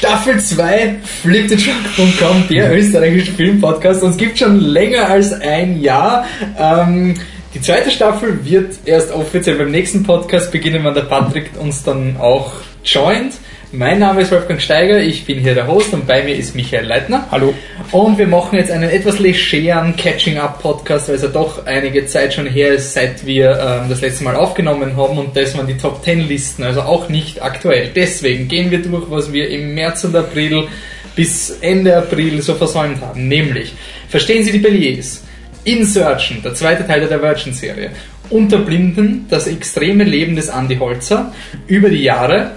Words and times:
Staffel 0.00 0.40
2 0.40 0.96
fliptetruck.com, 1.02 2.48
der 2.48 2.74
österreichische 2.74 3.32
Filmpodcast. 3.32 4.02
Uns 4.02 4.16
gibt 4.16 4.38
schon 4.38 4.58
länger 4.58 5.10
als 5.10 5.30
ein 5.34 5.78
Jahr. 5.82 6.24
Ähm, 6.58 7.12
die 7.52 7.60
zweite 7.60 7.90
Staffel 7.90 8.42
wird 8.42 8.78
erst 8.86 9.12
offiziell 9.12 9.56
beim 9.56 9.70
nächsten 9.70 10.02
Podcast 10.02 10.52
beginnen, 10.52 10.84
wenn 10.84 10.94
der 10.94 11.02
Patrick 11.02 11.50
uns 11.58 11.82
dann 11.82 12.16
auch 12.16 12.50
joint. 12.82 13.34
Mein 13.72 14.00
Name 14.00 14.22
ist 14.22 14.32
Wolfgang 14.32 14.60
Steiger, 14.60 14.98
ich 14.98 15.24
bin 15.24 15.38
hier 15.38 15.54
der 15.54 15.68
Host 15.68 15.92
und 15.92 16.04
bei 16.04 16.24
mir 16.24 16.34
ist 16.34 16.56
Michael 16.56 16.86
Leitner. 16.86 17.28
Hallo. 17.30 17.54
Und 17.92 18.18
wir 18.18 18.26
machen 18.26 18.58
jetzt 18.58 18.72
einen 18.72 18.90
etwas 18.90 19.20
legeren 19.20 19.94
Catching-up-Podcast, 19.94 21.06
weil 21.06 21.14
es 21.14 21.22
ja 21.22 21.28
doch 21.28 21.64
einige 21.66 22.04
Zeit 22.06 22.34
schon 22.34 22.48
her 22.48 22.72
ist, 22.72 22.94
seit 22.94 23.24
wir 23.24 23.50
ähm, 23.50 23.88
das 23.88 24.00
letzte 24.00 24.24
Mal 24.24 24.34
aufgenommen 24.34 24.96
haben 24.96 25.18
und 25.18 25.36
das 25.36 25.56
waren 25.56 25.68
die 25.68 25.76
Top 25.76 26.02
10 26.02 26.26
Listen, 26.26 26.64
also 26.64 26.80
auch 26.80 27.08
nicht 27.08 27.40
aktuell. 27.44 27.90
Deswegen 27.94 28.48
gehen 28.48 28.72
wir 28.72 28.82
durch, 28.82 29.08
was 29.08 29.32
wir 29.32 29.48
im 29.48 29.72
März 29.72 30.02
und 30.02 30.16
April 30.16 30.66
bis 31.14 31.56
Ende 31.60 31.96
April 31.96 32.42
so 32.42 32.54
versäumt 32.54 33.00
haben. 33.00 33.28
Nämlich, 33.28 33.72
verstehen 34.08 34.42
Sie 34.42 34.50
die 34.50 34.58
Belliers? 34.58 35.22
Insurgent, 35.62 36.44
der 36.44 36.54
zweite 36.54 36.84
Teil 36.84 37.06
der 37.06 37.18
Divergent-Serie. 37.18 37.90
Unter 38.30 38.58
Blinden, 38.58 39.26
das 39.30 39.46
extreme 39.46 40.02
Leben 40.02 40.34
des 40.34 40.48
Andy 40.48 40.76
Holzer 40.76 41.32
über 41.68 41.88
die 41.88 42.02
Jahre 42.02 42.50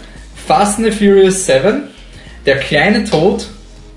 Fast 0.48 0.80
and 0.80 0.86
the 0.86 0.92
Furious 0.92 1.46
7, 1.46 1.84
Der 2.46 2.58
kleine 2.58 3.06
Tod, 3.06 3.48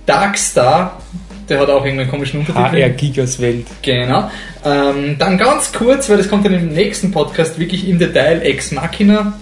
Dark 0.06 0.38
Star, 0.38 1.00
der 1.48 1.60
hat 1.60 1.68
auch 1.68 1.84
irgendeinen 1.84 2.10
komischen 2.10 2.40
Untertitel. 2.40 2.82
HR 2.82 2.90
Gigas 2.90 3.40
Welt. 3.40 3.66
Genau. 3.82 4.30
Ähm, 4.64 5.16
dann 5.18 5.38
ganz 5.38 5.72
kurz, 5.72 6.08
weil 6.08 6.16
das 6.16 6.28
kommt 6.28 6.44
dann 6.44 6.54
im 6.54 6.68
nächsten 6.68 7.10
Podcast 7.12 7.58
wirklich 7.58 7.88
im 7.88 7.98
Detail, 7.98 8.42
Ex 8.42 8.72
Machina. 8.72 9.32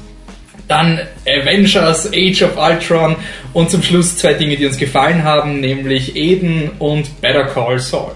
Dann 0.68 0.98
Avengers, 1.26 2.10
Age 2.14 2.42
of 2.42 2.56
Ultron 2.56 3.16
und 3.52 3.70
zum 3.70 3.82
Schluss 3.82 4.16
zwei 4.16 4.32
Dinge, 4.32 4.57
die 4.57 4.64
uns 4.64 4.79
gefallen 4.79 5.23
haben, 5.23 5.60
nämlich 5.60 6.16
Eden 6.16 6.70
und 6.79 7.20
Better 7.20 7.45
Call 7.45 7.79
Saul. 7.79 8.12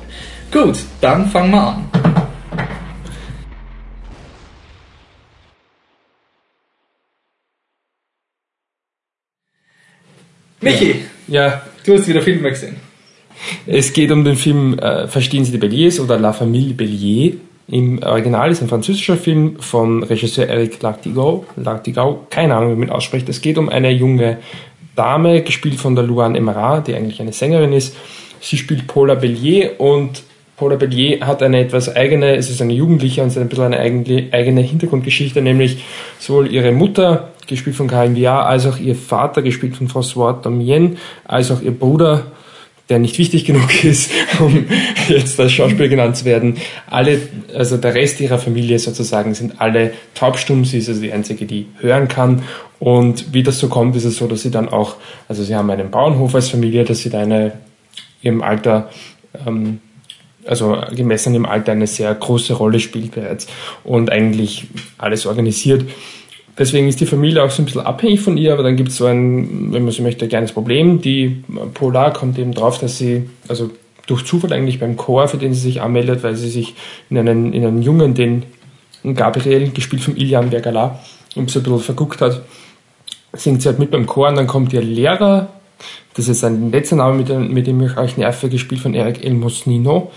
Gut, 0.50 0.78
dann 1.02 1.28
fangen 1.28 1.50
wir 1.50 1.60
an. 1.62 1.90
Michi, 10.60 10.96
Ja, 11.28 11.62
du 11.84 11.94
hast 11.94 12.08
wieder 12.08 12.22
Filme 12.22 12.50
gesehen. 12.50 12.76
es 13.66 13.92
geht 13.92 14.10
um 14.10 14.24
den 14.24 14.36
Film 14.36 14.78
äh, 14.78 15.06
Verstehen 15.06 15.44
Sie 15.44 15.52
die 15.52 15.58
Belliers 15.58 16.00
oder 16.00 16.18
La 16.18 16.32
Famille 16.32 16.74
Bellier. 16.74 17.34
Im 17.68 18.02
Original 18.02 18.50
ist 18.50 18.62
ein 18.62 18.68
französischer 18.68 19.16
Film 19.16 19.60
von 19.60 20.02
Regisseur 20.02 20.48
Eric 20.48 20.82
Lartigot. 20.82 21.44
Lartigot, 21.56 22.30
keine 22.30 22.56
Ahnung, 22.56 22.72
wie 22.72 22.80
man 22.80 22.90
ausspricht. 22.90 23.28
Es 23.28 23.40
geht 23.40 23.58
um 23.58 23.68
eine 23.68 23.90
junge 23.90 24.38
Dame, 24.96 25.42
gespielt 25.42 25.76
von 25.76 25.94
der 25.94 26.04
Luane 26.04 26.38
Emerat, 26.38 26.88
die 26.88 26.94
eigentlich 26.94 27.20
eine 27.20 27.32
Sängerin 27.32 27.72
ist. 27.72 27.94
Sie 28.40 28.56
spielt 28.56 28.86
Paula 28.86 29.14
Bellier 29.14 29.78
und 29.78 30.22
Paula 30.56 30.74
Bellier 30.74 31.24
hat 31.24 31.42
eine 31.42 31.60
etwas 31.60 31.94
eigene, 31.94 32.34
es 32.34 32.50
ist 32.50 32.60
eine 32.60 32.72
Jugendliche 32.72 33.22
und 33.22 33.28
es 33.28 33.36
ist 33.36 33.42
ein 33.42 33.48
bisschen 33.48 33.72
eine 33.74 33.78
eigene 34.32 34.60
Hintergrundgeschichte, 34.60 35.40
nämlich 35.40 35.84
sowohl 36.18 36.50
ihre 36.52 36.72
Mutter, 36.72 37.32
gespielt 37.48 37.76
von 37.76 37.88
Karin 37.88 38.14
Viard, 38.14 38.46
als 38.46 38.66
auch 38.66 38.78
ihr 38.78 38.94
Vater, 38.94 39.42
gespielt 39.42 39.76
von 39.76 39.88
François 39.88 40.40
Domien, 40.40 40.98
als 41.24 41.50
auch 41.50 41.60
ihr 41.60 41.72
Bruder, 41.72 42.26
der 42.88 42.98
nicht 42.98 43.18
wichtig 43.18 43.44
genug 43.44 43.84
ist, 43.84 44.10
um 44.38 44.66
jetzt 45.08 45.38
als 45.40 45.52
Schauspieler 45.52 45.88
genannt 45.88 46.16
zu 46.16 46.24
werden. 46.24 46.56
Alle, 46.86 47.20
also 47.54 47.76
der 47.76 47.94
Rest 47.94 48.20
ihrer 48.20 48.38
Familie 48.38 48.78
sozusagen 48.78 49.34
sind 49.34 49.60
alle 49.60 49.92
taubstumm. 50.14 50.64
Sie 50.64 50.78
ist 50.78 50.88
also 50.88 51.00
die 51.00 51.12
einzige, 51.12 51.44
die 51.44 51.66
hören 51.80 52.08
kann. 52.08 52.42
Und 52.78 53.32
wie 53.34 53.42
das 53.42 53.58
so 53.58 53.68
kommt, 53.68 53.96
ist 53.96 54.04
es 54.04 54.16
so, 54.16 54.26
dass 54.26 54.42
sie 54.42 54.50
dann 54.50 54.68
auch, 54.68 54.96
also 55.28 55.42
sie 55.42 55.54
haben 55.54 55.70
einen 55.70 55.90
Bauernhof 55.90 56.34
als 56.34 56.48
Familie, 56.48 56.84
dass 56.84 57.00
sie 57.00 57.10
da 57.10 57.20
eine, 57.20 57.52
ihrem 58.22 58.42
Alter, 58.42 58.90
ähm, 59.46 59.80
also 60.46 60.78
gemessen 60.94 61.34
ihrem 61.34 61.46
Alter 61.46 61.72
eine 61.72 61.86
sehr 61.86 62.14
große 62.14 62.54
Rolle 62.54 62.80
spielt 62.80 63.12
bereits 63.12 63.48
und 63.84 64.10
eigentlich 64.10 64.68
alles 64.96 65.26
organisiert. 65.26 65.84
Deswegen 66.58 66.88
ist 66.88 67.00
die 67.00 67.06
Familie 67.06 67.44
auch 67.44 67.50
so 67.50 67.62
ein 67.62 67.66
bisschen 67.66 67.82
abhängig 67.82 68.20
von 68.20 68.36
ihr, 68.36 68.52
aber 68.52 68.64
dann 68.64 68.76
gibt 68.76 68.90
es 68.90 68.96
so 68.96 69.06
ein, 69.06 69.72
wenn 69.72 69.84
man 69.84 69.92
so 69.92 70.02
möchte, 70.02 70.24
ein 70.24 70.28
kleines 70.28 70.52
Problem. 70.52 71.00
Die 71.00 71.44
Polar 71.74 72.12
kommt 72.12 72.38
eben 72.38 72.52
drauf, 72.52 72.78
dass 72.78 72.98
sie, 72.98 73.30
also 73.46 73.70
durch 74.06 74.24
Zufall 74.24 74.52
eigentlich 74.52 74.80
beim 74.80 74.96
Chor, 74.96 75.28
für 75.28 75.36
den 75.36 75.54
sie 75.54 75.60
sich 75.60 75.80
anmeldet, 75.80 76.22
weil 76.24 76.34
sie 76.34 76.48
sich 76.48 76.74
in 77.10 77.18
einen, 77.18 77.52
in 77.52 77.64
einen 77.64 77.82
Jungen, 77.82 78.14
den 78.14 78.42
Gabriel, 79.14 79.70
gespielt 79.70 80.02
von 80.02 80.16
Ilian 80.16 80.50
Vergala, 80.50 80.98
so 81.32 81.40
ein 81.40 81.46
bisschen 81.46 81.78
verguckt 81.78 82.20
hat, 82.20 82.42
singt 83.34 83.62
sie 83.62 83.68
halt 83.68 83.78
mit 83.78 83.92
beim 83.92 84.06
Chor 84.06 84.28
und 84.28 84.36
dann 84.36 84.46
kommt 84.48 84.72
ihr 84.72 84.82
Lehrer, 84.82 85.48
das 86.14 86.26
ist 86.26 86.42
ein 86.42 86.72
letzter 86.72 86.96
Name, 86.96 87.18
mit 87.18 87.28
dem, 87.28 87.52
mit 87.52 87.68
dem 87.68 87.80
ich 87.80 87.96
euch 87.96 88.16
nerve, 88.16 88.48
gespielt 88.48 88.80
von 88.80 88.94
Eric 88.94 89.24
Elmos 89.24 89.66
Nino, 89.66 90.10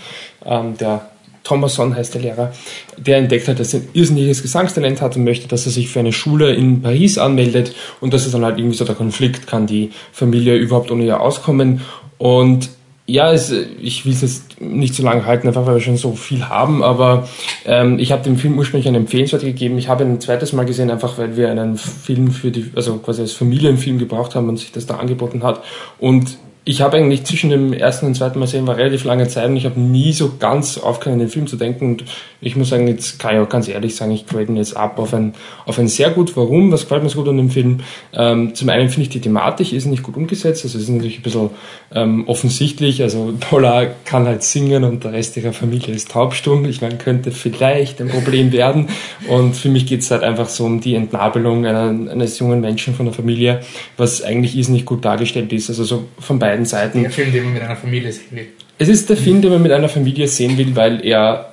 ähm, 0.44 0.76
der 0.76 1.11
Thomason 1.44 1.94
heißt 1.96 2.14
der 2.14 2.22
Lehrer, 2.22 2.52
der 2.96 3.18
entdeckt 3.18 3.48
hat, 3.48 3.60
dass 3.60 3.74
er 3.74 3.80
ein 3.80 3.88
irrsinniges 3.92 4.42
Gesangstalent 4.42 5.00
hat 5.00 5.16
und 5.16 5.24
möchte, 5.24 5.48
dass 5.48 5.66
er 5.66 5.72
sich 5.72 5.88
für 5.88 6.00
eine 6.00 6.12
Schule 6.12 6.54
in 6.54 6.82
Paris 6.82 7.18
anmeldet 7.18 7.74
und 8.00 8.14
das 8.14 8.26
ist 8.26 8.34
dann 8.34 8.44
halt 8.44 8.58
irgendwie 8.58 8.76
so 8.76 8.84
der 8.84 8.94
Konflikt, 8.94 9.46
kann 9.46 9.66
die 9.66 9.90
Familie 10.12 10.56
überhaupt 10.56 10.90
ohne 10.90 11.04
ihr 11.04 11.20
auskommen 11.20 11.82
und 12.18 12.70
ja, 13.06 13.32
es, 13.32 13.50
ich 13.50 14.06
will 14.06 14.12
es 14.12 14.22
jetzt 14.22 14.60
nicht 14.60 14.94
so 14.94 15.02
lange 15.02 15.26
halten, 15.26 15.48
einfach 15.48 15.66
weil 15.66 15.74
wir 15.74 15.80
schon 15.80 15.96
so 15.96 16.12
viel 16.12 16.48
haben, 16.48 16.84
aber 16.84 17.28
ähm, 17.66 17.98
ich 17.98 18.12
habe 18.12 18.22
dem 18.22 18.36
Film 18.36 18.56
ursprünglich 18.56 18.86
eine 18.86 18.98
Empfehlenswert 18.98 19.42
gegeben. 19.42 19.76
Ich 19.76 19.88
habe 19.88 20.04
ihn 20.04 20.12
ein 20.12 20.20
zweites 20.20 20.52
Mal 20.52 20.64
gesehen, 20.64 20.90
einfach 20.90 21.18
weil 21.18 21.36
wir 21.36 21.50
einen 21.50 21.76
Film 21.76 22.30
für 22.30 22.52
die, 22.52 22.70
also 22.76 22.98
quasi 22.98 23.22
als 23.22 23.32
Familienfilm 23.32 23.98
gebraucht 23.98 24.34
haben 24.36 24.48
und 24.48 24.58
sich 24.58 24.70
das 24.70 24.86
da 24.86 24.96
angeboten 24.96 25.42
hat. 25.42 25.62
Und 25.98 26.38
ich 26.64 26.80
habe 26.80 26.96
eigentlich 26.96 27.24
zwischen 27.24 27.50
dem 27.50 27.72
ersten 27.72 28.06
und 28.06 28.14
zweiten 28.14 28.38
Mal 28.38 28.46
sehen 28.46 28.68
war 28.68 28.76
relativ 28.76 29.02
lange 29.02 29.26
Zeit 29.26 29.48
und 29.48 29.56
ich 29.56 29.64
habe 29.64 29.80
nie 29.80 30.12
so 30.12 30.34
ganz 30.38 30.78
aufgehört, 30.78 31.14
an 31.14 31.18
den 31.18 31.28
Film 31.28 31.48
zu 31.48 31.56
denken. 31.56 31.86
Und 31.86 32.04
ich 32.40 32.54
muss 32.54 32.68
sagen, 32.68 32.86
jetzt 32.86 33.18
kann 33.18 33.34
ich 33.34 33.40
auch 33.40 33.48
ganz 33.48 33.66
ehrlich 33.66 33.96
sagen, 33.96 34.12
ich 34.12 34.26
grade 34.26 34.44
ihn 34.44 34.56
jetzt 34.56 34.76
ab 34.76 35.00
auf 35.00 35.12
ein, 35.12 35.34
auf 35.66 35.80
ein 35.80 35.88
sehr 35.88 36.10
gut. 36.10 36.36
Warum? 36.36 36.70
Was 36.70 36.82
gefällt 36.82 37.02
mir 37.02 37.08
so 37.08 37.18
gut 37.18 37.28
an 37.28 37.36
dem 37.36 37.50
Film? 37.50 37.80
Ähm, 38.12 38.54
zum 38.54 38.68
einen 38.68 38.88
finde 38.90 39.02
ich 39.02 39.08
die 39.08 39.20
Thematik 39.20 39.72
ist 39.72 39.86
nicht 39.86 40.04
gut 40.04 40.16
umgesetzt. 40.16 40.64
Also 40.64 40.78
es 40.78 40.84
ist 40.84 40.90
natürlich 40.90 41.18
ein 41.18 41.22
bisschen 41.22 41.50
ähm, 41.92 42.28
offensichtlich. 42.28 43.02
Also 43.02 43.34
Paula 43.40 43.86
kann 44.04 44.26
halt 44.26 44.44
singen 44.44 44.84
und 44.84 45.02
der 45.02 45.12
Rest 45.14 45.36
ihrer 45.36 45.52
Familie 45.52 45.92
ist 45.92 46.12
taubstumm. 46.12 46.64
Ich 46.66 46.80
meine, 46.80 46.96
könnte 46.96 47.32
vielleicht 47.32 48.00
ein 48.00 48.08
Problem 48.08 48.52
werden. 48.52 48.88
Und 49.28 49.56
für 49.56 49.68
mich 49.68 49.86
geht 49.86 50.02
es 50.02 50.12
halt 50.12 50.22
einfach 50.22 50.48
so 50.48 50.64
um 50.64 50.80
die 50.80 50.94
Entnabelung 50.94 51.66
einer, 51.66 51.88
eines 51.88 52.38
jungen 52.38 52.60
Menschen 52.60 52.94
von 52.94 53.06
der 53.06 53.14
Familie, 53.14 53.62
was 53.96 54.22
eigentlich 54.22 54.56
ist 54.56 54.68
nicht 54.68 54.86
gut 54.86 55.04
dargestellt 55.04 55.52
ist. 55.52 55.68
Also 55.68 55.82
so 55.82 56.04
von 56.20 56.38
beiden 56.38 56.51
Seiten. 56.64 57.02
Der 57.02 57.10
Film, 57.10 57.32
den 57.32 57.44
man 57.44 57.52
mit 57.54 57.62
einer 57.62 57.76
Familie 57.76 58.12
sehen 58.12 58.28
will. 58.30 58.48
Es 58.78 58.88
ist 58.88 59.08
der 59.08 59.16
Film, 59.16 59.42
den 59.42 59.50
man 59.50 59.62
mit 59.62 59.72
einer 59.72 59.88
Familie 59.88 60.28
sehen 60.28 60.58
will, 60.58 60.74
weil 60.74 61.04
er 61.04 61.52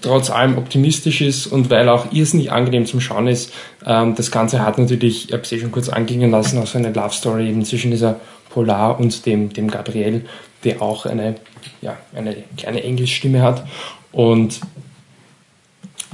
trotz 0.00 0.30
allem 0.30 0.58
optimistisch 0.58 1.20
ist 1.20 1.46
und 1.46 1.70
weil 1.70 1.88
auch 1.88 2.12
irrsinnig 2.12 2.52
angenehm 2.52 2.86
zum 2.86 3.00
Schauen 3.00 3.28
ist. 3.28 3.52
Ähm, 3.86 4.14
das 4.14 4.30
Ganze 4.30 4.64
hat 4.64 4.78
natürlich, 4.78 5.28
ich 5.28 5.32
habe 5.32 5.42
es 5.42 5.52
eh 5.52 5.60
schon 5.60 5.72
kurz 5.72 5.88
anklingen 5.88 6.30
lassen, 6.30 6.58
auch 6.58 6.66
so 6.66 6.78
eine 6.78 6.92
Love 6.92 7.14
Story 7.14 7.48
eben 7.48 7.64
zwischen 7.64 7.90
dieser 7.90 8.20
Polar 8.50 8.98
und 8.98 9.26
dem, 9.26 9.52
dem 9.52 9.70
Gabriel, 9.70 10.24
der 10.64 10.82
auch 10.82 11.06
eine, 11.06 11.36
ja, 11.82 11.96
eine 12.14 12.36
kleine 12.56 12.82
Englischstimme 12.82 13.42
hat. 13.42 13.66
Und 14.12 14.60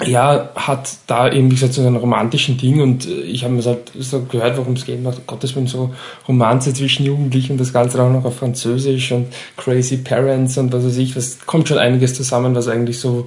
ja, 0.04 0.50
hat 0.54 0.90
da 1.06 1.30
eben, 1.30 1.50
wie 1.50 1.54
gesagt, 1.54 1.74
so 1.74 1.82
einen 1.82 1.96
romantischen 1.96 2.56
Ding 2.56 2.80
und 2.80 3.06
äh, 3.06 3.22
ich 3.22 3.44
habe 3.44 3.54
mir 3.54 3.62
so, 3.62 3.78
so 3.98 4.22
gehört, 4.22 4.56
worum 4.56 4.74
es 4.74 4.84
geht. 4.84 5.04
Dachte, 5.04 5.22
Gottes 5.26 5.54
Willen, 5.54 5.66
so 5.66 5.94
Romanze 6.28 6.74
zwischen 6.74 7.06
Jugendlichen 7.06 7.58
das 7.58 7.72
Ganze 7.72 8.02
auch 8.02 8.10
noch 8.10 8.24
auf 8.24 8.36
Französisch 8.36 9.12
und 9.12 9.28
Crazy 9.56 9.98
Parents 9.98 10.58
und 10.58 10.72
was 10.72 10.84
weiß 10.84 10.96
ich, 10.96 11.16
was 11.16 11.46
kommt 11.46 11.68
schon 11.68 11.78
einiges 11.78 12.14
zusammen, 12.14 12.54
was 12.54 12.68
eigentlich 12.68 12.98
so 12.98 13.26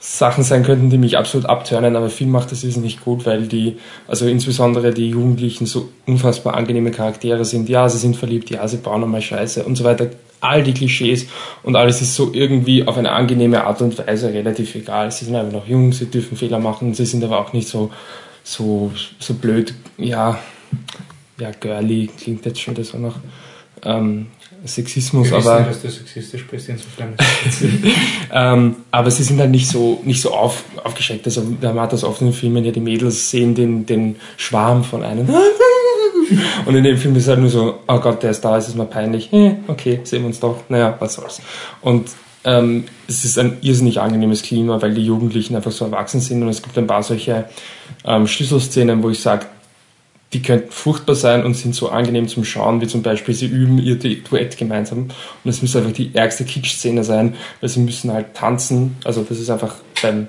Sachen 0.00 0.44
sein 0.44 0.62
könnten, 0.62 0.90
die 0.90 0.98
mich 0.98 1.18
absolut 1.18 1.48
abtören, 1.48 1.96
aber 1.96 2.08
viel 2.08 2.28
macht 2.28 2.52
das 2.52 2.62
ist 2.62 2.76
nicht 2.76 3.04
gut, 3.04 3.26
weil 3.26 3.48
die, 3.48 3.78
also 4.06 4.26
insbesondere 4.26 4.94
die 4.94 5.10
Jugendlichen 5.10 5.66
so 5.66 5.88
unfassbar 6.06 6.54
angenehme 6.54 6.92
Charaktere 6.92 7.44
sind. 7.44 7.68
Ja, 7.68 7.88
sie 7.88 7.98
sind 7.98 8.16
verliebt, 8.16 8.48
ja, 8.50 8.66
sie 8.68 8.76
bauen 8.76 9.02
einmal 9.02 9.22
Scheiße 9.22 9.64
und 9.64 9.74
so 9.74 9.82
weiter. 9.82 10.08
All 10.40 10.62
die 10.62 10.72
Klischees 10.72 11.26
und 11.62 11.76
alles 11.76 12.00
ist 12.00 12.14
so 12.14 12.32
irgendwie 12.32 12.86
auf 12.86 12.96
eine 12.96 13.12
angenehme 13.12 13.64
Art 13.64 13.82
und 13.82 13.98
Weise 13.98 14.32
relativ 14.32 14.74
egal. 14.74 15.10
Sie 15.10 15.24
sind 15.24 15.34
einfach 15.34 15.52
noch 15.52 15.66
jung, 15.66 15.92
sie 15.92 16.06
dürfen 16.06 16.36
Fehler 16.36 16.58
machen, 16.58 16.94
sie 16.94 17.06
sind 17.06 17.24
aber 17.24 17.40
auch 17.40 17.52
nicht 17.52 17.68
so, 17.68 17.90
so, 18.44 18.92
so 19.18 19.34
blöd, 19.34 19.74
ja, 19.96 20.38
ja, 21.40 21.50
girly 21.52 22.08
klingt 22.16 22.44
jetzt 22.46 22.60
schon 22.60 22.74
das 22.74 22.94
auch 22.94 22.98
noch. 22.98 23.16
Ähm, 23.84 24.26
Sexismus, 24.64 25.30
Wir 25.30 25.36
aber 25.36 25.68
wissen, 25.68 25.82
dass 25.82 25.82
du 25.82 25.88
sexistisch 25.90 26.46
bist, 26.46 26.68
insofern. 26.68 27.14
ähm, 28.32 28.76
aber 28.90 29.10
sie 29.10 29.22
sind 29.22 29.38
halt 29.38 29.50
nicht 29.50 29.68
so 29.68 30.00
nicht 30.04 30.20
so 30.20 30.34
auf, 30.34 30.64
aufgeschreckt. 30.82 31.26
Also 31.26 31.44
man 31.60 31.80
hat 31.80 31.92
das 31.92 32.02
oft 32.02 32.20
in 32.20 32.28
den 32.28 32.34
Filmen, 32.34 32.64
ja 32.64 32.72
die 32.72 32.80
Mädels 32.80 33.30
sehen 33.30 33.54
den, 33.54 33.86
den 33.86 34.16
Schwarm 34.36 34.82
von 34.82 35.04
einem 35.04 35.28
und 36.66 36.74
in 36.74 36.84
dem 36.84 36.96
Film 36.96 37.16
ist 37.16 37.28
halt 37.28 37.40
nur 37.40 37.50
so, 37.50 37.80
oh 37.86 37.98
Gott, 38.00 38.22
der 38.22 38.30
ist 38.30 38.42
da, 38.42 38.56
es 38.56 38.68
ist 38.68 38.76
mir 38.76 38.84
peinlich. 38.84 39.32
Eh, 39.32 39.52
okay, 39.66 40.00
sehen 40.04 40.22
wir 40.22 40.28
uns 40.28 40.40
doch. 40.40 40.62
Naja, 40.68 40.96
was 40.98 41.14
soll's. 41.14 41.40
Und 41.80 42.08
ähm, 42.44 42.84
es 43.08 43.24
ist 43.24 43.38
ein 43.38 43.58
irrsinnig 43.62 44.00
angenehmes 44.00 44.42
Klima, 44.42 44.80
weil 44.80 44.94
die 44.94 45.04
Jugendlichen 45.04 45.56
einfach 45.56 45.72
so 45.72 45.84
erwachsen 45.84 46.20
sind 46.20 46.42
und 46.42 46.48
es 46.48 46.62
gibt 46.62 46.78
ein 46.78 46.86
paar 46.86 47.02
solche 47.02 47.46
ähm, 48.04 48.26
Schlüsselszenen, 48.26 49.02
wo 49.02 49.10
ich 49.10 49.20
sage, 49.20 49.46
die 50.32 50.42
könnten 50.42 50.70
furchtbar 50.70 51.14
sein 51.14 51.44
und 51.44 51.54
sind 51.54 51.74
so 51.74 51.88
angenehm 51.88 52.28
zum 52.28 52.44
Schauen, 52.44 52.80
wie 52.80 52.86
zum 52.86 53.02
Beispiel 53.02 53.34
sie 53.34 53.46
üben 53.46 53.78
ihr 53.78 53.98
Duett 53.98 54.58
gemeinsam. 54.58 55.08
Und 55.42 55.50
es 55.50 55.62
müsste 55.62 55.78
einfach 55.78 55.92
die 55.92 56.14
ärgste 56.14 56.44
Kitsch-Szene 56.44 57.02
sein, 57.02 57.34
weil 57.60 57.70
sie 57.70 57.80
müssen 57.80 58.12
halt 58.12 58.34
tanzen. 58.34 58.96
Also 59.04 59.24
das 59.26 59.38
ist 59.38 59.48
einfach 59.48 59.76
beim, 60.02 60.26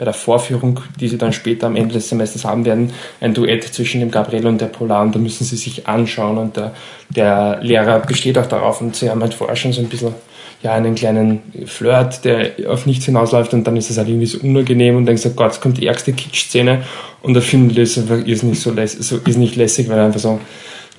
bei 0.00 0.06
der 0.06 0.14
Vorführung, 0.14 0.80
die 0.98 1.08
sie 1.08 1.18
dann 1.18 1.34
später 1.34 1.66
am 1.66 1.76
Ende 1.76 1.92
des 1.92 2.08
Semesters 2.08 2.46
haben 2.46 2.64
werden, 2.64 2.90
ein 3.20 3.34
Duett 3.34 3.64
zwischen 3.64 4.00
dem 4.00 4.10
Gabriel 4.10 4.46
und 4.46 4.58
der 4.58 4.68
Polar 4.68 5.02
und 5.02 5.14
da 5.14 5.18
müssen 5.18 5.44
sie 5.44 5.56
sich 5.56 5.86
anschauen. 5.86 6.38
Und 6.38 6.56
der, 6.56 6.72
der 7.10 7.58
Lehrer 7.60 8.00
besteht 8.00 8.38
auch 8.38 8.46
darauf. 8.46 8.80
Und 8.80 8.96
sie 8.96 9.10
haben 9.10 9.20
halt 9.20 9.34
vorher 9.34 9.56
schon 9.56 9.74
so 9.74 9.82
ein 9.82 9.90
bisschen 9.90 10.14
ja, 10.62 10.72
einen 10.72 10.94
kleinen 10.94 11.42
Flirt, 11.66 12.24
der 12.24 12.52
auf 12.66 12.86
nichts 12.86 13.04
hinausläuft. 13.04 13.52
Und 13.52 13.64
dann 13.64 13.76
ist 13.76 13.90
es 13.90 13.98
halt 13.98 14.08
irgendwie 14.08 14.24
so 14.24 14.38
unangenehm. 14.38 14.96
Und 14.96 15.04
denkst, 15.04 15.26
oh 15.26 15.32
Gott, 15.36 15.52
es 15.52 15.60
kommt 15.60 15.76
die 15.76 15.86
ärgste 15.86 16.14
Kitsch-Szene. 16.14 16.82
Und 17.20 17.34
der 17.34 17.42
Film 17.42 17.68
ist 17.68 17.98
einfach 17.98 18.26
ist 18.26 18.42
nicht 18.42 18.62
so, 18.62 18.72
lässig, 18.72 19.02
so 19.02 19.18
ist 19.18 19.36
nicht 19.36 19.56
lässig, 19.56 19.90
weil 19.90 19.98
er 19.98 20.06
einfach 20.06 20.20
so, 20.20 20.40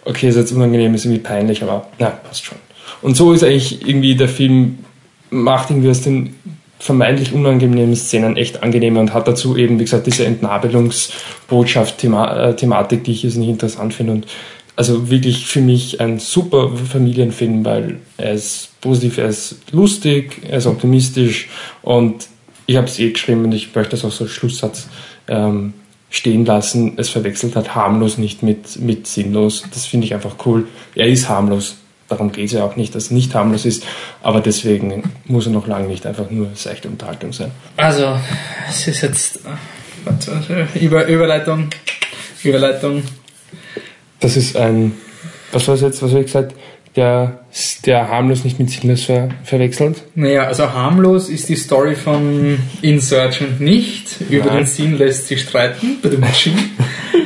okay, 0.05 0.29
ist 0.29 0.35
jetzt 0.35 0.51
unangenehm, 0.51 0.93
ist 0.93 1.05
irgendwie 1.05 1.23
peinlich, 1.23 1.63
aber 1.63 1.87
na, 1.97 2.11
passt 2.11 2.45
schon. 2.45 2.59
Und 3.01 3.17
so 3.17 3.33
ist 3.33 3.43
eigentlich 3.43 3.81
irgendwie 3.87 4.13
der 4.13 4.29
Film, 4.29 4.77
macht 5.31 5.71
irgendwie 5.71 5.89
aus 5.89 6.03
den 6.03 6.35
vermeintlich 6.81 7.31
unangenehmen 7.31 7.95
Szenen 7.95 8.35
echt 8.37 8.63
angenehmer 8.63 9.01
und 9.01 9.13
hat 9.13 9.27
dazu 9.27 9.55
eben, 9.55 9.77
wie 9.79 9.83
gesagt, 9.83 10.07
diese 10.07 10.25
Entnabelungsbotschaft-Thematik, 10.25 12.99
äh, 12.99 13.03
die 13.03 13.11
ich 13.11 13.21
jetzt 13.21 13.37
nicht 13.37 13.49
interessant 13.49 13.93
finde 13.93 14.13
und 14.13 14.25
also 14.75 15.11
wirklich 15.11 15.45
für 15.45 15.61
mich 15.61 16.01
ein 16.01 16.17
super 16.17 16.71
Familienfilm, 16.75 17.63
weil 17.63 17.99
er 18.17 18.33
ist 18.33 18.69
positiv, 18.81 19.19
er 19.19 19.27
ist 19.27 19.57
lustig, 19.71 20.41
er 20.49 20.57
ist 20.57 20.65
optimistisch 20.65 21.49
und 21.83 22.27
ich 22.65 22.77
habe 22.77 22.87
es 22.87 22.97
eh 22.97 23.11
geschrieben 23.11 23.45
und 23.45 23.51
ich 23.51 23.75
möchte 23.75 23.91
das 23.91 24.03
auch 24.03 24.11
so 24.11 24.23
als 24.23 24.33
Schlusssatz 24.33 24.87
ähm, 25.27 25.75
stehen 26.09 26.45
lassen. 26.45 26.93
Es 26.97 27.09
verwechselt 27.09 27.55
halt 27.55 27.75
harmlos 27.75 28.17
nicht 28.17 28.41
mit, 28.41 28.79
mit 28.79 29.05
sinnlos. 29.05 29.65
Das 29.71 29.85
finde 29.85 30.07
ich 30.07 30.15
einfach 30.15 30.37
cool. 30.45 30.67
Er 30.95 31.07
ist 31.07 31.29
harmlos. 31.29 31.77
Darum 32.11 32.33
geht 32.33 32.47
es 32.47 32.51
ja 32.51 32.65
auch 32.65 32.75
nicht, 32.75 32.93
dass 32.93 33.07
er 33.07 33.13
nicht 33.13 33.33
harmlos 33.33 33.65
ist, 33.65 33.85
aber 34.21 34.41
deswegen 34.41 35.03
muss 35.25 35.45
er 35.45 35.53
noch 35.53 35.65
lange 35.65 35.87
nicht 35.87 36.05
einfach 36.05 36.29
nur 36.29 36.49
seichte 36.55 36.89
Unterhaltung 36.89 37.31
sein. 37.31 37.51
Also, 37.77 38.17
es 38.69 38.85
ist 38.85 39.01
jetzt 39.01 39.39
Über, 40.75 41.07
Überleitung. 41.07 41.69
Überleitung. 42.43 43.03
Das 44.19 44.35
ist 44.35 44.57
ein, 44.57 44.91
was 45.53 45.67
war 45.69 45.75
es 45.75 45.81
jetzt, 45.81 46.03
was 46.03 46.11
habe 46.11 46.19
ich 46.19 46.25
gesagt? 46.25 46.53
der, 46.95 47.39
der 47.85 48.09
harmlos 48.09 48.43
nicht 48.43 48.59
mit 48.59 48.69
sinnlos 48.69 49.03
ver, 49.03 49.29
verwechselt? 49.43 50.03
Naja, 50.15 50.43
also 50.43 50.73
harmlos 50.73 51.29
ist 51.29 51.49
die 51.49 51.55
Story 51.55 51.95
von 51.95 52.59
Insurgent 52.81 53.61
nicht. 53.61 54.19
Über 54.29 54.49
den 54.49 54.65
Sinn 54.65 54.97
lässt 54.97 55.27
sich 55.27 55.41
streiten 55.41 55.97
bei 56.01 56.09
dem 56.09 56.23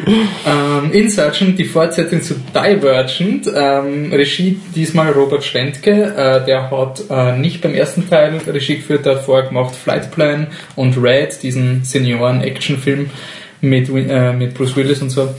ähm, 0.07 0.91
Insurgent, 0.91 1.57
die 1.57 1.65
Fortsetzung 1.65 2.21
zu 2.21 2.35
Divergent, 2.53 3.47
ähm, 3.53 4.11
Regie 4.13 4.59
diesmal 4.75 5.11
Robert 5.11 5.43
Schlentke, 5.43 5.91
äh, 5.91 6.45
der 6.45 6.69
hat 6.71 7.03
äh, 7.09 7.37
nicht 7.37 7.61
beim 7.61 7.73
ersten 7.73 8.09
Teil 8.09 8.39
Regie 8.47 8.77
geführt, 8.77 9.05
der 9.05 9.15
hat 9.15 9.23
vorher 9.23 9.47
gemacht 9.47 9.75
Flightplan 9.75 10.47
und 10.75 10.97
Red, 11.01 11.41
diesen 11.43 11.83
Senioren-Actionfilm 11.83 13.09
mit, 13.61 13.89
äh, 13.89 14.33
mit 14.33 14.53
Bruce 14.53 14.75
Willis 14.75 15.01
und 15.01 15.09
so. 15.09 15.33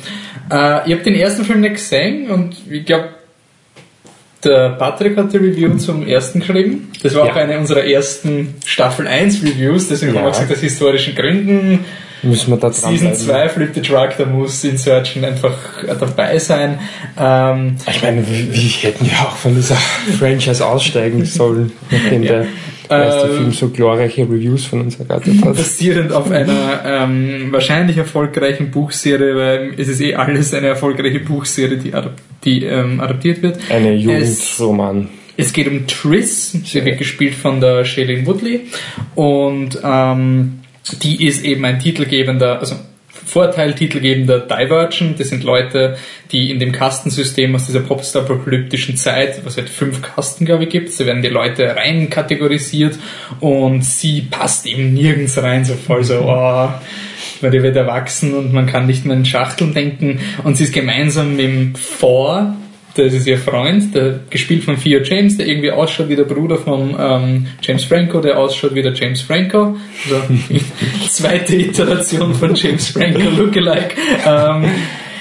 Äh, 0.50 0.86
ich 0.86 0.92
habe 0.92 1.02
den 1.04 1.14
ersten 1.14 1.44
Film 1.44 1.60
nicht 1.60 1.74
gesehen 1.74 2.30
und 2.30 2.56
ich 2.70 2.84
glaube, 2.84 3.10
der 4.44 4.70
Patrick 4.70 5.16
hat 5.16 5.32
die 5.32 5.38
Review 5.38 5.76
zum 5.76 6.06
ersten 6.06 6.40
geschrieben. 6.40 6.92
Das 7.02 7.14
war 7.14 7.26
ja. 7.26 7.32
auch 7.32 7.36
eine 7.36 7.58
unserer 7.58 7.84
ersten 7.84 8.54
Staffel 8.64 9.06
1 9.06 9.42
Reviews, 9.42 9.88
deswegen 9.88 10.12
ja. 10.12 10.20
haben 10.20 10.26
wir 10.26 10.32
gesagt, 10.32 10.52
aus 10.52 10.60
historischen 10.60 11.14
Gründen. 11.14 11.84
Müssen 12.22 12.50
wir 12.50 12.56
da 12.56 12.70
dran 12.70 12.96
Season 12.96 13.14
2 13.14 13.48
Flip 13.48 13.70
the 13.74 13.82
Truck, 13.82 14.16
da 14.16 14.24
muss 14.24 14.64
Insurgent 14.64 15.24
einfach 15.24 15.56
dabei 15.98 16.38
sein. 16.38 16.78
Ähm, 17.18 17.76
ich 17.88 18.02
meine, 18.02 18.26
wir, 18.28 18.52
wir 18.52 18.62
hätten 18.62 19.04
ja 19.04 19.26
auch 19.26 19.36
von 19.36 19.54
dieser 19.54 19.76
Franchise 20.18 20.64
aussteigen 20.66 21.24
sollen, 21.24 21.72
nachdem 21.90 22.22
ja. 22.22 22.32
der 22.32 22.46
erste 22.88 23.28
äh, 23.28 23.36
Film 23.36 23.52
so 23.52 23.68
glorreiche 23.68 24.22
Reviews 24.22 24.64
von 24.64 24.82
uns 24.82 24.98
ergattert 24.98 25.34
hat. 25.44 25.56
Basierend 25.56 26.12
auf 26.12 26.30
einer 26.30 26.82
ähm, 26.84 27.48
wahrscheinlich 27.50 27.98
erfolgreichen 27.98 28.70
Buchserie, 28.70 29.36
weil 29.36 29.74
es 29.76 29.88
ist 29.88 30.00
eh 30.00 30.14
alles 30.14 30.54
eine 30.54 30.68
erfolgreiche 30.68 31.20
Buchserie, 31.20 31.78
die, 31.78 31.92
die 32.44 32.64
ähm, 32.64 33.00
adaptiert 33.00 33.42
wird. 33.42 33.58
Eine 33.70 33.94
Jugendroman. 33.94 35.08
Es, 35.36 35.46
es 35.48 35.52
geht 35.52 35.68
um 35.68 35.86
Triss, 35.86 36.52
sie 36.52 36.84
wird 36.84 36.98
gespielt 36.98 37.34
von 37.34 37.60
der 37.60 37.84
Shailene 37.84 38.26
Woodley 38.26 38.68
und 39.14 39.78
ähm, 39.84 40.60
die 40.92 41.26
ist 41.26 41.44
eben 41.44 41.64
ein 41.64 41.78
titelgebender, 41.78 42.58
also 42.60 42.76
Vorteil 43.26 43.74
titelgebender 43.74 44.40
Divergent. 44.40 45.18
Das 45.18 45.28
sind 45.28 45.42
Leute, 45.42 45.96
die 46.30 46.50
in 46.50 46.60
dem 46.60 46.72
Kastensystem 46.72 47.54
aus 47.54 47.66
dieser 47.66 47.80
Popstar-apokalyptischen 47.80 48.96
Zeit, 48.96 49.44
was 49.44 49.56
halt 49.56 49.68
fünf 49.68 50.00
Kasten, 50.00 50.44
glaube 50.44 50.64
ich, 50.64 50.70
gibt, 50.70 50.98
da 50.98 51.06
werden 51.06 51.22
die 51.22 51.28
Leute 51.28 51.74
rein 51.74 52.08
kategorisiert 52.08 52.96
und 53.40 53.84
sie 53.84 54.22
passt 54.22 54.66
eben 54.66 54.94
nirgends 54.94 55.42
rein, 55.42 55.64
so 55.64 55.74
voll 55.74 56.04
so, 56.04 56.20
oh, 56.20 56.68
weil 57.40 57.50
die 57.50 57.62
wird 57.62 57.76
erwachsen 57.76 58.34
und 58.34 58.52
man 58.52 58.66
kann 58.66 58.86
nicht 58.86 59.04
mehr 59.04 59.16
in 59.16 59.24
Schachteln 59.24 59.74
denken 59.74 60.20
und 60.44 60.56
sie 60.56 60.64
ist 60.64 60.72
gemeinsam 60.72 61.36
mit 61.36 61.46
dem 61.46 61.74
Vor, 61.74 62.56
das 62.96 63.12
ist 63.12 63.26
ihr 63.26 63.38
Freund, 63.38 63.94
der 63.94 64.20
gespielt 64.30 64.64
von 64.64 64.80
Theo 64.80 65.00
James, 65.02 65.36
der 65.36 65.46
irgendwie 65.46 65.70
ausschaut 65.70 66.08
wie 66.08 66.16
der 66.16 66.24
Bruder 66.24 66.56
von 66.56 66.96
ähm, 66.98 67.46
James 67.62 67.84
Franco, 67.84 68.20
der 68.20 68.38
ausschaut 68.38 68.74
wie 68.74 68.82
der 68.82 68.92
James 68.92 69.20
Franco. 69.20 69.76
Also 70.04 70.22
zweite 71.08 71.56
Iteration 71.56 72.34
von 72.34 72.54
James 72.54 72.88
Franco 72.88 73.20
Lookalike. 73.20 73.94
Ähm, 74.26 74.64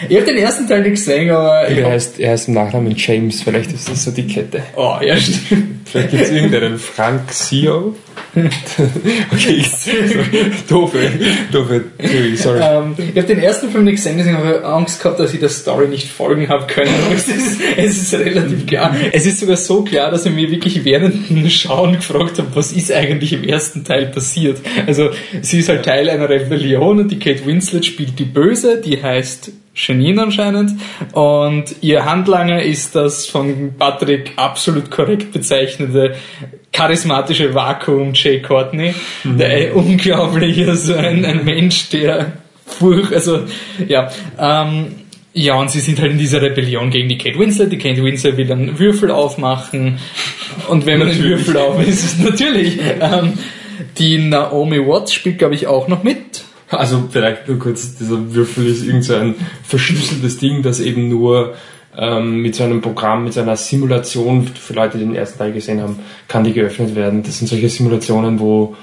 ich 0.10 0.18
habe 0.18 0.25
den 0.25 0.38
ersten 0.38 0.68
Teil 0.68 0.81
nicht 0.81 0.95
gesehen, 0.95 1.30
aber. 1.31 1.68
Er 1.68 1.92
heißt, 1.92 2.19
er 2.19 2.31
heißt 2.31 2.48
im 2.48 2.54
Nachnamen 2.56 2.94
James, 2.95 3.42
vielleicht 3.42 3.72
ist 3.72 3.89
das 3.89 4.04
so 4.04 4.12
die 4.12 4.28
Kette. 4.28 4.62
Oh, 4.75 4.98
ja, 5.01 5.16
stimmt. 5.18 5.88
Vielleicht 5.88 6.12
gibt 6.12 6.24
es 6.24 6.31
irgendeinen 6.31 6.78
Frank 6.78 7.31
Sio. 7.31 7.95
okay, 9.32 9.66
doofe, 10.68 11.10
doofe 11.52 11.84
Theorie, 11.98 12.36
sorry. 12.36 12.60
Ähm, 12.62 12.96
ich 12.98 13.18
habe 13.18 13.28
den 13.28 13.40
ersten 13.40 13.70
Film 13.70 13.86
nicht 13.86 13.96
gesehen, 13.96 14.18
deswegen 14.18 14.38
habe 14.38 14.58
ich 14.60 14.66
Angst 14.66 15.02
gehabt, 15.02 15.20
dass 15.20 15.34
ich 15.34 15.40
der 15.40 15.50
Story 15.50 15.88
nicht 15.88 16.10
folgen 16.10 16.50
habe 16.50 16.68
können. 16.68 16.94
es, 17.14 17.28
ist, 17.28 17.62
es 17.78 17.98
ist 17.98 18.14
relativ 18.14 18.66
klar. 18.66 18.96
Es 19.12 19.26
ist 19.26 19.40
sogar 19.40 19.58
so 19.58 19.84
klar, 19.84 20.12
dass 20.12 20.26
ich 20.26 20.34
mir 20.34 20.52
wirklich 20.52 20.84
während 20.84 21.30
dem 21.30 21.50
Schauen 21.50 21.96
gefragt 21.96 22.40
habe, 22.40 22.50
was 22.54 22.72
ist 22.72 22.92
eigentlich 22.92 23.34
im 23.34 23.44
ersten 23.44 23.84
Teil 23.84 24.08
passiert. 24.08 24.60
Also 24.86 25.10
sie 25.42 25.60
ist 25.60 25.70
halt 25.70 25.86
Teil 25.86 26.10
einer 26.10 26.30
Rebellion 26.30 27.00
und 27.00 27.12
die 27.12 27.20
Kate 27.20 27.46
Winslet 27.46 27.86
spielt 27.86 28.20
die 28.20 28.26
Böse, 28.26 28.82
die 28.82 29.02
heißt 29.02 29.52
Janine 29.76 30.24
anscheinend. 30.24 30.72
Und 31.12 31.76
ihr 31.81 32.06
Handlanger 32.06 32.62
ist 32.64 32.95
das 32.95 33.28
von 33.28 33.74
Patrick 33.78 34.34
absolut 34.38 34.90
korrekt 34.90 35.34
bezeichnete 35.34 36.16
charismatische 36.76 37.54
Vakuum 37.56 38.14
Jay 38.14 38.42
Courtney. 38.42 38.94
Mhm. 39.24 39.38
Der 39.38 39.76
unglaublich, 39.76 40.68
also 40.68 40.94
ein, 40.96 41.24
ein 41.24 41.46
Mensch, 41.46 41.90
der 41.90 42.34
furch, 42.66 43.12
also 43.12 43.44
ja, 43.88 44.10
ähm, 44.38 44.88
ja, 45.34 45.56
und 45.56 45.70
sie 45.70 45.80
sind 45.80 46.00
halt 46.00 46.12
in 46.12 46.18
dieser 46.18 46.42
Rebellion 46.42 46.90
gegen 46.92 47.10
die 47.10 47.18
Kate 47.18 47.38
Winslet. 47.38 47.72
Die 47.72 47.78
Kate 47.78 48.02
Winslet 48.04 48.38
will 48.38 48.50
einen 48.52 48.80
Würfel 48.80 49.12
aufmachen. 49.12 50.00
Und 50.70 50.86
wenn 50.86 51.00
man 51.00 51.10
einen 51.10 51.24
Würfel 51.24 51.58
auf 51.58 51.86
ist 51.86 52.06
es 52.06 52.20
natürlich. 52.20 52.80
Ähm, 53.02 53.34
die 53.98 54.18
Naomi 54.18 54.80
Watts 54.80 55.14
spielt, 55.14 55.38
glaube 55.38 55.56
ich, 55.56 55.68
auch 55.68 55.90
noch 55.90 56.04
mit. 56.04 56.44
Also 56.70 57.10
vielleicht 57.12 57.50
nur 57.50 57.60
kurz, 57.60 57.96
dieser 57.98 58.34
Würfel 58.34 58.66
ist 58.66 58.86
irgend 58.86 59.04
so 59.04 59.16
ein 59.16 59.36
verschlüsseltes 59.64 60.38
Ding, 60.38 60.62
das 60.62 60.80
eben 60.80 61.10
nur 61.10 61.56
ähm, 61.97 62.42
mit 62.42 62.56
so 62.56 62.64
einem 62.64 62.81
Programm, 62.81 63.23
mit 63.23 63.33
so 63.33 63.42
einer 63.42 63.56
Simulation, 63.56 64.47
für 64.47 64.73
Leute, 64.73 64.97
die 64.97 65.06
den 65.06 65.16
ersten 65.16 65.40
Teil 65.40 65.54
gesehen 65.54 65.81
haben, 65.81 65.99
kann 66.28 66.44
die 66.44 66.54
geöffnet 66.54 66.95
werden. 66.95 67.23
Das 67.23 67.37
sind 67.37 67.47
solche 67.47 67.69
Simulationen, 67.69 68.40
wo 68.40 68.75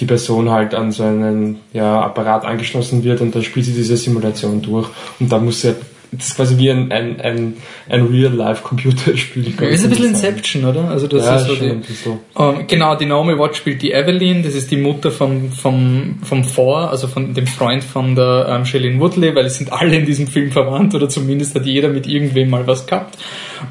die 0.00 0.06
Person 0.06 0.50
halt 0.50 0.74
an 0.74 0.90
so 0.92 1.04
einen 1.04 1.60
ja, 1.72 2.00
Apparat 2.02 2.44
angeschlossen 2.44 3.04
wird 3.04 3.20
und 3.20 3.34
dann 3.34 3.42
spielt 3.42 3.66
sie 3.66 3.72
diese 3.72 3.96
Simulation 3.96 4.60
durch 4.60 4.88
und 5.20 5.30
da 5.30 5.38
muss 5.38 5.60
sie 5.60 5.74
das 6.12 6.28
ist 6.28 6.36
quasi 6.36 6.58
wie 6.58 6.70
ein, 6.70 6.92
ein, 6.92 7.20
ein, 7.20 7.56
ein 7.88 8.06
Real-Life-Computerspiel. 8.06 9.54
Ja, 9.60 9.68
ist 9.68 9.84
ein 9.84 9.90
bisschen 9.90 10.06
Inception, 10.06 10.64
oder? 10.64 10.88
Also 10.88 11.06
das 11.06 11.24
ja, 11.24 11.36
ist 11.36 11.46
so 11.46 11.54
die, 11.54 11.80
so. 11.92 12.20
Ähm, 12.38 12.66
genau, 12.66 12.96
die 12.96 13.06
Naomi 13.06 13.38
Watts 13.38 13.58
spielt 13.58 13.82
die 13.82 13.92
Evelyn, 13.92 14.42
das 14.42 14.54
ist 14.54 14.70
die 14.70 14.76
Mutter 14.76 15.10
vom, 15.10 15.50
vom, 15.52 16.18
vom 16.22 16.44
Vor, 16.44 16.90
also 16.90 17.06
von 17.06 17.34
dem 17.34 17.46
Freund 17.46 17.84
von 17.84 18.14
der 18.14 18.46
ähm, 18.48 18.64
Shailene 18.64 19.00
Woodley, 19.00 19.34
weil 19.34 19.46
es 19.46 19.56
sind 19.58 19.72
alle 19.72 19.96
in 19.96 20.06
diesem 20.06 20.26
Film 20.26 20.50
verwandt 20.50 20.94
oder 20.94 21.08
zumindest 21.08 21.54
hat 21.54 21.66
jeder 21.66 21.88
mit 21.88 22.06
irgendwem 22.06 22.50
mal 22.50 22.66
was 22.66 22.86
gehabt. 22.86 23.18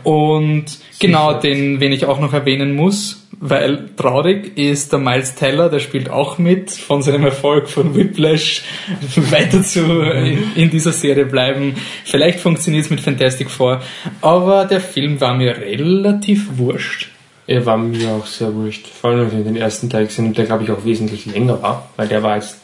Und 0.03 0.65
genau, 1.03 1.33
den, 1.33 1.79
wen 1.79 1.91
ich 1.91 2.05
auch 2.05 2.19
noch 2.19 2.33
erwähnen 2.33 2.75
muss, 2.75 3.27
weil 3.39 3.89
traurig 3.97 4.57
ist 4.57 4.93
der 4.93 4.99
Miles 4.99 5.35
Teller, 5.35 5.69
der 5.69 5.79
spielt 5.79 6.09
auch 6.09 6.37
mit, 6.37 6.71
von 6.71 7.01
seinem 7.01 7.25
Erfolg 7.25 7.69
von 7.69 7.93
Whiplash 7.93 8.63
weiter 9.15 9.61
zu 9.63 10.01
in, 10.01 10.53
in 10.55 10.69
dieser 10.69 10.93
Serie 10.93 11.25
bleiben. 11.25 11.75
Vielleicht 12.05 12.39
funktioniert 12.39 12.85
es 12.85 12.89
mit 12.89 13.01
Fantastic 13.01 13.49
Four, 13.49 13.81
aber 14.21 14.65
der 14.65 14.79
Film 14.79 15.19
war 15.19 15.35
mir 15.35 15.57
relativ 15.57 16.57
wurscht. 16.57 17.09
Er 17.45 17.65
war 17.65 17.77
mir 17.77 18.11
auch 18.11 18.25
sehr 18.25 18.53
wurscht. 18.55 18.87
Vor 18.87 19.09
allem, 19.09 19.29
wenn 19.29 19.39
ich 19.39 19.45
den 19.45 19.57
ersten 19.57 19.89
Teil 19.89 20.05
gesehen 20.05 20.25
habe, 20.25 20.35
der 20.35 20.45
glaube 20.45 20.63
ich 20.63 20.71
auch 20.71 20.85
wesentlich 20.85 21.25
länger 21.25 21.61
war, 21.61 21.89
weil 21.97 22.07
der 22.07 22.23
war 22.23 22.37
jetzt, 22.37 22.61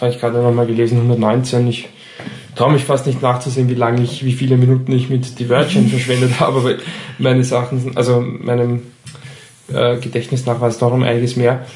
habe 0.00 0.10
ich 0.10 0.18
gerade 0.18 0.38
nochmal 0.38 0.66
gelesen, 0.66 0.96
119. 0.96 1.68
Ich 1.68 1.90
traue 2.54 2.72
mich 2.72 2.84
fast 2.84 3.06
nicht 3.06 3.22
nachzusehen, 3.22 3.68
wie 3.68 3.74
lange 3.74 4.02
ich, 4.02 4.24
wie 4.24 4.32
viele 4.32 4.56
Minuten 4.56 4.92
ich 4.92 5.08
mit 5.08 5.38
Divergent 5.38 5.90
verschwendet 5.90 6.40
habe, 6.40 6.58
aber 6.58 6.74
meine 7.18 7.44
Sachen, 7.44 7.96
also 7.96 8.20
meinem 8.20 8.82
äh, 9.72 9.96
Gedächtnis 9.98 10.46
nach 10.46 10.60
war 10.60 10.68
es 10.68 10.80
noch 10.80 10.92
um 10.92 11.02
einiges 11.02 11.36
mehr. 11.36 11.66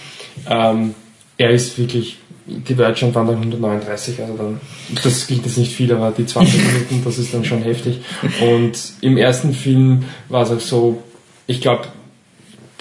Ähm, 0.49 0.95
er 1.39 1.51
ist 1.51 1.79
wirklich, 1.79 2.19
Divergent 2.47 3.15
waren 3.15 3.27
dann 3.27 3.37
139, 3.37 4.21
also 4.21 4.37
dann, 4.37 4.61
das 5.03 5.27
klingt 5.27 5.45
jetzt 5.45 5.59
nicht 5.59 5.73
viel, 5.73 5.93
aber 5.93 6.13
die 6.17 6.27
20 6.27 6.55
Minuten, 6.73 7.03
das 7.05 7.19
ist 7.19 7.35
dann 7.35 7.45
schon 7.45 7.63
heftig. 7.63 8.01
Und 8.41 8.79
im 9.01 9.17
ersten 9.17 9.53
Film 9.53 10.05
war 10.29 10.43
es 10.43 10.51
auch 10.51 10.61
so, 10.61 11.03
ich 11.47 11.61
glaube, 11.61 11.89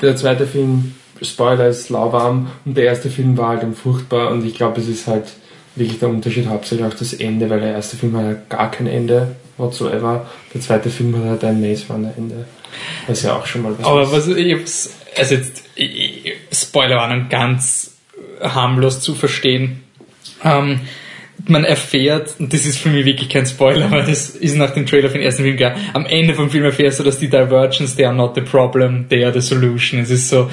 der 0.02 0.16
zweite 0.16 0.46
Film, 0.46 0.96
Spoiler, 1.22 1.68
ist 1.68 1.90
lauwarm 1.90 2.52
und 2.66 2.75
der 2.75 2.86
erste 2.86 3.10
Film 3.10 3.38
war 3.38 3.50
halt 3.50 3.64
dann 3.64 3.74
furchtbar 3.74 4.32
und 4.32 4.46
ich 4.46 4.56
glaube, 4.56 4.82
es 4.82 4.88
ist 4.88 5.08
halt 5.08 5.32
wirklich 5.75 6.00
der 6.00 6.10
Unterschied 6.10 6.48
hauptsächlich 6.48 6.86
auch 6.86 6.94
das 6.94 7.13
Ende, 7.13 7.50
weil 7.50 7.60
der 7.60 7.74
erste 7.74 7.98
Film 7.98 8.15
hat 8.17 8.25
ja 8.25 8.36
gar 8.50 8.72
kein 8.72 8.88
Ende 8.88 9.36
whatsoever. 9.58 10.25
Der 10.53 10.62
zweite 10.62 10.89
Film 10.89 11.15
hat 11.17 11.29
halt 11.29 11.44
ein 11.46 11.62
Maze 11.62 11.86
Runner 11.89 12.13
Ende. 12.17 12.46
Was 13.08 13.24
ja 13.24 13.36
auch 13.36 13.46
schon 13.46 13.63
mal 13.63 13.74
was 13.77 13.86
Aber 13.86 14.12
was 14.12 14.27
ich 14.27 14.53
hab's, 14.53 14.96
also 15.17 15.36
jetzt, 15.36 15.63
Spoiler 16.51 16.98
waren 16.98 17.29
ganz 17.29 17.96
harmlos 18.41 19.00
zu 19.00 19.15
verstehen. 19.15 19.84
Ähm, 20.44 20.82
man 21.48 21.63
erfährt, 21.63 22.36
und 22.39 22.53
das 22.53 22.65
ist 22.65 22.77
für 22.77 22.89
mich 22.89 23.05
wirklich 23.05 23.29
kein 23.29 23.46
Spoiler, 23.46 23.91
weil 23.91 24.05
das 24.05 24.29
ist 24.29 24.55
nach 24.55 24.72
dem 24.72 24.86
Trailer 24.86 25.10
für 25.10 25.17
den 25.17 25.24
ersten 25.24 25.44
Film 25.44 25.58
klar, 25.58 25.75
am 25.94 26.05
Ende 26.05 26.34
vom 26.34 26.50
Film 26.50 26.63
erfährst 26.63 27.00
du, 27.00 27.03
dass 27.03 27.20
die 27.20 27.29
Divergence, 27.29 27.96
they 27.96 28.05
are 28.05 28.15
not 28.15 28.36
the 28.36 28.41
problem, 28.41 29.08
they 29.10 29.24
are 29.24 29.34
the 29.34 29.46
solution. 29.46 30.00
Es 30.00 30.10
ist 30.10 30.29
so, 30.29 30.50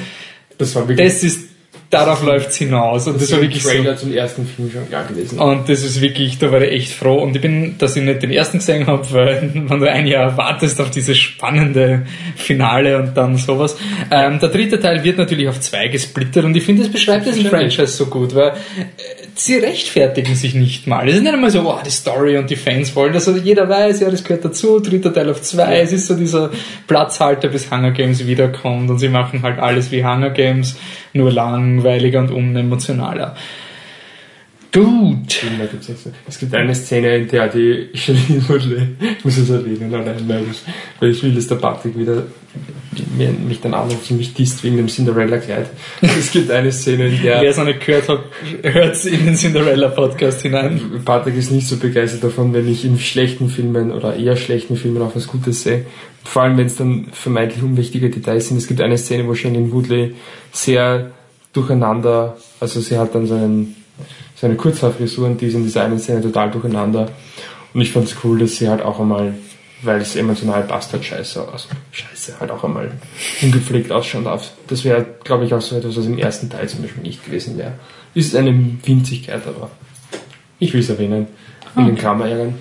das 0.59 0.75
war 0.75 0.89
wirklich, 0.89 1.07
das 1.07 1.23
ist 1.23 1.52
darauf 1.93 2.23
läuft 2.25 2.51
es 2.51 2.57
hinaus. 2.57 3.07
Und 3.07 3.15
das, 3.21 3.29
das 3.29 3.33
war 3.33 3.43
wirklich 3.43 3.63
Trailer 3.63 3.97
so. 3.97 4.07
zum 4.07 4.15
ersten 4.15 4.47
Film 4.47 4.71
schon 4.71 4.89
klar 4.89 5.05
gewesen. 5.05 5.39
Und 5.39 5.69
das 5.69 5.85
ist 5.85 6.01
wirklich, 6.01 6.39
da 6.39 6.51
war 6.51 6.63
ich 6.63 6.73
echt 6.73 6.93
froh. 6.93 7.19
Und 7.19 7.37
ich 7.37 7.43
bin, 7.43 7.77
dass 7.79 7.97
ich 7.97 8.03
nicht 8.03 8.23
den 8.23 8.31
ersten 8.31 8.59
gesehen 8.59 8.87
habe, 8.87 9.07
weil 9.13 9.51
wenn 9.55 9.81
du 9.81 9.91
ein 9.91 10.07
Jahr 10.07 10.37
wartest 10.37 10.81
auf 10.81 10.91
dieses 10.91 11.19
spannende 11.19 12.07
Finale 12.35 12.99
und 12.99 13.15
dann 13.15 13.37
sowas. 13.37 13.77
Ähm, 14.11 14.39
der 14.41 14.49
dritte 14.49 14.81
Teil 14.81 15.05
wird 15.05 15.19
natürlich 15.19 15.49
auf 15.49 15.61
zwei 15.61 15.89
gesplittert 15.89 16.45
und 16.45 16.57
ich 16.57 16.65
finde, 16.65 16.83
das 16.83 16.91
beschreibt 16.91 17.27
diesen 17.27 17.45
Franchise 17.47 17.89
so 17.89 18.07
gut, 18.07 18.35
weil 18.35 18.49
äh, 18.49 19.22
sie 19.35 19.57
rechtfertigen 19.57 20.35
sich 20.35 20.55
nicht 20.55 20.87
mal. 20.87 21.09
Es 21.09 21.17
ist 21.17 21.23
nicht 21.23 21.33
einmal 21.33 21.51
so, 21.51 21.65
wow, 21.65 21.83
die 21.83 21.91
Story 21.91 22.39
und 22.39 22.51
die 22.51 22.57
Fans 22.57 22.95
wollen 22.95 23.13
das. 23.13 23.29
Also 23.29 23.41
jeder 23.41 23.69
weiß, 23.69 24.01
ja, 24.01 24.11
das 24.11 24.25
gehört 24.25 24.45
dazu, 24.45 24.81
dritter 24.81 25.13
Teil 25.13 25.31
auf 25.31 25.43
zwei. 25.43 25.77
Ja. 25.77 25.83
Es 25.83 25.93
ist 25.93 26.07
so 26.07 26.15
dieser 26.15 26.51
Platzhalter, 26.87 27.49
bis 27.49 27.71
Hunger 27.71 27.93
Games 27.93 28.27
wiederkommt 28.27 28.91
und 28.91 28.99
sie 28.99 29.09
machen 29.09 29.43
halt 29.43 29.59
alles 29.59 29.91
wie 29.91 30.05
Hunger 30.05 30.31
Games, 30.31 30.77
nur 31.13 31.31
langweiliger 31.31 32.21
und 32.21 32.31
unemotionaler. 32.31 33.35
Gut. 34.73 35.45
Es 36.27 36.39
gibt 36.39 36.55
eine 36.55 36.75
Szene, 36.75 37.19
in 37.19 37.29
der 37.29 37.49
die 37.49 37.91
Charlene 37.95 38.49
Woodley, 38.49 38.89
ich 39.19 39.25
muss 39.25 39.37
es 39.37 39.51
erwähnen, 39.51 39.95
allein, 39.95 40.27
weil 40.27 40.45
ich, 40.51 40.63
weil 40.99 41.11
ich 41.11 41.23
will, 41.23 41.35
dass 41.35 41.47
der 41.47 41.57
Patrick 41.57 41.97
wieder 41.97 42.25
mich 43.47 43.61
dann 43.61 43.75
anruft 43.75 44.11
und 44.11 44.19
mich 44.19 44.33
disst 44.33 44.65
wegen 44.65 44.79
dem 44.79 44.89
Cinderella-Kleid. 44.89 45.67
Es 46.01 46.31
gibt 46.31 46.51
eine 46.51 46.73
Szene, 46.73 47.09
in 47.09 47.23
der... 47.23 47.41
Wer 47.41 47.51
es 47.51 47.57
noch 47.57 47.65
nicht 47.65 47.85
gehört 47.85 48.09
hat, 48.09 48.21
hört 48.63 48.95
es 48.95 49.05
in 49.05 49.25
den 49.25 49.35
Cinderella-Podcast 49.35 50.43
hinein. 50.43 51.03
Patrick 51.05 51.37
ist 51.37 51.51
nicht 51.51 51.67
so 51.67 51.77
begeistert 51.77 52.25
davon, 52.25 52.53
wenn 52.53 52.69
ich 52.69 52.85
in 52.85 52.99
schlechten 52.99 53.49
Filmen 53.49 53.93
oder 53.93 54.17
eher 54.17 54.37
schlechten 54.37 54.77
Filmen 54.77 55.03
auch 55.03 55.15
was 55.15 55.27
Gutes 55.27 55.63
sehe. 55.63 55.87
Vor 56.25 56.43
allem, 56.43 56.57
wenn 56.57 56.67
es 56.67 56.77
dann 56.77 57.09
vermeintlich 57.13 57.63
unwichtige 57.63 58.11
Details 58.11 58.49
sind. 58.49 58.59
Es 58.59 58.67
gibt 58.67 58.81
eine 58.81 58.99
Szene, 58.99 59.27
wo 59.27 59.35
Charlene 59.35 59.73
Woodley 59.73 60.15
sehr 60.51 61.13
durcheinander, 61.53 62.37
also 62.61 62.81
sie 62.81 62.99
hat 62.99 63.15
dann 63.15 63.27
so 63.27 63.35
einen 63.35 63.77
seine 64.43 64.57
Kurzhaarfrisur 64.57 65.29
und 65.29 65.41
die 65.41 65.47
ist 65.47 65.55
in 65.55 65.63
dieser 65.63 65.85
einen 65.85 66.01
Szene 66.01 66.21
total 66.21 66.51
durcheinander. 66.51 67.09
Und 67.73 67.81
ich 67.81 67.93
fand 67.93 68.07
es 68.07 68.17
cool, 68.25 68.41
dass 68.41 68.57
sie 68.57 68.69
halt 68.69 68.83
auch 68.83 68.99
einmal, 68.99 69.35
weil 69.83 70.01
es 70.01 70.17
emotional 70.17 70.65
passt, 70.65 70.93
halt 70.93 71.05
scheiße 71.05 71.47
aus. 71.49 71.69
Scheiße, 71.93 72.41
halt 72.41 72.51
auch 72.51 72.65
einmal 72.65 72.91
ungepflegt 73.41 73.93
ausschauen 73.93 74.25
darf. 74.25 74.51
Das 74.67 74.83
wäre, 74.83 75.07
glaube 75.23 75.45
ich, 75.45 75.55
auch 75.55 75.61
so 75.61 75.77
etwas, 75.77 75.97
was 75.97 76.07
im 76.07 76.19
ersten 76.19 76.51
Teil 76.51 76.69
zum 76.69 76.83
Beispiel 76.83 77.05
nicht 77.05 77.25
gewesen 77.25 77.57
wäre. 77.57 77.75
Ist 78.15 78.35
eine 78.35 78.53
Winzigkeit, 78.85 79.47
aber 79.47 79.71
ich 80.59 80.75
will 80.75 80.81
es 80.81 80.91
erwähnen. 80.91 81.29
In 81.77 81.83
okay. 81.83 81.93
den 81.93 81.99
Kamerajahren. 81.99 82.55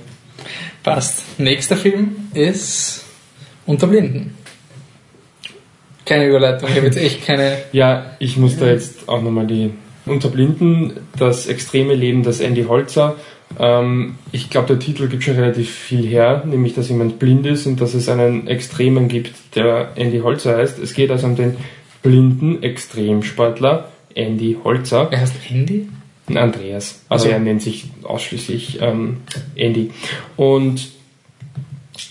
Passt. 0.83 1.39
Nächster 1.39 1.77
Film 1.77 2.15
ist 2.35 3.05
Unter 3.65 3.87
Blinden. 3.87 4.37
Keine 6.05 6.27
Überleitung, 6.27 6.69
ich 6.69 6.75
habe 6.75 6.85
jetzt 6.85 6.97
echt 6.97 7.25
keine. 7.25 7.57
Ja, 7.71 8.17
ich 8.19 8.37
muss 8.37 8.57
da 8.57 8.67
jetzt 8.67 9.09
auch 9.09 9.23
nochmal 9.23 9.47
die 9.47 9.71
unter 10.11 10.29
Blinden, 10.29 10.93
das 11.17 11.47
extreme 11.47 11.95
Leben 11.95 12.23
des 12.23 12.39
Andy 12.39 12.63
Holzer. 12.65 13.15
Ähm, 13.59 14.15
ich 14.31 14.49
glaube, 14.49 14.67
der 14.67 14.79
Titel 14.79 15.07
gibt 15.07 15.23
schon 15.23 15.35
relativ 15.35 15.71
viel 15.71 16.05
her, 16.05 16.43
nämlich 16.45 16.73
dass 16.73 16.89
jemand 16.89 17.19
blind 17.19 17.45
ist 17.45 17.65
und 17.65 17.81
dass 17.81 17.93
es 17.93 18.09
einen 18.09 18.47
Extremen 18.47 19.07
gibt, 19.07 19.55
der 19.55 19.91
Andy 19.95 20.19
Holzer 20.19 20.57
heißt. 20.57 20.79
Es 20.79 20.93
geht 20.93 21.11
also 21.11 21.27
um 21.27 21.35
den 21.35 21.57
blinden 22.01 22.63
Extremsportler 22.63 23.89
Andy 24.15 24.57
Holzer. 24.63 25.09
Er 25.11 25.21
heißt 25.21 25.35
Andy? 25.49 25.87
Andreas. 26.33 27.03
Also, 27.09 27.25
also 27.25 27.35
er 27.35 27.39
nennt 27.39 27.61
sich 27.61 27.89
ausschließlich 28.03 28.79
ähm, 28.81 29.17
Andy. 29.55 29.91
Und 30.37 30.91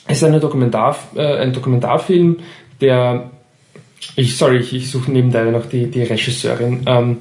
es 0.07 0.19
ist 0.19 0.25
eine 0.25 0.41
Dokumentar, 0.41 0.99
äh, 1.15 1.39
ein 1.39 1.53
Dokumentarfilm, 1.53 2.39
der 2.81 3.31
ich, 4.17 4.37
sorry, 4.37 4.59
ich, 4.59 4.75
ich 4.75 4.91
suche 4.91 5.11
nebenbei 5.11 5.45
noch 5.45 5.67
die, 5.67 5.87
die 5.87 6.03
Regisseurin. 6.03 6.83
Ähm, 6.87 7.19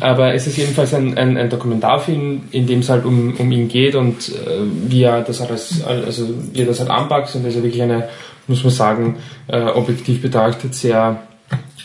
aber 0.00 0.34
es 0.34 0.46
ist 0.46 0.58
jedenfalls 0.58 0.94
ein, 0.94 1.16
ein, 1.16 1.36
ein 1.36 1.50
Dokumentarfilm, 1.50 2.42
in 2.50 2.66
dem 2.66 2.80
es 2.80 2.88
halt 2.88 3.04
um, 3.04 3.34
um 3.36 3.50
ihn 3.50 3.68
geht 3.68 3.94
und 3.94 4.28
äh, 4.28 4.60
wie 4.88 5.02
er 5.02 5.22
das 5.22 5.40
alles, 5.40 5.82
also 5.84 6.28
wie 6.52 6.60
er 6.60 6.66
das 6.66 6.80
halt 6.80 6.90
anpackt 6.90 7.34
und 7.34 7.44
also 7.44 7.62
wirklich 7.62 7.82
eine, 7.82 8.08
muss 8.46 8.62
man 8.62 8.72
sagen, 8.72 9.16
äh, 9.48 9.62
objektiv 9.62 10.22
betrachtet 10.22 10.74
sehr 10.74 11.22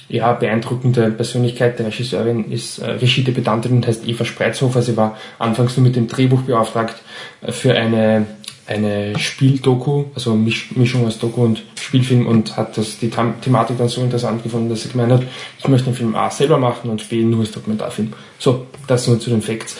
ja, 0.09 0.33
beeindruckende 0.33 1.09
Persönlichkeit. 1.11 1.79
Der 1.79 1.87
Regisseurin 1.87 2.51
ist 2.51 2.79
äh, 2.79 2.91
Regiedebütantin 2.91 3.71
und 3.71 3.87
heißt 3.87 4.07
Eva 4.07 4.25
Spreizhofer. 4.25 4.81
Sie 4.81 4.97
war 4.97 5.17
anfangs 5.39 5.77
nur 5.77 5.85
mit 5.85 5.95
dem 5.95 6.07
Drehbuch 6.07 6.41
beauftragt 6.41 6.95
für 7.49 7.73
eine 7.73 8.27
eine 8.65 9.17
Spieldoku, 9.19 10.05
also 10.15 10.35
Mischung 10.35 11.05
aus 11.05 11.19
Doku 11.19 11.43
und 11.43 11.63
Spielfilm 11.75 12.27
und 12.27 12.55
hat 12.55 12.77
das, 12.77 12.97
die 12.97 13.09
Thematik 13.09 13.77
dann 13.77 13.89
so 13.89 14.01
interessant 14.01 14.41
gefunden, 14.41 14.69
dass 14.69 14.85
er 14.85 14.91
gemeint 14.91 15.11
hat, 15.11 15.23
ich 15.59 15.67
möchte 15.67 15.89
den 15.89 15.95
Film 15.95 16.15
A 16.15 16.29
selber 16.29 16.57
machen 16.57 16.89
und 16.89 17.07
B 17.09 17.23
nur 17.23 17.41
als 17.41 17.51
Dokumentarfilm. 17.51 18.13
So, 18.39 18.67
das 18.87 19.07
nur 19.07 19.19
zu 19.19 19.29
den 19.29 19.41
Facts. 19.41 19.75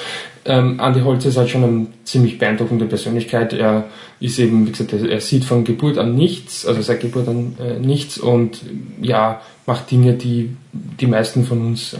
Ähm, 0.46 0.80
Andy 0.82 1.00
Holz 1.00 1.24
ist 1.24 1.38
halt 1.38 1.50
schon 1.50 1.63
eine 1.63 1.88
ziemlich 2.04 2.38
beeindruckende 2.38 2.86
Persönlichkeit. 2.86 3.54
Er 3.54 3.86
ist 4.20 4.40
eben, 4.40 4.68
wie 4.68 4.72
gesagt, 4.72 4.92
er, 4.92 5.22
sieht 5.22 5.46
von 5.46 5.63
Geburt 5.63 5.98
an 5.98 6.16
nichts, 6.16 6.66
also 6.66 6.82
seit 6.82 7.00
Geburt 7.00 7.30
an 7.30 7.56
äh, 7.60 7.80
nichts 7.80 8.18
und 8.18 8.60
ja, 9.02 9.42
macht 9.65 9.91
Dinge, 9.91 10.13
die 10.13 10.55
die 11.00 11.08
meisten 11.08 11.46
von 11.46 11.62
uns 11.67 11.93
äh, 11.93 11.98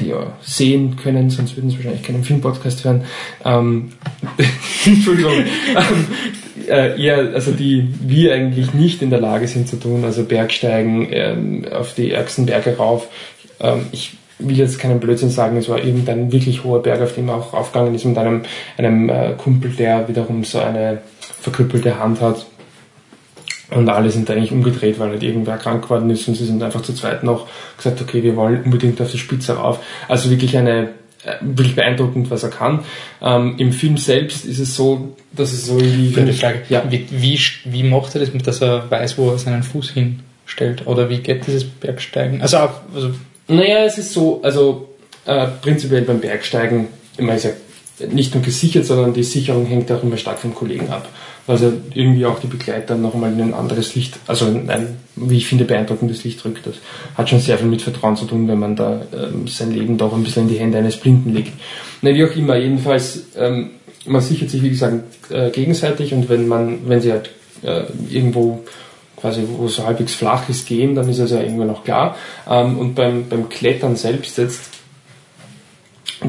die 0.00 0.08
ja 0.08 0.32
sehen 0.42 0.96
können, 0.96 1.30
sonst 1.30 1.56
würden 1.56 1.70
sie 1.70 1.76
wahrscheinlich 1.76 2.02
keinen 2.02 2.24
Filmpodcast 2.24 2.84
hören. 2.84 3.04
Ähm, 3.44 3.92
Entschuldigung. 4.86 5.32
ähm, 5.34 6.06
äh, 6.68 7.00
eher, 7.00 7.18
also 7.34 7.52
die 7.52 7.88
wir 8.00 8.34
eigentlich 8.34 8.74
nicht 8.74 9.02
in 9.02 9.10
der 9.10 9.20
Lage 9.20 9.46
sind 9.46 9.68
zu 9.68 9.76
tun, 9.76 10.04
also 10.04 10.24
Bergsteigen 10.24 11.08
ähm, 11.10 11.64
auf 11.70 11.94
die 11.94 12.12
ärgsten 12.12 12.46
Berge 12.46 12.76
rauf. 12.76 13.08
Ähm, 13.60 13.86
ich 13.92 14.16
will 14.38 14.56
jetzt 14.56 14.78
keinen 14.78 15.00
Blödsinn 15.00 15.30
sagen, 15.30 15.56
es 15.56 15.68
war 15.68 15.82
irgendein 15.82 16.32
wirklich 16.32 16.64
hoher 16.64 16.82
Berg, 16.82 17.00
auf 17.00 17.14
dem 17.14 17.28
er 17.28 17.36
auch 17.36 17.54
aufgegangen 17.54 17.94
ist 17.94 18.04
mit 18.04 18.18
einem, 18.18 18.42
einem 18.76 19.08
äh, 19.08 19.32
Kumpel, 19.36 19.70
der 19.70 20.08
wiederum 20.08 20.44
so 20.44 20.58
eine 20.58 20.98
verkrüppelte 21.40 21.98
Hand 21.98 22.20
hat 22.20 22.46
und 23.70 23.88
alle 23.88 24.10
sind 24.10 24.30
eigentlich 24.30 24.52
umgedreht, 24.52 24.98
weil 24.98 25.10
halt 25.10 25.22
irgendwer 25.22 25.56
krank 25.56 25.82
geworden 25.82 26.08
ist 26.10 26.28
und 26.28 26.36
sie 26.36 26.44
sind 26.44 26.62
einfach 26.62 26.82
zu 26.82 26.92
zweit 26.94 27.24
noch 27.24 27.48
gesagt, 27.76 28.00
okay, 28.00 28.22
wir 28.22 28.36
wollen 28.36 28.62
unbedingt 28.62 29.00
auf 29.00 29.10
die 29.10 29.18
Spitze 29.18 29.54
rauf. 29.54 29.80
Also 30.06 30.30
wirklich 30.30 30.56
eine, 30.56 30.90
äh, 31.24 31.34
wirklich 31.40 31.74
beeindruckend, 31.74 32.30
was 32.30 32.44
er 32.44 32.50
kann. 32.50 32.84
Ähm, 33.20 33.56
Im 33.58 33.72
Film 33.72 33.96
selbst 33.96 34.44
ist 34.44 34.60
es 34.60 34.76
so, 34.76 35.16
dass 35.32 35.52
es 35.52 35.66
so 35.66 35.80
wie... 35.80 36.10
Für 36.10 36.22
die 36.22 36.32
Frage, 36.32 36.62
ja. 36.68 36.84
wie, 36.88 37.06
wie, 37.10 37.38
wie 37.64 37.82
macht 37.82 38.14
er 38.14 38.20
das, 38.20 38.30
dass 38.44 38.62
er 38.62 38.88
weiß, 38.88 39.18
wo 39.18 39.30
er 39.30 39.38
seinen 39.38 39.64
Fuß 39.64 39.90
hinstellt? 39.90 40.86
Oder 40.86 41.10
wie 41.10 41.18
geht 41.18 41.46
dieses 41.48 41.64
Bergsteigen? 41.64 42.42
Also, 42.42 42.58
also 42.94 43.10
naja, 43.48 43.84
es 43.84 43.98
ist 43.98 44.12
so, 44.12 44.40
also 44.44 44.90
äh, 45.24 45.48
prinzipiell 45.60 46.02
beim 46.02 46.20
Bergsteigen, 46.20 46.86
immer 47.16 47.34
ist 47.34 47.44
ja 47.44 47.50
nicht 48.12 48.32
nur 48.34 48.44
gesichert, 48.44 48.84
sondern 48.84 49.12
die 49.12 49.24
Sicherung 49.24 49.66
hängt 49.66 49.90
auch 49.90 50.02
immer 50.04 50.18
stark 50.18 50.38
vom 50.38 50.54
Kollegen 50.54 50.88
ab 50.90 51.08
also 51.46 51.72
irgendwie 51.94 52.26
auch 52.26 52.40
die 52.40 52.48
Begleiter 52.48 52.96
noch 52.96 53.14
einmal 53.14 53.32
in 53.32 53.40
ein 53.40 53.54
anderes 53.54 53.94
Licht, 53.94 54.18
also 54.26 54.46
ein, 54.46 54.96
wie 55.14 55.36
ich 55.36 55.46
finde, 55.46 55.64
beeindruckendes 55.64 56.24
Licht 56.24 56.44
rückt. 56.44 56.66
Das 56.66 56.76
hat 57.14 57.30
schon 57.30 57.40
sehr 57.40 57.58
viel 57.58 57.68
mit 57.68 57.82
Vertrauen 57.82 58.16
zu 58.16 58.24
tun, 58.24 58.48
wenn 58.48 58.58
man 58.58 58.74
da 58.74 59.02
ähm, 59.12 59.46
sein 59.46 59.72
Leben 59.72 59.96
doch 59.96 60.12
ein 60.12 60.24
bisschen 60.24 60.44
in 60.44 60.48
die 60.48 60.58
Hände 60.58 60.78
eines 60.78 60.96
Blinden 60.96 61.32
legt. 61.32 61.52
Na, 62.02 62.14
wie 62.14 62.24
auch 62.24 62.34
immer, 62.34 62.56
jedenfalls, 62.56 63.26
ähm, 63.36 63.70
man 64.06 64.20
sichert 64.20 64.50
sich, 64.50 64.62
wie 64.62 64.70
gesagt, 64.70 65.30
äh, 65.30 65.50
gegenseitig 65.50 66.12
und 66.12 66.28
wenn 66.28 66.48
man, 66.48 66.88
wenn 66.88 67.00
sie 67.00 67.12
halt 67.12 67.30
äh, 67.62 67.84
irgendwo 68.10 68.64
quasi, 69.16 69.44
wo 69.46 69.68
so 69.68 69.86
halbwegs 69.86 70.14
flach 70.14 70.48
ist, 70.48 70.66
gehen, 70.66 70.94
dann 70.94 71.08
ist 71.08 71.18
es 71.18 71.30
ja 71.30 71.40
irgendwann 71.40 71.68
noch 71.68 71.84
klar. 71.84 72.16
Ähm, 72.48 72.78
und 72.78 72.94
beim, 72.94 73.28
beim 73.28 73.48
Klettern 73.48 73.96
selbst 73.96 74.36
jetzt, 74.38 74.70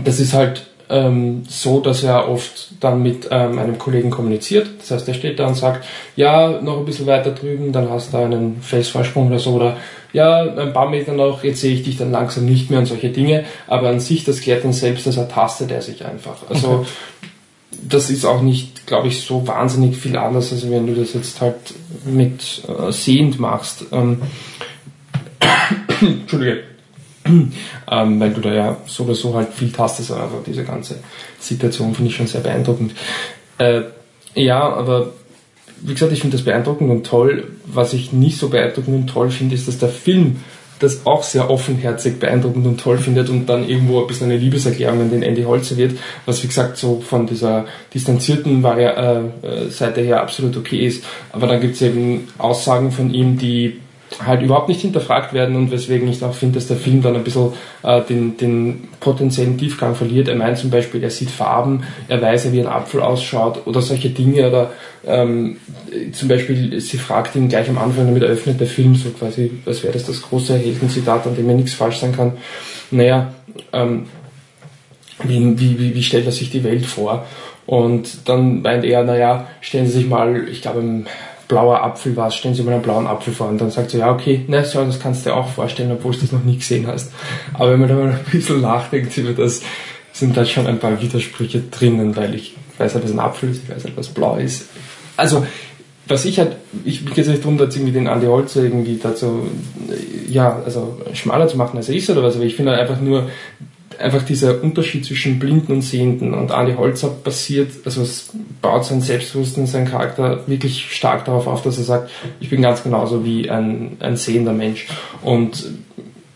das 0.04 0.20
ist 0.20 0.34
halt 0.34 0.68
ähm, 0.90 1.44
so, 1.48 1.80
dass 1.80 2.04
er 2.04 2.30
oft 2.30 2.70
dann 2.80 3.04
mit 3.04 3.28
ähm, 3.32 3.60
einem 3.60 3.78
Kollegen 3.78 4.10
kommuniziert. 4.10 4.68
Das 4.80 4.92
heißt, 4.92 5.08
er 5.08 5.14
steht 5.14 5.40
da 5.40 5.48
und 5.48 5.56
sagt, 5.56 5.86
ja, 6.16 6.62
noch 6.62 6.78
ein 6.78 6.86
bisschen 6.86 7.08
weiter 7.08 7.32
drüben, 7.32 7.72
dann 7.72 7.90
hast 7.90 8.14
du 8.14 8.18
einen 8.18 8.62
Felsvorsprung 8.62 9.28
oder 9.28 9.40
so, 9.40 9.52
oder 9.52 9.78
ja, 10.14 10.44
ein 10.44 10.74
paar 10.74 10.90
Meter 10.90 11.14
noch, 11.14 11.44
jetzt 11.44 11.62
sehe 11.62 11.74
ich 11.74 11.84
dich 11.84 11.98
dann 11.98 12.12
langsam 12.12 12.46
nicht 12.46 12.70
mehr 12.70 12.80
und 12.80 12.86
solche 12.86 13.10
Dinge. 13.10 13.46
Aber 13.68 13.90
an 13.90 14.00
sich, 14.00 14.24
das 14.24 14.42
Klettern 14.42 14.74
selbst, 14.74 15.06
das 15.06 15.18
ertastet 15.18 15.72
er 15.72 15.82
sich 15.82 16.06
einfach. 16.06 16.38
Also, 16.50 16.70
okay. 16.70 16.88
das 17.72 18.10
ist 18.10 18.26
auch 18.26 18.42
nicht, 18.42 18.88
glaube 18.88 19.10
ich, 19.10 19.22
so 19.22 19.46
wahnsinnig 19.46 19.98
viel 19.98 20.16
anders, 20.16 20.54
als 20.54 20.70
wenn 20.70 20.88
du 20.88 20.94
das 20.94 21.14
jetzt 21.14 21.42
halt 21.42 21.74
mit 22.06 22.64
äh, 22.68 22.92
sehend 22.92 23.40
machst. 23.40 23.86
Ähm, 23.92 24.22
Entschuldige 26.02 26.64
ähm, 27.92 28.20
weil 28.20 28.32
du 28.32 28.42
da 28.42 28.54
ja 28.54 28.78
so 28.86 29.04
oder 29.04 29.16
so 29.16 29.34
halt 29.36 29.54
viel 29.54 29.72
tastest, 29.72 30.12
aber 30.12 30.42
diese 30.46 30.64
ganze 30.64 31.00
Situation 31.40 31.94
finde 31.94 32.10
ich 32.10 32.16
schon 32.16 32.28
sehr 32.28 32.42
beeindruckend. 32.42 32.94
Äh, 33.58 33.82
ja, 34.36 34.62
aber 34.62 35.14
wie 35.82 35.94
gesagt, 35.94 36.12
ich 36.12 36.22
finde 36.22 36.38
das 36.38 36.46
beeindruckend 36.46 36.90
und 36.90 37.06
toll. 37.06 37.52
Was 37.66 37.94
ich 37.94 38.14
nicht 38.14 38.38
so 38.38 38.50
beeindruckend 38.50 38.96
und 38.96 39.08
toll 39.08 39.30
finde, 39.30 39.56
ist, 39.56 39.68
dass 39.68 39.78
der 39.78 39.90
Film 39.90 40.38
das 40.80 41.06
auch 41.06 41.24
sehr 41.24 41.50
offenherzig 41.50 42.20
beeindruckend 42.20 42.66
und 42.68 42.80
toll 42.80 43.00
findet 43.00 43.30
und 43.30 43.48
dann 43.48 43.68
irgendwo 43.68 44.02
ein 44.02 44.08
bisschen 44.08 44.30
eine 44.30 44.38
Liebeserklärung 44.38 45.02
an 45.02 45.10
den 45.10 45.24
Andy 45.24 45.44
Holzer 45.44 45.76
wird, 45.78 45.98
was 46.26 46.44
wie 46.44 46.48
gesagt 46.48 46.78
so 46.78 47.02
von 47.02 47.26
dieser 47.26 47.66
distanzierten 47.94 48.62
Vari 48.62 48.84
äh, 48.84 49.48
äh 49.48 49.70
Seite 49.70 50.02
her 50.02 50.22
absolut 50.22 50.56
okay 50.56 50.86
ist. 50.86 51.04
Aber 51.32 51.48
dann 51.48 51.62
gibt 51.62 51.76
es 51.76 51.82
eben 51.82 52.28
Aussagen 52.38 52.92
von 52.92 53.12
ihm, 53.12 53.38
die 53.38 53.80
halt 54.26 54.42
überhaupt 54.42 54.70
nicht 54.70 54.82
hinterfragt 54.82 55.34
werden 55.34 55.56
und 55.56 55.72
weswegen 55.72 56.08
ich 56.08 56.24
auch 56.24 56.34
finde, 56.34 56.56
dass 56.56 56.68
der 56.68 56.78
Film 56.78 57.02
dann 57.02 57.16
ein 57.16 57.24
bisschen 57.24 57.54
äh, 57.84 58.02
den, 58.02 58.38
den 58.38 58.88
potenziellen 59.00 59.58
Tiefgang 59.58 59.96
verliert. 59.96 60.28
Er 60.28 60.36
meint 60.36 60.58
zum 60.58 60.70
Beispiel, 60.70 61.04
er 61.04 61.10
sieht 61.10 61.30
Farben, 61.30 61.84
er 62.08 62.22
weiß 62.22 62.46
ja, 62.46 62.52
wie 62.54 62.62
ein 62.62 62.68
Apfel 62.68 63.02
ausschaut 63.02 63.68
oder 63.68 63.82
solche 63.82 64.10
Dinge 64.10 64.48
oder 64.48 64.72
ähm, 65.06 65.58
zum 66.14 66.28
Beispiel, 66.28 66.80
sie 66.80 66.98
fragt 66.98 67.36
ihn 67.36 67.50
gleich 67.50 67.70
am 67.70 67.78
Anfang, 67.78 68.06
damit 68.06 68.24
eröffnet 68.24 68.60
der 68.60 68.68
Film 68.68 68.96
so 68.96 69.10
quasi, 69.10 69.52
als 69.66 69.84
wäre 69.84 69.94
das 69.94 70.06
das 70.06 70.22
große 70.22 70.58
Heldenzitat, 70.58 71.28
an 71.28 71.36
dem 71.36 71.50
ja 71.50 71.56
nichts 71.56 71.74
falsch 71.74 71.98
sein 71.98 72.16
kann. 72.16 72.34
Naja, 72.92 73.34
ähm, 73.74 74.06
wie, 75.24 75.60
wie, 75.60 75.96
wie 75.96 76.04
stellt 76.04 76.26
er 76.26 76.32
sich 76.32 76.50
die 76.50 76.64
Welt 76.64 76.86
vor? 76.86 77.26
Und 77.66 78.30
dann 78.30 78.62
meint 78.62 78.86
er, 78.86 79.04
naja, 79.04 79.48
stellen 79.60 79.88
Sie 79.88 79.94
sich 79.94 80.08
mal, 80.08 80.48
ich 80.48 80.62
glaube, 80.62 80.84
blauer 81.48 81.82
Apfel 81.82 82.16
war, 82.16 82.30
stellen 82.32 82.56
Sie 82.56 82.64
mal 82.64 82.74
einen 82.74 82.82
blauen 82.82 83.08
Apfel 83.08 83.34
vor 83.34 83.48
und 83.48 83.60
dann 83.60 83.72
sagt 83.72 83.92
sie, 83.92 84.00
ja 84.00 84.12
okay, 84.12 84.44
ne, 84.48 84.66
so, 84.66 84.84
das 84.84 85.00
kannst 85.00 85.26
du 85.26 85.30
dir 85.30 85.36
auch 85.36 85.48
vorstellen, 85.48 85.92
obwohl 85.92 86.14
du 86.14 86.20
das 86.20 86.32
noch 86.32 86.44
nie 86.44 86.58
gesehen 86.58 86.88
hast. 86.88 87.12
Aber 87.54 87.72
wenn 87.72 87.80
man 87.80 87.90
da 87.90 87.96
mal 87.96 88.10
ein 88.10 88.20
bisschen 88.32 88.62
nachdenkt 88.62 89.18
über 89.18 89.32
das, 89.32 89.62
sind 90.12 90.36
da 90.36 90.46
schon 90.46 90.68
ein 90.68 90.80
paar 90.80 91.00
Widersprüche 91.02 91.62
drinnen, 91.72 92.16
weil 92.16 92.36
ich 92.36 92.56
weiß 92.78 92.96
halt, 92.96 93.04
was 93.04 93.12
ein 93.12 93.20
Apfel 93.20 93.52
ist, 93.52 93.64
ich 93.64 93.70
weiß 93.70 93.84
halt, 93.86 93.98
was 93.98 94.08
blau 94.08 94.36
ist. 94.38 94.70
Also, 95.16 95.46
was 96.08 96.26
ich 96.26 96.40
halt, 96.40 96.56
ich 96.86 97.06
bin 97.06 97.14
jetzt 97.16 97.28
nicht 97.28 97.44
darum, 97.44 97.58
dass 97.58 97.76
irgendwie 97.76 97.94
den 97.94 98.08
Andi 98.08 98.28
Holzer 98.28 98.64
irgendwie 98.64 98.98
dazu, 99.02 99.48
ja, 100.28 100.62
also 100.64 101.02
schmaler 101.14 101.48
zu 101.48 101.58
machen, 101.58 101.78
als 101.78 101.90
er 101.90 101.96
ist 101.96 102.10
oder 102.10 102.24
was, 102.24 102.36
aber 102.36 102.46
ich 102.46 102.56
finde 102.56 102.72
halt 102.72 102.82
einfach 102.82 103.02
nur, 103.02 103.30
einfach 104.00 104.24
dieser 104.24 104.62
Unterschied 104.64 105.06
zwischen 105.06 105.40
Blinden 105.40 105.72
und 105.72 105.82
Sehenden. 105.82 106.34
Und 106.34 106.52
Andi 106.52 106.74
Holzer 106.74 107.10
basiert, 107.10 107.72
also 107.86 108.02
es 108.02 108.30
baut 108.62 108.86
sein 108.86 109.02
Selbstbewusstsein, 109.02 109.68
sein 109.68 109.88
Charakter 109.90 110.48
wirklich 110.48 110.92
stark 110.92 111.26
darauf 111.26 111.48
auf, 111.48 111.64
dass 111.64 111.78
er 111.78 111.84
sagt, 111.84 112.12
ich 112.40 112.50
bin 112.50 112.62
ganz 112.62 112.84
genauso 112.84 113.26
wie 113.26 113.50
ein, 113.50 113.98
ein 114.00 114.18
sehender 114.18 114.54
Mensch. 114.54 114.88
Und 115.22 115.66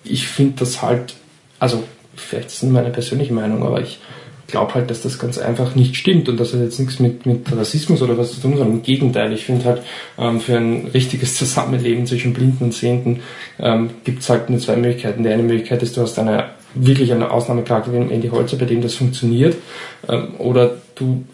ich 0.03 0.27
finde 0.27 0.59
das 0.59 0.81
halt, 0.81 1.15
also 1.59 1.83
vielleicht 2.15 2.47
ist 2.47 2.63
es 2.63 2.69
meine 2.69 2.89
persönliche 2.89 3.33
Meinung, 3.33 3.63
aber 3.63 3.81
ich 3.81 3.99
glaube 4.47 4.75
halt, 4.75 4.89
dass 4.89 5.01
das 5.01 5.17
ganz 5.17 5.37
einfach 5.37 5.75
nicht 5.75 5.95
stimmt 5.95 6.27
und 6.27 6.37
das 6.37 6.53
hat 6.53 6.59
jetzt 6.59 6.79
nichts 6.79 6.99
mit, 6.99 7.25
mit 7.25 7.45
Rassismus 7.55 8.01
oder 8.01 8.17
was 8.17 8.33
zu 8.33 8.41
tun, 8.41 8.57
sondern 8.57 8.77
im 8.77 8.83
Gegenteil. 8.83 9.31
Ich 9.31 9.45
finde 9.45 9.65
halt, 9.65 9.81
ähm, 10.19 10.39
für 10.39 10.57
ein 10.57 10.87
richtiges 10.93 11.35
Zusammenleben 11.37 12.05
zwischen 12.05 12.33
Blinden 12.33 12.65
und 12.65 12.73
Sehenden 12.73 13.21
ähm, 13.59 13.91
gibt 14.03 14.21
es 14.21 14.29
halt 14.29 14.49
nur 14.49 14.59
zwei 14.59 14.75
Möglichkeiten. 14.75 15.23
Die 15.23 15.29
eine 15.29 15.43
Möglichkeit 15.43 15.81
ist, 15.81 15.95
du 15.95 16.01
hast 16.01 16.19
eine 16.19 16.49
wirklich 16.75 17.11
eine 17.11 17.31
Ausnahmecharakter 17.31 17.93
wie 17.93 17.97
Andy 17.97 18.29
Holzer, 18.29 18.57
bei 18.57 18.65
dem 18.65 18.81
das 18.81 18.95
funktioniert, 18.95 19.55
ähm, 20.07 20.35
oder 20.37 20.77
du 20.95 21.25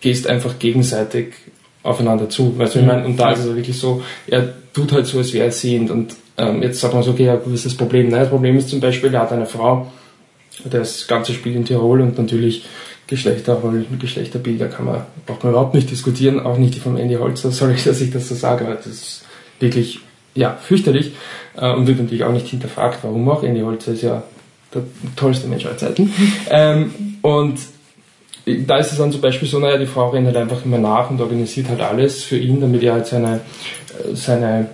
gehst 0.00 0.26
einfach 0.26 0.58
gegenseitig 0.58 1.34
aufeinander 1.82 2.28
zu. 2.28 2.58
Weißt 2.58 2.74
du, 2.74 2.80
ich 2.80 2.86
meine, 2.86 3.04
und 3.04 3.18
da 3.18 3.32
ist 3.32 3.40
es 3.40 3.54
wirklich 3.54 3.78
so, 3.78 4.02
er 4.26 4.54
tut 4.72 4.92
halt 4.92 5.06
so, 5.06 5.18
als 5.18 5.32
wäre 5.32 5.46
er 5.46 5.52
sehend 5.52 5.90
und 5.90 6.14
ähm, 6.36 6.62
jetzt 6.62 6.80
sagt 6.80 6.94
man 6.94 7.02
so, 7.02 7.12
okay, 7.12 7.26
ja, 7.26 7.40
was 7.44 7.52
ist 7.52 7.66
das 7.66 7.74
Problem? 7.74 8.08
Nein, 8.08 8.20
das 8.20 8.30
Problem 8.30 8.56
ist 8.56 8.68
zum 8.68 8.80
Beispiel, 8.80 9.14
er 9.14 9.20
hat 9.20 9.32
eine 9.32 9.46
Frau, 9.46 9.92
das 10.64 11.06
ganze 11.06 11.32
Spiel 11.32 11.54
in 11.54 11.64
Tirol 11.64 12.00
und 12.00 12.18
natürlich 12.18 12.64
Geschlechterrollen, 13.06 13.86
Geschlechterbilder 13.98 14.68
kann 14.68 14.86
man, 14.86 15.02
braucht 15.26 15.44
man 15.44 15.52
überhaupt 15.52 15.74
nicht 15.74 15.90
diskutieren, 15.90 16.40
auch 16.40 16.56
nicht 16.56 16.74
die 16.74 16.80
von 16.80 16.96
Andy 16.96 17.14
Holzer, 17.14 17.50
sorry, 17.52 17.76
dass 17.84 18.00
ich 18.00 18.10
das 18.10 18.28
so 18.28 18.34
sage, 18.34 18.64
aber 18.64 18.76
das 18.76 18.86
ist 18.86 19.24
wirklich, 19.60 20.00
ja, 20.34 20.58
fürchterlich 20.60 21.12
äh, 21.56 21.72
und 21.72 21.86
wird 21.86 21.98
natürlich 21.98 22.24
auch 22.24 22.32
nicht 22.32 22.48
hinterfragt, 22.48 23.00
warum 23.02 23.28
auch. 23.28 23.42
Andy 23.42 23.60
Holzer 23.60 23.92
ist 23.92 24.02
ja 24.02 24.22
der 24.74 24.82
tollste 25.16 25.48
Mensch 25.48 25.66
aller 25.66 25.78
Zeiten. 25.78 26.12
Ähm, 26.50 26.92
und 27.22 27.58
da 28.44 28.78
ist 28.78 28.92
es 28.92 28.98
dann 28.98 29.10
zum 29.10 29.22
Beispiel 29.22 29.48
so, 29.48 29.58
naja, 29.58 29.78
die 29.78 29.86
Frau 29.86 30.10
rennt 30.10 30.26
halt 30.26 30.36
einfach 30.36 30.64
immer 30.64 30.78
nach 30.78 31.10
und 31.10 31.20
organisiert 31.20 31.68
halt 31.68 31.80
alles 31.80 32.22
für 32.22 32.36
ihn, 32.36 32.60
damit 32.60 32.82
er 32.82 32.92
halt 32.92 33.06
seine, 33.06 33.40
seine 34.12 34.68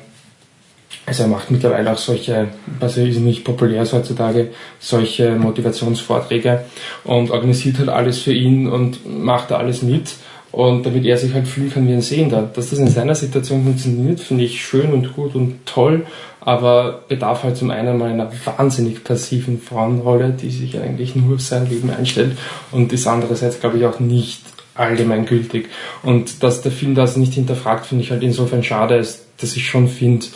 also 1.11 1.25
er 1.25 1.29
macht 1.29 1.51
mittlerweile 1.51 1.93
auch 1.93 1.99
solche, 1.99 2.49
was 2.79 2.97
ist 2.97 3.19
nicht 3.19 3.45
populär 3.45 3.83
ist 3.83 3.93
heutzutage, 3.93 4.51
solche 4.79 5.35
Motivationsvorträge 5.35 6.65
und 7.03 7.33
organisiert 7.33 7.79
halt 7.79 7.89
alles 7.89 8.21
für 8.21 8.33
ihn 8.33 8.69
und 8.69 9.01
macht 9.07 9.51
da 9.51 9.57
alles 9.57 9.83
mit. 9.83 10.15
Und 10.53 10.85
damit 10.85 11.05
er 11.05 11.17
sich 11.17 11.33
halt 11.33 11.47
fühlen 11.47 11.73
kann 11.73 11.89
wie 11.89 11.93
ein 11.93 12.01
Sehender. 12.01 12.49
Dass 12.55 12.71
das 12.71 12.79
in 12.81 12.89
seiner 12.89 13.15
Situation 13.15 13.65
funktioniert, 13.65 14.21
finde 14.21 14.45
ich 14.45 14.65
schön 14.65 14.93
und 14.93 15.15
gut 15.15 15.37
und 15.37 15.65
toll, 15.65 16.07
aber 16.41 17.05
bedarf 17.09 17.43
halt 17.43 17.57
zum 17.57 17.71
einen 17.71 17.99
mal 17.99 18.11
einer 18.11 18.31
wahnsinnig 18.45 19.05
passiven 19.05 19.61
Frauenrolle, 19.61 20.31
die 20.31 20.51
sich 20.51 20.79
eigentlich 20.79 21.15
nur 21.17 21.35
auf 21.35 21.41
sein 21.41 21.69
Leben 21.69 21.91
einstellt 21.91 22.37
und 22.73 22.93
ist 22.93 23.07
andererseits, 23.07 23.61
glaube 23.61 23.79
ich, 23.79 23.85
auch 23.85 24.01
nicht 24.01 24.43
allgemeingültig. 24.75 25.67
Und 26.03 26.43
dass 26.43 26.63
der 26.63 26.73
Film 26.73 26.95
das 26.95 27.17
nicht 27.17 27.35
hinterfragt, 27.35 27.87
finde 27.87 28.05
ich 28.05 28.11
halt 28.11 28.23
insofern 28.23 28.63
schade, 28.63 28.99
dass 28.99 29.57
ich 29.57 29.69
schon 29.69 29.89
finde, 29.89 30.27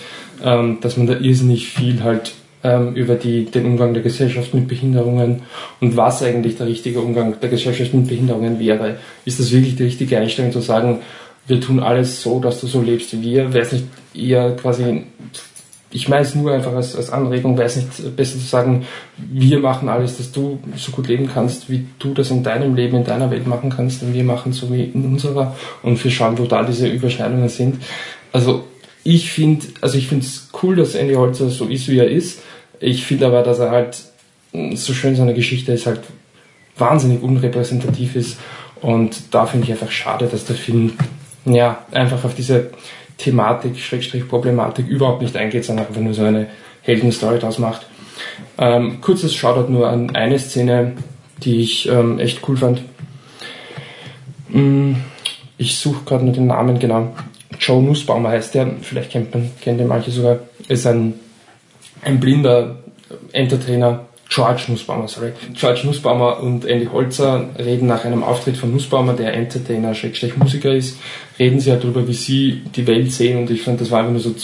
ähm, 0.42 0.78
dass 0.80 0.96
man 0.96 1.06
da 1.06 1.14
irrsinnig 1.14 1.68
viel 1.68 2.02
halt 2.02 2.32
ähm, 2.62 2.94
über 2.94 3.14
die, 3.14 3.44
den 3.44 3.66
Umgang 3.66 3.94
der 3.94 4.02
Gesellschaft 4.02 4.54
mit 4.54 4.68
Behinderungen 4.68 5.42
und 5.80 5.96
was 5.96 6.22
eigentlich 6.22 6.56
der 6.56 6.66
richtige 6.66 7.00
Umgang 7.00 7.38
der 7.40 7.50
Gesellschaft 7.50 7.94
mit 7.94 8.08
Behinderungen 8.08 8.58
wäre. 8.58 8.96
Ist 9.24 9.38
das 9.38 9.52
wirklich 9.52 9.76
die 9.76 9.84
richtige 9.84 10.18
Einstellung 10.18 10.50
zu 10.52 10.60
sagen, 10.60 11.00
wir 11.46 11.60
tun 11.60 11.80
alles 11.80 12.22
so, 12.22 12.40
dass 12.40 12.60
du 12.60 12.66
so 12.66 12.80
lebst 12.80 13.12
wie 13.12 13.22
wir? 13.22 13.52
Wäre 13.52 13.66
es 13.66 13.72
nicht 13.72 13.84
eher 14.14 14.56
quasi, 14.56 15.02
ich 15.94 16.08
meine 16.08 16.22
es 16.22 16.34
nur 16.34 16.52
einfach 16.52 16.72
als, 16.72 16.96
als 16.96 17.10
Anregung, 17.10 17.56
wäre 17.56 17.68
es 17.68 17.76
nicht 17.76 18.16
besser 18.16 18.32
zu 18.32 18.44
sagen, 18.44 18.84
wir 19.16 19.60
machen 19.60 19.88
alles, 19.88 20.18
dass 20.18 20.32
du 20.32 20.58
so 20.76 20.90
gut 20.90 21.06
leben 21.06 21.30
kannst, 21.32 21.70
wie 21.70 21.86
du 22.00 22.12
das 22.12 22.32
in 22.32 22.42
deinem 22.42 22.74
Leben, 22.74 22.96
in 22.96 23.04
deiner 23.04 23.30
Welt 23.30 23.46
machen 23.46 23.70
kannst, 23.70 24.02
und 24.02 24.12
wir 24.12 24.24
machen 24.24 24.52
so 24.52 24.72
wie 24.72 24.82
in 24.82 25.04
unserer 25.04 25.56
und 25.82 26.02
wir 26.02 26.10
schauen, 26.10 26.36
wo 26.36 26.46
da 26.46 26.64
diese 26.64 26.88
Überschneidungen 26.88 27.48
sind. 27.48 27.80
Also 28.32 28.64
ich 29.04 29.30
finde, 29.30 29.66
also 29.80 29.96
ich 29.96 30.08
finde 30.08 30.26
es 30.26 30.48
cool, 30.62 30.74
dass 30.74 30.96
Andy 30.96 31.14
Holzer 31.14 31.48
so 31.48 31.66
ist, 31.66 31.86
wie 31.88 31.98
er 31.98 32.10
ist. 32.10 32.40
Ich 32.80 33.06
finde 33.06 33.26
aber, 33.26 33.42
dass 33.42 33.60
er 33.60 33.70
halt 33.70 33.96
so 34.74 34.92
schön 34.94 35.14
seine 35.14 35.34
Geschichte 35.34 35.72
ist, 35.72 35.86
halt 35.86 36.00
wahnsinnig 36.76 37.22
unrepräsentativ 37.22 38.16
ist. 38.16 38.38
Und 38.80 39.16
da 39.30 39.46
finde 39.46 39.66
ich 39.66 39.72
einfach 39.72 39.92
schade, 39.92 40.26
dass 40.26 40.44
der 40.44 40.56
Film 40.56 40.94
ja 41.44 41.84
einfach 41.92 42.24
auf 42.24 42.34
diese 42.34 42.70
Thematik, 43.18 43.78
Schrägstrich 43.78 44.28
Problematik 44.28 44.88
überhaupt 44.88 45.22
nicht 45.22 45.36
eingeht, 45.36 45.64
sondern 45.64 45.86
einfach 45.86 46.00
nur 46.00 46.14
so 46.14 46.24
eine 46.24 46.48
Heldenstory 46.82 47.38
draus 47.38 47.58
macht. 47.58 47.86
Ähm, 48.58 49.00
kurzes 49.00 49.34
Shoutout 49.34 49.70
nur 49.70 49.88
an 49.88 50.14
eine 50.14 50.38
Szene, 50.38 50.92
die 51.42 51.60
ich 51.60 51.88
ähm, 51.88 52.18
echt 52.18 52.46
cool 52.48 52.56
fand. 52.56 52.82
Mm, 54.48 54.94
ich 55.58 55.76
suche 55.78 56.04
gerade 56.04 56.24
nur 56.24 56.34
den 56.34 56.46
Namen 56.46 56.78
genau. 56.78 57.14
Joe 57.58 57.82
Nussbaumer 57.82 58.30
heißt 58.30 58.54
der, 58.54 58.70
vielleicht 58.82 59.10
kennt 59.10 59.32
man, 59.34 59.50
kennt 59.60 59.80
ihn 59.80 59.88
manche 59.88 60.10
sogar, 60.10 60.40
ist 60.68 60.86
ein, 60.86 61.14
ein 62.02 62.20
blinder 62.20 62.76
Entertainer, 63.32 64.06
George 64.28 64.64
Nussbaumer, 64.68 65.06
sorry. 65.06 65.32
George 65.52 65.82
Nussbaumer 65.84 66.40
und 66.40 66.64
Andy 66.64 66.86
Holzer 66.86 67.50
reden 67.58 67.86
nach 67.86 68.04
einem 68.04 68.22
Auftritt 68.22 68.56
von 68.56 68.72
Nussbaumer, 68.72 69.12
der 69.12 69.34
Entertainer, 69.34 69.94
Schrägstrich 69.94 70.36
Musiker 70.36 70.72
ist, 70.72 70.98
reden 71.38 71.60
sie 71.60 71.70
halt 71.70 71.84
darüber, 71.84 72.06
wie 72.08 72.14
sie 72.14 72.62
die 72.74 72.86
Welt 72.86 73.12
sehen 73.12 73.38
und 73.38 73.50
ich 73.50 73.62
fand, 73.62 73.80
das 73.80 73.90
war 73.90 74.00
einfach 74.00 74.12
nur 74.12 74.20
so 74.20 74.34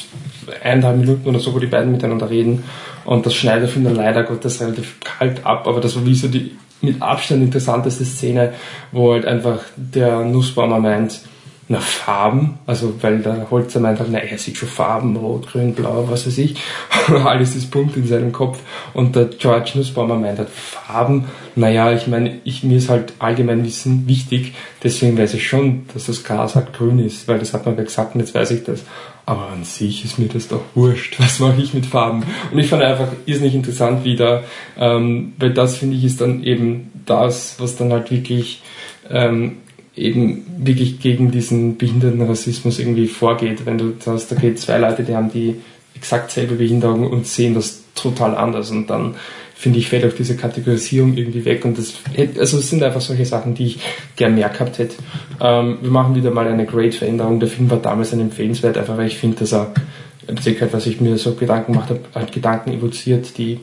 eineinhalb 0.63 0.99
Minuten 0.99 1.29
oder 1.29 1.41
so, 1.41 1.55
wo 1.55 1.59
die 1.59 1.67
beiden 1.67 1.93
miteinander 1.93 2.31
reden 2.31 2.65
und 3.05 3.27
das 3.27 3.35
schneidet, 3.35 3.71
finde 3.71 3.91
ich, 3.91 3.97
leider 3.97 4.23
Gottes 4.23 4.61
relativ 4.61 5.01
kalt 5.01 5.45
ab, 5.45 5.67
aber 5.67 5.81
das 5.81 5.97
war 5.97 6.07
wie 6.07 6.15
so 6.15 6.29
die 6.29 6.53
mit 6.83 7.03
Abstand 7.03 7.43
interessanteste 7.43 8.05
Szene, 8.05 8.55
wo 8.93 9.13
halt 9.13 9.27
einfach 9.27 9.61
der 9.77 10.25
Nussbaumer 10.25 10.79
meint, 10.79 11.21
na 11.71 11.79
Farben, 11.79 12.59
also 12.67 12.93
weil 13.01 13.21
der 13.21 13.49
Holzer 13.49 13.79
meint 13.79 14.01
halt, 14.01 14.11
na 14.11 14.19
er 14.19 14.39
sieht 14.39 14.57
schon 14.57 14.69
Farben, 14.69 15.15
rot, 15.15 15.47
grün, 15.47 15.73
blau, 15.73 16.05
was 16.11 16.27
weiß 16.27 16.39
ich, 16.39 16.57
alles 17.25 17.55
ist 17.55 17.71
bunt 17.71 17.97
in 17.97 18.09
seinem 18.09 18.33
Kopf 18.33 18.59
und 18.93 19.15
der 19.15 19.27
George 19.27 19.71
Nussbaumer 19.77 20.17
meint 20.17 20.41
halt 20.41 20.49
Farben, 20.51 21.27
naja, 21.55 21.93
ich 21.93 22.09
meine, 22.09 22.41
ich, 22.43 22.65
mir 22.65 22.79
ist 22.79 22.89
halt 22.89 23.13
allgemein 23.21 23.65
Wissen 23.65 24.09
wichtig, 24.09 24.55
deswegen 24.83 25.17
weiß 25.17 25.35
ich 25.35 25.47
schon, 25.47 25.87
dass 25.95 26.07
das 26.07 26.25
Gras 26.25 26.57
halt 26.57 26.73
grün 26.73 26.99
ist, 26.99 27.29
weil 27.29 27.39
das 27.39 27.55
hat 27.55 27.67
man 27.67 27.77
gesagt 27.77 28.17
und 28.17 28.21
jetzt 28.21 28.35
weiß 28.35 28.51
ich 28.51 28.65
das. 28.65 28.83
Aber 29.25 29.47
an 29.51 29.63
sich 29.63 30.05
ist 30.05 30.19
mir 30.19 30.27
das 30.27 30.49
doch 30.49 30.63
wurscht. 30.75 31.21
Was 31.21 31.39
mache 31.39 31.61
ich 31.61 31.73
mit 31.73 31.87
Farben? 31.87 32.25
Und 32.51 32.59
ich 32.59 32.69
fand 32.69 32.83
einfach 32.83 33.09
irrsinnig 33.27 33.55
interessant 33.55 34.03
wieder, 34.03 34.43
ähm, 34.77 35.35
weil 35.39 35.55
das 35.55 35.77
finde 35.77 35.97
ich 35.97 36.05
ist 36.05 36.21
dann 36.21 36.43
eben 36.43 36.91
das, 37.07 37.55
was 37.59 37.77
dann 37.77 37.93
halt 37.93 38.11
wirklich 38.11 38.61
ähm, 39.09 39.59
eben 40.01 40.45
wirklich 40.59 41.01
gegen 41.01 41.31
diesen 41.31 41.77
Behindertenrassismus 41.77 42.79
irgendwie 42.79 43.07
vorgeht. 43.07 43.67
Wenn 43.67 43.79
du 43.79 43.93
hast, 44.07 44.33
okay, 44.33 44.55
zwei 44.55 44.79
Leute, 44.79 45.05
die 45.05 45.15
haben 45.15 45.31
die 45.31 45.57
exakt 45.95 46.31
selbe 46.31 46.55
Behinderung 46.55 47.07
und 47.09 47.27
sehen 47.27 47.55
das 47.55 47.83
total 47.95 48.35
anders 48.35 48.71
und 48.71 48.89
dann 48.89 49.15
finde 49.55 49.79
ich, 49.79 49.89
fällt 49.89 50.07
auch 50.07 50.17
diese 50.17 50.37
Kategorisierung 50.37 51.15
irgendwie 51.19 51.45
weg 51.45 51.67
und 51.67 51.77
das, 51.77 51.93
also 52.39 52.57
es 52.57 52.71
sind 52.71 52.83
einfach 52.83 53.03
solche 53.03 53.27
Sachen, 53.27 53.55
die 53.55 53.67
ich 53.67 53.81
gern 54.17 54.35
mehr 54.35 54.49
gehabt 54.49 54.79
hätte. 54.79 54.97
Ähm, 55.39 55.79
wir 55.83 55.91
machen 55.91 56.15
wieder 56.15 56.31
mal 56.31 56.49
eine 56.49 56.65
Great 56.65 56.95
Veränderung. 56.95 57.41
Der 57.41 57.49
Film 57.51 57.71
war 57.71 57.77
damals 57.77 58.15
ein 58.15 58.21
empfehlenswert, 58.21 58.79
einfach 58.79 58.97
weil 58.97 59.09
ich 59.09 59.19
finde, 59.19 59.37
dass 59.37 59.53
er, 59.53 59.75
halt, 60.27 60.73
was 60.73 60.87
ich 60.87 61.03
mir 61.03 61.19
so 61.19 61.35
Gedanken 61.35 61.73
gemacht 61.73 61.91
habe, 61.91 62.01
halt 62.15 62.33
Gedanken 62.33 62.73
evoziert, 62.73 63.37
die, 63.37 63.61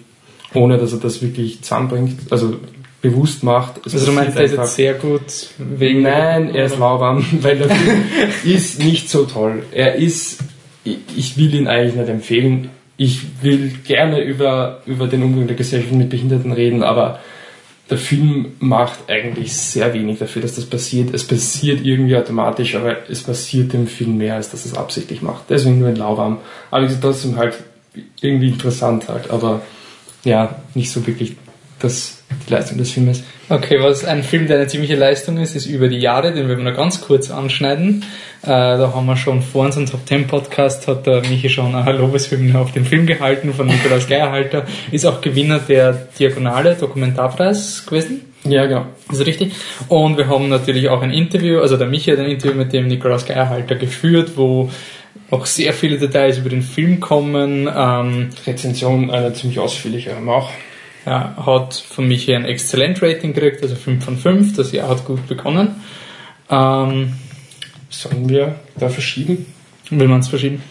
ohne 0.54 0.78
dass 0.78 0.94
er 0.94 1.00
das 1.00 1.24
wirklich 1.24 1.64
zusammenbringt, 1.64 2.32
also 2.32 2.58
bewusst 3.02 3.44
macht. 3.44 3.82
also 3.84 4.06
du 4.06 4.12
meinst, 4.12 4.38
er 4.38 4.44
ist 4.44 4.56
jetzt 4.56 4.76
sehr 4.76 4.94
gut 4.96 5.50
wegen... 5.58 6.02
Nein, 6.02 6.54
er 6.54 6.66
ist 6.66 6.80
lauwarm, 6.80 7.26
weil 7.42 7.58
der 7.58 7.70
Film 7.70 8.04
ist 8.44 8.80
nicht 8.80 9.10
so 9.10 9.26
toll. 9.26 9.64
Er 9.72 9.96
ist, 9.96 10.40
ich 10.84 11.38
will 11.38 11.54
ihn 11.54 11.68
eigentlich 11.68 11.96
nicht 11.96 12.10
empfehlen 12.10 12.70
ich 12.98 13.44
will 13.44 13.72
gerne 13.86 14.22
über, 14.22 14.82
über 14.88 15.08
den 15.08 15.24
Umgang 15.24 15.48
der 15.48 15.56
Gesellschaft 15.56 15.94
mit 15.94 16.10
Behinderten 16.10 16.52
reden, 16.52 16.84
aber 16.84 17.20
der 17.90 18.00
Film 18.00 18.54
macht 18.60 19.08
eigentlich 19.08 19.56
sehr 19.56 19.94
wenig 19.94 20.20
dafür, 20.20 20.42
dass 20.42 20.56
das 20.56 20.66
passiert. 20.66 21.14
Es 21.14 21.26
passiert 21.26 21.86
irgendwie 21.86 22.18
automatisch, 22.18 22.76
aber 22.76 23.10
es 23.10 23.24
passiert 23.24 23.72
dem 23.72 23.88
Film 23.88 24.18
mehr, 24.18 24.36
als 24.36 24.50
dass 24.50 24.66
es 24.66 24.74
absichtlich 24.74 25.22
macht. 25.22 25.44
Deswegen 25.50 25.80
nur 25.80 25.88
ein 25.88 25.96
Lauwarm. 25.96 26.40
Aber 26.70 26.86
es 26.86 26.94
ist 26.94 27.02
trotzdem 27.02 27.38
halt 27.38 27.56
irgendwie 28.20 28.50
interessant 28.50 29.08
halt, 29.08 29.30
aber 29.30 29.62
ja, 30.24 30.62
nicht 30.74 30.92
so 30.92 31.08
wirklich 31.08 31.38
das, 31.80 32.17
die 32.48 32.54
Leistung 32.54 32.78
des 32.78 32.92
Filmes. 32.92 33.24
Okay, 33.50 33.78
was 33.82 34.04
ein 34.04 34.24
Film, 34.24 34.48
der 34.48 34.58
eine 34.58 34.68
ziemliche 34.68 34.96
Leistung 34.96 35.38
ist, 35.38 35.56
ist 35.56 35.66
über 35.66 35.88
die 35.88 36.00
Jahre, 36.00 36.34
den 36.34 36.48
werden 36.48 36.64
wir 36.64 36.72
noch 36.72 36.78
ganz 36.78 37.02
kurz 37.02 37.32
anschneiden. 37.32 38.04
Äh, 38.44 38.48
da 38.48 38.92
haben 38.94 39.06
wir 39.06 39.16
schon 39.16 39.42
vor 39.42 39.66
unserem 39.66 39.86
Top 39.86 40.06
10 40.06 40.28
Podcast, 40.28 40.88
hat 40.88 41.06
der 41.08 41.22
Michi 41.22 41.50
schon 41.50 41.74
eine 41.74 41.98
Lobeshymne 41.98 42.60
auf 42.60 42.72
den 42.72 42.86
Film 42.86 43.06
gehalten 43.06 43.54
von 43.54 43.68
Nikolaus 43.68 44.08
Geierhalter, 44.08 44.66
ist 44.92 45.06
auch 45.06 45.22
Gewinner 45.22 45.60
der 45.60 45.94
Diagonale 46.20 46.76
Dokumentarpreis 46.76 47.86
gewesen. 47.86 48.22
Ja, 48.44 48.66
genau. 48.66 48.86
Ist 49.12 49.26
richtig. 49.26 49.54
Und 49.88 50.18
wir 50.18 50.28
haben 50.28 50.50
natürlich 50.50 50.90
auch 50.90 51.02
ein 51.02 51.12
Interview, 51.12 51.60
also 51.60 51.78
der 51.78 51.88
Michi 51.88 52.12
hat 52.12 52.20
ein 52.20 52.30
Interview 52.30 52.56
mit 52.56 52.74
dem 52.74 52.88
Nikolaus 52.88 53.26
Geierhalter 53.26 53.76
geführt, 53.76 54.34
wo 54.36 54.70
auch 55.32 55.46
sehr 55.46 55.74
viele 55.74 55.98
Details 55.98 56.38
über 56.38 56.50
den 56.50 56.62
Film 56.62 57.00
kommen. 57.00 57.70
Ähm, 57.74 58.30
Rezension 58.46 59.10
eine 59.10 59.34
ziemlich 59.34 59.60
ausführliche 59.60 60.16
auch. 60.28 60.50
Ja, 61.08 61.34
hat 61.46 61.74
von 61.74 62.06
Michi 62.08 62.36
ein 62.36 62.44
Exzellent-Rating 62.44 63.34
gekriegt, 63.34 63.64
also 63.64 63.76
5 63.76 64.04
von 64.04 64.18
5. 64.18 64.58
Das 64.58 64.74
Jahr 64.74 64.90
hat 64.90 65.06
gut 65.06 65.26
begonnen. 65.26 65.76
Ähm, 66.50 67.14
Sollen 67.90 68.28
wir 68.28 68.56
da 68.78 68.90
verschieben? 68.90 69.46
Will 69.90 70.10
man 70.10 70.20
es 70.20 70.28
verschieben? 70.28 70.62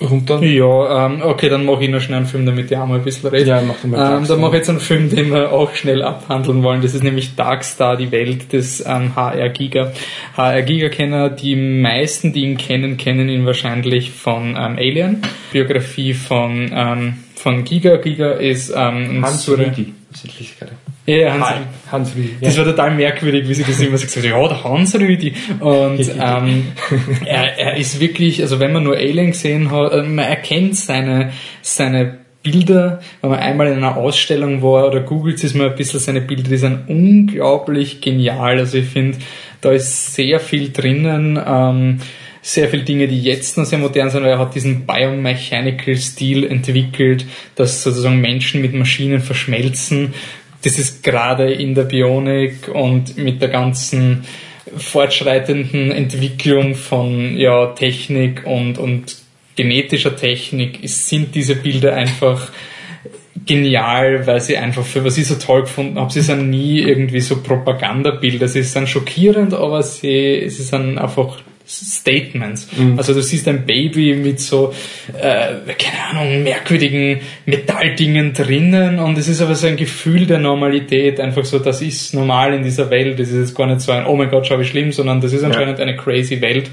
Runter? 0.00 0.42
Ja, 0.42 1.06
ähm, 1.06 1.22
okay, 1.22 1.48
dann 1.48 1.64
mache 1.64 1.84
ich 1.84 1.90
noch 1.90 2.00
schnell 2.00 2.18
einen 2.18 2.26
Film, 2.26 2.44
damit 2.44 2.70
ich 2.70 2.76
auch 2.76 2.86
mal 2.86 2.98
ein 2.98 3.04
bisschen 3.04 3.30
rede. 3.30 3.48
Ja, 3.48 3.62
mach 3.62 3.82
mal 3.84 4.18
ähm, 4.18 4.26
Dann 4.26 4.40
mache 4.40 4.52
ich 4.52 4.58
jetzt 4.58 4.70
einen 4.70 4.80
Film, 4.80 5.08
den 5.08 5.30
wir 5.30 5.52
auch 5.52 5.74
schnell 5.74 6.02
abhandeln 6.02 6.62
wollen. 6.62 6.82
Das 6.82 6.92
ist 6.92 7.04
nämlich 7.04 7.36
Darkstar, 7.36 7.96
die 7.96 8.10
Welt 8.10 8.52
des 8.52 8.84
ähm, 8.84 9.14
HR 9.14 9.48
Giga. 9.50 9.92
HR 10.36 10.62
Giga 10.62 10.88
kenner 10.88 11.30
die 11.30 11.56
meisten, 11.56 12.32
die 12.32 12.42
ihn 12.42 12.56
kennen, 12.56 12.96
kennen 12.96 13.28
ihn 13.28 13.46
wahrscheinlich 13.46 14.10
von 14.10 14.50
ähm, 14.50 14.76
Alien. 14.76 15.22
Biografie 15.52 16.14
von, 16.14 16.70
ähm, 16.74 17.14
von 17.42 17.64
Giga. 17.64 17.96
Giga 17.96 18.32
ist 18.34 18.72
ähm, 18.74 19.24
Hans 19.24 19.48
Rüdi. 19.48 19.92
Ja, 21.06 21.32
Hans, 21.32 21.44
Hi, 21.44 21.56
Hans 21.90 22.14
Rüdi. 22.14 22.36
Das 22.40 22.56
war 22.56 22.64
total 22.64 22.94
merkwürdig, 22.94 23.48
wie 23.48 23.54
sie 23.54 23.64
das 23.64 23.80
immer 23.80 23.92
gesagt 23.92 24.16
hat, 24.16 24.24
ja, 24.24 24.48
der 24.48 24.62
Hans 24.62 24.94
Rüdi. 24.94 25.32
Und 25.58 26.00
ähm, 26.20 26.72
er, 27.24 27.58
er 27.58 27.76
ist 27.76 27.98
wirklich, 27.98 28.40
also 28.42 28.60
wenn 28.60 28.72
man 28.72 28.84
nur 28.84 28.94
Alien 28.94 29.32
gesehen 29.32 29.72
hat, 29.72 29.92
äh, 29.92 30.02
man 30.04 30.24
erkennt 30.24 30.76
seine, 30.76 31.32
seine 31.62 32.18
Bilder, 32.44 33.00
wenn 33.20 33.30
man 33.30 33.40
einmal 33.40 33.66
in 33.66 33.74
einer 33.74 33.96
Ausstellung 33.96 34.62
war 34.62 34.86
oder 34.86 35.00
googelt, 35.00 35.42
ist 35.42 35.56
man 35.56 35.70
ein 35.70 35.76
bisschen 35.76 35.98
seine 35.98 36.20
Bilder, 36.20 36.48
die 36.48 36.56
sind 36.56 36.88
unglaublich 36.88 38.00
genial. 38.00 38.58
Also 38.58 38.78
ich 38.78 38.86
finde, 38.86 39.18
da 39.60 39.72
ist 39.72 40.14
sehr 40.14 40.38
viel 40.38 40.70
drinnen. 40.70 41.40
Ähm, 41.44 41.98
sehr 42.42 42.68
viele 42.68 42.82
Dinge, 42.82 43.06
die 43.06 43.22
jetzt 43.22 43.56
noch 43.56 43.64
sehr 43.64 43.78
modern 43.78 44.10
sind, 44.10 44.24
weil 44.24 44.32
er 44.32 44.38
hat 44.38 44.54
diesen 44.56 44.84
Biomechanical 44.84 45.96
Stil 45.96 46.44
entwickelt, 46.44 47.24
dass 47.54 47.84
sozusagen 47.84 48.20
Menschen 48.20 48.60
mit 48.60 48.74
Maschinen 48.74 49.20
verschmelzen. 49.20 50.12
Das 50.64 50.78
ist 50.78 51.04
gerade 51.04 51.52
in 51.52 51.74
der 51.74 51.84
Bionik 51.84 52.68
und 52.68 53.16
mit 53.16 53.40
der 53.40 53.48
ganzen 53.48 54.24
fortschreitenden 54.76 55.92
Entwicklung 55.92 56.74
von 56.74 57.36
ja, 57.36 57.66
Technik 57.68 58.44
und, 58.44 58.78
und 58.78 59.16
genetischer 59.54 60.16
Technik 60.16 60.82
ist, 60.82 61.08
sind 61.08 61.34
diese 61.34 61.56
Bilder 61.56 61.94
einfach 61.94 62.50
genial, 63.46 64.26
weil 64.26 64.40
sie 64.40 64.56
einfach 64.56 64.84
für 64.84 65.04
was 65.04 65.18
ich 65.18 65.26
so 65.26 65.34
toll 65.34 65.62
gefunden 65.62 65.98
habe, 65.98 66.12
sie 66.12 66.20
sind 66.20 66.50
nie 66.50 66.80
irgendwie 66.80 67.20
so 67.20 67.42
Propagandabilder, 67.42 68.48
sie 68.48 68.62
sind 68.62 68.88
schockierend, 68.88 69.54
aber 69.54 69.82
sie, 69.82 70.44
sie 70.48 70.62
sind 70.62 70.98
einfach 70.98 71.40
Statements. 71.66 72.68
Mhm. 72.76 72.98
Also 72.98 73.14
du 73.14 73.22
siehst 73.22 73.46
ein 73.48 73.64
Baby 73.64 74.14
mit 74.14 74.40
so, 74.40 74.72
äh, 75.16 75.72
keine 75.78 76.02
Ahnung, 76.10 76.42
merkwürdigen 76.42 77.20
Metalldingen 77.46 78.32
drinnen 78.32 78.98
und 78.98 79.16
es 79.18 79.28
ist 79.28 79.40
aber 79.40 79.54
so 79.54 79.66
ein 79.66 79.76
Gefühl 79.76 80.26
der 80.26 80.38
Normalität, 80.38 81.20
einfach 81.20 81.44
so, 81.44 81.58
das 81.58 81.82
ist 81.82 82.14
normal 82.14 82.54
in 82.54 82.62
dieser 82.62 82.90
Welt, 82.90 83.18
das 83.18 83.28
ist 83.28 83.38
jetzt 83.38 83.54
gar 83.54 83.66
nicht 83.66 83.80
so 83.80 83.92
ein, 83.92 84.06
oh 84.06 84.16
mein 84.16 84.30
Gott, 84.30 84.46
schau 84.46 84.58
wie 84.58 84.64
schlimm, 84.64 84.92
sondern 84.92 85.20
das 85.20 85.32
ist 85.32 85.44
anscheinend 85.44 85.78
ja. 85.78 85.84
eine 85.84 85.96
crazy 85.96 86.40
Welt 86.40 86.70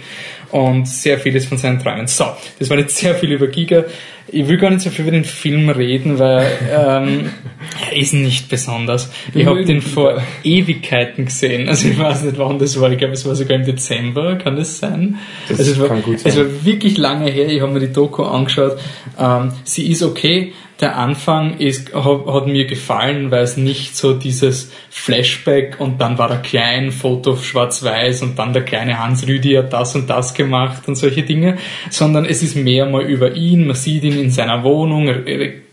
und 0.51 0.87
sehr 0.87 1.19
vieles 1.19 1.45
von 1.45 1.57
seinen 1.57 1.79
Träumen. 1.79 2.07
So, 2.07 2.25
das 2.57 2.69
war 2.69 2.77
jetzt 2.77 2.97
sehr 2.97 3.15
viel 3.15 3.31
über 3.31 3.47
Giga. 3.47 3.85
Ich 4.31 4.47
will 4.47 4.57
gar 4.57 4.69
nicht 4.69 4.81
so 4.81 4.89
viel 4.89 5.05
über 5.05 5.11
den 5.11 5.23
Film 5.23 5.69
reden, 5.69 6.19
weil 6.19 6.45
ähm, 6.71 7.29
er 7.91 7.97
ist 7.97 8.13
nicht 8.13 8.49
besonders. 8.49 9.11
Ich 9.33 9.45
habe 9.45 9.65
den 9.65 9.81
vor 9.81 10.21
Ewigkeiten 10.43 11.25
gesehen. 11.25 11.67
Also 11.67 11.87
ich 11.87 11.97
weiß 11.97 12.23
nicht, 12.23 12.37
wann 12.37 12.59
das 12.59 12.79
war. 12.79 12.91
Ich 12.91 12.97
glaube, 12.97 13.13
es 13.13 13.25
war 13.25 13.35
sogar 13.35 13.57
im 13.57 13.65
Dezember. 13.65 14.35
Kann 14.35 14.55
das 14.55 14.77
sein? 14.77 15.17
Das 15.47 15.59
also 15.59 15.71
es 15.71 15.79
war, 15.79 15.87
kann 15.87 16.03
gut 16.03 16.19
sein. 16.19 16.31
Es 16.31 16.37
war 16.37 16.65
wirklich 16.65 16.97
lange 16.97 17.31
her. 17.31 17.47
Ich 17.47 17.61
habe 17.61 17.71
mir 17.71 17.79
die 17.79 17.91
Doku 17.91 18.23
angeschaut. 18.23 18.77
Ähm, 19.19 19.51
sie 19.63 19.89
ist 19.89 20.03
okay, 20.03 20.53
der 20.81 20.97
Anfang 20.97 21.57
ist, 21.57 21.93
hat, 21.93 22.47
mir 22.47 22.65
gefallen, 22.65 23.31
weil 23.31 23.43
es 23.43 23.57
nicht 23.57 23.97
so 23.97 24.13
dieses 24.13 24.71
Flashback 24.89 25.79
und 25.79 25.99
dann 25.99 26.17
war 26.17 26.29
er 26.31 26.37
klein, 26.37 26.91
Foto 26.91 27.35
schwarz-weiß 27.35 28.21
und 28.21 28.39
dann 28.39 28.53
der 28.53 28.63
kleine 28.63 28.97
Hans 28.97 29.27
Rüdi 29.27 29.53
hat 29.55 29.73
das 29.73 29.95
und 29.95 30.09
das 30.09 30.33
gemacht 30.33 30.83
und 30.87 30.95
solche 30.95 31.23
Dinge, 31.23 31.57
sondern 31.89 32.25
es 32.25 32.43
ist 32.43 32.55
mehr 32.55 32.85
mal 32.85 33.03
über 33.03 33.35
ihn, 33.35 33.67
man 33.67 33.75
sieht 33.75 34.03
ihn 34.03 34.17
in 34.17 34.31
seiner 34.31 34.63
Wohnung, 34.63 35.09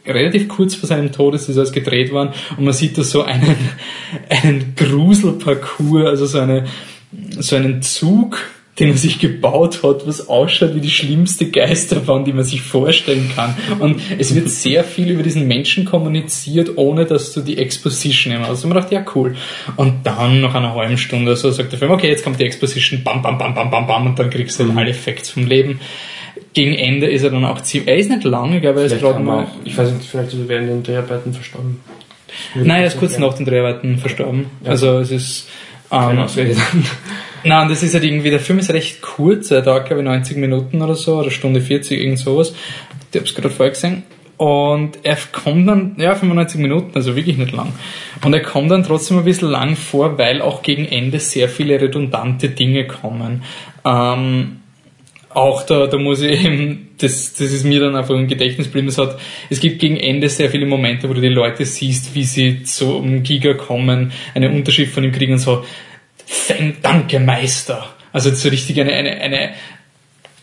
relativ 0.06 0.48
kurz 0.48 0.74
vor 0.74 0.88
seinem 0.88 1.12
Tod 1.12 1.34
ist 1.34 1.48
das 1.48 1.56
alles 1.56 1.72
gedreht 1.72 2.12
worden 2.12 2.30
und 2.56 2.64
man 2.64 2.74
sieht 2.74 2.98
da 2.98 3.04
so 3.04 3.22
einen, 3.22 3.56
einen 4.28 4.74
Gruselparcours, 4.74 6.06
also 6.06 6.26
so 6.26 6.40
eine, 6.40 6.64
so 7.38 7.54
einen 7.54 7.80
Zug, 7.82 8.38
den 8.78 8.90
er 8.90 8.96
sich 8.96 9.18
gebaut 9.18 9.82
hat, 9.82 10.06
was 10.06 10.28
ausschaut 10.28 10.74
wie 10.74 10.80
die 10.80 10.90
schlimmste 10.90 11.50
Geisterbahn, 11.50 12.24
die 12.24 12.32
man 12.32 12.44
sich 12.44 12.60
vorstellen 12.60 13.30
kann. 13.34 13.56
Und 13.78 14.00
es 14.18 14.34
wird 14.34 14.50
sehr 14.50 14.84
viel 14.84 15.10
über 15.10 15.22
diesen 15.22 15.48
Menschen 15.48 15.86
kommuniziert, 15.86 16.72
ohne 16.76 17.06
dass 17.06 17.32
du 17.32 17.40
die 17.40 17.56
Exposition 17.56 18.34
immer 18.34 18.48
hast. 18.48 18.64
Und 18.64 18.70
man 18.70 18.82
dachte, 18.82 18.94
ja 18.94 19.04
cool. 19.14 19.34
Und 19.76 20.04
dann 20.04 20.42
nach 20.42 20.54
einer 20.54 20.74
halben 20.74 20.98
Stunde 20.98 21.36
so 21.36 21.50
sagt 21.50 21.72
der 21.72 21.78
Film, 21.78 21.90
okay, 21.90 22.08
jetzt 22.08 22.22
kommt 22.22 22.38
die 22.38 22.44
Exposition, 22.44 23.02
bam, 23.02 23.22
bam, 23.22 23.38
bam, 23.38 23.54
bam, 23.54 23.70
bam, 23.70 23.86
bam, 23.86 24.06
und 24.06 24.18
dann 24.18 24.28
kriegst 24.28 24.60
du 24.60 24.64
mhm. 24.64 24.76
alle 24.76 24.90
Effekte 24.90 25.30
vom 25.30 25.46
Leben. 25.46 25.80
Gegen 26.52 26.74
Ende 26.74 27.06
ist 27.06 27.22
er 27.22 27.30
dann 27.30 27.44
auch 27.44 27.60
ziemlich, 27.62 27.88
er 27.88 27.96
ist 27.96 28.10
nicht 28.10 28.24
lange, 28.24 28.58
ich, 28.58 28.64
er 28.64 28.76
ist 28.76 28.98
gerade 28.98 29.20
mal. 29.20 29.46
Ich 29.64 29.76
weiß 29.76 29.90
nicht, 29.92 30.08
vielleicht 30.08 30.32
ist 30.32 30.38
er 30.38 30.48
während 30.48 30.68
den 30.68 30.82
Dreharbeiten 30.82 31.32
verstorben. 31.32 31.80
Nein, 32.54 32.80
er 32.82 32.86
ist 32.86 32.98
kurz 32.98 33.18
nach 33.18 33.34
den 33.34 33.46
Dreharbeiten 33.46 33.98
verstorben. 33.98 34.46
Ja. 34.64 34.70
Also 34.70 34.98
es 34.98 35.10
ist, 35.10 35.48
ähm, 35.90 36.26
Nein, 37.46 37.68
das 37.68 37.84
ist 37.84 37.94
halt 37.94 38.02
irgendwie, 38.02 38.30
der 38.30 38.40
Film 38.40 38.58
ist 38.58 38.72
recht 38.72 39.00
kurz, 39.00 39.52
er 39.52 39.62
dauert 39.62 39.86
glaube 39.86 40.02
ich 40.02 40.08
90 40.08 40.36
Minuten 40.36 40.82
oder 40.82 40.96
so, 40.96 41.20
oder 41.20 41.30
Stunde 41.30 41.60
40, 41.60 42.00
irgend 42.00 42.18
sowas. 42.18 42.52
Ich 43.12 43.20
hab's 43.20 43.34
gerade 43.34 43.50
vorher 43.50 43.72
gesehen. 43.72 44.02
Und 44.36 44.98
er 45.04 45.16
kommt 45.30 45.68
dann, 45.68 45.94
ja, 45.96 46.14
95 46.14 46.60
Minuten, 46.60 46.90
also 46.94 47.14
wirklich 47.14 47.38
nicht 47.38 47.52
lang. 47.52 47.72
Und 48.24 48.34
er 48.34 48.42
kommt 48.42 48.70
dann 48.72 48.82
trotzdem 48.82 49.18
ein 49.18 49.24
bisschen 49.24 49.48
lang 49.48 49.76
vor, 49.76 50.18
weil 50.18 50.42
auch 50.42 50.62
gegen 50.62 50.86
Ende 50.86 51.20
sehr 51.20 51.48
viele 51.48 51.80
redundante 51.80 52.48
Dinge 52.48 52.86
kommen. 52.86 53.44
Ähm, 53.84 54.60
auch 55.30 55.62
da, 55.62 55.86
da 55.86 55.98
muss 55.98 56.22
ich 56.22 56.44
eben, 56.44 56.88
das, 56.98 57.34
das 57.34 57.52
ist 57.52 57.64
mir 57.64 57.78
dann 57.78 57.94
einfach 57.94 58.14
im 58.14 58.26
Gedächtnis 58.26 58.66
geblieben, 58.66 58.88
es 58.88 58.98
hat, 58.98 59.20
es 59.50 59.60
gibt 59.60 59.78
gegen 59.78 59.96
Ende 59.96 60.28
sehr 60.28 60.50
viele 60.50 60.66
Momente, 60.66 61.08
wo 61.08 61.14
du 61.14 61.20
die 61.20 61.28
Leute 61.28 61.64
siehst, 61.64 62.14
wie 62.14 62.24
sie 62.24 62.64
zu 62.64 62.98
einem 62.98 63.22
Giga 63.22 63.54
kommen, 63.54 64.12
eine 64.34 64.50
Unterschrift 64.50 64.92
von 64.92 65.04
ihm 65.04 65.12
kriegen 65.12 65.34
und 65.34 65.38
so, 65.38 65.62
danke 66.82 67.20
Meister. 67.20 67.86
Also 68.12 68.30
so 68.30 68.48
richtig 68.48 68.80
eine, 68.80 68.92
eine, 68.92 69.20
eine 69.20 69.50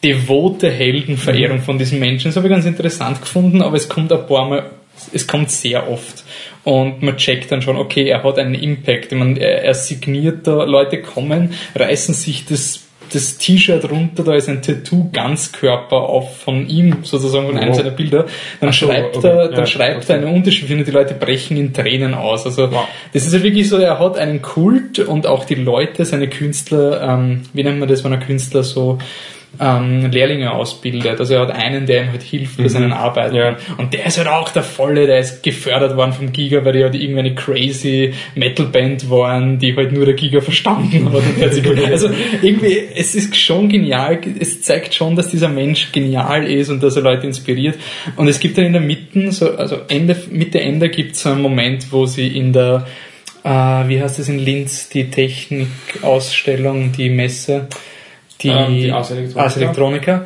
devote 0.04 0.70
Heldenverehrung 0.70 1.62
von 1.62 1.78
diesen 1.78 2.00
Menschen. 2.00 2.30
Das 2.30 2.36
habe 2.36 2.48
ich 2.48 2.54
ganz 2.54 2.66
interessant 2.66 3.22
gefunden, 3.22 3.62
aber 3.62 3.78
es 3.78 3.88
kommt 3.88 4.12
ein 4.12 4.28
paar 4.28 4.48
Mal, 4.48 4.70
es 5.12 5.26
kommt 5.26 5.50
sehr 5.50 5.90
oft. 5.90 6.24
Und 6.64 7.02
man 7.02 7.18
checkt 7.18 7.52
dann 7.52 7.62
schon, 7.62 7.78
okay, 7.78 8.08
er 8.08 8.24
hat 8.24 8.38
einen 8.38 8.56
Impact. 8.56 9.12
Ich 9.12 9.18
meine, 9.18 9.40
er, 9.40 9.64
er 9.64 9.74
signiert 9.74 10.46
da, 10.46 10.64
Leute 10.64 11.02
kommen, 11.02 11.54
reißen 11.76 12.14
sich 12.14 12.46
das 12.46 12.82
das 13.12 13.38
T-Shirt 13.38 13.90
runter, 13.90 14.24
da 14.24 14.36
ist 14.36 14.50
ein 14.50 14.62
Tattoo 14.62 15.10
Ganzkörper 15.12 15.98
auf 15.98 16.38
von 16.38 16.68
ihm, 16.68 16.98
sozusagen 17.04 17.48
von 17.48 17.58
oh. 17.58 17.60
einem 17.60 17.74
seiner 17.74 17.92
Bilder, 17.92 18.26
dann 18.60 18.70
Ach 18.70 18.74
schreibt 18.74 19.18
okay. 19.18 19.28
er, 19.28 19.48
dann 19.50 19.60
ja, 19.60 19.66
schreibt 19.66 20.04
okay. 20.04 20.14
er 20.14 20.20
eine 20.20 20.28
Unterschrift 20.28 20.72
und 20.72 20.86
die 20.86 20.92
Leute 20.92 21.14
brechen 21.14 21.58
in 21.58 21.74
Tränen 21.74 22.14
aus. 22.14 22.46
Also 22.46 22.72
wow. 22.72 22.88
das 23.14 23.26
ist 23.26 23.34
ja 23.34 23.44
wirklich 23.44 23.70
so, 23.70 23.78
er 23.78 24.00
hat 24.00 24.18
einen 24.18 24.42
Kult 24.42 25.00
und 25.00 25.28
auch 25.28 25.46
die 25.46 25.56
Leute, 25.56 26.06
seine 26.06 26.28
Künstler, 26.28 27.02
ähm, 27.02 27.44
wie 27.54 27.64
nennt 27.64 27.80
man 27.80 27.90
das, 27.90 28.04
wenn 28.04 28.14
ein 28.14 28.20
Künstler 28.20 28.64
so 28.64 29.00
ähm, 29.60 30.10
Lehrlinge 30.10 30.52
ausbildet. 30.52 31.20
Also 31.20 31.36
er 31.36 31.42
hat 31.42 31.52
einen, 31.52 31.86
der 31.86 32.04
ihm 32.04 32.12
halt 32.12 32.24
hilft 32.24 32.58
bei 32.58 32.64
mhm. 32.64 32.70
seinen 32.70 32.92
Arbeiten. 32.92 33.36
Ja. 33.36 33.58
Und 33.78 33.94
der 33.94 34.06
ist 34.06 34.18
halt 34.18 34.28
auch 34.28 34.50
der 34.50 34.64
Volle, 34.64 35.06
der 35.06 35.20
ist 35.20 35.44
gefördert 35.44 35.96
worden 35.96 36.14
vom 36.14 36.32
Giga, 36.32 36.66
weil 36.66 36.74
die 36.74 36.84
halt 36.84 36.96
irgendwie 36.96 37.20
eine 37.20 37.36
crazy 37.36 38.14
Metal-Band 38.36 39.10
waren, 39.10 39.60
die 39.60 39.76
halt 39.76 39.92
nur 39.92 40.06
der 40.06 40.16
Giga 40.16 40.42
verstanden 40.42 41.12
hat. 41.14 41.22
also 41.92 42.10
irgendwie, 42.42 42.80
es 42.96 43.14
ist 43.14 43.36
schon 43.36 43.70
genial, 43.70 44.20
es 44.40 44.62
zeigt 44.62 44.96
schon, 44.96 45.16
dass 45.16 45.30
dieser 45.30 45.50
Mensch 45.50 45.92
genial 45.92 46.46
ist 46.48 46.70
und 46.70 46.82
dass 46.82 46.96
er 46.96 47.04
Leute 47.04 47.28
inspiriert. 47.28 47.78
Und 48.16 48.28
es 48.28 48.40
gibt 48.40 48.58
dann 48.58 48.66
in 48.66 48.74
der 48.74 48.82
Mitte, 48.82 49.32
so, 49.32 49.56
also 49.56 49.78
Ende, 49.88 50.18
Mitte, 50.32 50.60
Ende 50.60 50.90
gibt 50.90 51.16
es 51.16 51.22
so 51.22 51.30
einen 51.30 51.42
Moment, 51.42 51.92
wo 51.92 52.06
sie 52.06 52.28
in 52.28 52.54
der 52.54 52.88
äh, 53.44 53.50
wie 53.50 54.02
heißt 54.02 54.20
es 54.20 54.30
in 54.30 54.40
Linz, 54.40 54.90
die 54.90 55.10
Technikausstellung, 55.10 56.94
die 56.94 57.10
Messe, 57.10 57.68
die, 58.44 58.50
ähm, 58.50 58.78
die 58.78 58.92
Ars 58.92 59.12
Electronica. 59.12 59.42
Ars 59.42 59.58
Electronica. 59.58 60.26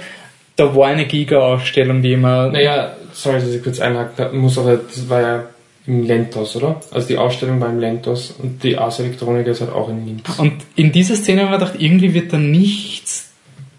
Da 0.55 0.75
war 0.75 0.87
eine 0.87 1.05
Giga-Ausstellung, 1.05 2.01
die 2.01 2.13
immer. 2.13 2.49
Naja, 2.51 2.93
sorry, 3.13 3.39
dass 3.39 3.49
ich 3.49 3.63
kurz 3.63 3.79
einhake, 3.79 4.31
muss 4.33 4.57
aber, 4.57 4.77
das 4.77 5.07
war 5.09 5.21
ja 5.21 5.43
im 5.85 6.03
Lentos, 6.03 6.55
oder? 6.55 6.81
Also 6.91 7.07
die 7.07 7.17
Ausstellung 7.17 7.61
war 7.61 7.69
im 7.69 7.79
Lentos 7.79 8.35
und 8.41 8.61
die 8.63 8.77
Ars 8.77 8.99
Electronica 8.99 9.51
ist 9.51 9.61
halt 9.61 9.71
auch 9.71 9.89
in 9.89 10.05
Linz. 10.05 10.21
Und 10.37 10.53
in 10.75 10.91
dieser 10.91 11.15
Szene 11.15 11.43
haben 11.43 11.51
wir 11.51 11.59
gedacht, 11.59 11.75
irgendwie 11.77 12.13
wird 12.13 12.33
da 12.33 12.37
nichts 12.37 13.26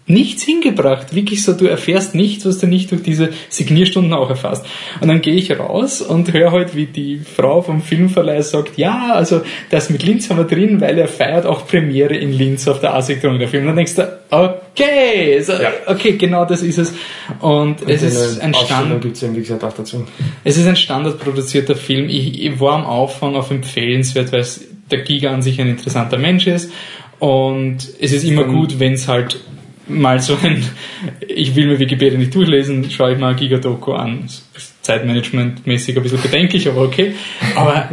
nichts 0.09 0.43
hingebracht. 0.43 1.13
Wirklich 1.13 1.43
so, 1.43 1.53
du 1.53 1.67
erfährst 1.67 2.15
nichts, 2.15 2.45
was 2.45 2.57
du 2.57 2.67
nicht 2.67 2.91
durch 2.91 3.03
diese 3.03 3.29
Signierstunden 3.49 4.11
auch 4.13 4.29
erfährst. 4.29 4.65
Und 4.99 5.07
dann 5.07 5.21
gehe 5.21 5.35
ich 5.35 5.57
raus 5.57 6.01
und 6.01 6.33
höre 6.33 6.51
halt, 6.51 6.75
wie 6.75 6.87
die 6.87 7.19
Frau 7.19 7.61
vom 7.61 7.81
Filmverleih 7.81 8.41
sagt, 8.41 8.77
ja, 8.77 9.13
also 9.13 9.41
das 9.69 9.89
mit 9.91 10.03
Linz 10.03 10.29
haben 10.29 10.37
wir 10.37 10.45
drin, 10.45 10.81
weil 10.81 10.97
er 10.97 11.07
feiert 11.07 11.45
auch 11.45 11.67
Premiere 11.67 12.15
in 12.15 12.33
Linz 12.33 12.67
auf 12.67 12.79
der 12.79 12.95
A-Sektion 12.95 13.37
der 13.37 13.47
Film. 13.47 13.63
Und 13.63 13.67
dann 13.67 13.75
denkst 13.77 13.95
du, 13.95 14.19
okay, 14.31 15.39
so, 15.41 15.53
ja. 15.53 15.71
okay, 15.85 16.13
genau 16.13 16.43
das 16.43 16.63
ist 16.63 16.79
es. 16.79 16.93
Und, 17.39 17.81
und 17.83 17.89
es 17.89 18.01
ist 18.01 18.41
ein 18.41 18.55
Standard. 18.55 19.01
Gibt's 19.01 19.21
eben, 19.21 19.35
wie 19.35 19.41
gesagt, 19.41 19.63
auch 19.63 19.73
dazu. 19.73 20.05
Es 20.43 20.57
ist 20.57 20.67
ein 20.67 20.75
standardproduzierter 20.75 21.75
Film. 21.75 22.09
Ich, 22.09 22.43
ich 22.43 22.59
war 22.59 22.73
am 22.73 22.85
Anfang 22.85 23.35
auf 23.35 23.51
empfehlenswert, 23.51 24.31
weil 24.31 24.45
der 24.89 25.01
Giga 25.03 25.31
an 25.31 25.43
sich 25.43 25.61
ein 25.61 25.69
interessanter 25.69 26.17
Mensch 26.17 26.47
ist. 26.47 26.71
Und 27.19 27.77
es 27.99 28.11
ist 28.11 28.23
immer 28.23 28.45
gut, 28.45 28.79
wenn 28.79 28.93
es 28.93 29.07
halt 29.07 29.39
mal 29.89 30.19
so 30.19 30.37
ein, 30.41 30.63
ich 31.27 31.55
will 31.55 31.67
mir 31.67 31.79
Wikipedia 31.79 32.17
nicht 32.17 32.33
durchlesen, 32.33 32.89
schaue 32.89 33.13
ich 33.13 33.19
mal 33.19 33.35
Gigadoku 33.35 33.93
an. 33.93 34.29
Zeitmanagement-mäßig 34.81 35.97
ein 35.97 36.03
bisschen 36.03 36.21
bedenklich, 36.21 36.67
aber 36.67 36.81
okay. 36.81 37.13
Aber 37.55 37.89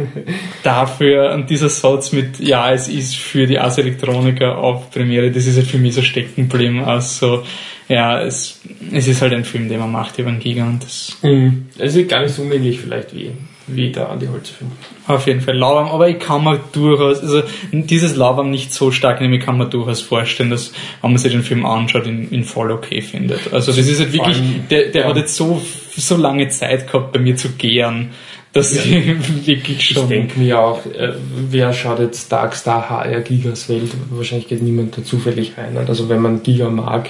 dafür, 0.63 1.31
und 1.33 1.49
dieser 1.49 1.69
Satz 1.69 2.11
mit, 2.11 2.39
ja, 2.39 2.71
es 2.71 2.87
ist 2.87 3.15
für 3.15 3.45
die 3.45 3.59
Ars 3.59 3.77
Electronica 3.77 4.55
auf 4.55 4.89
Premiere, 4.89 5.29
das 5.29 5.45
ist 5.45 5.57
halt 5.57 5.67
für 5.67 5.77
mich 5.77 5.93
so 5.93 6.01
steckenblieben. 6.01 6.83
Also, 6.83 7.43
ja, 7.87 8.21
es, 8.21 8.61
es 8.91 9.07
ist 9.07 9.21
halt 9.21 9.33
ein 9.33 9.45
Film, 9.45 9.69
den 9.69 9.79
man 9.79 9.91
macht 9.91 10.17
über 10.17 10.29
einen 10.29 10.39
Giga 10.39 10.65
und 10.65 10.83
das. 10.83 11.17
Mhm. 11.21 11.67
Es 11.77 11.95
ist 11.95 12.09
gar 12.09 12.21
nicht 12.21 12.33
so 12.33 12.43
ähnlich 12.43 12.79
vielleicht 12.79 13.15
wie 13.15 13.31
wie 13.67 13.91
der 13.91 14.09
Andi 14.09 14.27
Holzfilm. 14.27 14.71
Auf 15.07 15.27
jeden 15.27 15.41
Fall 15.41 15.57
Lauwarm, 15.57 15.89
aber 15.89 16.07
ich 16.07 16.19
kann 16.19 16.43
mir 16.43 16.59
durchaus, 16.71 17.21
also 17.21 17.43
dieses 17.71 18.15
Lauwarm 18.15 18.49
nicht 18.49 18.73
so 18.73 18.91
stark 18.91 19.19
nehmen, 19.19 19.33
ich 19.35 19.45
kann 19.45 19.57
mir 19.57 19.67
durchaus 19.67 20.01
vorstellen, 20.01 20.49
dass, 20.49 20.71
wenn 21.01 21.11
man 21.11 21.17
sich 21.17 21.33
den 21.33 21.43
Film 21.43 21.65
anschaut, 21.65 22.07
ihn, 22.07 22.31
ihn 22.31 22.45
voll 22.45 22.71
okay 22.71 23.01
findet. 23.01 23.53
Also 23.53 23.73
das 23.73 23.87
ist 23.87 23.99
halt 23.99 24.13
wirklich, 24.13 24.41
der, 24.69 24.89
der 24.89 25.01
ja. 25.03 25.09
hat 25.09 25.17
jetzt 25.17 25.35
so, 25.35 25.61
so 25.95 26.15
lange 26.15 26.47
Zeit 26.47 26.89
gehabt, 26.89 27.11
bei 27.11 27.19
mir 27.19 27.35
zu 27.35 27.49
gären, 27.49 28.11
dass 28.53 28.73
ja. 28.73 28.83
ich 28.83 29.45
wirklich 29.45 29.85
schon... 29.85 30.03
Ich 30.03 30.09
denke 30.09 30.39
mir 30.39 30.59
auch, 30.59 30.85
äh, 30.85 31.13
wer 31.49 31.73
schaut 31.73 31.99
jetzt 31.99 32.31
Darkstar 32.31 32.89
HR 32.89 33.21
Gigas 33.21 33.67
Welt? 33.67 33.91
Wahrscheinlich 34.09 34.47
geht 34.47 34.61
niemand 34.61 34.97
da 34.97 35.03
zufällig 35.03 35.57
rein. 35.57 35.77
Also 35.77 36.07
wenn 36.07 36.21
man 36.21 36.41
Giga 36.41 36.69
mag 36.69 37.09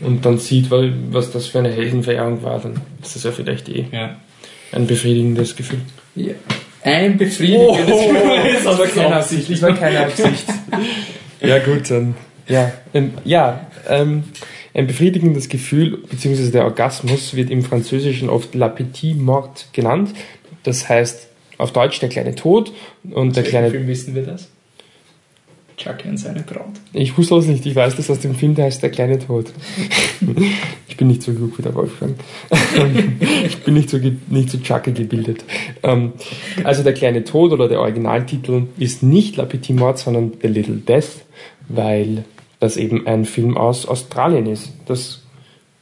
und 0.00 0.24
dann 0.24 0.38
sieht, 0.38 0.70
was 0.70 1.32
das 1.32 1.48
für 1.48 1.58
eine 1.58 1.70
Heldenverehrung 1.70 2.42
war, 2.44 2.60
dann 2.60 2.80
ist 3.02 3.16
das 3.16 3.24
ja 3.24 3.32
vielleicht 3.32 3.68
eh. 3.68 3.86
Ja 3.90 4.16
ein 4.72 4.86
befriedigendes 4.86 5.54
Gefühl. 5.56 5.80
Ja. 6.14 6.34
Ein 6.82 7.16
befriedigendes 7.16 7.94
oh, 7.94 8.08
Gefühl. 8.08 8.62
Das 8.64 8.78
war 8.78 8.86
keine 8.86 9.16
Absicht. 9.16 9.50
Das 9.50 9.62
war 9.62 9.74
keine 9.74 10.00
Absicht. 10.00 10.44
ja, 11.40 11.58
gut, 11.60 11.90
dann. 11.90 12.14
Ja, 12.48 12.72
ähm, 12.92 13.12
ja 13.24 13.66
ähm, 13.88 14.24
ein 14.74 14.86
befriedigendes 14.86 15.48
Gefühl, 15.48 15.98
beziehungsweise 16.08 16.50
der 16.50 16.64
Orgasmus, 16.64 17.34
wird 17.34 17.50
im 17.50 17.62
Französischen 17.62 18.28
oft 18.28 18.54
La 18.54 18.68
Petite 18.68 19.18
Mort 19.18 19.66
genannt. 19.72 20.10
Das 20.62 20.88
heißt 20.88 21.28
auf 21.58 21.72
Deutsch 21.72 22.00
der 22.00 22.08
kleine 22.08 22.34
Tod 22.34 22.72
und 23.10 23.36
der 23.36 23.44
kleine. 23.44 23.70
Film 23.70 23.86
wissen 23.86 24.14
wir 24.14 24.22
das? 24.22 24.48
Chucky 25.82 26.08
und 26.08 26.16
seine 26.16 26.42
Braut. 26.42 26.80
Ich 26.92 27.16
wusste 27.18 27.34
das 27.34 27.46
nicht. 27.46 27.66
Ich 27.66 27.74
weiß 27.74 27.96
das 27.96 28.08
aus 28.08 28.20
dem 28.20 28.34
Film, 28.34 28.54
der 28.54 28.66
heißt 28.66 28.82
Der 28.82 28.90
kleine 28.90 29.18
Tod. 29.18 29.46
ich 30.88 30.96
bin 30.96 31.08
nicht 31.08 31.22
so 31.22 31.32
klug 31.32 31.58
wie 31.58 31.62
der 31.62 31.74
Wolfgang. 31.74 32.14
ich 33.44 33.58
bin 33.64 33.74
nicht 33.74 33.90
so, 33.90 33.98
nicht 34.28 34.50
so 34.50 34.58
Chucky 34.58 34.92
gebildet. 34.92 35.44
Ähm, 35.82 36.12
also 36.62 36.82
Der 36.82 36.94
kleine 36.94 37.24
Tod 37.24 37.52
oder 37.52 37.68
der 37.68 37.80
Originaltitel 37.80 38.64
ist 38.78 39.02
nicht 39.02 39.36
La 39.36 39.44
Petite 39.44 39.78
Mort, 39.78 39.98
sondern 39.98 40.32
The 40.40 40.48
Little 40.48 40.76
Death, 40.76 41.24
weil 41.68 42.24
das 42.60 42.76
eben 42.76 43.06
ein 43.08 43.24
Film 43.24 43.56
aus 43.56 43.86
Australien 43.86 44.46
ist. 44.46 44.72
Das 44.86 45.22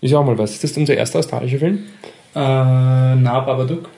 ist 0.00 0.10
ja 0.10 0.18
auch 0.18 0.24
mal 0.24 0.38
was. 0.38 0.52
Ist 0.52 0.64
das 0.64 0.76
unser 0.78 0.94
erster 0.94 1.18
australischer 1.18 1.58
Film? 1.58 1.80
Äh, 2.34 2.38
na, 2.38 3.40
Babadook. 3.40 3.88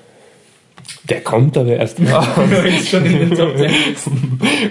Der 1.09 1.21
kommt 1.21 1.57
aber 1.57 1.77
erst 1.77 1.99
mal. 1.99 2.25
ist 2.65 2.91
schon 2.91 3.05
in 3.05 3.19
den 3.19 3.31
Top 3.37 3.57
10. 3.57 3.71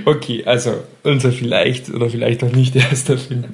okay, 0.06 0.44
also 0.46 0.76
unser 1.04 1.32
vielleicht 1.32 1.89
oder 1.89 2.10
vielleicht 2.10 2.44
auch 2.44 2.52
nicht 2.52 2.76
erster 2.91 3.17
Film 3.17 3.46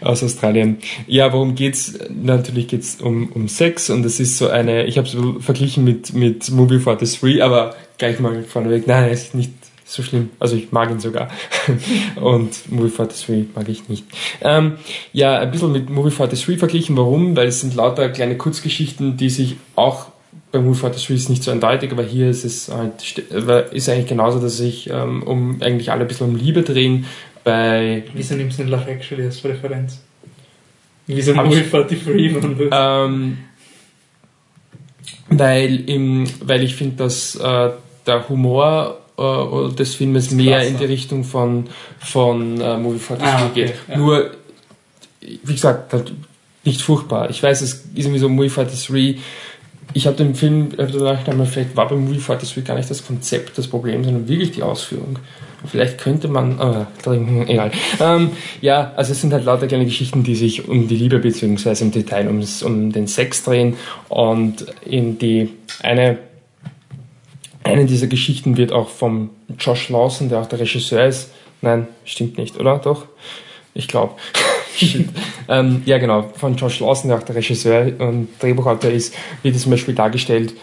aus 0.00 0.24
Australien. 0.24 0.78
Ja, 1.06 1.32
worum 1.32 1.54
geht's? 1.54 1.98
Natürlich 2.10 2.68
geht's 2.68 3.00
um, 3.00 3.30
um 3.32 3.48
Sex 3.48 3.90
und 3.90 4.04
es 4.04 4.18
ist 4.18 4.38
so 4.38 4.48
eine, 4.48 4.86
ich 4.86 4.98
habe 4.98 5.06
es 5.06 5.16
verglichen 5.44 5.84
mit, 5.84 6.14
mit 6.14 6.50
Movie 6.50 6.80
43, 6.82 7.42
aber 7.42 7.76
gleich 7.98 8.18
mal 8.18 8.42
vorneweg, 8.42 8.86
nein, 8.86 9.10
es 9.10 9.24
ist 9.24 9.34
nicht 9.34 9.52
so 9.84 10.02
schlimm. 10.02 10.30
Also 10.40 10.56
ich 10.56 10.72
mag 10.72 10.90
ihn 10.90 10.98
sogar. 10.98 11.28
Und 12.16 12.70
Movie 12.70 12.90
43 12.90 13.54
mag 13.54 13.68
ich 13.68 13.88
nicht. 13.88 14.04
Ähm, 14.42 14.78
ja, 15.12 15.38
ein 15.38 15.50
bisschen 15.52 15.70
mit 15.70 15.88
Movie 15.88 16.10
43 16.10 16.58
verglichen. 16.58 16.96
Warum? 16.96 17.36
Weil 17.36 17.46
es 17.46 17.60
sind 17.60 17.74
lauter 17.76 18.08
kleine 18.08 18.36
Kurzgeschichten, 18.36 19.16
die 19.16 19.30
sich 19.30 19.56
auch 19.76 20.06
bei 20.52 20.58
Move 20.60 20.74
for 20.74 20.92
the 20.92 21.00
Streets 21.00 21.28
nicht 21.28 21.42
so 21.42 21.50
eindeutig, 21.50 21.92
aber 21.92 22.02
hier 22.02 22.30
ist 22.30 22.44
es 22.44 22.68
halt, 22.68 23.18
ist 23.72 23.88
eigentlich 23.88 24.06
genauso, 24.06 24.38
dass 24.38 24.56
sich 24.56 24.88
ähm, 24.90 25.22
um 25.22 25.60
eigentlich 25.60 25.90
alle 25.90 26.02
ein 26.02 26.08
bisschen 26.08 26.28
um 26.28 26.36
Liebe 26.36 26.62
drehen. 26.62 27.06
Bei 27.44 28.04
Wieso 28.14 28.34
nimmst 28.34 28.58
du 28.58 28.62
nicht 28.62 28.72
Love 28.72 28.90
Actually 28.90 29.24
als 29.24 29.44
Referenz? 29.44 30.00
Wieso 31.06 31.34
Movie 31.34 31.62
43 31.70 32.68
ähm, 32.72 33.38
weil, 35.28 35.88
im, 35.88 36.24
weil 36.40 36.62
ich 36.62 36.74
finde, 36.74 36.96
dass 36.96 37.36
äh, 37.36 37.70
der 38.06 38.28
Humor 38.28 38.98
äh, 39.16 39.74
des 39.74 39.94
Filmes 39.94 40.30
mehr 40.30 40.66
in 40.66 40.78
die 40.78 40.84
Richtung 40.84 41.24
von, 41.24 41.68
von 41.98 42.60
äh, 42.60 42.76
Movie 42.76 42.98
43 42.98 43.26
ah, 43.26 43.46
okay, 43.46 43.64
geht. 43.66 43.74
Ja. 43.88 43.96
Nur, 43.96 44.30
wie 45.20 45.52
gesagt, 45.52 45.92
halt 45.92 46.12
nicht 46.64 46.82
furchtbar. 46.82 47.30
Ich 47.30 47.42
weiß, 47.42 47.60
es 47.62 47.74
ist 47.74 47.84
irgendwie 47.94 48.18
so 48.18 48.28
Movie 48.28 48.48
43 48.48 48.90
ich 49.96 50.06
habe 50.06 50.16
den 50.16 50.34
Film, 50.34 50.72
äh, 50.76 50.86
danach 50.86 51.26
einmal, 51.26 51.46
vielleicht 51.46 51.74
war 51.74 51.88
beim 51.88 52.04
Movie 52.04 52.20
43 52.20 52.62
gar 52.66 52.76
nicht 52.76 52.90
das 52.90 53.06
Konzept 53.06 53.56
das 53.56 53.66
Problem, 53.66 54.04
sondern 54.04 54.28
wirklich 54.28 54.50
die 54.50 54.62
Ausführung. 54.62 55.18
Vielleicht 55.66 55.96
könnte 55.96 56.28
man, 56.28 56.60
oh, 56.60 57.10
egal. 57.46 57.70
Ähm, 57.98 58.32
ja, 58.60 58.92
also 58.94 59.12
es 59.12 59.22
sind 59.22 59.32
halt 59.32 59.46
lauter 59.46 59.66
kleine 59.66 59.86
Geschichten, 59.86 60.22
die 60.22 60.34
sich 60.34 60.68
um 60.68 60.86
die 60.86 60.96
Liebe 60.96 61.18
beziehungsweise 61.18 61.84
im 61.84 61.92
Detail 61.92 62.26
ums, 62.26 62.62
um 62.62 62.92
den 62.92 63.06
Sex 63.06 63.42
drehen 63.42 63.76
und 64.10 64.66
in 64.84 65.18
die 65.18 65.54
eine 65.82 66.18
eine 67.62 67.86
dieser 67.86 68.06
Geschichten 68.06 68.58
wird 68.58 68.70
auch 68.70 68.90
vom 68.90 69.30
Josh 69.58 69.88
Lawson, 69.88 70.28
der 70.28 70.40
auch 70.40 70.46
der 70.46 70.60
Regisseur 70.60 71.06
ist. 71.06 71.32
Nein, 71.62 71.88
stimmt 72.04 72.38
nicht, 72.38 72.60
oder? 72.60 72.78
Doch? 72.78 73.06
Ich 73.74 73.88
glaube. 73.88 74.14
ähm, 75.48 75.82
ja, 75.84 75.98
genau. 75.98 76.30
Von 76.34 76.56
Josh 76.56 76.80
Lawson, 76.80 77.08
der 77.08 77.18
auch 77.18 77.22
der 77.22 77.36
Regisseur 77.36 77.92
und 77.98 78.28
Drehbuchautor 78.40 78.90
ist, 78.90 79.14
wird 79.42 79.56
es 79.56 79.62
zum 79.62 79.70
Beispiel 79.70 79.94
dargestellt. 79.94 80.54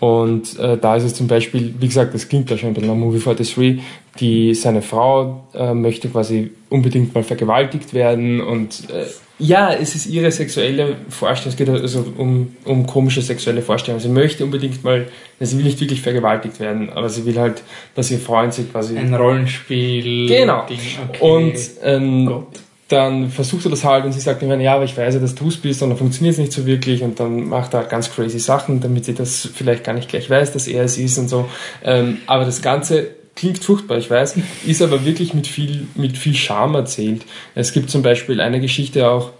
Und 0.00 0.58
äh, 0.58 0.78
da 0.78 0.96
ist 0.96 1.04
es 1.04 1.14
zum 1.14 1.26
Beispiel, 1.26 1.74
wie 1.78 1.86
gesagt, 1.86 2.14
das 2.14 2.26
klingt 2.28 2.48
ja 2.50 2.56
schon 2.56 2.70
ein 2.70 2.74
bisschen 2.74 2.88
nach 2.88 2.96
Movie 2.96 3.20
43, 3.20 3.82
die, 4.18 4.54
seine 4.54 4.80
Frau 4.80 5.44
äh, 5.54 5.74
möchte 5.74 6.08
quasi 6.08 6.50
unbedingt 6.70 7.14
mal 7.14 7.22
vergewaltigt 7.22 7.92
werden 7.92 8.40
und 8.40 8.88
äh, 8.90 9.04
ja, 9.40 9.72
es 9.72 9.94
ist 9.94 10.06
ihre 10.06 10.30
sexuelle 10.30 10.96
Vorstellung, 11.08 11.52
es 11.52 11.56
geht 11.56 11.68
also 11.70 12.04
um, 12.18 12.54
um 12.66 12.86
komische 12.86 13.22
sexuelle 13.22 13.62
Vorstellungen. 13.62 14.02
Sie 14.02 14.10
möchte 14.10 14.44
unbedingt 14.44 14.84
mal, 14.84 15.06
sie 15.40 15.56
will 15.56 15.64
nicht 15.64 15.80
wirklich 15.80 16.02
vergewaltigt 16.02 16.60
werden, 16.60 16.90
aber 16.90 17.08
sie 17.08 17.24
will 17.24 17.38
halt, 17.38 17.62
dass 17.94 18.10
ihr 18.10 18.18
Freund 18.18 18.52
sie 18.52 18.64
quasi... 18.64 18.98
Ein 18.98 19.14
Rollenspiel. 19.14 20.28
Genau. 20.28 20.64
Okay. 20.64 20.78
Und 21.20 21.54
ähm, 21.82 22.44
dann 22.90 23.30
versucht 23.30 23.64
er 23.66 23.70
das 23.70 23.84
halt 23.84 24.04
und 24.04 24.12
sie 24.12 24.20
sagt 24.20 24.42
immer, 24.42 24.56
ja, 24.56 24.74
aber 24.74 24.84
ich 24.84 24.96
weiß 24.96 25.14
ja, 25.14 25.20
dass 25.20 25.36
du 25.36 25.46
es 25.46 25.56
bist 25.56 25.80
und 25.82 25.90
dann 25.90 25.98
funktioniert 25.98 26.32
es 26.32 26.38
nicht 26.38 26.52
so 26.52 26.66
wirklich 26.66 27.02
und 27.04 27.20
dann 27.20 27.48
macht 27.48 27.72
er 27.72 27.80
halt 27.80 27.90
ganz 27.90 28.12
crazy 28.12 28.40
Sachen, 28.40 28.80
damit 28.80 29.04
sie 29.04 29.14
das 29.14 29.48
vielleicht 29.54 29.84
gar 29.84 29.92
nicht 29.92 30.08
gleich 30.08 30.28
weiß, 30.28 30.52
dass 30.52 30.66
er 30.66 30.82
es 30.82 30.98
ist 30.98 31.16
und 31.16 31.28
so. 31.28 31.48
Ähm, 31.84 32.18
aber 32.26 32.44
das 32.44 32.62
Ganze 32.62 33.12
klingt 33.36 33.62
furchtbar, 33.62 33.98
ich 33.98 34.10
weiß, 34.10 34.38
ist 34.66 34.82
aber 34.82 35.04
wirklich 35.04 35.34
mit 35.34 35.46
viel, 35.46 35.86
mit 35.94 36.18
viel 36.18 36.34
Charme 36.34 36.74
erzählt. 36.74 37.22
Es 37.54 37.72
gibt 37.72 37.90
zum 37.90 38.02
Beispiel 38.02 38.40
eine 38.40 38.60
Geschichte 38.60 39.08
auch 39.08 39.30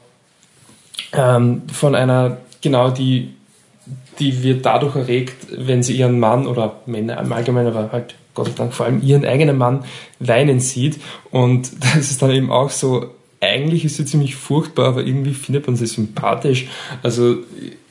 ähm, 1.13 1.63
von 1.73 1.97
einer, 1.97 2.37
genau 2.63 2.91
die, 2.91 3.35
die 4.21 4.45
wird 4.45 4.65
dadurch 4.65 4.95
erregt, 4.95 5.49
wenn 5.51 5.83
sie 5.83 5.97
ihren 5.97 6.21
Mann 6.21 6.47
oder 6.47 6.83
Männer 6.87 7.19
im 7.19 7.33
Allgemeinen, 7.33 7.77
aber 7.77 7.91
halt 7.91 8.15
Gott 8.35 8.47
sei 8.47 8.53
Dank 8.53 8.75
vor 8.75 8.87
allem 8.87 9.03
ihren 9.03 9.25
eigenen 9.25 9.59
Mann 9.59 9.85
weinen 10.21 10.61
sieht. 10.61 11.01
Und 11.33 11.73
das 11.81 12.13
ist 12.13 12.23
dann 12.23 12.31
eben 12.31 12.53
auch 12.53 12.71
so, 12.71 13.11
eigentlich 13.41 13.85
ist 13.85 13.97
sie 13.97 14.05
ziemlich 14.05 14.37
furchtbar, 14.37 14.89
aber 14.89 15.05
irgendwie 15.05 15.35
findet 15.35 15.67
man 15.67 15.77
sie 15.77 15.87
sympathisch. 15.87 16.69
Also, 17.03 17.39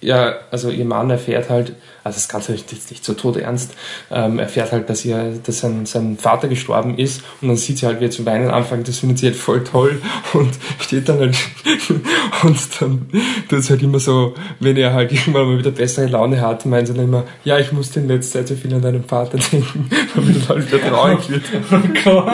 ja, 0.01 0.35
also 0.51 0.69
ihr 0.69 0.85
Mann 0.85 1.09
erfährt 1.09 1.49
halt, 1.49 1.73
also 2.03 2.15
das 2.15 2.29
Ganze 2.29 2.53
ist 2.53 2.71
jetzt 2.71 2.89
nicht 2.89 3.03
so 3.03 3.13
todernst, 3.13 3.73
ähm, 4.11 4.39
erfährt 4.39 4.71
halt, 4.71 4.89
dass, 4.89 5.03
ihr, 5.03 5.39
dass 5.43 5.59
sein, 5.59 5.85
sein 5.85 6.17
Vater 6.17 6.47
gestorben 6.47 6.97
ist 6.97 7.21
und 7.41 7.49
dann 7.49 7.57
sieht 7.57 7.79
sie 7.79 7.85
halt, 7.85 7.99
wie 7.99 8.05
er 8.05 8.11
zu 8.11 8.25
weinen 8.25 8.49
anfängt, 8.49 8.87
das 8.87 8.99
findet 8.99 9.19
sie 9.19 9.27
halt 9.27 9.35
voll 9.35 9.63
toll 9.63 10.01
und 10.33 10.51
steht 10.79 11.09
dann 11.09 11.19
halt 11.19 11.37
und 12.43 12.81
dann 12.81 13.07
tut 13.49 13.59
es 13.59 13.69
halt 13.69 13.83
immer 13.83 13.99
so, 13.99 14.35
wenn 14.59 14.77
er 14.77 14.93
halt 14.93 15.11
irgendwann 15.11 15.47
mal 15.47 15.57
wieder 15.57 15.71
bessere 15.71 16.07
Laune 16.07 16.39
hat, 16.39 16.65
meint 16.65 16.87
sie 16.87 16.93
dann 16.93 17.05
immer, 17.05 17.25
ja, 17.43 17.59
ich 17.59 17.71
musste 17.73 17.99
in 17.99 18.07
letzter 18.07 18.39
Zeit 18.39 18.47
so 18.47 18.55
viel 18.55 18.73
an 18.73 18.81
deinen 18.81 19.03
Vater 19.03 19.37
denken, 19.51 19.89
damit 20.15 20.37
er 20.37 20.47
halt 20.47 20.71
wieder 20.71 20.89
traurig 20.89 21.29
wird. 21.29 21.43
Oh 21.71 22.01
Gott! 22.03 22.31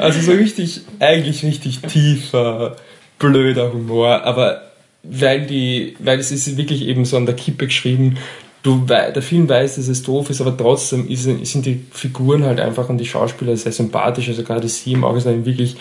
Also 0.00 0.20
so 0.20 0.32
richtig, 0.32 0.82
eigentlich 0.98 1.44
richtig 1.44 1.82
tiefer, 1.82 2.76
blöder 3.18 3.72
Humor, 3.72 4.24
aber 4.24 4.67
weil 5.02 5.46
die, 5.46 5.96
weil 5.98 6.18
es 6.18 6.30
ist 6.30 6.56
wirklich 6.56 6.82
eben 6.82 7.04
so 7.04 7.16
an 7.16 7.26
der 7.26 7.36
Kippe 7.36 7.66
geschrieben, 7.66 8.18
du, 8.62 8.84
der 8.86 9.22
Film 9.22 9.48
weiß, 9.48 9.76
dass 9.76 9.88
es 9.88 10.02
doof 10.02 10.30
ist, 10.30 10.40
aber 10.40 10.56
trotzdem 10.56 11.08
ist, 11.08 11.24
sind 11.24 11.66
die 11.66 11.84
Figuren 11.90 12.44
halt 12.44 12.60
einfach 12.60 12.88
und 12.88 12.98
die 12.98 13.06
Schauspieler 13.06 13.56
sehr 13.56 13.72
sympathisch. 13.72 14.28
Also 14.28 14.42
gerade 14.42 14.68
sie 14.68 14.92
im 14.92 15.04
Auge 15.04 15.18
ist 15.18 15.26
eine 15.26 15.46
wirklich 15.46 15.76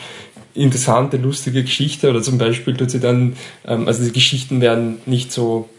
interessante, 0.54 1.18
lustige 1.18 1.64
Geschichte. 1.64 2.10
Oder 2.10 2.22
zum 2.22 2.38
Beispiel 2.38 2.76
tut 2.76 2.92
sie 2.92 3.00
dann, 3.00 3.36
ähm, 3.66 3.88
also 3.88 4.04
die 4.04 4.12
Geschichten 4.12 4.62
werden 4.62 4.98
nicht 5.06 5.32
so, 5.32 5.70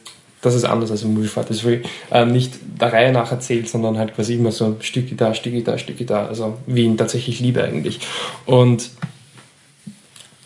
das 0.40 0.55
ist 0.55 0.64
anders 0.64 0.90
als 0.90 1.03
im 1.03 1.14
Movie 1.14 1.29
das 1.48 1.64
will 1.64 1.83
ähm, 2.12 2.33
nicht 2.33 2.53
der 2.81 2.92
Reihe 2.92 3.12
nach 3.12 3.33
erzählt, 3.33 3.68
sondern 3.68 3.98
halt 3.98 4.14
quasi 4.14 4.35
immer 4.35 4.53
so 4.53 4.77
Stücke 4.81 5.16
da, 5.16 5.35
Stücke 5.35 5.62
da, 5.62 5.79
Stücke 5.79 6.05
da. 6.05 6.27
Also 6.27 6.59
wie 6.66 6.85
in 6.85 6.96
tatsächlich 6.96 7.40
Liebe 7.40 7.62
eigentlich. 7.64 8.01
Und 8.46 8.90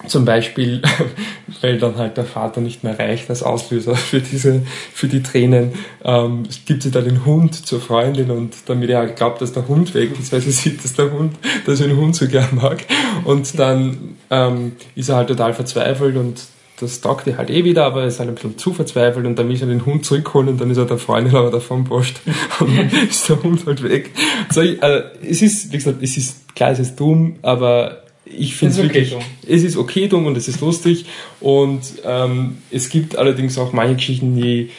zum 0.06 0.24
Beispiel, 0.24 0.82
weil 1.60 1.78
dann 1.78 1.96
halt 1.96 2.16
der 2.16 2.24
Vater 2.24 2.60
nicht 2.60 2.84
mehr 2.84 2.98
reicht 2.98 3.30
als 3.30 3.42
Auslöser 3.42 3.94
für 3.94 4.20
diese, 4.20 4.62
für 4.92 5.08
die 5.08 5.22
Tränen, 5.22 5.72
ähm, 6.04 6.44
gibt 6.66 6.82
sie 6.82 6.90
dann 6.90 7.04
den 7.04 7.24
Hund 7.24 7.66
zur 7.66 7.80
Freundin 7.80 8.30
und 8.30 8.54
damit 8.66 8.90
er 8.90 8.98
halt 8.98 9.16
glaubt, 9.16 9.40
dass 9.40 9.52
der 9.52 9.68
Hund 9.68 9.94
weg 9.94 10.10
ist, 10.18 10.32
weil 10.32 10.40
sie 10.40 10.52
sieht, 10.52 10.84
dass 10.84 10.94
der 10.94 11.12
Hund, 11.12 11.34
dass 11.66 11.80
er 11.80 11.88
den 11.88 11.96
Hund 11.96 12.16
so 12.16 12.26
gern 12.26 12.48
mag. 12.52 12.84
Und 13.24 13.58
dann 13.58 14.16
ähm, 14.30 14.72
ist 14.94 15.08
er 15.08 15.16
halt 15.16 15.28
total 15.28 15.54
verzweifelt 15.54 16.16
und 16.16 16.42
das 16.82 17.00
taugt 17.00 17.26
er 17.28 17.38
halt 17.38 17.50
eh 17.50 17.64
wieder, 17.64 17.84
aber 17.84 18.02
er 18.02 18.08
ist 18.08 18.18
halt 18.18 18.28
ein 18.28 18.34
bisschen 18.34 18.58
zu 18.58 18.72
verzweifelt 18.74 19.24
und 19.24 19.38
dann 19.38 19.48
will 19.48 19.60
er 19.60 19.66
den 19.66 19.86
Hund 19.86 20.04
zurückholen 20.04 20.48
und 20.48 20.60
dann 20.60 20.70
ist 20.70 20.78
er 20.78 20.84
der 20.84 20.98
Freundin 20.98 21.36
aber 21.36 21.50
davon 21.50 21.84
borscht 21.84 22.20
und 22.60 22.76
dann 22.76 22.90
ist 23.08 23.28
der 23.28 23.42
Hund 23.42 23.64
halt 23.66 23.82
weg. 23.82 24.10
So, 24.50 24.60
also, 24.60 25.04
es 25.22 25.42
ist, 25.42 25.72
wie 25.72 25.76
gesagt, 25.76 26.02
es 26.02 26.16
ist, 26.16 26.54
klar, 26.54 26.72
es 26.72 26.80
ist 26.80 26.96
dumm, 26.96 27.36
aber 27.42 28.01
ich 28.36 28.54
finde 28.54 28.74
es 28.74 28.82
wirklich, 28.82 29.14
okay 29.14 29.24
es 29.46 29.62
ist 29.62 29.76
okay 29.76 30.08
dumm 30.08 30.26
und 30.26 30.36
es 30.36 30.48
ist 30.48 30.60
lustig. 30.60 31.06
Und 31.40 31.80
ähm, 32.04 32.58
es 32.70 32.88
gibt 32.88 33.16
allerdings 33.16 33.58
auch 33.58 33.72
manche 33.72 33.96
Geschichten, 33.96 34.36
die 34.36 34.70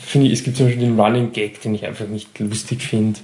finde 0.00 0.28
ich, 0.28 0.34
es 0.34 0.44
gibt 0.44 0.56
zum 0.56 0.66
Beispiel 0.66 0.86
den 0.86 0.98
Running 0.98 1.32
Gag, 1.32 1.60
den 1.60 1.74
ich 1.74 1.84
einfach 1.84 2.06
nicht 2.06 2.38
lustig 2.38 2.82
finde, 2.82 3.20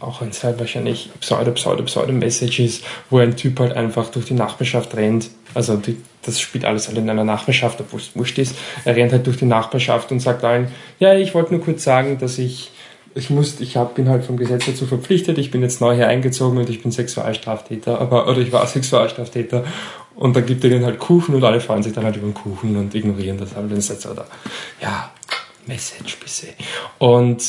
auch 0.00 0.20
wenn 0.20 0.30
es 0.30 0.42
halt 0.42 0.58
wahrscheinlich 0.58 1.10
Pseudo, 1.20 1.52
Pseudo, 1.52 1.84
Pseudo 1.84 2.12
Message 2.12 2.58
ist, 2.58 2.84
wo 3.10 3.18
ein 3.18 3.36
Typ 3.36 3.60
halt 3.60 3.72
einfach 3.74 4.10
durch 4.10 4.26
die 4.26 4.34
Nachbarschaft 4.34 4.96
rennt, 4.96 5.30
also 5.54 5.76
die, 5.76 5.98
das 6.22 6.40
spielt 6.40 6.64
alles 6.64 6.88
halt 6.88 6.98
in 6.98 7.08
einer 7.08 7.24
Nachbarschaft, 7.24 7.80
obwohl 7.80 8.00
es 8.00 8.10
wurscht 8.16 8.38
ist, 8.38 8.56
er 8.84 8.96
rennt 8.96 9.12
halt 9.12 9.26
durch 9.26 9.36
die 9.36 9.44
Nachbarschaft 9.44 10.10
und 10.10 10.18
sagt 10.18 10.42
allen, 10.42 10.68
ja, 10.98 11.14
ich 11.14 11.32
wollte 11.34 11.54
nur 11.54 11.62
kurz 11.62 11.84
sagen, 11.84 12.18
dass 12.18 12.38
ich 12.38 12.72
ich 13.14 13.30
muss, 13.30 13.60
ich 13.60 13.76
hab, 13.76 13.94
bin 13.94 14.08
halt 14.08 14.24
vom 14.24 14.36
Gesetz 14.36 14.66
dazu 14.66 14.86
verpflichtet, 14.86 15.38
ich 15.38 15.50
bin 15.50 15.62
jetzt 15.62 15.80
neu 15.80 15.94
hier 15.94 16.08
eingezogen 16.08 16.58
und 16.58 16.68
ich 16.70 16.82
bin 16.82 16.92
Sexualstraftäter, 16.92 18.00
aber, 18.00 18.28
oder 18.28 18.38
ich 18.38 18.52
war 18.52 18.66
Sexualstraftäter. 18.68 19.64
Und 20.14 20.36
dann 20.36 20.44
gibt 20.44 20.62
er 20.62 20.70
denen 20.70 20.84
halt 20.84 20.98
Kuchen 20.98 21.34
und 21.34 21.42
alle 21.42 21.60
freuen 21.60 21.82
sich 21.82 21.94
dann 21.94 22.04
halt 22.04 22.16
über 22.16 22.26
den 22.26 22.34
Kuchen 22.34 22.76
und 22.76 22.94
ignorieren 22.94 23.38
das 23.38 23.54
den 23.54 23.80
Satz 23.80 24.04
oder, 24.06 24.26
ja, 24.80 25.10
Message 25.66 26.18
bitte. 26.18 26.52
Und, 26.98 27.42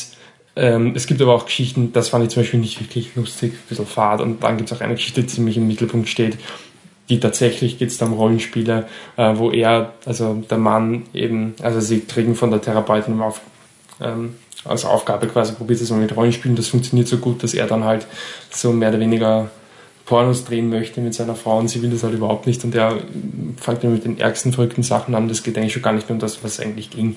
ähm, 0.56 0.92
es 0.94 1.06
gibt 1.06 1.20
aber 1.20 1.34
auch 1.34 1.46
Geschichten, 1.46 1.92
das 1.92 2.08
fand 2.08 2.24
ich 2.24 2.30
zum 2.30 2.42
Beispiel 2.42 2.60
nicht 2.60 2.80
wirklich 2.80 3.14
lustig, 3.16 3.52
ein 3.52 3.68
bisschen 3.68 3.86
fad. 3.86 4.20
Und 4.20 4.42
dann 4.42 4.56
gibt 4.56 4.70
es 4.70 4.76
auch 4.76 4.80
eine 4.80 4.94
Geschichte, 4.94 5.22
die 5.22 5.26
ziemlich 5.26 5.56
im 5.56 5.66
Mittelpunkt 5.66 6.08
steht, 6.08 6.38
die 7.08 7.20
tatsächlich 7.20 7.78
geht 7.78 7.88
es 7.88 7.98
da 7.98 8.06
um 8.06 8.14
Rollenspiele, 8.14 8.86
äh, 9.16 9.32
wo 9.36 9.50
er, 9.50 9.92
also 10.06 10.42
der 10.48 10.58
Mann 10.58 11.02
eben, 11.12 11.54
also 11.62 11.80
sie 11.80 12.00
kriegen 12.00 12.34
von 12.34 12.50
der 12.50 12.62
Therapeutin 12.62 13.20
auf, 13.20 13.40
ähm, 14.00 14.36
als 14.64 14.84
Aufgabe 14.84 15.26
quasi 15.26 15.52
probiert 15.52 15.80
es 15.80 15.90
mal 15.90 15.98
mit 16.00 16.16
Rollenspielen. 16.16 16.56
Das 16.56 16.68
funktioniert 16.68 17.08
so 17.08 17.18
gut, 17.18 17.42
dass 17.42 17.54
er 17.54 17.66
dann 17.66 17.84
halt 17.84 18.06
so 18.50 18.72
mehr 18.72 18.90
oder 18.90 19.00
weniger 19.00 19.50
Pornos 20.06 20.44
drehen 20.44 20.68
möchte 20.68 21.00
mit 21.00 21.14
seiner 21.14 21.34
Frau 21.34 21.58
und 21.58 21.68
sie 21.68 21.80
will 21.80 21.90
das 21.90 22.02
halt 22.02 22.14
überhaupt 22.14 22.46
nicht 22.46 22.62
und 22.64 22.74
er 22.74 22.98
fängt 23.56 23.82
dann 23.82 23.92
mit 23.92 24.04
den 24.04 24.20
ärgsten 24.20 24.52
verrückten 24.52 24.82
Sachen 24.82 25.14
an. 25.14 25.28
Das 25.28 25.42
geht 25.42 25.56
eigentlich 25.56 25.72
schon 25.72 25.82
gar 25.82 25.92
nicht 25.92 26.08
mehr 26.08 26.14
um 26.14 26.20
das, 26.20 26.44
was 26.44 26.60
eigentlich 26.60 26.90
ging. 26.90 27.16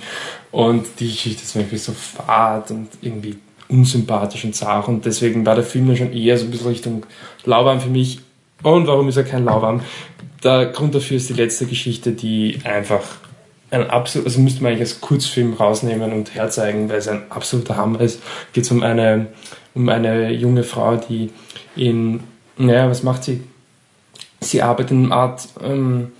Und 0.51 0.85
die 0.99 1.07
Geschichte 1.07 1.43
ist 1.43 1.55
irgendwie 1.55 1.77
so 1.77 1.91
fad 1.91 2.71
und 2.71 2.87
irgendwie 3.01 3.37
unsympathisch 3.67 4.45
und 4.45 4.55
zart 4.55 4.87
und 4.87 5.05
deswegen 5.05 5.45
war 5.45 5.55
der 5.55 5.65
Film 5.65 5.87
dann 5.87 5.97
schon 5.97 6.13
eher 6.13 6.37
so 6.37 6.45
ein 6.45 6.51
bisschen 6.51 6.67
Richtung 6.67 7.05
Lauwarm 7.43 7.81
für 7.81 7.89
mich. 7.89 8.19
Und 8.63 8.87
warum 8.87 9.09
ist 9.09 9.17
er 9.17 9.23
kein 9.23 9.43
Lauwarm? 9.43 9.81
Der 10.43 10.67
Grund 10.67 10.95
dafür 10.95 11.17
ist 11.17 11.27
die 11.29 11.33
letzte 11.33 11.65
Geschichte, 11.65 12.13
die 12.13 12.59
einfach 12.63 13.03
ein 13.71 13.89
absolut, 13.89 14.27
also 14.27 14.39
müsste 14.39 14.63
man 14.63 14.71
eigentlich 14.71 14.89
als 14.89 15.01
Kurzfilm 15.01 15.53
rausnehmen 15.53 16.13
und 16.13 16.33
herzeigen, 16.33 16.89
weil 16.89 16.97
es 16.97 17.07
ein 17.07 17.29
absoluter 17.29 17.75
Hammer 17.75 18.01
ist. 18.01 18.21
Geht 18.53 18.63
es 18.63 18.71
um 18.71 18.81
eine, 18.83 19.27
um 19.75 19.89
eine 19.89 20.31
junge 20.31 20.63
Frau, 20.63 20.95
die 20.95 21.31
in, 21.75 22.21
naja, 22.57 22.89
was 22.89 23.03
macht 23.03 23.25
sie? 23.25 23.43
Sie 24.39 24.61
arbeitet 24.61 24.91
in 24.91 25.05
einer 25.05 25.15
Art, 25.15 25.47
ähm, 25.63 26.11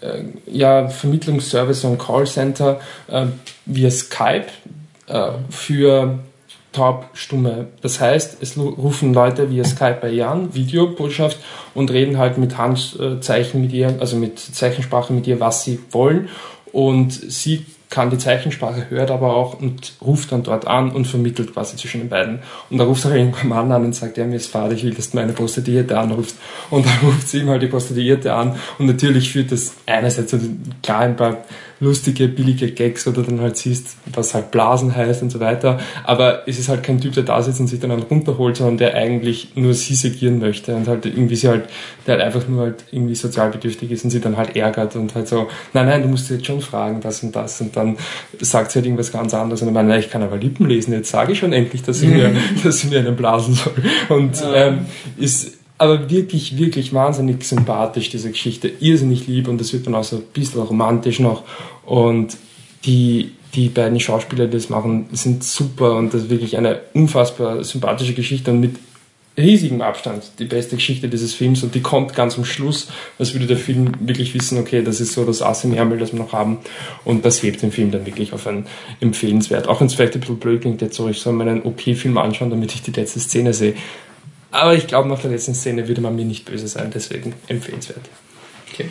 äh, 0.00 0.24
ja, 0.46 0.88
Vermittlungsservice 0.88 1.84
und 1.84 1.98
Callcenter 1.98 2.80
äh, 3.08 3.26
via 3.66 3.90
Skype 3.90 4.46
äh, 5.06 5.30
für 5.50 6.18
taubstumme. 6.72 7.68
Das 7.80 8.00
heißt, 8.00 8.42
es 8.42 8.58
rufen 8.58 9.14
Leute 9.14 9.50
via 9.50 9.64
Skype 9.64 9.98
bei 10.02 10.10
ihr 10.10 10.28
an, 10.28 10.54
Videobotschaft 10.54 11.38
und 11.74 11.90
reden 11.90 12.18
halt 12.18 12.36
mit 12.36 12.58
Handzeichen 12.58 13.62
mit 13.62 13.72
ihr, 13.72 13.96
also 13.98 14.16
mit 14.16 14.38
Zeichensprache 14.38 15.12
mit 15.12 15.26
ihr, 15.26 15.40
was 15.40 15.64
sie 15.64 15.78
wollen 15.92 16.28
und 16.76 17.10
sie 17.10 17.64
kann 17.88 18.10
die 18.10 18.18
Zeichensprache, 18.18 18.90
hört 18.90 19.10
aber 19.10 19.34
auch 19.34 19.58
und 19.58 19.94
ruft 20.04 20.30
dann 20.30 20.42
dort 20.42 20.66
an 20.66 20.90
und 20.90 21.06
vermittelt 21.06 21.54
quasi 21.54 21.74
zwischen 21.78 22.02
den 22.02 22.10
beiden. 22.10 22.40
Und 22.68 22.76
da 22.76 22.84
ruft 22.84 23.06
auch 23.06 23.12
irgendwann 23.12 23.48
Mann 23.48 23.72
an 23.72 23.84
und 23.86 23.94
sagt, 23.94 24.18
ja, 24.18 24.26
mir 24.26 24.36
ist 24.36 24.50
Vater, 24.50 24.72
ich 24.72 24.84
will, 24.84 24.92
dass 24.92 25.10
du 25.10 25.16
meine 25.16 25.32
Prostituierte 25.32 25.98
anrufst. 25.98 26.36
Und 26.68 26.84
dann 26.84 26.98
ruft 27.02 27.28
sie 27.28 27.38
ihm 27.38 27.48
halt 27.48 27.62
die 27.62 27.68
Prostituierte 27.68 28.34
an 28.34 28.56
und 28.78 28.84
natürlich 28.84 29.32
führt 29.32 29.52
das 29.52 29.72
einerseits 29.86 30.36
klar 30.82 31.00
ein 31.00 31.16
paar 31.16 31.38
lustige, 31.80 32.28
billige 32.28 32.70
Gags, 32.70 33.06
oder 33.06 33.22
dann 33.22 33.40
halt 33.40 33.56
siehst, 33.56 33.96
was 34.12 34.34
halt 34.34 34.50
Blasen 34.50 34.94
heißt 34.94 35.22
und 35.22 35.30
so 35.30 35.40
weiter. 35.40 35.78
Aber 36.04 36.48
es 36.48 36.58
ist 36.58 36.68
halt 36.68 36.82
kein 36.82 37.00
Typ, 37.00 37.14
der 37.14 37.22
da 37.22 37.42
sitzt 37.42 37.60
und 37.60 37.68
sich 37.68 37.80
dann 37.80 37.90
runterholt, 37.90 38.56
sondern 38.56 38.78
der 38.78 38.94
eigentlich 38.94 39.52
nur 39.56 39.74
sie 39.74 39.94
segieren 39.94 40.38
möchte 40.38 40.74
und 40.74 40.88
halt 40.88 41.04
irgendwie 41.04 41.36
sie 41.36 41.48
halt, 41.48 41.64
der 42.06 42.14
halt 42.14 42.24
einfach 42.24 42.48
nur 42.48 42.62
halt 42.62 42.84
irgendwie 42.90 43.14
sozialbedürftig 43.14 43.90
ist 43.90 44.04
und 44.04 44.10
sie 44.10 44.20
dann 44.20 44.36
halt 44.36 44.56
ärgert 44.56 44.96
und 44.96 45.14
halt 45.14 45.28
so, 45.28 45.48
nein, 45.74 45.86
nein, 45.86 46.02
du 46.02 46.08
musst 46.08 46.30
jetzt 46.30 46.46
schon 46.46 46.60
fragen, 46.60 47.00
das 47.00 47.22
und 47.22 47.36
das. 47.36 47.60
Und 47.60 47.76
dann 47.76 47.96
sagt 48.40 48.70
sie 48.70 48.78
halt 48.78 48.86
irgendwas 48.86 49.12
ganz 49.12 49.34
anderes 49.34 49.60
und 49.60 49.66
dann 49.66 49.74
meine, 49.74 49.98
ich 49.98 50.10
kann 50.10 50.22
aber 50.22 50.36
Lippen 50.38 50.66
lesen, 50.66 50.92
jetzt 50.92 51.10
sage 51.10 51.32
ich 51.32 51.38
schon 51.38 51.52
endlich, 51.52 51.82
dass 51.82 52.00
sie 52.00 52.08
mir, 52.08 52.34
dass 52.64 52.80
sie 52.80 52.88
mir 52.88 53.00
einen 53.00 53.16
blasen 53.16 53.54
soll. 53.54 53.74
Und 54.08 54.42
ähm, 54.54 54.86
ist 55.18 55.58
aber 55.78 56.10
wirklich, 56.10 56.58
wirklich 56.58 56.94
wahnsinnig 56.94 57.44
sympathisch, 57.44 58.08
diese 58.08 58.30
Geschichte. 58.30 58.70
Irrsinnig 58.80 59.26
lieb 59.26 59.48
und 59.48 59.60
das 59.60 59.72
wird 59.72 59.86
dann 59.86 59.94
auch 59.94 60.04
so 60.04 60.16
ein 60.16 60.22
bisschen 60.32 60.62
romantisch 60.62 61.20
noch. 61.20 61.42
Und 61.84 62.36
die, 62.84 63.32
die 63.54 63.68
beiden 63.68 64.00
Schauspieler, 64.00 64.46
die 64.46 64.52
das 64.52 64.70
machen, 64.70 65.06
sind 65.12 65.44
super 65.44 65.96
und 65.96 66.14
das 66.14 66.22
ist 66.22 66.30
wirklich 66.30 66.56
eine 66.56 66.80
unfassbar 66.94 67.62
sympathische 67.64 68.14
Geschichte 68.14 68.50
und 68.50 68.60
mit 68.60 68.76
riesigem 69.38 69.82
Abstand 69.82 70.24
die 70.38 70.46
beste 70.46 70.76
Geschichte 70.76 71.08
dieses 71.08 71.34
Films 71.34 71.62
und 71.62 71.74
die 71.74 71.82
kommt 71.82 72.14
ganz 72.14 72.38
am 72.38 72.44
Schluss, 72.44 72.88
als 73.18 73.34
würde 73.34 73.46
der 73.46 73.58
Film 73.58 73.92
wirklich 74.00 74.34
wissen, 74.34 74.58
okay, 74.58 74.82
das 74.82 75.00
ist 75.00 75.12
so 75.12 75.24
das 75.24 75.42
Ass 75.42 75.64
im 75.64 75.74
Ärmel, 75.74 75.98
das 75.98 76.12
wir 76.12 76.18
noch 76.18 76.32
haben 76.32 76.58
und 77.04 77.24
das 77.24 77.42
hebt 77.42 77.60
den 77.60 77.70
Film 77.70 77.90
dann 77.90 78.06
wirklich 78.06 78.32
auf 78.32 78.46
ein 78.46 78.66
empfehlenswert. 79.00 79.68
Auch 79.68 79.80
wenn 79.80 79.88
es 79.88 79.94
vielleicht 79.94 80.14
ein 80.14 80.20
bisschen 80.20 80.38
blöd 80.38 80.62
klingt, 80.62 80.80
jetzt 80.80 80.96
so, 80.96 81.08
ich 81.08 81.20
soll 81.20 81.34
mir 81.34 81.44
einen 81.44 81.62
OP-Film 81.62 82.16
anschauen, 82.16 82.50
damit 82.50 82.72
ich 82.74 82.82
die 82.82 82.92
letzte 82.92 83.20
Szene 83.20 83.52
sehe. 83.52 83.74
Aber 84.56 84.74
ich 84.74 84.86
glaube, 84.86 85.08
nach 85.08 85.20
der 85.20 85.30
letzten 85.30 85.54
Szene 85.54 85.88
würde 85.88 86.00
man 86.00 86.16
mir 86.16 86.24
nicht 86.24 86.44
böse 86.44 86.68
sein, 86.68 86.90
deswegen 86.94 87.34
empfehlenswert. 87.48 88.02
Okay. 88.72 88.90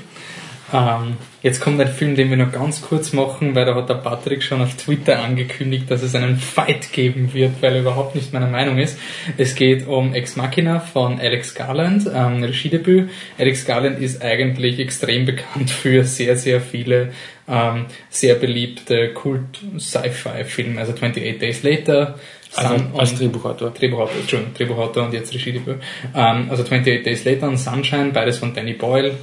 Ähm, 0.74 1.18
jetzt 1.43 1.61
kommt 1.61 1.80
ein 1.80 1.88
Film, 1.88 2.16
den 2.16 2.32
wir 2.32 2.38
noch 2.38 2.51
ganz 2.51 2.82
kurz 2.82 3.13
machen, 3.13 3.53
weil 3.53 3.66
da 3.66 3.76
hat 3.76 3.88
der 3.88 3.95
Patrick 3.95 4.41
schon 4.41 4.61
auf 4.61 4.76
Twitter 4.76 5.20
angekündigt, 5.24 5.89
dass 5.89 6.01
es 6.01 6.16
einen 6.16 6.38
Fight 6.38 6.91
geben 6.91 7.34
wird, 7.34 7.61
weil 7.61 7.76
er 7.76 7.82
überhaupt 7.82 8.16
nicht 8.16 8.34
meiner 8.34 8.47
Meinung 8.47 8.80
ist. 8.80 8.97
Es 9.38 9.53
geht 9.53 9.88
um 9.88 10.13
Ex 10.13 10.36
Machina 10.36 10.80
von 10.80 11.20
Alex 11.20 11.53
Garland, 11.53 12.09
ähm, 12.13 12.43
Regiedebüt. 12.43 13.09
Alex 13.38 13.66
Garland 13.66 13.99
ist 13.99 14.24
eigentlich 14.24 14.80
extrem 14.80 15.26
bekannt 15.26 15.70
für 15.70 16.03
sehr, 16.03 16.36
sehr 16.36 16.61
viele 16.61 17.11
ähm, 17.47 17.86
sehr 18.09 18.36
beliebte 18.36 19.13
Kult-Sci-Fi-Filme, 19.13 20.80
also 20.80 20.93
28 20.93 21.38
Days 21.38 21.61
Later, 21.61 22.18
also 22.56 22.76
als 22.97 23.16
Drehbuchautor. 23.16 23.72
Drehbuchautor, 23.72 24.16
Entschuldigung, 24.20 24.53
Drehbuchautor 24.53 25.06
und 25.06 25.14
jetzt 25.14 25.34
Regiedebüt. 25.34 25.78
Ähm, 26.16 26.47
also 26.49 26.64
28 26.64 27.03
Days 27.03 27.26
Later 27.26 27.47
und 27.47 27.58
Sunshine, 27.58 28.12
beides 28.12 28.38
von 28.38 28.53
Danny 28.53 28.74
Boyle, 28.74 29.14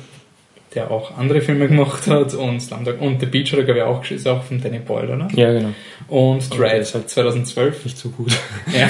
der 0.74 0.90
auch 0.90 1.16
andere 1.16 1.40
Filme 1.40 1.68
gemacht 1.68 2.06
hat 2.06 2.34
und 2.34 2.60
Slumdog 2.60 3.00
und 3.00 3.20
The 3.20 3.26
Beach 3.26 3.50
glaube 3.50 3.76
ich 3.76 3.82
auch, 3.82 4.04
ist 4.10 4.26
auch 4.26 4.42
von 4.42 4.60
Danny 4.60 4.78
Boyle, 4.78 5.14
oder? 5.14 5.28
Ja, 5.34 5.52
genau. 5.52 5.70
Und 6.08 6.50
Dread 6.56 6.92
halt 6.94 7.10
2012. 7.10 7.84
Nicht 7.84 7.98
so 7.98 8.10
gut. 8.10 8.32
ja, 8.72 8.88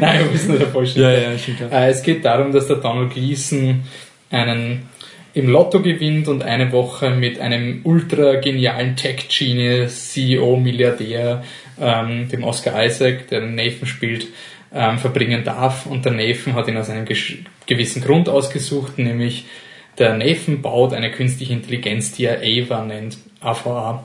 nein, 0.00 0.20
wir 0.24 0.34
wissen 0.34 0.50
nur 0.50 0.58
der 0.58 0.68
Vollständigkeit. 0.68 1.24
Ja, 1.24 1.32
ja, 1.32 1.38
stimmt. 1.38 1.60
Ja. 1.60 1.68
Äh, 1.68 1.90
es 1.90 2.02
geht 2.02 2.24
darum, 2.24 2.52
dass 2.52 2.66
der 2.66 2.76
Donald 2.76 3.12
Gleason 3.12 3.82
einen 4.30 4.88
im 5.34 5.48
Lotto 5.48 5.80
gewinnt 5.80 6.28
und 6.28 6.42
eine 6.42 6.72
Woche 6.72 7.10
mit 7.10 7.40
einem 7.40 7.80
ultra 7.84 8.34
genialen 8.34 8.96
Tech-Genius, 8.96 10.12
CEO, 10.12 10.56
Milliardär, 10.56 11.42
ähm, 11.80 12.28
dem 12.28 12.44
Oscar 12.44 12.84
Isaac, 12.84 13.28
der 13.28 13.40
den 13.40 13.54
Nathan 13.54 13.86
spielt, 13.86 14.26
ähm, 14.74 14.98
verbringen 14.98 15.44
darf. 15.44 15.86
Und 15.86 16.04
der 16.04 16.12
Nathan 16.12 16.54
hat 16.54 16.68
ihn 16.68 16.76
aus 16.76 16.90
einem 16.90 17.06
gewissen 17.66 18.02
Grund 18.02 18.28
ausgesucht, 18.28 18.98
nämlich 18.98 19.46
der 19.98 20.16
Nathan 20.16 20.62
baut 20.62 20.94
eine 20.94 21.10
künstliche 21.10 21.52
Intelligenz, 21.52 22.12
die 22.12 22.24
er 22.24 22.40
Ava 22.40 22.84
nennt, 22.84 23.18
AVA. 23.40 24.04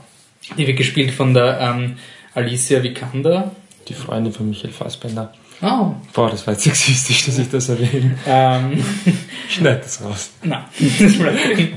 Die 0.57 0.67
wird 0.67 0.77
gespielt 0.77 1.11
von 1.11 1.33
der 1.33 1.59
ähm, 1.59 1.97
Alicia 2.33 2.83
Vikander. 2.83 3.51
Die 3.87 3.93
Freundin 3.93 4.33
von 4.33 4.49
Michael 4.49 4.73
Fassbender. 4.73 5.33
Oh. 5.61 5.93
Boah, 6.13 6.29
das 6.29 6.45
war 6.45 6.53
jetzt 6.53 6.65
sexistisch, 6.65 7.25
dass 7.25 7.39
ich 7.39 7.49
das 7.49 7.69
erwähne. 7.69 8.17
Ähm, 8.27 8.83
Schneid 9.49 9.83
das 9.83 10.03
raus. 10.03 10.31
Nein, 10.43 10.63
das 10.99 11.17
bleibt 11.17 11.57
drin. 11.57 11.73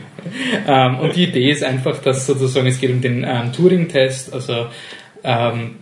ähm, 0.67 0.99
und 0.99 1.17
die 1.17 1.25
Idee 1.25 1.51
ist 1.51 1.63
einfach, 1.63 1.99
dass 2.03 2.27
sozusagen 2.27 2.67
es 2.67 2.79
geht 2.79 2.91
um 2.91 3.01
den 3.01 3.25
ähm, 3.25 3.53
Turing-Test, 3.53 4.35
also 4.35 4.67
ähm, 5.25 5.77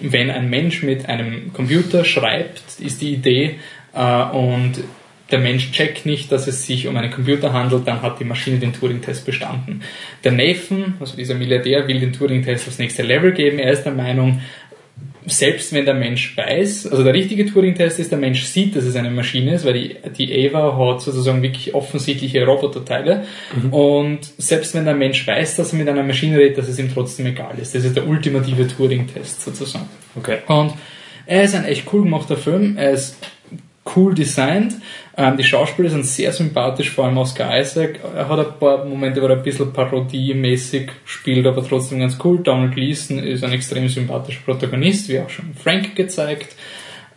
wenn 0.00 0.30
ein 0.30 0.50
Mensch 0.50 0.82
mit 0.82 1.08
einem 1.08 1.52
Computer 1.52 2.04
schreibt, 2.04 2.80
ist 2.80 3.00
die 3.00 3.14
Idee 3.14 3.56
äh, 3.94 4.22
und 4.24 4.82
der 5.32 5.38
Mensch 5.38 5.72
checkt 5.72 6.04
nicht, 6.04 6.30
dass 6.30 6.46
es 6.46 6.66
sich 6.66 6.86
um 6.86 6.96
einen 6.96 7.10
Computer 7.10 7.54
handelt, 7.54 7.88
dann 7.88 8.02
hat 8.02 8.20
die 8.20 8.24
Maschine 8.24 8.58
den 8.58 8.74
Turing-Test 8.74 9.24
bestanden. 9.24 9.82
Der 10.24 10.32
Nathan, 10.32 10.94
also 11.00 11.16
dieser 11.16 11.34
Milliardär, 11.34 11.88
will 11.88 12.00
den 12.00 12.12
Turing-Test 12.12 12.68
aufs 12.68 12.78
nächste 12.78 13.02
Level 13.02 13.32
geben. 13.32 13.58
Er 13.58 13.72
ist 13.72 13.84
der 13.84 13.94
Meinung, 13.94 14.42
selbst 15.26 15.72
wenn 15.72 15.84
der 15.84 15.94
Mensch 15.94 16.36
weiß, 16.36 16.88
also 16.88 17.04
der 17.04 17.14
richtige 17.14 17.46
Turing-Test 17.46 18.00
ist, 18.00 18.10
der 18.10 18.18
Mensch 18.18 18.44
sieht, 18.44 18.74
dass 18.74 18.84
es 18.84 18.96
eine 18.96 19.10
Maschine 19.10 19.54
ist, 19.54 19.64
weil 19.64 19.74
die, 19.74 19.96
die 20.18 20.48
Ava 20.48 20.76
hat 20.76 21.00
sozusagen 21.00 21.42
wirklich 21.42 21.74
offensichtliche 21.74 22.44
Roboterteile. 22.44 23.24
Mhm. 23.54 23.72
Und 23.72 24.18
selbst 24.38 24.74
wenn 24.74 24.84
der 24.84 24.94
Mensch 24.94 25.26
weiß, 25.26 25.56
dass 25.56 25.72
er 25.72 25.78
mit 25.78 25.88
einer 25.88 26.02
Maschine 26.02 26.38
redet, 26.38 26.58
dass 26.58 26.68
es 26.68 26.78
ihm 26.78 26.92
trotzdem 26.92 27.26
egal 27.26 27.54
ist. 27.60 27.74
Das 27.74 27.84
ist 27.84 27.96
der 27.96 28.06
ultimative 28.06 28.66
Turing-Test 28.66 29.42
sozusagen. 29.42 29.88
Okay. 30.16 30.38
Und 30.48 30.74
er 31.26 31.44
ist 31.44 31.54
ein 31.54 31.64
echt 31.64 31.86
cool 31.92 32.02
gemachter 32.02 32.36
Film. 32.36 32.76
Er 32.76 32.90
ist 32.90 33.16
cool 33.96 34.14
designt. 34.14 34.74
Ähm, 35.16 35.36
die 35.36 35.44
Schauspieler 35.44 35.90
sind 35.90 36.06
sehr 36.06 36.32
sympathisch, 36.32 36.90
vor 36.90 37.04
allem 37.04 37.18
Oscar 37.18 37.58
Isaac. 37.58 38.00
Er 38.14 38.28
hat 38.28 38.38
ein 38.38 38.58
paar 38.58 38.84
Momente, 38.84 39.20
wo 39.20 39.26
er 39.26 39.36
ein 39.36 39.42
bisschen 39.42 39.72
parodiemäßig 39.72 40.90
spielt, 41.04 41.46
aber 41.46 41.66
trotzdem 41.66 42.00
ganz 42.00 42.16
cool. 42.24 42.38
Donald 42.42 42.74
Gleason 42.74 43.18
ist 43.18 43.44
ein 43.44 43.52
extrem 43.52 43.88
sympathischer 43.88 44.40
Protagonist, 44.44 45.08
wie 45.08 45.20
auch 45.20 45.30
schon 45.30 45.54
Frank 45.54 45.94
gezeigt. 45.96 46.54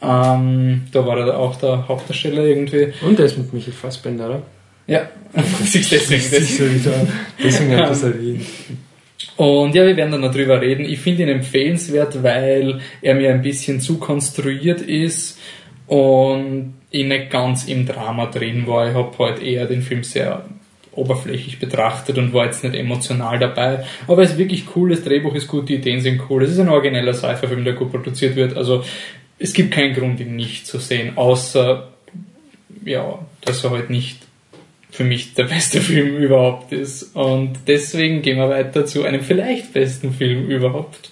Ähm, 0.01 0.83
da 0.91 1.05
war 1.05 1.17
er 1.19 1.37
auch 1.37 1.55
der 1.55 1.87
Hauptdarsteller 1.87 2.43
irgendwie. 2.43 2.93
Und 3.01 3.19
er 3.19 3.25
ist 3.25 3.37
mit 3.37 3.53
Michael 3.53 3.73
Fassbender, 3.73 4.27
oder? 4.27 4.41
Ja, 4.87 5.09
sich 5.63 5.89
deswegen. 5.89 6.23
deswegen, 6.31 7.07
deswegen 7.41 7.75
hat 7.75 7.89
das 7.89 8.03
erwähnt. 8.03 8.45
Und 9.37 9.73
ja, 9.73 9.85
wir 9.85 9.97
werden 9.97 10.11
dann 10.11 10.21
darüber 10.21 10.61
reden. 10.61 10.85
Ich 10.85 10.99
finde 10.99 11.23
ihn 11.23 11.29
empfehlenswert, 11.29 12.21
weil 12.23 12.79
er 13.01 13.15
mir 13.15 13.31
ein 13.31 13.41
bisschen 13.41 13.81
zu 13.81 13.97
konstruiert 13.97 14.81
ist 14.81 15.39
und 15.87 16.73
ich 16.91 17.05
nicht 17.05 17.29
ganz 17.29 17.65
im 17.65 17.85
Drama 17.85 18.27
drin 18.27 18.65
war. 18.67 18.89
Ich 18.89 18.95
habe 18.95 19.17
halt 19.19 19.41
eher 19.41 19.65
den 19.65 19.81
Film 19.81 20.03
sehr 20.03 20.45
oberflächlich 20.93 21.59
betrachtet 21.59 22.17
und 22.17 22.33
war 22.33 22.45
jetzt 22.45 22.63
nicht 22.63 22.75
emotional 22.75 23.37
dabei. 23.37 23.85
Aber 24.07 24.23
es 24.23 24.31
ist 24.31 24.37
wirklich 24.37 24.63
cool, 24.75 24.89
das 24.89 25.03
Drehbuch 25.03 25.35
ist 25.35 25.47
gut, 25.47 25.67
die 25.69 25.75
Ideen 25.75 25.99
sind 25.99 26.21
cool. 26.29 26.43
Es 26.43 26.51
ist 26.51 26.59
ein 26.59 26.69
origineller 26.69 27.13
Sci-Fi-Film, 27.13 27.65
der 27.65 27.73
gut 27.73 27.91
produziert 27.91 28.35
wird. 28.35 28.55
Also 28.55 28.83
es 29.37 29.53
gibt 29.53 29.71
keinen 29.71 29.93
Grund, 29.93 30.19
ihn 30.19 30.35
nicht 30.35 30.65
zu 30.65 30.79
sehen, 30.79 31.17
außer 31.17 31.89
ja, 32.85 33.19
dass 33.41 33.63
er 33.63 33.71
halt 33.71 33.89
nicht 33.89 34.19
für 34.91 35.03
mich 35.03 35.33
der 35.33 35.45
beste 35.45 35.81
Film 35.81 36.17
überhaupt 36.17 36.71
ist. 36.71 37.15
Und 37.15 37.57
deswegen 37.67 38.21
gehen 38.21 38.37
wir 38.37 38.49
weiter 38.49 38.85
zu 38.85 39.03
einem 39.03 39.21
vielleicht 39.21 39.73
besten 39.73 40.13
Film 40.13 40.47
überhaupt. 40.47 41.11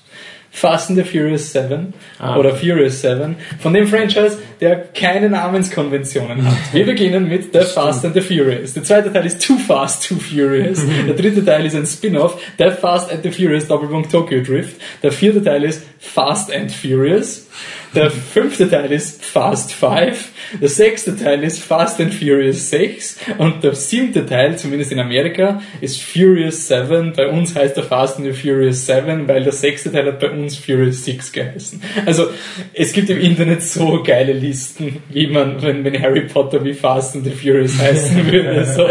Fast 0.56 0.92
and 0.92 0.98
the 0.98 1.04
Furious 1.04 1.52
7 1.52 1.96
ah, 2.20 2.38
oder 2.38 2.56
Furious 2.56 3.02
7 3.02 3.36
von 3.60 3.74
dem 3.74 3.88
Franchise, 3.88 4.38
der 4.62 4.76
keine 4.94 5.28
Namenskonventionen 5.28 6.46
hat. 6.46 6.56
Wir 6.72 6.86
beginnen 6.86 7.28
mit 7.28 7.52
The 7.52 7.62
Fast 7.62 8.06
and 8.06 8.14
the 8.14 8.22
Furious. 8.22 8.74
Der 8.74 8.84
zweite 8.84 9.12
Teil 9.12 9.26
ist 9.26 9.42
Too 9.46 9.58
Fast, 9.58 10.08
Too 10.08 10.16
Furious. 10.16 10.84
Der 11.08 11.16
dritte 11.16 11.44
Teil 11.44 11.66
ist 11.66 11.76
ein 11.76 11.88
Spin-off, 11.88 12.40
The 12.60 12.70
Fast 12.70 13.12
and 13.12 13.24
the 13.24 13.32
Furious 13.32 13.68
Doppelpunkt 13.68 14.12
Tokyo 14.12 14.44
Drift. 14.44 14.80
Der 15.02 15.12
vierte 15.12 15.44
Teil 15.44 15.64
ist 15.64 15.84
Fast 16.00 16.54
and 16.54 16.72
Furious. 16.72 17.48
Der 17.96 18.10
fünfte 18.10 18.70
Teil 18.70 18.92
ist 18.92 19.24
Fast 19.24 19.72
5, 19.72 20.32
der 20.60 20.70
sechste 20.70 21.16
Teil 21.16 21.44
ist 21.44 21.60
Fast 21.64 22.02
and 22.02 22.14
Furious 22.14 22.70
6 22.72 23.20
und 23.38 23.64
der 23.64 23.76
siebte 23.76 24.26
Teil, 24.26 24.58
zumindest 24.58 24.92
in 24.92 25.00
Amerika, 25.00 25.62
ist 25.80 26.02
Furious 26.02 26.68
7. 26.68 27.14
Bei 27.16 27.28
uns 27.28 27.56
heißt 27.56 27.78
er 27.78 27.84
Fast 27.84 28.18
and 28.18 28.26
the 28.26 28.34
Furious 28.34 28.86
7, 28.88 29.28
weil 29.28 29.44
der 29.44 29.54
sechste 29.54 29.92
Teil 29.92 30.08
hat 30.08 30.20
bei 30.20 30.32
uns 30.32 30.58
Furious 30.58 31.06
6 31.06 31.32
geheißen. 31.32 31.82
Also 32.06 32.30
es 32.74 32.94
gibt 32.94 33.10
im 33.12 33.20
Internet 33.20 33.62
so 33.62 34.02
geile 34.02 34.34
Listen, 34.34 35.04
wie 35.10 35.28
man, 35.28 35.62
wenn, 35.62 35.84
wenn 35.84 36.02
Harry 36.02 36.22
Potter 36.22 36.64
wie 36.64 36.74
Fast 36.74 37.16
and 37.16 37.26
the 37.26 37.32
Furious 37.32 37.80
heißen 37.80 38.26
würde. 38.32 38.66
So, 38.66 38.88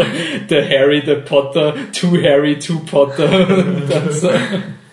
der 0.49 0.69
Harry, 0.69 1.01
der 1.01 1.15
Potter, 1.15 1.75
Two 1.91 2.17
Harry, 2.21 2.57
Two 2.57 2.79
Potter. 2.79 3.47
Und 3.49 3.83
dann 3.89 4.11
so. 4.11 4.29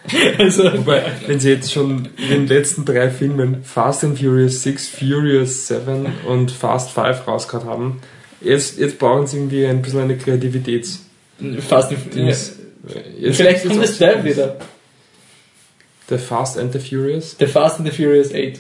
Also, 0.39 0.65
Wobei, 0.65 1.03
wenn 1.27 1.41
sie 1.41 1.51
jetzt 1.51 1.73
schon 1.73 2.09
in 2.17 2.29
den 2.29 2.47
letzten 2.47 2.85
drei 2.85 3.11
Filmen 3.11 3.63
Fast 3.65 4.05
and 4.05 4.19
Furious 4.19 4.63
6, 4.63 4.89
Furious 4.89 5.67
7 5.69 6.07
und 6.27 6.51
Fast 6.51 6.91
5 6.91 7.27
rausgehauen 7.27 7.69
haben, 7.69 8.01
jetzt, 8.41 8.79
jetzt 8.79 8.99
brauchen 8.99 9.27
sie 9.27 9.39
irgendwie 9.39 9.67
ein 9.67 9.83
bisschen 9.83 10.01
eine 10.01 10.17
Kreativität. 10.17 10.89
Fast 11.67 11.91
and 11.91 12.01
Furious. 12.01 12.53
Ja. 13.19 13.33
Vielleicht 13.33 13.67
kommt 13.67 13.85
es 13.85 13.99
der 13.99 14.25
wieder. 14.25 14.57
The 16.09 16.19
Fast 16.19 16.59
and 16.59 16.73
the 16.73 16.79
Furious? 16.79 17.37
The 17.39 17.47
Fast 17.47 17.79
and 17.79 17.89
the 17.89 17.95
Furious 17.95 18.33
8. 18.33 18.59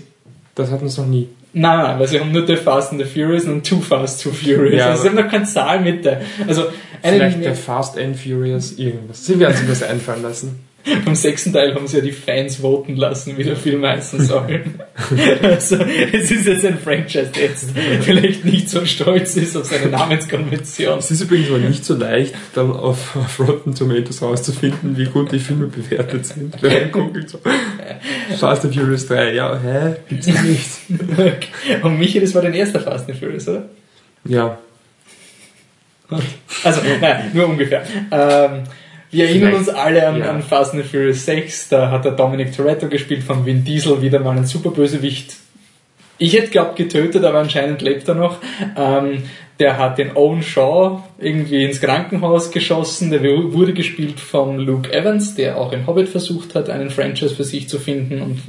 Das 0.55 0.70
hatten 0.70 0.88
wir 0.88 0.97
noch 0.97 1.07
nie. 1.07 1.28
Nein, 1.53 1.78
nein, 1.78 1.99
weil 1.99 2.07
sie 2.07 2.20
haben 2.20 2.30
nur 2.30 2.47
The 2.47 2.57
Fast 2.57 2.93
and 2.93 3.01
the 3.01 3.07
Furious 3.07 3.45
und 3.45 3.66
Too 3.66 3.80
Fast, 3.80 4.22
Too 4.22 4.30
Furious. 4.30 4.78
Ja, 4.78 4.91
also 4.91 5.03
sie 5.03 5.09
haben 5.09 5.16
noch 5.16 5.28
keine 5.28 5.47
Zahl 5.47 5.80
mit 5.80 6.05
der. 6.05 6.20
Also 6.47 6.66
Vielleicht 7.03 7.43
der 7.43 7.55
Fast 7.55 7.99
and 7.99 8.16
Furious 8.16 8.72
irgendwas. 8.72 9.26
Sie 9.26 9.38
werden 9.41 9.57
sich 9.57 9.68
was 9.68 9.82
einfallen 9.82 10.22
lassen. 10.22 10.61
Vom 11.04 11.14
sechsten 11.14 11.52
Teil 11.52 11.74
haben 11.74 11.86
sie 11.86 11.98
ja 11.98 12.02
die 12.02 12.12
Fans 12.12 12.56
voten 12.56 12.96
lassen, 12.96 13.36
wie 13.36 13.44
der 13.44 13.56
Film 13.56 13.84
heißen 13.84 14.24
soll. 14.24 14.62
also, 15.42 15.76
es 15.76 16.30
ist 16.30 16.46
jetzt 16.46 16.64
ein 16.64 16.78
Franchise, 16.78 17.30
der 17.34 17.44
jetzt 17.44 17.70
vielleicht 18.00 18.44
nicht 18.44 18.70
so 18.70 18.84
stolz 18.86 19.36
ist 19.36 19.56
auf 19.56 19.66
seine 19.66 19.90
Namenskonvention. 19.90 20.98
Es 20.98 21.10
ist 21.10 21.20
übrigens 21.22 21.50
aber 21.50 21.58
nicht 21.58 21.84
so 21.84 21.94
leicht, 21.96 22.34
dann 22.54 22.72
auf, 22.72 23.14
auf 23.16 23.40
Rotten 23.40 23.74
Tomatoes 23.74 24.22
rauszufinden, 24.22 24.96
wie 24.96 25.06
gut 25.06 25.32
die 25.32 25.38
Filme 25.38 25.66
bewertet 25.66 26.26
sind. 26.26 26.62
Wenn 26.62 26.72
man 26.72 26.92
googelt 26.92 27.28
so. 27.28 27.40
Fast 28.38 28.64
and 28.64 28.74
Furious 28.74 29.06
3, 29.06 29.34
ja, 29.34 29.58
hä? 29.62 29.96
Gibt's 30.08 30.26
noch 30.28 30.42
nicht. 30.42 30.70
Und 31.82 31.98
Michi, 31.98 32.20
das 32.20 32.34
war 32.34 32.42
dein 32.42 32.54
erster 32.54 32.80
Fast 32.80 33.08
and 33.08 33.18
Furious, 33.18 33.48
oder? 33.48 33.68
Ja. 34.24 34.58
Also, 36.64 36.80
nein, 37.00 37.30
nur 37.32 37.48
ungefähr. 37.48 37.82
Ähm, 38.10 38.64
wir 39.11 39.26
erinnern 39.26 39.54
uns 39.54 39.68
alle 39.68 40.06
an, 40.06 40.18
ja. 40.18 40.30
an 40.30 40.42
Fast 40.42 40.74
and 40.74 40.82
the 40.82 40.88
Furious 40.88 41.24
6, 41.24 41.68
da 41.68 41.90
hat 41.90 42.04
der 42.04 42.12
Dominic 42.12 42.54
Toretto 42.56 42.88
gespielt 42.88 43.22
von 43.22 43.44
Vin 43.44 43.64
Diesel, 43.64 44.02
wieder 44.02 44.20
mal 44.20 44.36
ein 44.36 44.46
Superbösewicht. 44.46 45.36
Ich 46.18 46.34
hätte 46.34 46.50
glaubt 46.50 46.76
getötet, 46.76 47.24
aber 47.24 47.38
anscheinend 47.38 47.80
lebt 47.80 48.06
er 48.06 48.14
noch. 48.14 48.38
Ähm, 48.76 49.22
der 49.58 49.78
hat 49.78 49.98
den 49.98 50.16
Owen 50.16 50.42
Shaw 50.42 51.02
irgendwie 51.18 51.64
ins 51.64 51.80
Krankenhaus 51.80 52.50
geschossen. 52.50 53.11
Der 53.11 53.22
wurde 53.22 53.74
gespielt 53.74 54.18
von 54.18 54.58
Luke 54.58 54.90
Evans, 54.92 55.34
der 55.34 55.58
auch 55.58 55.72
in 55.72 55.86
Hobbit 55.86 56.08
versucht 56.08 56.54
hat, 56.54 56.70
einen 56.70 56.90
Franchise 56.90 57.34
für 57.34 57.44
sich 57.44 57.68
zu 57.68 57.78
finden 57.78 58.22
und 58.22 58.40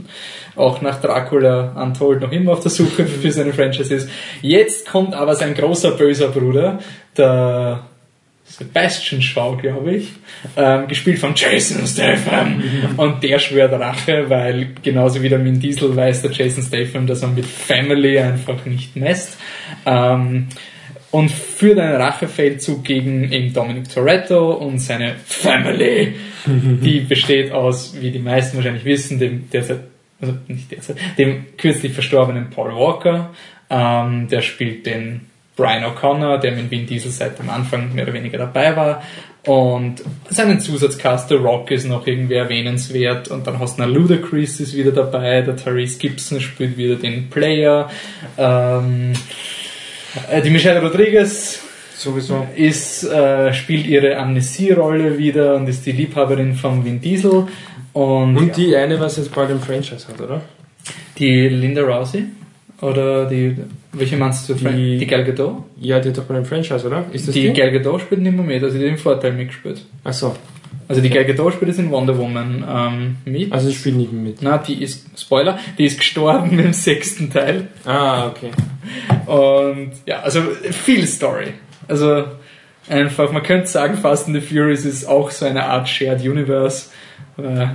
auch 0.55 0.81
nach 0.81 1.01
Dracula 1.01 1.73
Untold 1.81 2.21
noch 2.21 2.31
immer 2.31 2.53
auf 2.53 2.61
der 2.61 2.71
Suche 2.71 3.05
für 3.07 3.31
seine 3.31 3.53
Franchise 3.53 3.93
ist. 3.93 4.09
Jetzt 4.41 4.89
kommt 4.89 5.13
aber 5.13 5.35
sein 5.35 5.53
großer 5.53 5.91
böser 5.91 6.29
Bruder, 6.29 6.79
der 7.17 7.83
Sebastian 8.57 9.21
Shaw, 9.21 9.55
glaube 9.55 9.95
ich, 9.95 10.09
ähm, 10.57 10.87
gespielt 10.87 11.19
von 11.19 11.33
Jason 11.35 11.87
Statham. 11.87 12.61
Und 12.97 13.23
der 13.23 13.39
schwört 13.39 13.71
Rache, 13.73 14.29
weil 14.29 14.69
genauso 14.83 15.21
wie 15.21 15.29
der 15.29 15.43
Vin 15.43 15.59
Diesel 15.59 15.95
weiß 15.95 16.23
der 16.23 16.31
Jason 16.31 16.63
Statham, 16.63 17.07
dass 17.07 17.21
er 17.21 17.29
mit 17.29 17.45
Family 17.45 18.19
einfach 18.19 18.65
nicht 18.65 18.95
messt. 18.95 19.37
Ähm, 19.85 20.47
und 21.11 21.29
führt 21.29 21.77
einen 21.79 21.95
Rachefeldzug 21.95 22.83
gegen 22.83 23.31
eben 23.31 23.53
Dominic 23.53 23.89
Toretto 23.93 24.53
und 24.53 24.79
seine 24.79 25.15
Family. 25.25 26.15
Die 26.45 27.01
besteht 27.01 27.51
aus, 27.51 27.95
wie 27.99 28.11
die 28.11 28.19
meisten 28.19 28.57
wahrscheinlich 28.57 28.85
wissen, 28.85 29.19
dem 29.19 29.49
derzeit, 29.51 29.81
also 30.21 30.35
nicht 30.47 30.71
derzeit, 30.71 30.97
dem 31.17 31.57
kürzlich 31.57 31.93
verstorbenen 31.93 32.49
Paul 32.49 32.73
Walker. 32.73 33.31
Ähm, 33.69 34.27
der 34.29 34.41
spielt 34.41 34.85
den 34.85 35.30
Brian 35.55 35.83
O'Connor, 35.83 36.37
der 36.37 36.53
mit 36.53 36.71
Vin 36.71 36.85
Diesel 36.85 37.11
seit 37.11 37.39
dem 37.39 37.49
Anfang 37.49 37.93
mehr 37.93 38.05
oder 38.05 38.13
weniger 38.13 38.37
dabei 38.37 38.75
war. 38.75 39.03
Und 39.45 40.03
seinen 40.29 40.59
Zusatzcast, 40.59 41.29
The 41.29 41.35
Rock, 41.35 41.71
ist 41.71 41.87
noch 41.87 42.05
irgendwie 42.05 42.35
erwähnenswert. 42.35 43.29
Und 43.29 43.47
dann 43.47 43.59
hast 43.59 43.77
du 43.77 43.83
noch 43.83 43.89
Ludacris 43.89 44.59
ist 44.59 44.75
wieder 44.75 44.91
dabei, 44.91 45.41
der 45.41 45.55
Therese 45.55 45.97
Gibson 45.97 46.39
spielt 46.39 46.77
wieder 46.77 46.95
den 46.95 47.29
Player. 47.29 47.89
Ähm, 48.37 49.13
äh, 50.29 50.41
die 50.41 50.51
Michelle 50.51 50.81
Rodriguez 50.81 51.61
Sowieso. 51.95 52.47
ist, 52.55 53.03
äh, 53.03 53.53
spielt 53.53 53.87
ihre 53.87 54.17
Amnesie-Rolle 54.17 55.17
wieder 55.17 55.55
und 55.55 55.67
ist 55.67 55.85
die 55.85 55.91
Liebhaberin 55.91 56.55
von 56.55 56.85
Vin 56.85 57.01
Diesel. 57.01 57.47
Und, 57.93 58.37
Und 58.37 58.47
ja, 58.47 58.53
die 58.53 58.75
eine, 58.75 58.99
was 58.99 59.17
jetzt 59.17 59.33
bald 59.33 59.49
im 59.49 59.59
Franchise 59.59 60.07
hat, 60.07 60.21
oder? 60.21 60.41
die 61.17 61.47
Linda 61.49 61.81
Rousey? 61.81 62.25
Oder 62.81 63.25
die, 63.27 63.55
welche 63.93 64.17
meinst 64.17 64.49
du? 64.49 64.53
Die- 64.55 64.97
die 64.97 65.05
Gal 65.07 65.23
Gadot? 65.23 65.63
Ja, 65.79 65.99
die 65.99 66.09
hat 66.09 66.17
doch 66.17 66.23
bei 66.23 66.33
dem 66.35 66.45
Franchise, 66.45 66.85
oder? 66.87 67.05
Ist 67.11 67.27
das 67.27 67.33
Die 67.35 67.41
die? 67.47 67.53
Gal 67.53 67.71
Gadot 67.71 68.01
spielt 68.01 68.21
nicht 68.21 68.35
mehr 68.35 68.43
mit, 68.43 68.63
also 68.63 68.77
die 68.77 68.83
hat 68.85 68.91
den 68.91 68.97
Vorteil 68.97 69.33
mitgespielt. 69.33 69.85
Ach 70.03 70.13
so. 70.13 70.35
Also 70.87 71.01
die 71.01 71.09
Gal 71.09 71.25
Gadot 71.25 71.53
spielt 71.53 71.69
jetzt 71.69 71.79
in 71.79 71.91
Wonder 71.91 72.17
Woman 72.17 72.65
ähm, 72.67 73.17
mit. 73.31 73.51
Also 73.53 73.69
ich 73.69 73.77
spiele 73.77 73.97
nicht 73.97 74.11
mehr 74.11 74.23
mit. 74.23 74.41
Na, 74.41 74.57
die 74.57 74.81
ist, 74.83 75.05
Spoiler, 75.19 75.59
die 75.77 75.85
ist 75.85 75.99
gestorben 75.99 76.57
im 76.59 76.73
sechsten 76.73 77.29
Teil. 77.31 77.67
Ah, 77.85 78.27
okay. 78.27 78.49
Und 79.25 79.91
ja, 80.05 80.21
also 80.21 80.41
viel 80.71 81.05
Story. 81.07 81.53
Also 81.87 82.23
einfach, 82.89 83.31
man 83.31 83.43
könnte 83.43 83.67
sagen, 83.67 83.95
Fast 83.97 84.27
and 84.27 84.35
the 84.35 84.41
Furious 84.41 84.85
ist 84.85 85.05
auch 85.05 85.29
so 85.31 85.45
eine 85.45 85.63
Art 85.65 85.87
Shared 85.87 86.21
Universe. 86.21 86.87
Äh, 87.37 87.67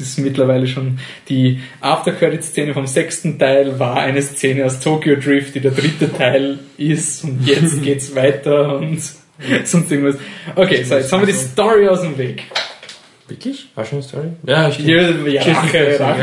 Es 0.00 0.08
ist 0.08 0.18
mittlerweile 0.18 0.66
schon 0.66 0.98
die 1.28 1.60
After-Credit-Szene 1.80 2.74
vom 2.74 2.86
sechsten 2.86 3.38
Teil 3.38 3.78
war 3.78 3.96
eine 3.96 4.22
Szene 4.22 4.64
aus 4.64 4.80
Tokyo 4.80 5.16
Drift, 5.16 5.54
die 5.54 5.60
der 5.60 5.70
dritte 5.70 6.12
Teil 6.12 6.58
ist 6.76 7.24
und 7.24 7.46
jetzt 7.46 7.82
geht's 7.82 8.14
weiter 8.14 8.76
und 8.78 9.00
sonst 9.64 9.90
irgendwas. 9.90 10.16
Okay, 10.54 10.82
so, 10.84 10.94
jetzt 10.96 11.12
haben 11.12 11.20
wir 11.20 11.32
die 11.32 11.38
Story 11.38 11.88
aus 11.88 12.02
dem 12.02 12.16
Weg. 12.18 12.44
Wirklich? 13.28 13.68
War 13.74 13.84
schon 13.84 13.98
eine 13.98 14.08
Story? 14.08 14.28
Ja, 14.46 14.70
stimmt. 14.70 14.88
Ja, 14.88 15.10
ja 15.26 15.42
Rache, 15.42 16.00
Rache, 16.00 16.22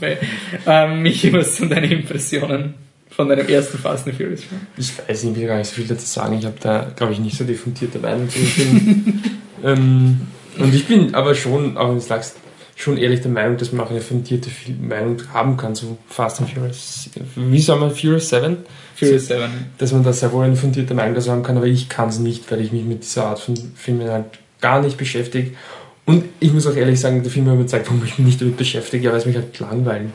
ja, 0.00 0.08
ja. 0.08 0.84
Ähm, 0.84 1.02
Michi, 1.02 1.32
was 1.32 1.56
sind 1.56 1.72
deine 1.72 1.86
Impressionen 1.86 2.74
von 3.08 3.28
deinem 3.28 3.48
ersten 3.48 3.78
Fast 3.78 4.06
and 4.06 4.16
Furious 4.16 4.44
Film? 4.44 4.60
Ich 4.76 4.92
weiß 4.98 5.24
nicht, 5.24 5.36
ich 5.36 5.40
will 5.40 5.48
gar 5.48 5.56
nicht 5.56 5.68
so 5.68 5.76
viel 5.76 5.86
dazu 5.86 6.04
sagen. 6.04 6.38
Ich 6.38 6.44
habe 6.44 6.56
da, 6.60 6.92
glaube 6.94 7.14
ich, 7.14 7.18
nicht 7.18 7.38
so 7.38 7.44
die 7.44 7.54
fundierte 7.54 7.98
Meinung 7.98 8.28
zu 8.28 8.38
dem 8.38 8.46
Film. 8.48 9.22
ähm, 9.64 10.20
und 10.58 10.74
ich 10.74 10.86
bin 10.86 11.14
aber 11.14 11.34
schon, 11.34 11.78
auch 11.78 11.88
wenn 11.88 11.94
du 11.94 12.00
sagst, 12.00 12.36
schon 12.76 12.98
ehrlich 12.98 13.22
der 13.22 13.30
Meinung, 13.30 13.56
dass 13.56 13.72
man 13.72 13.86
auch 13.86 13.90
eine 13.90 14.02
fundierte 14.02 14.50
Meinung 14.80 15.16
haben 15.32 15.56
kann 15.56 15.74
zu 15.74 15.96
Fast 16.08 16.40
and 16.40 16.50
Furious. 16.50 17.08
Wie 17.34 17.60
soll 17.60 17.80
man 17.80 17.90
Furious 17.90 18.28
7? 18.28 18.58
Furious 18.94 19.26
7. 19.26 19.44
Dass 19.78 19.92
man 19.92 20.04
da 20.04 20.12
sehr 20.12 20.30
wohl 20.30 20.44
eine 20.44 20.56
fundierte 20.56 20.94
Meinung 20.94 21.14
dazu 21.14 21.32
haben 21.32 21.42
kann, 21.42 21.56
aber 21.56 21.66
ich 21.66 21.88
kann 21.88 22.10
es 22.10 22.18
nicht, 22.18 22.50
weil 22.52 22.60
ich 22.60 22.72
mich 22.72 22.84
mit 22.84 23.02
dieser 23.02 23.24
Art 23.24 23.40
von 23.40 23.56
Filmen 23.74 24.08
halt 24.08 24.26
gar 24.60 24.82
nicht 24.82 24.98
beschäftige. 24.98 25.52
Und 26.04 26.24
ich 26.38 26.52
muss 26.52 26.66
auch 26.66 26.76
ehrlich 26.76 27.00
sagen, 27.00 27.22
der 27.22 27.32
Film 27.32 27.46
hat 27.46 27.56
mir 27.56 27.62
gezeigt, 27.62 27.86
warum 27.86 28.04
ich 28.04 28.18
mich 28.18 28.26
nicht 28.26 28.40
damit 28.40 28.58
beschäftige, 28.58 29.10
weil 29.10 29.18
es 29.18 29.26
mich 29.26 29.36
halt 29.36 29.58
langweilen. 29.58 30.12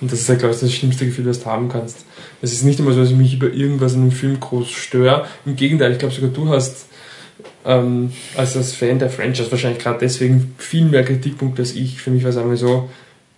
Und 0.00 0.12
das 0.12 0.20
ist 0.20 0.28
halt, 0.28 0.40
glaube 0.40 0.54
ich, 0.54 0.60
das 0.60 0.72
schlimmste 0.72 1.06
Gefühl, 1.06 1.24
das 1.24 1.40
du 1.40 1.46
haben 1.46 1.70
kannst. 1.70 2.04
Es 2.42 2.52
ist 2.52 2.64
nicht 2.64 2.78
immer 2.78 2.92
so, 2.92 3.00
dass 3.00 3.10
ich 3.10 3.16
mich 3.16 3.32
über 3.32 3.50
irgendwas 3.50 3.94
in 3.94 4.02
einem 4.02 4.12
Film 4.12 4.38
groß 4.38 4.70
störe. 4.70 5.26
Im 5.46 5.56
Gegenteil, 5.56 5.92
ich 5.92 5.98
glaube 5.98 6.14
sogar 6.14 6.30
du 6.30 6.48
hast 6.50 6.86
ähm, 7.64 8.12
als 8.36 8.56
als 8.56 8.72
Fan 8.74 8.98
der 8.98 9.10
Franchise 9.10 9.50
wahrscheinlich 9.50 9.82
gerade 9.82 9.98
deswegen 10.00 10.54
viel 10.58 10.84
mehr 10.84 11.04
Kritikpunkte 11.04 11.62
als 11.62 11.74
ich. 11.74 12.00
Für 12.00 12.10
mich 12.10 12.22
war 12.22 12.30
es 12.30 12.36
einmal 12.36 12.56
so, 12.56 12.88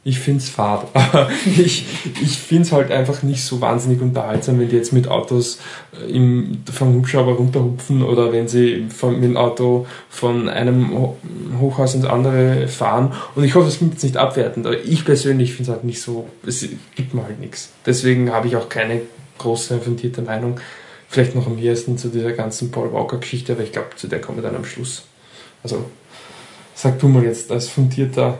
ich 0.05 0.21
finde 0.21 0.41
es 0.41 0.49
fad. 0.49 0.87
Ich, 1.47 1.85
ich 2.23 2.37
finde 2.39 2.63
es 2.65 2.73
halt 2.73 2.93
einfach 2.93 3.23
nicht 3.23 3.43
so 3.43 3.61
wahnsinnig 3.61 4.01
unterhaltsam, 4.01 4.59
wenn 4.61 4.69
die 4.69 4.77
jetzt 4.77 4.93
mit 4.93 5.09
Autos 5.09 5.59
äh, 6.01 6.11
im, 6.13 6.59
vom 6.73 6.95
Hubschrauber 6.95 7.33
runterhupfen 7.33 8.03
oder 8.03 8.33
wenn 8.33 8.47
sie 8.47 8.87
von, 8.89 9.15
mit 9.15 9.25
dem 9.25 9.37
Auto 9.37 9.87
von 10.09 10.49
einem 10.49 10.93
Ho- 10.93 11.17
Hochhaus 11.61 11.95
ins 11.95 12.05
andere 12.05 12.69
fahren. 12.69 13.13
Und 13.35 13.43
ich 13.45 13.55
hoffe, 13.55 13.69
es 13.69 13.79
klingt 13.79 13.95
jetzt 13.95 14.03
nicht 14.05 14.17
abwertend, 14.17 14.67
aber 14.67 14.79
ich 14.85 15.05
persönlich 15.05 15.55
finde 15.55 15.71
es 15.73 15.75
halt 15.77 15.85
nicht 15.85 16.01
so, 16.01 16.29
es 16.47 16.69
gibt 16.95 17.15
mir 17.15 17.25
halt 17.25 17.41
nichts. 17.41 17.71
Deswegen 17.85 18.31
habe 18.33 18.47
ich 18.49 18.55
auch 18.57 18.69
keine 18.69 19.01
große 19.39 19.79
fundierte 19.81 20.23
Meinung. 20.23 20.61
Vielleicht 21.09 21.35
noch 21.35 21.47
am 21.47 21.59
ehesten 21.59 21.97
zu 21.99 22.09
dieser 22.09 22.33
ganzen 22.33 22.71
Paul 22.71 22.93
Walker-Geschichte, 22.93 23.53
aber 23.53 23.63
ich 23.63 23.73
glaube, 23.73 23.91
zu 23.97 24.09
der 24.09 24.21
kommen 24.21 24.39
wir 24.39 24.43
dann 24.43 24.57
am 24.57 24.65
Schluss. 24.65 25.05
Also, 25.63 25.85
sag 26.75 26.99
du 26.99 27.09
mal 27.09 27.25
jetzt 27.25 27.51
als 27.51 27.69
fundierter, 27.69 28.39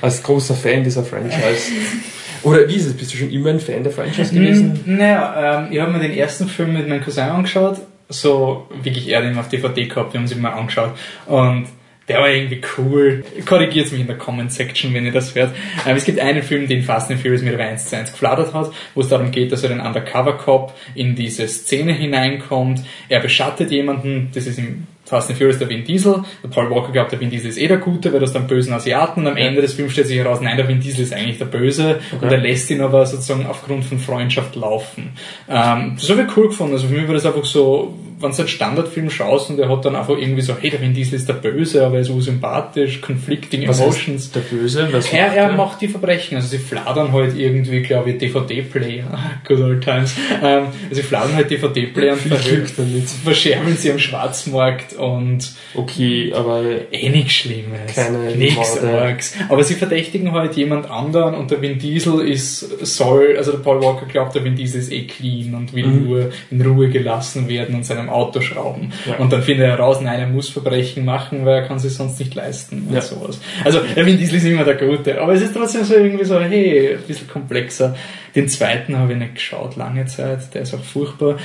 als 0.00 0.22
großer 0.22 0.54
Fan 0.54 0.84
dieser 0.84 1.04
Franchise. 1.04 1.72
Oder 2.42 2.66
wie 2.68 2.76
ist 2.76 2.86
es? 2.86 2.94
Bist 2.96 3.12
du 3.12 3.18
schon 3.18 3.30
immer 3.30 3.50
ein 3.50 3.60
Fan 3.60 3.82
der 3.82 3.92
Franchise 3.92 4.32
gewesen? 4.34 4.80
Mm, 4.86 4.96
Naja, 4.96 5.60
ähm, 5.60 5.72
ich 5.72 5.78
habe 5.80 5.92
mir 5.92 5.98
den 6.00 6.12
ersten 6.12 6.48
Film 6.48 6.72
mit 6.72 6.88
meinem 6.88 7.02
Cousin 7.04 7.24
angeschaut. 7.24 7.78
So 8.08 8.66
wirklich 8.82 9.08
eher 9.08 9.20
den 9.20 9.38
auf 9.38 9.48
DVD 9.48 9.86
gehabt, 9.86 10.12
wir 10.12 10.20
haben 10.20 10.26
sie 10.26 10.34
mal 10.36 10.52
angeschaut. 10.52 10.92
Und 11.26 11.66
der 12.10 12.18
war 12.18 12.28
irgendwie 12.28 12.60
cool. 12.76 13.22
Korrigiert 13.46 13.92
mich 13.92 14.00
in 14.00 14.08
der 14.08 14.18
Comment-Section, 14.18 14.92
wenn 14.92 15.06
ihr 15.06 15.12
das 15.12 15.32
hört. 15.36 15.54
Ähm, 15.86 15.96
es 15.96 16.04
gibt 16.04 16.18
einen 16.18 16.42
Film, 16.42 16.66
den 16.66 16.82
Fast 16.82 17.08
and 17.08 17.20
Furious 17.20 17.40
aber 17.46 17.62
1 17.62 17.88
zu 17.88 17.96
1 17.96 18.10
geflattert 18.10 18.52
hat, 18.52 18.72
wo 18.96 19.00
es 19.00 19.08
darum 19.08 19.30
geht, 19.30 19.52
dass 19.52 19.62
er 19.62 19.70
ein 19.70 19.80
Undercover-Cop 19.80 20.74
in 20.96 21.14
diese 21.14 21.46
Szene 21.46 21.92
hineinkommt. 21.92 22.80
Er 23.08 23.20
beschattet 23.20 23.70
jemanden, 23.70 24.28
das 24.34 24.48
ist 24.48 24.58
im 24.58 24.88
Fast 25.04 25.30
and 25.30 25.38
Furious 25.38 25.58
der 25.58 25.68
Vin 25.68 25.84
Diesel. 25.84 26.24
Der 26.42 26.48
Paul 26.48 26.68
Walker 26.68 26.90
glaubt, 26.90 27.12
der 27.12 27.20
Vin 27.20 27.30
Diesel 27.30 27.50
ist 27.50 27.58
eh 27.58 27.68
der 27.68 27.78
Gute, 27.78 28.12
weil 28.12 28.18
das 28.18 28.32
dann 28.32 28.48
bösen 28.48 28.72
Asiaten. 28.72 29.20
Und 29.20 29.28
am 29.28 29.36
Ende 29.36 29.62
des 29.62 29.74
Films 29.74 29.92
stellt 29.92 30.08
sich 30.08 30.18
heraus, 30.18 30.40
nein, 30.40 30.56
der 30.56 30.66
Vin 30.66 30.80
Diesel 30.80 31.04
ist 31.04 31.12
eigentlich 31.12 31.38
der 31.38 31.44
Böse. 31.44 32.00
Und 32.20 32.28
er 32.28 32.38
lässt 32.38 32.68
ihn 32.72 32.80
aber 32.80 33.06
sozusagen 33.06 33.46
aufgrund 33.46 33.84
von 33.84 34.00
Freundschaft 34.00 34.56
laufen. 34.56 35.10
Ähm, 35.48 35.92
das 35.94 36.10
habe 36.10 36.22
ich 36.22 36.36
cool 36.36 36.48
gefunden. 36.48 36.72
Also 36.72 36.88
für 36.88 36.94
mich 36.94 37.06
war 37.06 37.14
das 37.14 37.24
einfach 37.24 37.44
so, 37.44 37.94
wenn 38.20 38.30
du 38.32 38.38
einen 38.38 38.48
Standardfilm 38.48 39.10
schaust 39.10 39.50
und 39.50 39.56
der 39.56 39.68
hat 39.68 39.84
dann 39.84 39.96
einfach 39.96 40.16
irgendwie 40.16 40.42
so, 40.42 40.54
hey, 40.60 40.70
der 40.70 40.80
Vin 40.80 40.94
Diesel 40.94 41.14
ist 41.14 41.28
der 41.28 41.34
Böse, 41.34 41.84
aber 41.84 41.96
er 41.96 42.00
ist 42.02 42.10
unsympathisch, 42.10 43.00
conflicting 43.00 43.66
Was 43.68 43.80
emotions. 43.80 44.24
heißt 44.24 44.36
der 44.36 44.40
Böse? 44.40 44.88
Was 44.92 45.12
Er, 45.12 45.26
macht 45.26 45.36
er 45.36 45.52
macht 45.52 45.80
die 45.80 45.88
Verbrechen, 45.88 46.36
also 46.36 46.48
sie 46.48 46.58
fladern 46.58 47.12
halt 47.12 47.36
irgendwie, 47.36 47.80
glaube 47.82 48.10
ich, 48.10 48.18
DVD-Player, 48.18 49.04
good 49.48 49.60
old 49.60 49.82
times, 49.84 50.14
ähm, 50.42 50.64
sie 50.90 51.02
fladern 51.02 51.34
halt 51.34 51.50
DVD-Player 51.50 52.12
und 52.12 52.20
verhö- 52.22 52.70
damit. 52.76 53.08
verschärfen 53.08 53.76
sie 53.76 53.90
am 53.90 53.98
Schwarzmarkt 53.98 54.92
und 54.94 55.52
Okay, 55.74 56.32
aber 56.34 56.62
eh 56.92 57.08
nichts 57.10 57.32
Schlimmes. 57.32 57.94
Keine 57.94 58.34
nichts 58.36 58.56
Morde. 58.82 59.00
Args. 59.02 59.34
Aber 59.48 59.62
sie 59.64 59.74
verdächtigen 59.74 60.32
halt 60.32 60.56
jemand 60.56 60.90
anderen 60.90 61.34
und 61.34 61.50
der 61.50 61.62
Vin 61.62 61.78
Diesel 61.78 62.20
ist, 62.20 62.60
soll, 62.84 63.36
also 63.38 63.52
der 63.52 63.58
Paul 63.58 63.82
Walker 63.82 64.06
glaubt, 64.06 64.34
der 64.34 64.44
Vin 64.44 64.56
Diesel 64.56 64.80
ist 64.80 64.90
eh 64.92 65.04
clean 65.06 65.54
und 65.54 65.72
will 65.74 65.86
Mhm. 65.86 66.04
nur 66.04 66.30
in 66.50 66.60
Ruhe 66.62 66.88
gelassen 66.90 67.48
werden 67.48 67.74
und 67.76 67.86
seinem 67.86 68.09
Auto 68.10 68.40
schrauben. 68.40 68.92
Ja. 69.06 69.16
Und 69.16 69.32
dann 69.32 69.42
findet 69.42 69.66
er 69.66 69.72
heraus, 69.72 70.00
nein, 70.00 70.20
er 70.20 70.26
muss 70.26 70.48
Verbrechen 70.50 71.04
machen, 71.04 71.44
weil 71.46 71.62
er 71.62 71.68
kann 71.68 71.78
sich 71.78 71.94
sonst 71.94 72.18
nicht 72.18 72.34
leisten 72.34 72.86
und 72.88 72.94
Ja. 72.94 73.00
sowas. 73.00 73.40
Also 73.64 73.80
der 73.96 74.04
Vin 74.06 74.18
Diesel 74.18 74.36
ist 74.36 74.44
immer 74.44 74.64
der 74.64 74.74
Gute, 74.76 75.20
aber 75.20 75.32
es 75.34 75.42
ist 75.42 75.54
trotzdem 75.54 75.84
so 75.84 75.94
irgendwie 75.94 76.24
so, 76.24 76.40
hey, 76.40 76.94
ein 76.96 77.02
bisschen 77.02 77.28
komplexer. 77.28 77.94
Den 78.34 78.48
zweiten 78.48 78.96
habe 78.96 79.12
ich 79.12 79.18
nicht 79.18 79.34
geschaut, 79.34 79.76
lange 79.76 80.06
Zeit, 80.06 80.54
der 80.54 80.62
ist 80.62 80.74
auch 80.74 80.84
furchtbar. 80.84 81.36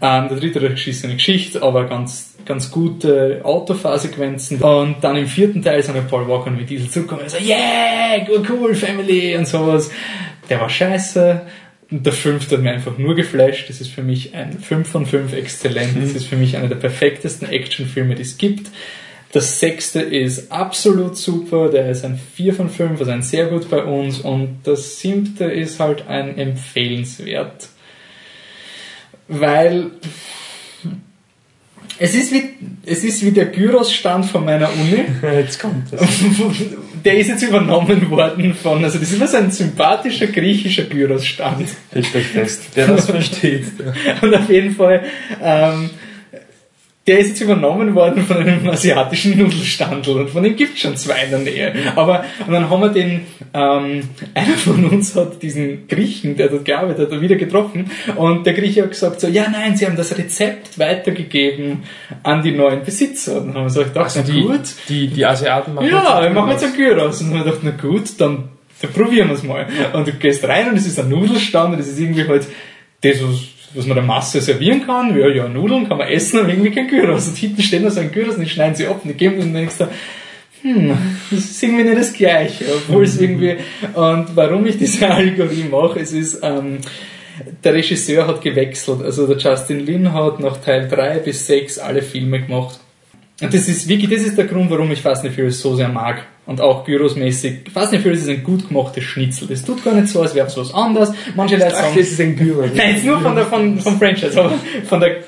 Ähm, 0.00 0.28
der 0.28 0.38
dritte 0.38 0.60
geschissen 0.60 1.06
eine 1.06 1.16
Geschichte, 1.16 1.62
aber 1.62 1.84
ganz, 1.88 2.34
ganz 2.44 2.70
gute 2.70 3.40
Autofahrsequenzen. 3.44 4.60
Und 4.60 4.96
dann 5.02 5.16
im 5.16 5.26
vierten 5.26 5.62
Teil 5.62 5.82
sind 5.82 5.94
ja 5.96 6.02
Paul 6.02 6.26
Walker 6.28 6.48
und 6.48 6.58
Vin 6.58 6.66
Diesel 6.66 6.90
zurückgekommen 6.90 7.22
und 7.22 7.30
so, 7.30 7.38
yeah, 7.38 8.26
cool, 8.50 8.74
Family 8.74 9.36
und 9.36 9.46
sowas. 9.46 9.90
Der 10.48 10.60
war 10.60 10.68
scheiße. 10.68 11.42
Und 11.92 12.06
der 12.06 12.14
fünfte 12.14 12.56
hat 12.56 12.62
mir 12.62 12.72
einfach 12.72 12.96
nur 12.96 13.14
geflasht. 13.14 13.68
Das 13.68 13.82
ist 13.82 13.90
für 13.90 14.02
mich 14.02 14.34
ein 14.34 14.58
5 14.58 14.88
von 14.88 15.04
5 15.04 15.34
exzellent. 15.34 16.02
Das 16.02 16.14
ist 16.14 16.26
für 16.26 16.36
mich 16.36 16.56
einer 16.56 16.68
der 16.68 16.76
perfektesten 16.76 17.46
Actionfilme, 17.46 18.14
die 18.14 18.22
es 18.22 18.38
gibt. 18.38 18.70
Das 19.32 19.60
sechste 19.60 20.00
ist 20.00 20.50
absolut 20.50 21.18
super, 21.18 21.68
der 21.70 21.90
ist 21.90 22.04
ein 22.04 22.18
4 22.34 22.54
von 22.54 22.70
5, 22.70 22.98
also 22.98 23.12
ein 23.12 23.22
sehr 23.22 23.46
gut 23.46 23.68
bei 23.68 23.84
uns. 23.84 24.20
Und 24.20 24.60
das 24.64 25.00
siebte 25.00 25.44
ist 25.44 25.80
halt 25.80 26.08
ein 26.08 26.38
empfehlenswert. 26.38 27.68
Weil 29.28 29.90
es 31.98 32.14
ist 32.14 32.32
wie, 32.32 32.54
es 32.86 33.04
ist 33.04 33.22
wie 33.22 33.32
der 33.32 33.46
Gyros-Stand 33.46 34.24
von 34.26 34.46
meiner 34.46 34.70
Uni. 34.72 35.04
jetzt 35.36 35.60
kommt 35.60 35.92
das. 35.92 36.00
Der 37.04 37.18
ist 37.18 37.28
jetzt 37.28 37.42
übernommen 37.42 38.10
worden 38.10 38.54
von, 38.54 38.84
also 38.84 38.98
das 38.98 39.08
ist 39.08 39.16
immer 39.16 39.26
so 39.26 39.36
ein 39.36 39.50
sympathischer 39.50 40.28
griechischer 40.28 40.84
Gyros-Stand. 40.84 41.68
Ich 41.94 42.14
euch 42.14 42.26
fest. 42.26 42.62
Wer 42.74 42.88
das 42.88 43.06
versteht. 43.10 43.66
Und 44.20 44.34
auf 44.34 44.48
jeden 44.48 44.74
Fall, 44.74 45.02
ähm, 45.42 45.90
der 47.06 47.18
ist 47.18 47.30
jetzt 47.30 47.40
übernommen 47.40 47.94
worden 47.94 48.24
von 48.24 48.36
einem 48.36 48.68
asiatischen 48.70 49.36
Nudelstandel 49.36 50.18
und 50.18 50.30
von 50.30 50.42
dem 50.42 50.54
gibt 50.54 50.78
schon 50.78 50.96
zwei 50.96 51.24
in 51.24 51.30
der 51.30 51.38
Nähe. 51.40 51.74
Aber 51.96 52.24
und 52.46 52.52
dann 52.52 52.70
haben 52.70 52.80
wir 52.80 52.90
den, 52.90 53.26
ähm, 53.52 54.02
einer 54.34 54.56
von 54.56 54.84
uns 54.84 55.16
hat 55.16 55.42
diesen 55.42 55.88
Griechen, 55.88 56.36
der 56.36 56.48
dort 56.48 56.64
gearbeitet 56.64 57.10
hat, 57.10 57.20
wieder 57.20 57.34
getroffen 57.34 57.90
und 58.16 58.46
der 58.46 58.52
Grieche 58.52 58.82
hat 58.82 58.90
gesagt 58.90 59.20
so, 59.20 59.26
ja 59.26 59.48
nein, 59.50 59.76
sie 59.76 59.86
haben 59.86 59.96
das 59.96 60.16
Rezept 60.16 60.78
weitergegeben 60.78 61.82
an 62.22 62.42
die 62.42 62.52
neuen 62.52 62.84
Besitzer. 62.84 63.40
Und 63.40 63.48
dann 63.48 63.54
haben 63.56 63.64
wir 63.64 63.70
so 63.70 63.80
gedacht, 63.80 64.04
Also 64.04 64.20
na 64.24 64.32
die, 64.32 64.42
gut, 64.42 64.60
die, 64.88 65.08
die 65.08 65.26
Asiaten 65.26 65.74
machen 65.74 65.88
ja, 65.88 66.22
wir 66.22 66.30
machen 66.30 66.52
jetzt 66.52 66.64
ein 66.64 66.74
Gyros. 66.74 67.20
Und 67.20 67.30
dann 67.30 67.40
haben 67.40 67.46
wir 67.46 67.52
gedacht, 67.52 67.78
na 67.82 67.88
gut, 67.88 68.20
dann, 68.20 68.48
dann 68.80 68.92
probieren 68.92 69.28
wir 69.28 69.34
es 69.34 69.42
mal. 69.42 69.66
Und 69.92 70.06
du 70.06 70.12
gehst 70.12 70.44
rein 70.44 70.68
und 70.68 70.76
es 70.76 70.86
ist 70.86 71.00
ein 71.00 71.08
Nudelstand 71.08 71.74
und 71.74 71.80
es 71.80 71.88
ist 71.88 71.98
irgendwie 71.98 72.28
halt 72.28 72.46
das, 73.02 73.22
was, 73.22 73.51
was 73.74 73.86
man 73.86 73.96
der 73.96 74.04
Masse 74.04 74.40
servieren 74.40 74.84
kann. 74.86 75.16
Ja, 75.18 75.28
ja, 75.28 75.48
Nudeln 75.48 75.88
kann 75.88 75.98
man 75.98 76.08
essen, 76.08 76.40
aber 76.40 76.48
irgendwie 76.48 76.70
kein 76.70 76.88
Gyros. 76.88 77.28
Und 77.28 77.36
hinten 77.36 77.62
steht 77.62 77.82
noch 77.82 77.90
so 77.90 78.00
ein 78.00 78.12
Gyros 78.12 78.36
und 78.36 78.42
die 78.42 78.48
schneiden 78.48 78.74
sie 78.74 78.86
ab 78.86 79.00
und 79.02 79.10
die 79.10 79.16
geben 79.16 79.40
und 79.40 79.54
denkst 79.54 79.78
du, 79.78 79.88
hm, 80.62 80.96
das 81.30 81.40
ist 81.40 81.62
irgendwie 81.62 81.84
nicht 81.84 81.98
das 81.98 82.12
Gleiche, 82.12 82.64
obwohl 82.74 83.04
es 83.04 83.20
irgendwie, 83.20 83.56
und 83.94 84.36
warum 84.36 84.64
ich 84.66 84.78
diese 84.78 85.08
Allegorie 85.10 85.64
mache, 85.70 86.00
es 86.00 86.12
ist, 86.12 86.40
ähm, 86.42 86.78
der 87.64 87.74
Regisseur 87.74 88.26
hat 88.26 88.40
gewechselt, 88.40 89.02
also 89.02 89.26
der 89.26 89.38
Justin 89.38 89.80
Lin 89.80 90.12
hat 90.12 90.38
nach 90.38 90.58
Teil 90.58 90.88
3 90.88 91.18
bis 91.18 91.46
6 91.46 91.78
alle 91.78 92.02
Filme 92.02 92.42
gemacht. 92.42 92.78
Und 93.40 93.52
das 93.52 93.68
ist 93.68 93.88
wirklich, 93.88 94.10
das 94.10 94.22
ist 94.22 94.38
der 94.38 94.44
Grund, 94.44 94.70
warum 94.70 94.92
ich 94.92 95.00
Fast 95.00 95.24
and 95.24 95.34
Furious 95.34 95.60
so 95.60 95.74
sehr 95.74 95.88
mag. 95.88 96.26
Und 96.46 96.60
auch 96.60 96.84
Gyros-mäßig. 96.84 97.70
Fast 97.72 97.92
and 97.92 98.02
Furious 98.02 98.22
ist 98.22 98.28
ein 98.28 98.42
gut 98.44 98.68
gemachtes 98.68 99.04
Schnitzel. 99.04 99.48
Das 99.48 99.64
tut 99.64 99.84
gar 99.84 99.94
nicht 99.94 100.08
so, 100.08 100.20
als 100.22 100.34
wäre 100.34 100.46
es 100.46 100.56
was 100.56 100.74
anderes. 100.74 101.12
Manche 101.34 101.56
Leute 101.56 101.72
Ach, 101.74 101.82
sagen, 101.82 101.94
das 101.96 102.08
ist 102.08 102.20
ein 102.20 102.36
Gyros. 102.36 102.70
Nein, 102.74 102.94
jetzt 102.94 103.04
nur 103.04 103.20
von 103.20 103.34
der, 103.34 103.46
von, 103.46 103.78
vom 103.80 103.98
Franchise, 103.98 104.38
aber 104.38 104.52
von 104.88 105.00
der, 105.00 105.18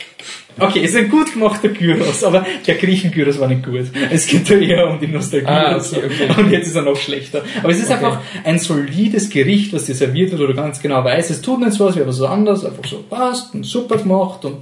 okay, 0.59 0.81
es 0.85 0.91
ist 0.91 0.97
ein 0.97 1.09
gut 1.09 1.33
gemachter 1.33 1.69
Gyros, 1.69 2.23
aber 2.25 2.45
der 2.67 2.75
Griechen-Gyros 2.75 3.41
war 3.41 3.49
nicht 3.49 3.65
gut. 3.65 3.87
Es 4.11 4.27
geht 4.27 4.49
da 4.51 4.55
eher 4.55 4.89
um 4.91 5.01
die 5.01 5.07
Nostalgie 5.09 5.47
Ah, 5.47 5.77
okay, 5.77 6.03
okay. 6.05 6.41
Und 6.41 6.51
jetzt 6.51 6.67
ist 6.67 6.77
er 6.77 6.83
noch 6.83 6.97
schlechter. 6.97 7.43
Aber 7.63 7.71
es 7.73 7.79
ist 7.79 7.87
Okay. 7.91 7.95
einfach 7.95 8.19
ein 8.45 8.59
solides 8.59 9.31
Gericht, 9.31 9.73
was 9.73 9.87
dir 9.87 9.95
serviert 9.95 10.31
wird, 10.33 10.41
oder 10.41 10.53
du 10.53 10.61
ganz 10.61 10.81
genau 10.81 11.03
weißt, 11.05 11.31
es 11.31 11.43
tut 11.43 11.61
nicht 11.61 11.73
so, 11.73 11.87
als 11.87 11.97
wäre 11.97 12.09
was 12.09 12.21
anderes, 12.21 12.65
einfach 12.65 12.85
so 12.85 13.03
passt 13.09 13.55
und 13.55 13.65
super 13.65 13.99
gemacht 13.99 14.45
und 14.45 14.57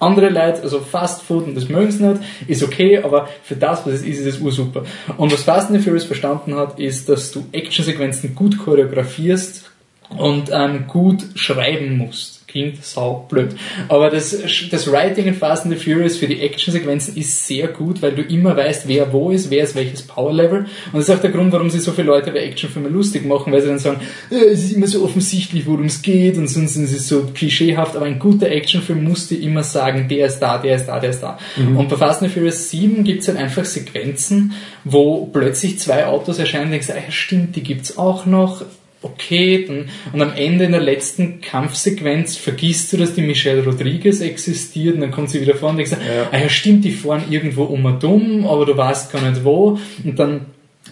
andere 0.00 0.30
Leute, 0.30 0.62
also 0.62 0.80
Fast 0.80 1.22
Food 1.22 1.46
und 1.46 1.54
das 1.54 1.68
mögen 1.68 1.90
sie 1.92 2.04
nicht, 2.04 2.22
ist 2.48 2.62
okay, 2.62 2.98
aber 2.98 3.28
für 3.44 3.54
das, 3.54 3.86
was 3.86 3.94
es 3.94 4.02
ist, 4.02 4.18
ist 4.18 4.26
es 4.26 4.40
ursuper. 4.40 4.84
Und 5.16 5.32
was 5.32 5.42
Fast 5.42 5.70
and 5.70 5.78
the 5.78 5.84
Furious 5.84 6.04
verstanden 6.04 6.56
hat, 6.56 6.80
ist, 6.80 7.08
dass 7.08 7.30
du 7.30 7.44
Actionsequenzen 7.52 8.34
gut 8.34 8.58
choreografierst 8.58 9.70
und 10.16 10.50
ähm, 10.52 10.86
gut 10.88 11.22
schreiben 11.34 11.96
musst. 11.98 12.39
Klingt 12.50 12.84
sau 12.84 13.26
blöd. 13.28 13.54
Aber 13.88 14.10
das, 14.10 14.36
das 14.70 14.90
Writing 14.90 15.26
in 15.26 15.34
Fast 15.34 15.64
and 15.64 15.72
the 15.72 15.80
Furious 15.80 16.16
für 16.16 16.26
die 16.26 16.40
Actionsequenzen 16.40 17.16
ist 17.16 17.46
sehr 17.46 17.68
gut, 17.68 18.02
weil 18.02 18.12
du 18.12 18.22
immer 18.22 18.56
weißt, 18.56 18.88
wer 18.88 19.12
wo 19.12 19.30
ist, 19.30 19.50
wer 19.50 19.62
ist 19.62 19.76
welches 19.76 20.02
Power-Level. 20.02 20.58
Und 20.60 20.68
das 20.92 21.08
ist 21.08 21.14
auch 21.14 21.20
der 21.20 21.30
Grund, 21.30 21.52
warum 21.52 21.70
sie 21.70 21.78
so 21.78 21.92
viele 21.92 22.08
Leute 22.08 22.32
bei 22.32 22.40
Actionfilmen 22.40 22.92
lustig 22.92 23.24
machen, 23.24 23.52
weil 23.52 23.62
sie 23.62 23.68
dann 23.68 23.78
sagen, 23.78 24.00
äh, 24.30 24.50
es 24.52 24.64
ist 24.64 24.72
immer 24.72 24.88
so 24.88 25.04
offensichtlich, 25.04 25.64
worum 25.66 25.84
es 25.84 26.02
geht 26.02 26.36
und 26.38 26.48
sonst 26.48 26.74
sind 26.74 26.86
sie 26.86 26.98
so 26.98 27.28
klischeehaft. 27.32 27.94
Aber 27.94 28.06
ein 28.06 28.18
guter 28.18 28.50
Actionfilm 28.50 29.04
muss 29.04 29.28
dir 29.28 29.40
immer 29.40 29.62
sagen, 29.62 30.08
der 30.08 30.26
ist 30.26 30.40
da, 30.40 30.58
der 30.58 30.74
ist 30.74 30.86
da, 30.86 30.98
der 30.98 31.10
ist 31.10 31.20
da. 31.20 31.38
Und 31.56 31.88
bei 31.88 31.96
Fast 31.96 32.22
and 32.22 32.30
the 32.30 32.34
Furious 32.34 32.70
7 32.70 33.04
gibt 33.04 33.22
es 33.22 33.28
halt 33.28 33.38
einfach 33.38 33.64
Sequenzen, 33.64 34.54
wo 34.82 35.26
plötzlich 35.26 35.78
zwei 35.78 36.06
Autos 36.06 36.40
erscheinen 36.40 36.66
und 36.66 36.70
denkst, 36.72 36.90
ah, 36.90 36.96
ja 36.96 37.10
stimmt, 37.10 37.54
die 37.54 37.62
gibt's 37.62 37.96
auch 37.96 38.26
noch 38.26 38.64
okay, 39.02 39.64
dann, 39.66 39.88
und 40.12 40.20
am 40.20 40.34
Ende 40.34 40.64
in 40.66 40.72
der 40.72 40.80
letzten 40.80 41.40
Kampfsequenz 41.40 42.36
vergisst 42.36 42.92
du, 42.92 42.96
dass 42.98 43.14
die 43.14 43.22
Michelle 43.22 43.64
Rodriguez 43.64 44.20
existiert 44.20 44.96
und 44.96 45.00
dann 45.00 45.10
kommt 45.10 45.30
sie 45.30 45.40
wieder 45.40 45.54
vor 45.54 45.70
und 45.70 45.78
denkst, 45.78 45.92
Ja. 45.92 46.28
ah 46.30 46.38
ja 46.38 46.48
stimmt, 46.48 46.84
die 46.84 46.90
fahren 46.92 47.24
irgendwo 47.30 47.64
um 47.64 47.84
und 47.84 48.04
um, 48.04 48.46
aber 48.46 48.66
du 48.66 48.76
weißt 48.76 49.12
gar 49.12 49.28
nicht 49.28 49.44
wo 49.44 49.78
und 50.04 50.18
dann 50.18 50.46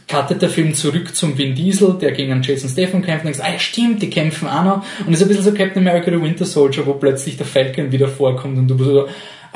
cuttet 0.07 0.41
der 0.41 0.49
Film 0.49 0.75
zurück 0.75 1.15
zum 1.15 1.37
Vin 1.37 1.55
Diesel, 1.55 1.97
der 2.01 2.13
gegen 2.13 2.33
einen 2.33 2.43
Jason 2.43 2.71
Statham 2.71 3.03
kämpft 3.03 3.25
und 3.27 3.33
denkst, 3.35 3.41
ah 3.43 3.53
ja 3.53 3.59
stimmt, 3.59 4.01
die 4.01 4.11
kämpfen 4.11 4.49
auch 4.49 4.65
noch 4.65 4.85
und 5.07 5.13
es 5.13 5.21
ist 5.21 5.23
ein 5.23 5.29
bisschen 5.29 5.45
so 5.45 5.53
Captain 5.53 5.87
America 5.87 6.11
The 6.11 6.23
Winter 6.23 6.47
Soldier, 6.47 6.87
wo 6.87 6.95
plötzlich 6.95 7.37
der 7.37 7.47
Falcon 7.47 7.93
wieder 7.93 8.09
vorkommt 8.09 8.57
und 8.59 8.69
du 8.69 8.79
so, 8.83 9.09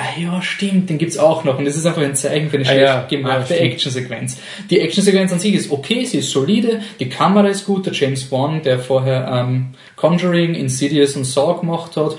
ah 0.02 0.20
ja 0.20 0.42
stimmt, 0.42 0.90
den 0.90 0.98
gibt's 0.98 1.18
auch 1.18 1.44
noch 1.44 1.58
und 1.58 1.64
das 1.64 1.76
ist 1.76 1.86
einfach 1.86 2.02
ein 2.02 2.16
Zeichen 2.16 2.50
für 2.50 2.56
eine 2.56 2.66
Ah 2.66 2.68
schlecht 2.68 2.82
ja, 2.82 3.06
gemachte 3.08 3.54
stimmt. 3.54 3.60
Actionsequenz. 3.60 4.40
Die 4.70 4.80
Actionsequenz 4.80 5.32
an 5.32 5.38
sich 5.38 5.54
ist 5.54 5.70
okay, 5.70 6.04
sie 6.04 6.18
ist 6.18 6.30
solide, 6.30 6.80
die 6.98 7.08
Kamera 7.08 7.48
ist 7.48 7.66
gut, 7.66 7.86
der 7.86 7.92
James 7.92 8.30
Wan, 8.32 8.62
der 8.62 8.78
vorher 8.78 9.28
ähm, 9.32 9.74
Conjuring, 9.96 10.54
Insidious 10.54 11.16
und 11.16 11.24
Saw 11.24 11.60
gemacht 11.60 11.96
hat, 11.96 12.16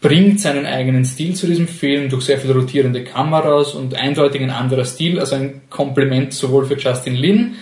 bringt 0.00 0.40
seinen 0.40 0.66
eigenen 0.66 1.04
Stil 1.04 1.34
zu 1.34 1.46
diesem 1.46 1.68
Film 1.68 2.08
durch 2.08 2.24
sehr 2.24 2.38
viele 2.38 2.54
rotierende 2.54 3.04
Kameras 3.04 3.74
und 3.74 3.94
eindeutig 3.94 4.42
ein 4.42 4.50
anderer 4.50 4.84
Stil, 4.84 5.20
also 5.20 5.36
ein 5.36 5.62
Kompliment 5.70 6.32
sowohl 6.32 6.66
für 6.66 6.76
Justin 6.76 7.14
Lin, 7.14 7.54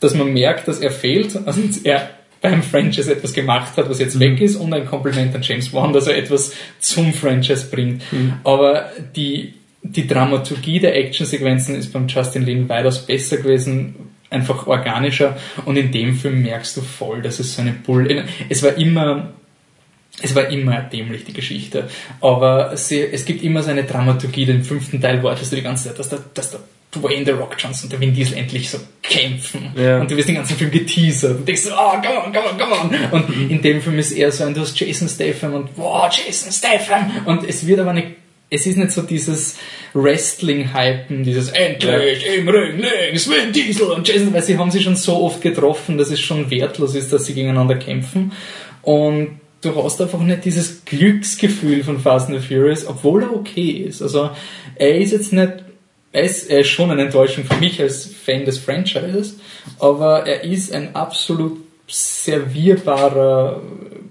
dass 0.00 0.14
man 0.14 0.32
merkt, 0.32 0.68
dass 0.68 0.80
er 0.80 0.90
fehlt 0.90 1.34
und 1.46 1.86
er 1.86 2.10
beim 2.40 2.62
Franchise 2.62 3.12
etwas 3.12 3.32
gemacht 3.32 3.76
hat, 3.76 3.88
was 3.88 3.98
jetzt 3.98 4.18
weg 4.20 4.40
ist 4.40 4.56
und 4.56 4.72
ein 4.72 4.86
Kompliment 4.86 5.34
an 5.34 5.42
James 5.42 5.72
Wan, 5.72 5.92
dass 5.92 6.06
er 6.06 6.16
etwas 6.16 6.52
zum 6.78 7.12
Franchise 7.12 7.68
bringt. 7.70 8.02
Aber 8.44 8.90
die, 9.16 9.54
die 9.82 10.06
Dramaturgie 10.06 10.80
der 10.80 10.96
Actionsequenzen 10.96 11.74
ist 11.74 11.92
beim 11.92 12.06
Justin 12.06 12.44
Lin 12.44 12.68
weitaus 12.68 13.04
besser 13.06 13.38
gewesen, 13.38 13.94
einfach 14.30 14.66
organischer 14.66 15.36
und 15.64 15.76
in 15.76 15.90
dem 15.90 16.14
Film 16.14 16.42
merkst 16.42 16.76
du 16.76 16.82
voll, 16.82 17.22
dass 17.22 17.40
es 17.40 17.54
so 17.54 17.62
eine 17.62 17.72
Bull... 17.72 18.24
Es 18.48 18.62
war 18.62 18.76
immer 18.76 19.32
es 20.20 20.34
war 20.34 20.48
immer 20.48 20.80
dämlich, 20.80 21.24
die 21.24 21.32
Geschichte. 21.32 21.88
Aber 22.20 22.76
sie, 22.76 23.00
es 23.00 23.24
gibt 23.24 23.42
immer 23.44 23.62
so 23.62 23.70
eine 23.70 23.84
Dramaturgie. 23.84 24.46
Den 24.46 24.64
fünften 24.64 25.00
Teil 25.00 25.22
wartest 25.22 25.52
du 25.52 25.56
die 25.56 25.62
ganze 25.62 25.88
Zeit, 25.88 25.98
dass 25.98 26.08
der, 26.08 26.18
dass 26.34 26.50
der 26.50 26.60
Dwayne 26.90 27.24
The 27.24 27.32
Rock 27.32 27.56
Johnson 27.58 27.86
und 27.86 27.92
der 27.92 28.00
Vin 28.00 28.14
Diesel 28.14 28.38
endlich 28.38 28.70
so 28.70 28.78
kämpfen. 29.02 29.72
Ja. 29.76 30.00
Und 30.00 30.10
du 30.10 30.16
wirst 30.16 30.28
den 30.28 30.36
ganzen 30.36 30.56
Film 30.56 30.70
geteasert 30.70 31.38
und 31.38 31.46
denkst 31.46 31.62
so, 31.62 31.70
oh, 31.72 32.00
come 32.00 32.24
on, 32.24 32.32
come 32.32 32.46
on, 32.50 32.58
come 32.58 32.74
on. 32.74 33.10
Und 33.10 33.50
in 33.50 33.60
dem 33.60 33.82
Film 33.82 33.98
ist 33.98 34.12
eher 34.12 34.32
so 34.32 34.44
ein, 34.44 34.54
du 34.54 34.62
hast 34.62 34.78
Jason 34.78 35.08
Statham 35.08 35.54
und 35.54 35.70
wow, 35.76 36.10
Jason 36.10 36.50
Statham. 36.50 37.10
Und 37.26 37.46
es 37.46 37.66
wird 37.66 37.80
aber 37.80 37.92
nicht, 37.92 38.08
es 38.48 38.66
ist 38.66 38.78
nicht 38.78 38.92
so 38.92 39.02
dieses 39.02 39.56
Wrestling-Hypen, 39.92 41.24
dieses 41.24 41.50
endlich 41.50 42.24
im 42.26 42.48
Ring 42.48 42.78
links, 42.78 43.28
Vin 43.28 43.52
Diesel 43.52 43.88
und 43.88 44.08
Jason, 44.08 44.32
weil 44.32 44.42
sie 44.42 44.56
haben 44.56 44.70
sich 44.70 44.84
schon 44.84 44.96
so 44.96 45.22
oft 45.22 45.42
getroffen, 45.42 45.98
dass 45.98 46.10
es 46.10 46.20
schon 46.20 46.50
wertlos 46.50 46.94
ist, 46.94 47.12
dass 47.12 47.26
sie 47.26 47.34
gegeneinander 47.34 47.76
kämpfen. 47.76 48.32
Und 48.80 49.40
du 49.60 49.84
hast 49.84 50.00
einfach 50.00 50.20
nicht 50.20 50.46
dieses 50.46 50.86
Glücksgefühl 50.86 51.84
von 51.84 52.00
Fast 52.00 52.30
and 52.30 52.40
the 52.40 52.46
Furious, 52.46 52.86
obwohl 52.86 53.24
er 53.24 53.34
okay 53.34 53.84
ist. 53.86 54.00
Also 54.00 54.30
er 54.76 54.96
ist 54.96 55.12
jetzt 55.12 55.34
nicht, 55.34 55.52
er 56.12 56.22
ist, 56.22 56.50
ist 56.50 56.68
schon 56.68 56.90
eine 56.90 57.02
Enttäuschung 57.02 57.44
für 57.44 57.56
mich 57.56 57.80
als 57.80 58.06
Fan 58.06 58.44
des 58.44 58.58
Franchises, 58.58 59.38
aber 59.78 60.26
er 60.26 60.44
ist 60.44 60.72
ein 60.72 60.94
absolut 60.94 61.58
servierbarer 61.86 63.62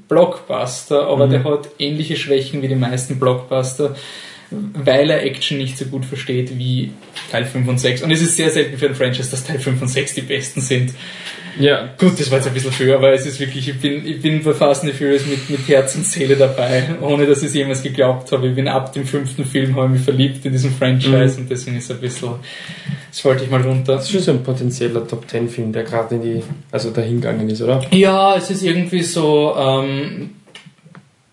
Blockbuster, 0.08 1.08
aber 1.08 1.28
mhm. 1.28 1.32
der 1.32 1.44
hat 1.44 1.70
ähnliche 1.80 2.16
Schwächen 2.16 2.62
wie 2.62 2.68
die 2.68 2.76
meisten 2.76 3.20
Blockbuster, 3.20 3.96
weil 4.50 5.10
er 5.10 5.24
Action 5.24 5.58
nicht 5.58 5.78
so 5.78 5.86
gut 5.86 6.06
versteht 6.06 6.58
wie 6.58 6.92
Teil 7.32 7.46
5 7.46 7.68
und 7.68 7.80
6. 7.80 8.04
Und 8.04 8.12
es 8.12 8.22
ist 8.22 8.38
sehr 8.38 8.50
selten 8.50 8.78
für 8.78 8.88
ein 8.88 8.96
Franchise, 8.96 9.30
dass 9.30 9.44
Teil 9.44 9.60
5 9.60 9.82
und 9.82 9.88
6 9.90 10.16
die 10.16 10.22
besten 10.22 10.62
sind. 10.62 10.94
Ja. 11.60 11.90
Gut, 11.98 12.20
das 12.20 12.30
war 12.30 12.38
jetzt 12.38 12.48
ein 12.48 12.54
bisschen 12.54 12.72
früher, 12.72 12.96
aber 12.96 13.14
es 13.14 13.26
ist 13.26 13.40
wirklich, 13.40 13.68
ich 13.68 13.80
bin, 13.80 14.06
ich 14.06 14.22
bin 14.22 14.44
bei 14.44 14.54
Fast 14.54 14.84
and 14.84 14.92
the 14.92 14.98
Furious 14.98 15.26
mit, 15.26 15.50
mit 15.50 15.68
Herz 15.68 15.96
und 15.96 16.06
Seele 16.06 16.36
dabei, 16.36 16.84
ohne 17.02 17.26
dass 17.26 17.40
ich 17.40 17.46
es 17.46 17.54
jemals 17.54 17.84
geglaubt 17.84 18.32
habe. 18.32 18.48
Ich 18.48 18.56
bin 18.56 18.68
ab 18.68 18.94
dem 18.94 19.06
fünften 19.06 19.46
Film 19.46 19.76
habe 19.76 19.88
ich 19.88 19.92
mich 19.94 20.02
verliebt 20.02 20.46
in 20.46 20.52
diesen 20.52 20.72
Franchise 20.72 21.36
mhm. 21.36 21.44
und 21.44 21.50
deswegen 21.50 21.78
ist 21.78 21.86
es 21.86 21.92
ein 21.92 22.02
bisschen, 22.02 22.32
das 23.10 23.26
wollte 23.26 23.44
ich 23.44 23.50
mal 23.50 23.62
runter. 23.62 23.96
Das 23.96 24.06
ist 24.06 24.12
schon 24.12 24.22
so 24.22 24.32
ein 24.32 24.44
potenzieller 24.44 25.08
Top 25.08 25.28
Ten 25.28 25.50
Film, 25.50 25.72
der 25.72 25.84
gerade 25.84 26.16
in 26.16 26.22
die, 26.22 26.44
also 26.72 26.92
dahingegangen 26.92 27.50
ist, 27.50 27.62
oder? 27.62 27.82
Ja, 27.92 28.36
es 28.36 28.50
ist 28.50 28.64
irgendwie 28.64 29.04
so, 29.04 29.56
ähm, 29.58 30.32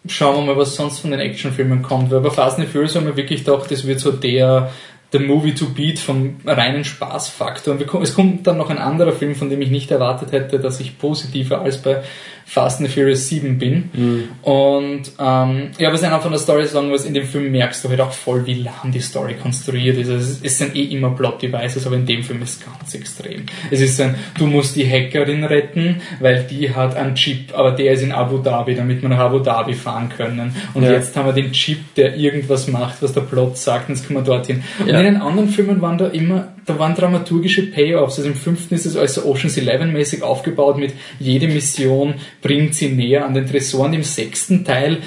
schauen 0.07 0.37
wir 0.37 0.55
mal, 0.55 0.61
was 0.61 0.75
sonst 0.75 1.01
von 1.01 1.11
den 1.11 1.21
Actionfilmen 1.21 1.83
kommt. 1.83 2.11
Weil 2.11 2.21
bei 2.21 2.31
Fast 2.31 2.59
and 2.59 2.67
the 2.67 2.73
Furious 2.73 2.95
haben 2.95 3.07
wir 3.07 3.17
wirklich 3.17 3.45
gedacht, 3.45 3.71
das 3.71 3.87
wird 3.87 4.01
so 4.01 4.13
der 4.13 4.71
der 5.15 5.21
Movie 5.21 5.55
to 5.55 5.67
Beat 5.67 6.01
vom 6.01 6.41
reinen 6.45 6.85
Spaßfaktor. 6.85 7.75
Und 7.75 8.03
es 8.03 8.15
kommt 8.15 8.47
dann 8.47 8.59
noch 8.59 8.69
ein 8.69 8.79
anderer 8.79 9.13
Film, 9.13 9.37
von 9.37 9.49
dem 9.49 9.63
ich 9.63 9.71
nicht 9.71 9.91
erwartet 9.91 10.33
hätte, 10.33 10.59
dass 10.59 10.81
ich 10.81 10.99
positiver 10.99 11.63
als 11.63 11.79
bei 11.79 12.03
Fast 12.47 12.81
and 12.81 12.91
Furious 12.91 13.29
7 13.29 13.59
bin. 13.59 13.91
Mhm. 13.93 14.29
Und 14.43 15.03
ähm, 15.19 15.71
ja, 15.79 15.93
was 15.93 16.01
ich 16.01 16.07
einfach 16.07 16.23
von 16.23 16.31
der 16.31 16.41
Story 16.41 16.67
sagen 16.67 16.93
was 16.93 17.05
in 17.05 17.15
dem 17.15 17.27
Film 17.27 17.51
merkst 17.51 17.85
du 17.85 17.89
halt 17.89 18.01
auch 18.01 18.13
voll, 18.13 18.47
wie 18.47 18.63
lahm 18.63 18.93
die 18.93 19.01
Story 19.01 19.35
konstruiert 19.35 19.97
ist. 19.97 20.11
Also 20.11 20.39
es, 20.43 20.59
sind 20.59 20.77
eh 20.77 20.85
immer 20.85 21.11
Plot-Devices, 21.11 21.87
aber 21.87 21.97
in 21.97 22.07
dem 22.07 22.23
Film 22.23 22.43
ist 22.43 22.61
es 22.61 22.67
ganz 22.67 22.95
extrem. 22.95 23.47
Es 23.71 23.81
ist 23.81 24.01
ein, 24.01 24.15
du 24.39 24.47
musst 24.47 24.77
die 24.77 24.89
Hackerin 24.89 25.45
retten, 25.45 26.03
weil 26.21 26.45
die 26.45 26.75
hat 26.75 26.97
einen 26.97 27.15
Chip, 27.15 27.55
aber 27.55 27.73
der 27.73 27.93
ist 27.93 28.03
in 28.03 28.13
Abu 28.13 28.39
Dhabi, 28.39 28.75
damit 28.75 29.01
wir 29.01 29.09
nach 29.09 29.19
Abu 29.19 29.39
Dhabi 29.39 29.75
fahren 29.75 30.11
können. 30.11 30.55
Und 30.75 30.85
ja. 30.85 30.93
jetzt 30.93 31.17
haben 31.17 31.27
wir 31.27 31.33
den 31.33 31.53
Chip, 31.53 31.95
der 31.97 32.17
irgendwas 32.17 32.69
macht, 32.69 33.03
was 33.03 33.13
der 33.13 33.23
Plot 33.23 33.57
sagt, 33.57 33.89
und 33.89 33.97
jetzt 33.97 34.07
kommen 34.07 34.21
wir 34.21 34.25
dorthin. 34.25 34.63
Und 34.81 34.89
ja. 34.89 34.99
in 34.99 35.05
den 35.05 35.17
anderen 35.17 35.49
Filmen 35.49 35.81
waren 35.81 35.99
da 35.99 36.09
immer 36.09 36.54
da 36.67 36.79
waren 36.79 36.95
dramaturgische 36.95 37.71
Payoffs. 37.71 38.19
Also 38.19 38.29
im 38.29 38.37
fünften 38.37 38.75
ist 38.75 38.87
es 38.87 38.97
also 38.97 39.25
Ocean's 39.25 39.57
Eleven 39.57 39.93
mäßig 39.93 40.23
aufgebaut 40.23 40.79
mit 40.79 40.93
jede 41.19 41.49
Mission 41.49 42.15
bringt 42.43 42.75
sie 42.75 42.89
näher 42.89 43.25
an 43.25 43.35
den 43.35 43.47
Tresoren. 43.47 43.95
Im 43.95 44.03
sechsten 44.03 44.65
Teil 44.65 44.99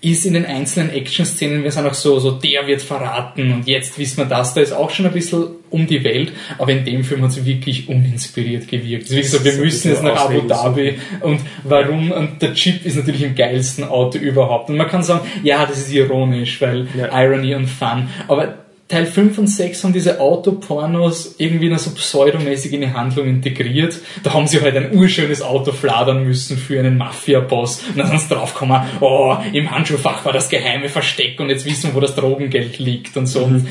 ist 0.00 0.26
in 0.26 0.34
den 0.34 0.44
einzelnen 0.44 0.90
Action-Szenen, 0.90 1.64
wir 1.64 1.70
sind 1.72 1.86
auch 1.86 1.94
so, 1.94 2.18
so, 2.20 2.32
der 2.32 2.66
wird 2.66 2.82
verraten 2.82 3.50
und 3.52 3.66
jetzt 3.66 3.98
wissen 3.98 4.18
wir 4.18 4.26
das, 4.26 4.54
da 4.54 4.60
ist 4.60 4.72
auch 4.72 4.90
schon 4.90 5.06
ein 5.06 5.12
bisschen 5.12 5.46
um 5.70 5.86
die 5.86 6.04
Welt, 6.04 6.32
aber 6.58 6.70
in 6.70 6.84
dem 6.84 7.02
Film 7.02 7.22
hat 7.22 7.30
es 7.30 7.44
wirklich 7.44 7.88
uninspiriert 7.88 8.68
gewirkt. 8.68 9.06
Es 9.06 9.12
ist 9.12 9.32
so, 9.32 9.44
wir 9.44 9.54
müssen 9.54 9.90
jetzt 9.90 10.02
nach 10.02 10.26
Abu 10.26 10.42
Dhabi 10.42 10.98
und 11.22 11.40
warum, 11.64 12.12
und 12.12 12.40
der 12.40 12.54
Chip 12.54 12.84
ist 12.84 12.96
natürlich 12.96 13.22
im 13.22 13.34
geilsten 13.34 13.84
Auto 13.84 14.18
überhaupt. 14.18 14.70
Und 14.70 14.76
man 14.76 14.86
kann 14.86 15.02
sagen, 15.02 15.26
ja, 15.42 15.64
das 15.66 15.78
ist 15.78 15.92
ironisch, 15.92 16.60
weil 16.60 16.86
ja. 16.96 17.08
Irony 17.24 17.54
und 17.54 17.66
Fun, 17.66 18.08
aber 18.28 18.65
Teil 18.88 19.06
5 19.06 19.38
und 19.38 19.46
6 19.48 19.82
haben 19.82 19.92
diese 19.92 20.20
Autopornos 20.20 21.34
irgendwie 21.38 21.68
noch 21.68 21.78
so 21.80 21.90
pseudomäßig 21.90 22.72
in 22.72 22.82
die 22.82 22.92
Handlung 22.92 23.26
integriert. 23.26 23.98
Da 24.22 24.32
haben 24.32 24.46
sie 24.46 24.60
halt 24.60 24.76
ein 24.76 24.96
urschönes 24.96 25.42
Auto 25.42 25.72
fladern 25.72 26.24
müssen 26.24 26.56
für 26.56 26.78
einen 26.78 26.96
Mafia-Boss. 26.96 27.82
Und 27.88 27.98
dann 27.98 28.06
sind 28.06 28.20
sie 28.20 28.28
draufgekommen, 28.28 28.82
oh, 29.00 29.36
im 29.52 29.72
Handschuhfach 29.72 30.24
war 30.24 30.32
das 30.32 30.48
geheime 30.48 30.88
Versteck 30.88 31.40
und 31.40 31.50
jetzt 31.50 31.64
wissen 31.64 31.90
wir, 31.90 31.94
wo 31.96 32.00
das 32.00 32.14
Drogengeld 32.14 32.78
liegt 32.78 33.16
und 33.16 33.26
so. 33.26 33.46
Mhm. 33.48 33.66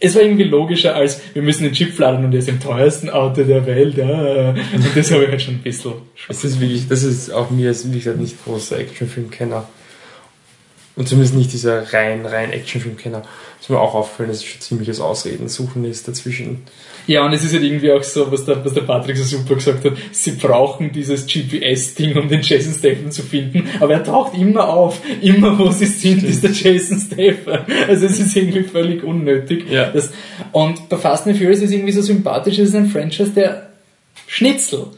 Es 0.00 0.16
war 0.16 0.22
irgendwie 0.22 0.44
logischer 0.44 0.94
als, 0.94 1.20
wir 1.34 1.42
müssen 1.42 1.64
den 1.64 1.72
Chip 1.72 1.92
fladern 1.92 2.24
und 2.24 2.32
der 2.32 2.40
ist 2.40 2.48
im 2.48 2.60
teuersten 2.60 3.10
Auto 3.10 3.44
der 3.44 3.64
Welt. 3.66 3.96
Ja. 3.96 4.50
Und 4.50 4.96
das 4.96 5.10
habe 5.12 5.24
ich 5.24 5.30
halt 5.30 5.42
schon 5.42 5.54
ein 5.54 5.62
bisschen. 5.62 5.92
Das 6.26 6.44
ist 6.44 6.60
wirklich, 6.60 6.88
das 6.88 7.04
ist 7.04 7.30
auch 7.30 7.50
mir, 7.50 7.72
wie 7.84 7.98
gesagt, 7.98 8.18
nicht 8.18 8.44
großer 8.44 8.78
Actionfilmkenner. 8.78 9.68
Und 10.98 11.08
zumindest 11.08 11.36
nicht 11.36 11.52
dieser 11.52 11.92
rein, 11.92 12.26
rein 12.26 12.50
Actionfilmkenner. 12.50 13.22
Ist 13.60 13.70
mir 13.70 13.78
auch 13.78 13.94
auffallen, 13.94 14.30
dass 14.30 14.38
es 14.38 14.44
schon 14.44 14.60
ziemliches 14.60 15.00
Ausreden 15.00 15.48
suchen 15.48 15.84
ist 15.84 16.08
dazwischen. 16.08 16.64
Ja, 17.06 17.24
und 17.24 17.32
es 17.32 17.44
ist 17.44 17.52
halt 17.52 17.62
irgendwie 17.62 17.92
auch 17.92 18.02
so, 18.02 18.32
was 18.32 18.44
der, 18.44 18.64
was 18.64 18.74
der 18.74 18.80
Patrick 18.80 19.16
so 19.16 19.22
super 19.22 19.54
gesagt 19.54 19.84
hat, 19.84 19.92
sie 20.10 20.32
brauchen 20.32 20.90
dieses 20.90 21.24
GPS-Ding, 21.26 22.16
um 22.16 22.28
den 22.28 22.42
Jason 22.42 22.74
Statham 22.74 23.12
zu 23.12 23.22
finden, 23.22 23.68
aber 23.78 23.92
er 23.92 24.02
taucht 24.02 24.36
immer 24.36 24.68
auf. 24.68 25.00
Immer 25.22 25.56
wo 25.56 25.70
sie 25.70 25.86
sind, 25.86 26.24
ist 26.24 26.42
der 26.42 26.50
Jason 26.50 26.98
Statham. 26.98 27.60
Also 27.86 28.06
es 28.06 28.18
ist 28.18 28.36
irgendwie 28.36 28.64
völlig 28.64 29.04
unnötig. 29.04 29.70
Ja. 29.70 29.90
Das, 29.90 30.10
und 30.50 30.88
bei 30.88 30.96
Fast 30.96 31.28
and 31.28 31.36
Furious 31.36 31.60
ist 31.60 31.70
irgendwie 31.70 31.92
so 31.92 32.02
sympathisch, 32.02 32.58
es 32.58 32.70
ist 32.70 32.74
ein 32.74 32.88
Franchise, 32.88 33.30
der 33.30 33.68
Schnitzel 34.26 34.88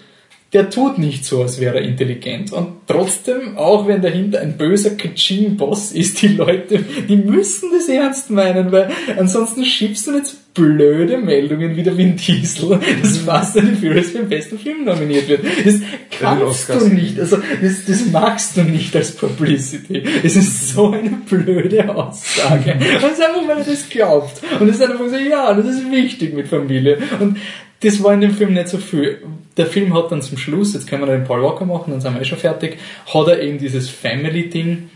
der 0.53 0.69
tut 0.69 0.99
nicht 0.99 1.25
so, 1.25 1.43
als 1.43 1.61
wäre 1.61 1.77
er 1.77 1.85
intelligent. 1.85 2.53
Und 2.53 2.73
trotzdem, 2.89 3.57
auch 3.57 3.87
wenn 3.87 4.03
dahinter 4.03 4.41
ein 4.41 4.57
böser 4.57 4.91
Kaching-Boss 4.91 5.93
ist, 5.93 6.21
die 6.23 6.29
Leute, 6.29 6.81
die 7.09 7.17
müssen 7.17 7.71
das 7.73 7.89
ernst 7.89 8.31
meinen, 8.31 8.73
weil 8.73 8.91
ansonsten 9.17 9.65
schiebst 9.65 10.09
du 10.09 10.17
jetzt 10.17 10.53
blöde 10.53 11.19
Meldungen 11.19 11.77
wie 11.77 11.85
der 11.85 11.97
Vin 11.97 12.17
Diesel, 12.17 12.81
dass 13.01 13.19
Fast 13.19 13.57
and 13.59 13.79
Furious 13.79 14.11
für 14.11 14.19
den 14.19 14.29
besten 14.29 14.59
Film 14.59 14.85
nominiert 14.85 15.29
wird. 15.29 15.45
Das 15.65 15.77
kannst 16.19 16.69
du 16.71 16.89
nicht, 16.89 17.21
also 17.21 17.39
das, 17.63 17.85
das 17.87 18.07
magst 18.07 18.57
du 18.57 18.63
nicht 18.63 18.97
als 18.97 19.13
Publicity. 19.13 20.03
Es 20.25 20.35
ist 20.35 20.71
so 20.71 20.91
eine 20.91 21.11
blöde 21.11 21.95
Aussage. 21.95 22.73
Und 22.81 22.83
es 22.83 23.19
ist 23.19 23.23
einfach, 23.23 23.49
weil 23.49 23.59
er 23.59 23.65
das 23.65 23.89
glaubt. 23.89 24.43
Und 24.59 24.69
es 24.69 24.77
ist 24.77 24.83
einfach 24.83 25.09
so, 25.09 25.17
ja, 25.17 25.55
das 25.55 25.67
ist 25.67 25.91
wichtig 25.93 26.35
mit 26.35 26.49
Familie. 26.49 26.99
Und 27.21 27.37
das 27.81 28.03
war 28.03 28.15
in 28.15 28.21
dem 28.21 28.33
Film 28.33 28.55
nicht 28.55 28.69
so 28.69 28.79
viel. 28.79 29.23
Der 29.57 29.67
Film 29.67 29.95
hat 29.95 30.13
dann 30.13 30.23
zum 30.23 30.39
Schluss, 30.39 30.75
jetzt 30.75 30.87
können 30.87 31.03
wir 31.03 31.13
den 31.13 31.25
Paul 31.25 31.43
Walker 31.43 31.65
machen, 31.65 31.91
dann 31.91 32.01
sind 32.01 32.15
wir 32.15 32.21
eh 32.21 32.25
schon 32.25 32.39
fertig, 32.39 32.79
hat 33.13 33.29
er 33.29 33.41
eben 33.41 33.59
dieses 33.59 33.89
Family-Ding. 33.89 34.91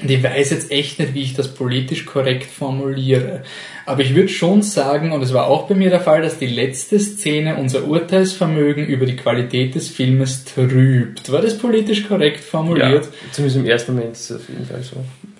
Und 0.00 0.10
ich 0.10 0.22
weiß 0.22 0.50
jetzt 0.50 0.70
echt 0.72 0.98
nicht, 0.98 1.14
wie 1.14 1.22
ich 1.22 1.34
das 1.34 1.54
politisch 1.54 2.06
korrekt 2.06 2.44
formuliere. 2.44 3.42
Aber 3.86 4.02
ich 4.02 4.14
würde 4.14 4.28
schon 4.28 4.62
sagen, 4.62 5.12
und 5.12 5.22
es 5.22 5.32
war 5.32 5.46
auch 5.46 5.68
bei 5.68 5.74
mir 5.74 5.90
der 5.90 6.00
Fall, 6.00 6.22
dass 6.22 6.38
die 6.38 6.46
letzte 6.46 6.98
Szene 6.98 7.56
unser 7.56 7.86
Urteilsvermögen 7.86 8.86
über 8.86 9.06
die 9.06 9.16
Qualität 9.16 9.74
des 9.74 9.88
Filmes 9.88 10.44
trübt. 10.44 11.30
War 11.30 11.42
das 11.42 11.58
politisch 11.58 12.08
korrekt 12.08 12.42
formuliert? 12.42 13.04
Ja, 13.04 13.10
zumindest 13.32 13.58
im 13.58 13.66
ersten 13.66 13.94
Moment 13.94 14.12
ist 14.12 14.30
es 14.30 14.40
auf 14.40 14.48
jeden 14.48 14.66
Fall 14.66 14.82
so. 14.82 14.96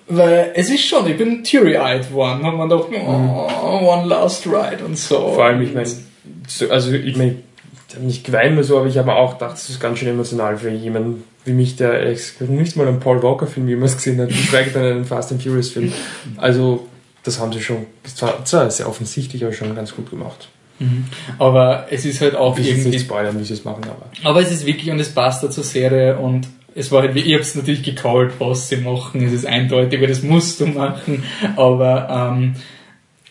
Weil 0.07 0.51
es 0.55 0.69
ist 0.69 0.85
schon, 0.85 1.09
ich 1.09 1.17
bin 1.17 1.43
teary-eyed 1.43 2.11
worden, 2.11 2.45
hat 2.45 2.55
man 2.55 2.69
doch, 2.69 2.89
oh, 2.91 3.47
one 3.81 4.05
last 4.05 4.45
ride 4.45 4.83
und 4.85 4.97
so. 4.97 5.33
Vor 5.33 5.45
allem, 5.45 5.61
ich 5.61 5.73
meine, 5.73 5.89
also 6.69 6.91
ich 6.91 7.15
meine, 7.15 7.35
nicht 7.99 8.23
geweint 8.23 8.63
so, 8.65 8.77
aber 8.77 8.87
ich 8.87 8.97
habe 8.97 9.13
auch 9.13 9.33
gedacht, 9.33 9.53
das 9.53 9.69
ist 9.69 9.79
ganz 9.79 9.99
schön 9.99 10.07
emotional 10.07 10.57
für 10.57 10.69
jemanden 10.69 11.23
wie 11.45 11.51
mich, 11.51 11.75
der 11.75 12.15
nicht 12.47 12.77
mal 12.77 12.87
einen 12.87 12.99
Paul 12.99 13.21
Walker-Film 13.21 13.67
jemals 13.67 13.95
gesehen 13.95 14.19
hat, 14.21 14.29
geschweige 14.29 14.71
denn 14.71 14.83
einen 14.83 15.05
Fast 15.05 15.31
and 15.31 15.43
Furious-Film. 15.43 15.91
Also, 16.37 16.87
das 17.23 17.39
haben 17.39 17.51
sie 17.51 17.61
schon, 17.61 17.85
das 18.03 18.21
war 18.21 18.45
zwar 18.45 18.71
sehr 18.71 18.87
offensichtlich, 18.87 19.43
aber 19.43 19.53
schon 19.53 19.75
ganz 19.75 19.93
gut 19.95 20.09
gemacht. 20.09 20.47
Mhm. 20.79 21.05
Aber 21.39 21.87
es 21.89 22.05
ist 22.05 22.21
halt 22.21 22.35
auch 22.35 22.57
ich 22.57 22.69
irgendwie. 22.69 22.89
Nicht 22.89 23.05
spoilern, 23.05 23.39
wie 23.39 23.43
sie 23.43 23.53
es 23.53 23.65
machen, 23.65 23.83
aber. 23.83 24.05
Aber 24.23 24.41
es 24.41 24.51
ist 24.51 24.65
wirklich 24.65 24.89
und 24.89 24.99
es 24.99 25.09
passt 25.09 25.43
da 25.43 25.49
zur 25.49 25.63
Serie 25.63 26.17
und 26.17 26.47
es 26.75 26.91
war 26.91 27.01
halt, 27.01 27.15
ich 27.15 27.33
hab's 27.35 27.55
natürlich 27.55 27.83
gecallt, 27.83 28.33
was 28.39 28.69
sie 28.69 28.77
machen, 28.77 29.23
es 29.23 29.33
ist 29.33 29.45
eindeutig, 29.45 29.99
weil 29.99 30.07
das 30.07 30.23
musst 30.23 30.59
du 30.59 30.65
machen, 30.65 31.23
aber 31.55 32.31
ähm, 32.33 32.55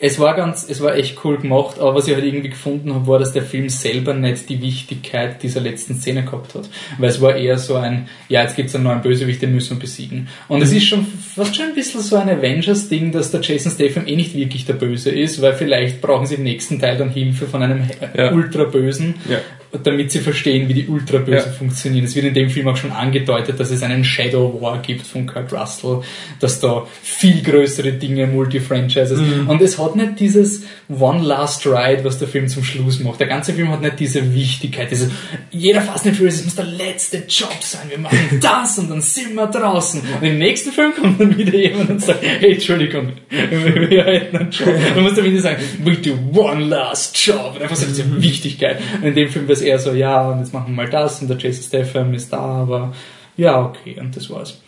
es 0.05 0.19
war 0.19 0.35
ganz, 0.35 0.67
es 0.69 0.81
war 0.81 0.97
echt 0.97 1.25
cool 1.25 1.39
gemacht, 1.39 1.79
aber 1.79 1.95
was 1.95 2.09
ich 2.09 2.15
halt 2.15 2.25
irgendwie 2.25 2.49
gefunden 2.49 2.93
habe, 2.93 3.07
war, 3.07 3.21
dass 3.21 3.33
der 3.33 3.45
Film 3.45 3.69
selber 3.69 4.15
nicht 4.15 4.49
die 4.49 4.61
Wichtigkeit 4.61 5.41
dieser 5.45 5.61
letzten 5.61 5.95
Szene 5.95 6.25
gehabt 6.25 6.57
hat. 6.57 6.69
Weil 6.99 7.09
es 7.09 7.21
war 7.21 7.37
eher 7.37 7.57
so 7.57 7.77
ein, 7.77 8.09
ja, 8.29 8.43
jetzt 8.43 8.57
gibt's 8.57 8.75
einen 8.75 8.83
neuen 8.83 9.01
Bösewicht, 9.01 9.41
den 9.41 9.55
müssen 9.55 9.77
wir 9.77 9.81
besiegen. 9.83 10.27
Und 10.49 10.57
mhm. 10.57 10.65
es 10.65 10.73
ist 10.73 10.87
schon 10.87 11.07
fast 11.07 11.55
schon 11.55 11.67
ein 11.67 11.75
bisschen 11.77 12.01
so 12.01 12.17
ein 12.17 12.29
Avengers-Ding, 12.29 13.13
dass 13.13 13.31
der 13.31 13.43
Jason 13.43 13.71
Statham 13.71 14.09
eh 14.09 14.17
nicht 14.17 14.35
wirklich 14.35 14.65
der 14.65 14.73
Böse 14.73 15.11
ist, 15.11 15.41
weil 15.41 15.53
vielleicht 15.53 16.01
brauchen 16.01 16.27
sie 16.27 16.35
im 16.35 16.43
nächsten 16.43 16.81
Teil 16.81 16.97
dann 16.97 17.11
Hilfe 17.11 17.47
von 17.47 17.63
einem 17.63 17.85
ja. 18.17 18.33
Ultra-Bösen. 18.33 19.15
Ja 19.31 19.39
damit 19.83 20.11
sie 20.11 20.21
verstehen, 20.21 20.69
wie 20.69 20.75
die 20.75 20.87
Ultraböse 20.87 21.47
ja. 21.47 21.53
funktionieren. 21.53 22.05
Es 22.05 22.15
wird 22.15 22.27
in 22.27 22.35
dem 22.35 22.51
Film 22.51 22.69
auch 22.69 22.77
schon 22.77 22.93
angedeutet, 22.93 23.59
dass 23.59 23.71
es 23.71 23.83
einen 23.83 24.05
Shadow 24.05 24.61
War 24.61 24.83
gibt 24.83 25.07
von 25.07 25.27
Kurt 25.27 25.53
Russell, 25.53 26.01
dass 26.41 26.61
da 26.61 26.87
viel 27.03 27.43
größere 27.43 27.93
Dinge, 27.93 28.27
Multi-Franchises. 28.27 29.19
Mhm. 29.19 29.49
Und 29.49 29.63
es 29.63 29.79
hat 29.79 29.97
nicht 29.97 30.21
dieses 30.21 30.65
One 30.89 31.23
Last 31.23 31.67
Ride, 31.67 32.05
was 32.05 32.19
der 32.19 32.29
Film 32.29 32.49
zum 32.49 32.65
Schluss 32.65 33.01
macht. 33.01 33.21
Der 33.21 33.29
ganze 33.29 33.55
Film 33.55 33.71
hat 33.71 33.81
nicht 33.81 33.99
diese 33.99 34.35
Wichtigkeit, 34.35 34.91
diese, 34.91 35.11
jeder 35.51 35.81
Fast 35.81 36.07
and 36.07 36.17
Furious 36.17 36.45
muss 36.45 36.55
der 36.55 36.67
letzte 36.67 37.25
Job 37.29 37.57
sein. 37.61 37.89
Wir 37.89 37.99
machen 37.99 38.19
das 38.41 38.79
und 38.79 38.91
dann 38.91 39.01
sind 39.01 39.35
wir 39.35 39.47
draußen. 39.47 40.03
Und 40.21 40.27
im 40.27 40.39
nächsten 40.39 40.73
Film 40.73 40.93
kommt 40.95 41.19
dann 41.19 41.37
wieder 41.37 41.57
jemand 41.57 41.89
und 41.89 42.03
sagt, 42.03 42.23
hey, 42.23 42.55
Entschuldigung, 42.55 43.13
wir 43.31 44.05
hätten 44.05 44.37
einen 44.37 44.51
Job. 44.51 44.75
Man 44.95 45.05
muss 45.05 45.15
dann 45.15 45.25
wieder 45.25 45.41
sagen, 45.41 45.63
we 45.83 45.97
do 45.97 46.13
one 46.39 46.67
last 46.67 47.17
job. 47.17 47.55
Und 47.55 47.63
einfach 47.63 47.77
so 47.77 47.87
diese 47.87 48.21
Wichtigkeit. 48.21 48.79
Und 49.01 49.09
in 49.09 49.15
dem 49.15 49.31
Film 49.31 49.49
wäre 49.49 49.62
eher 49.63 49.79
so, 49.79 49.93
ja, 49.93 50.29
und 50.29 50.41
jetzt 50.41 50.53
machen 50.53 50.69
wir 50.69 50.85
mal 50.85 50.91
das 50.91 51.23
und 51.23 51.29
der 51.29 51.39
Jason 51.39 51.63
Statham 51.63 52.15
ist 52.15 52.33
da, 52.33 52.39
aber 52.39 52.93
ja, 53.37 53.65
okay, 53.65 53.97
und 53.99 54.15
das 54.17 54.29
war's. 54.31 54.61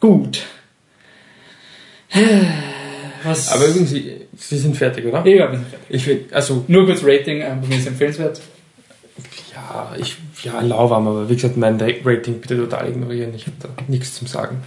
Gut. 0.00 0.42
Was? 3.22 3.52
Aber 3.52 3.66
irgendwie, 3.66 4.26
Sie 4.36 4.58
sind 4.58 4.76
fertig, 4.76 5.04
oder? 5.04 5.26
Ja, 5.26 5.50
wir 5.52 5.58
sind 5.58 5.68
fertig. 5.68 5.88
Ich 5.90 6.04
find, 6.04 6.32
also, 6.32 6.64
Nur 6.68 6.86
kurz 6.86 7.02
Rating, 7.04 7.42
äh, 7.42 7.54
mir 7.54 7.76
ist 7.76 7.86
empfehlenswert. 7.86 8.40
ja, 9.54 9.94
ich, 9.98 10.16
ja, 10.42 10.60
lauwarm, 10.60 11.06
aber 11.06 11.28
wie 11.28 11.34
gesagt, 11.34 11.58
mein 11.58 11.78
Rating 11.78 12.40
bitte 12.40 12.56
total 12.56 12.88
ignorieren. 12.88 13.34
Ich 13.34 13.46
habe 13.46 13.56
da 13.60 13.68
nichts 13.88 14.14
zum 14.14 14.26
Sagen. 14.26 14.62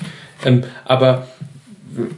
Ähm, 0.45 0.63
aber, 0.85 1.27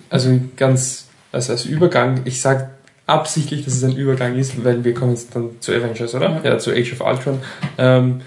also 0.09 0.37
ganz, 0.57 1.07
also 1.31 1.53
als 1.53 1.65
Übergang, 1.65 2.21
ich 2.25 2.41
sage 2.41 2.69
absichtlich, 3.07 3.65
dass 3.65 3.75
es 3.75 3.83
ein 3.83 3.95
Übergang 3.95 4.37
ist, 4.37 4.63
weil 4.63 4.83
wir 4.83 4.93
kommen 4.93 5.11
jetzt 5.11 5.35
dann 5.35 5.49
zu 5.59 5.71
Avengers, 5.73 6.15
oder? 6.15 6.41
Ja. 6.43 6.51
Ja, 6.51 6.57
zu 6.57 6.71
Age 6.71 6.93
of 6.93 7.01
Ultron. 7.01 7.39
Ähm, 7.77 8.21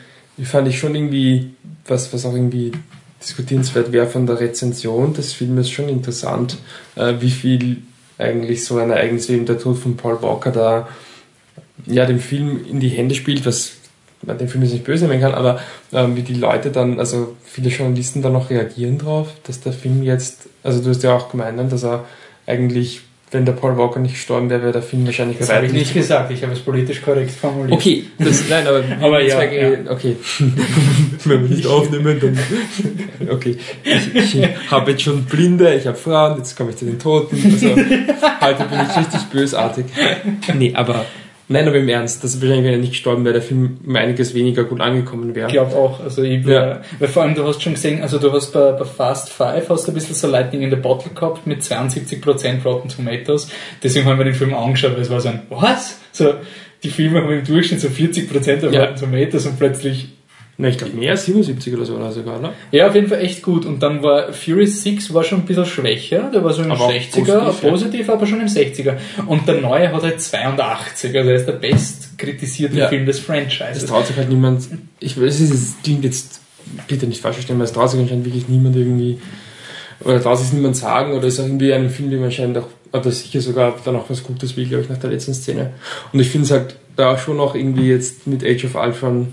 fand 0.44 0.68
ich 0.68 0.78
schon 0.78 0.94
irgendwie, 0.94 1.50
was, 1.86 2.12
was 2.12 2.24
auch 2.24 2.34
irgendwie 2.34 2.72
diskutierenswert 3.22 3.90
wäre 3.90 4.06
von 4.06 4.26
der 4.26 4.38
Rezension 4.38 5.14
des 5.14 5.32
Filmes, 5.32 5.68
schon 5.70 5.88
interessant, 5.88 6.58
äh, 6.94 7.14
wie 7.18 7.30
viel 7.30 7.78
eigentlich 8.18 8.64
so 8.64 8.78
ein 8.78 8.90
Ereignis 8.90 9.28
wie 9.28 9.34
eben 9.34 9.46
der 9.46 9.58
Tod 9.58 9.78
von 9.78 9.96
Paul 9.96 10.22
Walker 10.22 10.50
da 10.50 10.88
ja, 11.86 12.06
dem 12.06 12.20
Film 12.20 12.64
in 12.68 12.80
die 12.80 12.88
Hände 12.88 13.14
spielt, 13.14 13.46
was 13.46 13.72
man 14.22 14.38
den 14.38 14.48
Film 14.48 14.64
jetzt 14.64 14.72
nicht 14.72 14.84
böse 14.84 15.06
nehmen 15.06 15.20
kann, 15.20 15.34
aber 15.34 15.60
ähm, 15.92 16.16
wie 16.16 16.22
die 16.22 16.34
Leute 16.34 16.70
dann, 16.70 16.98
also 16.98 17.36
viele 17.44 17.70
Journalisten 17.70 18.20
dann 18.20 18.32
noch 18.32 18.50
reagieren 18.50 18.98
drauf, 18.98 19.28
dass 19.44 19.60
der 19.60 19.72
Film 19.72 20.02
jetzt, 20.02 20.48
also 20.64 20.82
du 20.82 20.90
hast 20.90 21.02
ja 21.02 21.14
auch 21.14 21.30
gemeint, 21.30 21.56
ne, 21.56 21.64
dass 21.66 21.84
er 21.84 22.04
eigentlich, 22.46 23.02
wenn 23.30 23.44
der 23.44 23.52
Paul 23.52 23.76
Walker 23.76 24.00
nicht 24.00 24.14
gestorben 24.14 24.48
wäre, 24.48 24.62
wäre 24.62 24.72
der 24.72 24.82
Film 24.82 25.04
wahrscheinlich 25.04 25.38
Das 25.38 25.52
habe 25.52 25.66
ich 25.66 25.72
nicht 25.72 25.92
gesagt, 25.92 26.30
ich 26.30 26.42
habe 26.42 26.52
es 26.52 26.60
politisch 26.60 27.02
korrekt 27.02 27.30
formuliert. 27.30 27.72
Okay, 27.78 28.04
das, 28.18 28.48
nein, 28.48 28.66
aber, 28.66 28.82
Aber 29.00 29.22
ja, 29.22 29.36
zwei- 29.36 29.54
ja. 29.84 29.90
okay. 29.90 30.16
Wenn 31.24 31.42
wir 31.48 31.56
nicht 31.56 31.66
aufnehmen, 31.66 32.18
dann, 32.20 33.28
okay. 33.30 33.56
Ich, 33.84 34.14
ich 34.34 34.48
habe 34.70 34.90
jetzt 34.92 35.02
schon 35.02 35.24
Blinde, 35.24 35.74
ich 35.74 35.86
habe 35.86 35.96
Frauen, 35.96 36.38
jetzt 36.38 36.56
komme 36.56 36.70
ich 36.70 36.76
zu 36.76 36.84
den 36.86 36.98
Toten, 36.98 37.36
also, 37.44 37.68
heute 37.68 38.64
bin 38.64 38.80
ich 38.90 38.96
richtig 38.98 39.20
bösartig. 39.30 39.84
Nee, 40.54 40.72
aber, 40.74 41.04
nein, 41.48 41.66
aber 41.66 41.76
im 41.78 41.88
Ernst, 41.88 42.22
dass 42.22 42.40
wahrscheinlich, 42.40 42.64
wenn 42.66 42.72
er 42.72 42.78
nicht 42.78 42.92
gestorben 42.92 43.24
wäre, 43.24 43.34
der 43.34 43.42
Film 43.42 43.78
um 43.86 43.96
einiges 43.96 44.34
weniger 44.34 44.64
gut 44.64 44.80
angekommen 44.80 45.34
wäre. 45.34 45.48
Ich 45.48 45.52
glaube 45.54 45.74
auch. 45.76 46.00
Also 46.00 46.22
ich 46.22 46.44
Ja. 46.46 46.80
weil 46.98 47.08
vor 47.08 47.22
allem 47.22 47.34
du 47.34 47.44
hast 47.44 47.62
schon 47.62 47.74
gesehen, 47.74 48.02
also 48.02 48.18
du 48.18 48.32
hast 48.32 48.52
bei, 48.52 48.72
bei 48.72 48.84
Fast 48.84 49.30
Five 49.30 49.68
hast 49.68 49.86
du 49.86 49.92
ein 49.92 49.94
bisschen 49.94 50.14
so 50.14 50.28
Lightning 50.28 50.62
in 50.62 50.70
the 50.70 50.76
Bottle 50.76 51.10
gehabt 51.14 51.46
mit 51.46 51.62
72% 51.62 52.62
Rotten 52.64 52.88
Tomatoes. 52.88 53.50
Deswegen 53.82 54.06
haben 54.06 54.18
wir 54.18 54.24
den 54.24 54.34
Film 54.34 54.54
angeschaut, 54.54 54.94
weil 54.94 55.02
es 55.02 55.10
war 55.10 55.20
so 55.20 55.28
ein, 55.30 55.42
was? 55.50 55.98
So, 56.12 56.34
die 56.82 56.90
Filme 56.90 57.22
haben 57.22 57.32
im 57.32 57.44
Durchschnitt 57.44 57.80
so 57.80 57.88
40% 57.88 58.66
auf 58.66 58.72
Ja. 58.72 58.84
Rotten 58.84 59.00
Tomatoes 59.00 59.46
und 59.46 59.58
plötzlich, 59.58 60.08
Ne, 60.60 60.70
ich 60.70 60.76
glaube 60.78 60.94
mehr, 60.94 61.16
77 61.16 61.72
oder 61.72 61.84
so 61.84 61.94
oder 61.94 62.10
sogar, 62.10 62.40
ne? 62.40 62.50
ja, 62.72 62.88
auf 62.88 62.94
jeden 62.96 63.06
Fall 63.06 63.20
echt 63.20 63.42
gut. 63.42 63.64
Und 63.64 63.80
dann 63.80 64.02
war 64.02 64.32
Fury 64.32 64.66
6 64.66 65.14
war 65.14 65.22
schon 65.22 65.38
ein 65.38 65.46
bisschen 65.46 65.64
schwächer, 65.66 66.32
der 66.34 66.42
war 66.42 66.52
so 66.52 66.62
im 66.64 66.72
Aber 66.72 66.86
auch 66.86 66.90
60er, 66.92 66.98
positiv, 67.12 67.28
ja. 67.28 67.70
positiv, 67.70 68.10
aber 68.10 68.26
schon 68.26 68.40
im 68.40 68.48
60er. 68.48 68.96
Und 69.26 69.46
der 69.46 69.60
neue 69.60 69.92
hat 69.92 70.02
halt 70.02 70.20
82, 70.20 71.16
also 71.16 71.30
er 71.30 71.36
ist 71.36 71.46
der 71.46 71.52
best 71.52 72.18
kritisierte 72.18 72.76
Ja. 72.76 72.88
Film 72.88 73.06
des 73.06 73.18
Es 73.18 73.24
Franchises. 73.24 73.86
traut 73.86 74.08
sich 74.08 74.16
halt 74.16 74.30
niemand, 74.30 74.66
ich 74.98 75.16
weiß, 75.20 75.38
es 75.38 75.50
es 75.52 75.76
klingt 75.84 76.02
jetzt, 76.02 76.40
bitte 76.88 77.06
nicht 77.06 77.20
falsch 77.22 77.36
verstehen, 77.36 77.58
weil 77.58 77.66
es 77.66 77.72
traut 77.72 77.90
sich 77.92 78.00
anscheinend 78.00 78.24
wirklich 78.26 78.48
niemand 78.48 78.74
irgendwie, 78.74 79.20
oder 80.00 80.20
traut 80.20 80.38
sich 80.40 80.52
niemand 80.52 80.74
sagen, 80.76 81.12
oder 81.12 81.28
ist 81.28 81.38
irgendwie 81.38 81.72
ein 81.72 81.88
Film, 81.88 82.10
dem 82.10 82.24
anscheinend 82.24 82.58
auch, 82.58 82.66
oder 82.92 83.12
sicher 83.12 83.40
sogar 83.40 83.76
dann 83.84 83.94
auch 83.94 84.10
was 84.10 84.24
Gutes 84.24 84.56
will, 84.56 84.66
glaube 84.66 84.82
ich, 84.82 84.88
nach 84.88 84.98
der 84.98 85.10
letzten 85.10 85.34
Szene. 85.34 85.70
Und 86.12 86.18
ich 86.18 86.28
finde 86.30 86.46
es 86.46 86.50
halt 86.50 86.74
da 86.96 87.16
schon 87.16 87.36
noch 87.36 87.54
irgendwie 87.54 87.88
jetzt 87.88 88.26
mit 88.26 88.42
Age 88.44 88.64
of 88.64 88.74
Ultron 88.74 89.28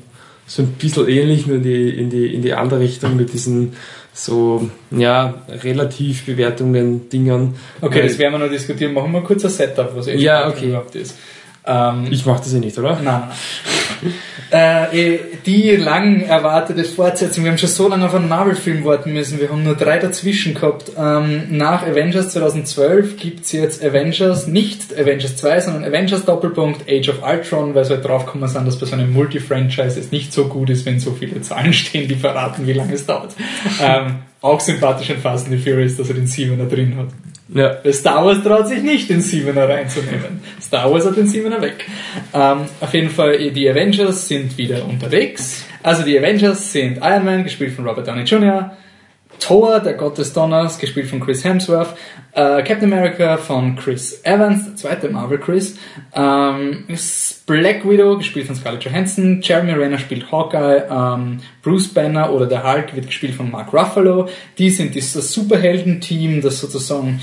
so 0.48 0.62
ein 0.62 0.68
bisschen 0.74 1.08
ähnlich, 1.08 1.48
nur 1.48 1.58
in 1.58 1.64
die, 1.64 1.90
in 1.90 2.10
die, 2.10 2.34
in 2.34 2.42
die 2.42 2.54
andere 2.54 2.80
Richtung 2.80 3.16
mit 3.16 3.34
diesen 3.34 3.74
so, 4.14 4.70
ja, 4.92 5.42
relativ 5.50 6.26
Bewertungen, 6.26 7.10
Dingern. 7.10 7.56
Okay, 7.82 8.04
das 8.04 8.18
werden 8.18 8.34
wir 8.34 8.40
noch 8.40 8.50
diskutieren. 8.50 8.94
Machen 8.94 9.12
wir 9.12 9.22
kurz 9.22 9.44
ein 9.44 9.52
Setup, 9.52 9.92
was 9.94 10.08
Ja, 10.08 10.48
okay. 10.48 10.68
überhaupt 10.68 10.96
ist. 10.96 11.16
Ähm, 11.68 12.08
Ich 12.12 12.26
mache 12.26 12.40
das 12.40 12.54
ja 12.54 12.60
nicht, 12.60 12.78
oder? 12.78 13.00
nein, 13.04 13.24
äh, 14.52 15.16
eh, 15.16 15.20
die 15.46 15.76
lang 15.76 16.22
erwartete 16.22 16.84
Fortsetzung, 16.84 17.44
wir 17.44 17.52
haben 17.52 17.58
schon 17.58 17.70
so 17.70 17.88
lange 17.88 18.06
auf 18.06 18.14
einen 18.14 18.30
Marvel-Film 18.30 18.86
warten 18.86 19.14
müssen, 19.14 19.40
wir 19.40 19.50
haben 19.50 19.64
nur 19.64 19.76
drei 19.76 19.98
dazwischen 19.98 20.54
gehabt. 20.54 20.92
Ähm, 20.98 21.44
nach 21.50 21.84
Avengers 21.84 22.30
2012 22.30 23.18
gibt's 23.18 23.52
jetzt 23.52 23.84
Avengers, 23.84 24.48
nicht 24.48 24.98
Avengers 24.98 25.36
2, 25.38 25.62
sondern 25.62 25.84
Avengers 25.84 26.26
Doppelpunkt 26.26 26.90
Age 26.90 27.10
of 27.10 27.24
Ultron, 27.24 27.74
weil 27.74 27.86
sie 27.86 27.94
halt 27.94 28.06
draufgekommen 28.06 28.48
sind, 28.48 28.68
dass 28.68 28.80
bei 28.80 28.86
so 28.86 28.94
einem 28.94 29.12
Multi-Franchise 29.14 30.00
es 30.00 30.12
nicht 30.12 30.32
so 30.32 30.46
gut 30.46 30.70
ist, 30.70 30.86
wenn 30.86 31.00
so 31.00 31.12
viele 31.12 31.42
Zahlen 31.42 31.74
stehen, 31.74 32.08
die 32.08 32.16
verraten, 32.16 32.68
wie 32.68 32.74
lange 32.74 32.94
es 32.94 33.06
dauert. 33.06 33.36
Ähm, 33.82 34.18
auch 34.42 34.60
sympathisch 34.60 35.10
an 35.10 35.18
Fast 35.18 35.48
and 35.48 35.58
the 35.58 35.62
Furious, 35.62 35.98
dass 35.98 36.10
er 36.10 36.16
den 36.16 36.28
Siebener 36.28 36.66
drin 36.66 36.96
hat. 36.98 37.08
Ja. 37.50 37.78
Star 37.92 38.26
Wars 38.26 38.44
traut 38.44 38.68
sich 38.68 38.82
nicht, 38.82 39.10
den 39.10 39.22
Siebener 39.22 39.70
reinzunehmen. 39.70 40.42
Star 40.62 40.92
Wars 40.92 41.06
hat 41.06 41.16
den 41.16 41.28
Siebener 41.28 41.62
weg. 41.62 41.86
Ähm, 42.34 42.62
auf 42.82 42.94
jeden 42.94 43.10
Fall, 43.10 43.52
die 43.52 43.70
Avengers 43.70 44.28
sind 44.28 44.58
wieder 44.58 44.86
unterwegs. 44.86 45.64
Also 45.84 46.04
die 46.04 46.18
Avengers 46.18 46.72
sind 46.72 46.98
Iron 46.98 47.26
Man, 47.26 47.44
gespielt 47.44 47.74
von 47.74 47.88
Robert 47.88 48.08
Downey 48.08 48.24
Jr., 48.24 48.76
Thor, 49.46 49.80
der 49.80 49.94
Gott 49.94 50.18
des 50.18 50.34
Donners, 50.34 50.80
gespielt 50.80 51.08
von 51.08 51.20
Chris 51.20 51.44
Hemsworth, 51.44 51.96
äh, 52.32 52.64
Captain 52.64 52.92
America 52.92 53.38
von 53.38 53.76
Chris 53.76 54.22
Evans, 54.24 54.66
der 54.66 54.76
zweite 54.76 55.10
Marvel 55.10 55.38
Chris, 55.38 55.78
ähm, 56.16 56.86
Black 57.46 57.88
Widow, 57.88 58.18
gespielt 58.18 58.48
von 58.48 58.56
Scarlett 58.56 58.86
Johansson, 58.86 59.42
Jeremy 59.44 59.74
Renner 59.74 60.00
spielt 60.00 60.32
Hawkeye, 60.32 60.86
ähm, 60.90 61.42
Bruce 61.62 61.90
Banner 61.90 62.34
oder 62.34 62.48
der 62.48 62.64
Hulk 62.64 62.96
wird 62.96 63.06
gespielt 63.06 63.36
von 63.36 63.52
Mark 63.52 63.72
Ruffalo. 63.72 64.28
Die 64.58 64.72
sind 64.72 64.96
das 64.96 65.14
Superhelden-Team, 65.14 66.42
das 66.42 66.60
sozusagen 66.60 67.22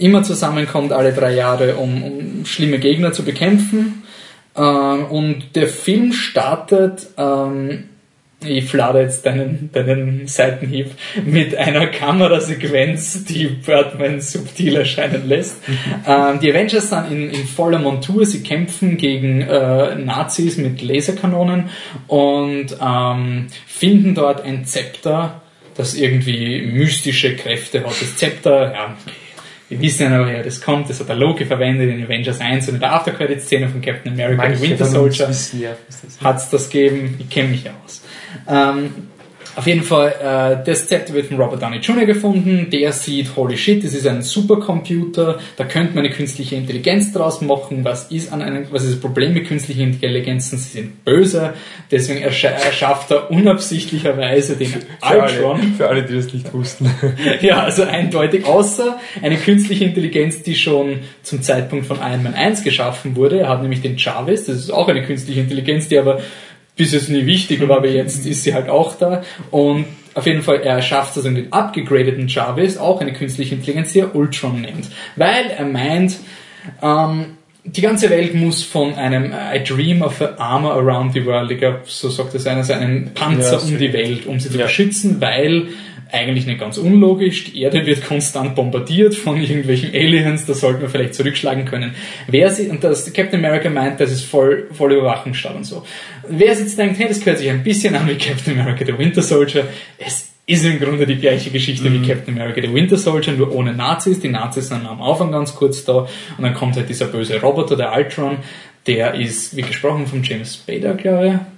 immer 0.00 0.24
zusammenkommt 0.24 0.92
alle 0.92 1.12
drei 1.12 1.32
Jahre, 1.32 1.76
um, 1.76 2.02
um 2.02 2.44
schlimme 2.44 2.80
Gegner 2.80 3.12
zu 3.12 3.24
bekämpfen. 3.24 4.02
Ähm, 4.56 5.04
und 5.06 5.54
der 5.54 5.68
Film 5.68 6.12
startet 6.12 7.06
ähm, 7.16 7.84
ich 8.44 8.64
flade 8.66 9.00
jetzt 9.00 9.24
deinen, 9.24 9.70
deinen 9.72 10.26
Seitenhieb 10.26 10.90
mit 11.24 11.56
einer 11.56 11.86
Kamerasequenz, 11.86 13.24
die 13.24 13.46
Birdman 13.46 14.20
subtil 14.20 14.76
erscheinen 14.76 15.26
lässt. 15.26 15.62
ähm, 16.06 16.38
die 16.40 16.50
Avengers 16.50 16.90
sind 16.90 17.10
in, 17.10 17.30
in 17.30 17.46
voller 17.46 17.78
Montur, 17.78 18.26
sie 18.26 18.42
kämpfen 18.42 18.98
gegen 18.98 19.40
äh, 19.40 19.94
Nazis 19.96 20.58
mit 20.58 20.82
Laserkanonen 20.82 21.70
und 22.08 22.76
ähm, 22.80 23.46
finden 23.66 24.14
dort 24.14 24.44
ein 24.44 24.66
Zepter, 24.66 25.40
das 25.74 25.94
irgendwie 25.94 26.60
mystische 26.62 27.36
Kräfte 27.36 27.80
hat. 27.80 28.00
Das 28.00 28.16
Zepter, 28.16 28.72
ja, 28.72 28.96
wir 29.68 29.80
wissen 29.80 30.04
ja 30.04 30.10
noch, 30.10 30.26
woher 30.26 30.42
das 30.42 30.60
kommt, 30.60 30.88
das 30.88 31.00
hat 31.00 31.08
der 31.08 31.16
Loki 31.16 31.44
verwendet 31.44 31.90
in 31.90 32.04
Avengers 32.04 32.40
1 32.40 32.68
und 32.68 32.74
in 32.74 32.80
der 32.80 32.92
Aftercredit-Szene 32.92 33.68
von 33.68 33.80
Captain 33.80 34.12
America, 34.12 34.42
Manche 34.42 34.60
Winter 34.62 34.84
Soldier 34.84 35.30
ja, 35.58 35.76
hat 36.22 36.36
es 36.36 36.50
das 36.50 36.70
gegeben. 36.70 37.16
Ich 37.18 37.28
kenne 37.28 37.48
mich 37.48 37.64
ja 37.64 37.72
aus. 37.84 38.02
Ähm, 38.48 38.90
auf 39.56 39.66
jeden 39.66 39.82
Fall, 39.82 40.08
äh, 40.22 40.66
das 40.66 40.86
Zepter 40.86 41.14
wird 41.14 41.28
von 41.28 41.40
Robert 41.40 41.62
Downey 41.62 41.78
Jr. 41.78 42.04
gefunden. 42.04 42.68
Der 42.70 42.92
sieht, 42.92 43.34
holy 43.36 43.56
shit, 43.56 43.82
das 43.82 43.94
ist 43.94 44.06
ein 44.06 44.20
Supercomputer. 44.20 45.38
Da 45.56 45.64
könnte 45.64 45.94
man 45.94 46.04
eine 46.04 46.12
künstliche 46.12 46.56
Intelligenz 46.56 47.14
draus 47.14 47.40
machen. 47.40 47.82
Was 47.82 48.10
ist 48.10 48.34
an 48.34 48.42
einem, 48.42 48.66
was 48.70 48.84
ist 48.84 48.92
das 48.92 49.00
Problem 49.00 49.32
mit 49.32 49.46
künstlichen 49.46 49.94
Intelligenzen? 49.94 50.58
Sie 50.58 50.80
sind 50.80 51.06
böse. 51.06 51.54
Deswegen 51.90 52.20
erscha 52.20 52.48
erschafft 52.48 53.10
er 53.10 53.30
unabsichtlicherweise 53.30 54.56
den 54.56 54.68
Für 54.68 55.22
Ultron. 55.22 55.72
für 55.74 55.88
alle, 55.88 56.02
die 56.02 56.14
das 56.14 56.32
nicht 56.34 56.52
wussten. 56.52 56.90
Ja, 57.40 57.62
also 57.62 57.82
eindeutig, 57.84 58.44
außer 58.44 58.98
eine 59.22 59.36
künstliche 59.36 59.84
Intelligenz, 59.84 60.42
die 60.42 60.54
schon 60.54 61.00
zum 61.22 61.40
Zeitpunkt 61.42 61.86
von 61.86 61.98
Iron 61.98 62.22
Man 62.22 62.34
1 62.34 62.62
geschaffen 62.62 63.16
wurde. 63.16 63.40
Er 63.40 63.48
hat 63.48 63.62
nämlich 63.62 63.80
den 63.80 63.96
Jarvis, 63.96 64.46
das 64.46 64.56
ist 64.56 64.70
auch 64.70 64.88
eine 64.88 65.02
künstliche 65.02 65.40
Intelligenz, 65.40 65.88
die 65.88 65.98
aber 65.98 66.20
bis 66.76 66.92
jetzt 66.92 67.08
nie 67.08 67.26
wichtig 67.26 67.66
war, 67.68 67.78
aber 67.78 67.88
jetzt 67.88 68.26
ist 68.26 68.42
sie 68.44 68.54
halt 68.54 68.68
auch 68.68 68.96
da. 68.96 69.22
Und 69.50 69.86
auf 70.14 70.26
jeden 70.26 70.42
Fall, 70.42 70.60
er 70.60 70.80
schafft 70.82 71.14
sozusagen 71.14 71.36
den 71.36 71.52
upgegradeten 71.52 72.28
Jarvis, 72.28 72.78
auch 72.78 73.00
eine 73.00 73.12
künstliche 73.12 73.54
Intelligenz, 73.54 73.92
die 73.92 74.00
er 74.00 74.14
Ultron 74.14 74.60
nennt. 74.62 74.88
Weil 75.16 75.50
er 75.56 75.64
meint, 75.66 76.16
ähm, 76.82 77.36
die 77.64 77.80
ganze 77.80 78.10
Welt 78.10 78.34
muss 78.34 78.62
von 78.62 78.94
einem 78.94 79.32
I 79.32 79.62
dream 79.64 80.02
of 80.02 80.20
a 80.22 80.36
armor 80.38 80.74
around 80.74 81.12
the 81.14 81.24
world, 81.24 81.50
ich 81.50 81.58
glaube, 81.58 81.80
so 81.84 82.08
sagt 82.08 82.34
es 82.34 82.46
einer, 82.46 82.58
also 82.58 82.74
einen 82.74 83.12
Panzer 83.12 83.58
Ja, 83.58 83.58
um 83.58 83.78
die 83.78 83.92
Welt, 83.92 84.26
um 84.26 84.38
sie 84.38 84.50
zu 84.50 84.58
Ja. 84.58 84.66
beschützen, 84.66 85.20
weil 85.20 85.68
eigentlich 86.12 86.46
nicht 86.46 86.60
ganz 86.60 86.78
unlogisch, 86.78 87.44
die 87.44 87.62
Erde 87.62 87.84
wird 87.84 88.06
konstant 88.06 88.54
bombardiert 88.54 89.16
von 89.16 89.40
irgendwelchen 89.40 89.92
Aliens, 89.92 90.46
da 90.46 90.54
sollten 90.54 90.80
wir 90.80 90.88
vielleicht 90.88 91.14
zurückschlagen 91.14 91.64
können. 91.64 91.94
Wer 92.28 92.50
sie, 92.50 92.68
und 92.68 92.84
das 92.84 93.12
Captain 93.12 93.44
America 93.44 93.68
meint, 93.68 93.98
das 93.98 94.12
ist 94.12 94.24
voll, 94.24 94.68
voll 94.72 94.92
Überwachungsstaat 94.92 95.56
und 95.56 95.64
so. 95.64 95.84
Wer 96.28 96.48
jetzt 96.48 96.78
denkt, 96.78 96.98
hey, 96.98 97.08
das 97.08 97.20
gehört 97.20 97.38
sich 97.38 97.50
ein 97.50 97.62
bisschen 97.62 97.94
an 97.94 98.08
wie 98.08 98.16
Captain 98.16 98.58
America 98.58 98.84
the 98.84 98.96
Winter 98.96 99.22
Soldier, 99.22 99.66
es 99.98 100.30
ist 100.46 100.64
im 100.64 100.78
Grunde 100.78 101.06
die 101.06 101.16
gleiche 101.16 101.50
Geschichte 101.50 101.92
wie 101.92 102.06
Captain 102.06 102.34
America 102.34 102.60
the 102.60 102.72
Winter 102.72 102.96
Soldier, 102.96 103.32
nur 103.32 103.52
ohne 103.52 103.72
Nazis. 103.74 104.20
Die 104.20 104.28
Nazis 104.28 104.68
sind 104.68 104.86
am 104.86 105.02
Anfang 105.02 105.32
ganz 105.32 105.54
kurz 105.54 105.84
da 105.84 106.06
und 106.36 106.42
dann 106.42 106.54
kommt 106.54 106.76
halt 106.76 106.88
dieser 106.88 107.06
böse 107.06 107.40
Roboter, 107.40 107.76
der 107.76 107.92
Ultron, 107.92 108.38
der 108.86 109.14
ist, 109.14 109.56
wie 109.56 109.62
gesprochen, 109.62 110.06
von 110.06 110.22
James 110.22 110.54
Spader, 110.54 110.94
glaube 110.94 111.26
ich 111.26 111.56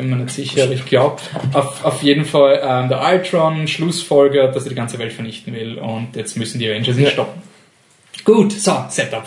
bin 0.00 0.10
mir 0.10 0.16
nicht 0.16 0.30
sicher, 0.30 0.70
ich 0.70 0.86
glaube, 0.86 1.20
auf, 1.52 1.84
auf 1.84 2.02
jeden 2.02 2.24
Fall 2.24 2.60
ähm, 2.62 2.88
der 2.88 3.02
Ultron 3.02 3.68
schlussfolgert, 3.68 4.56
dass 4.56 4.64
er 4.64 4.70
die 4.70 4.74
ganze 4.74 4.98
Welt 4.98 5.12
vernichten 5.12 5.52
will 5.52 5.78
und 5.78 6.16
jetzt 6.16 6.36
müssen 6.38 6.58
die 6.58 6.68
Avengers 6.70 6.96
ihn 6.96 7.04
Ja. 7.04 7.10
stoppen. 7.10 7.42
Gut, 8.24 8.52
so, 8.52 8.84
Setup. 8.88 9.24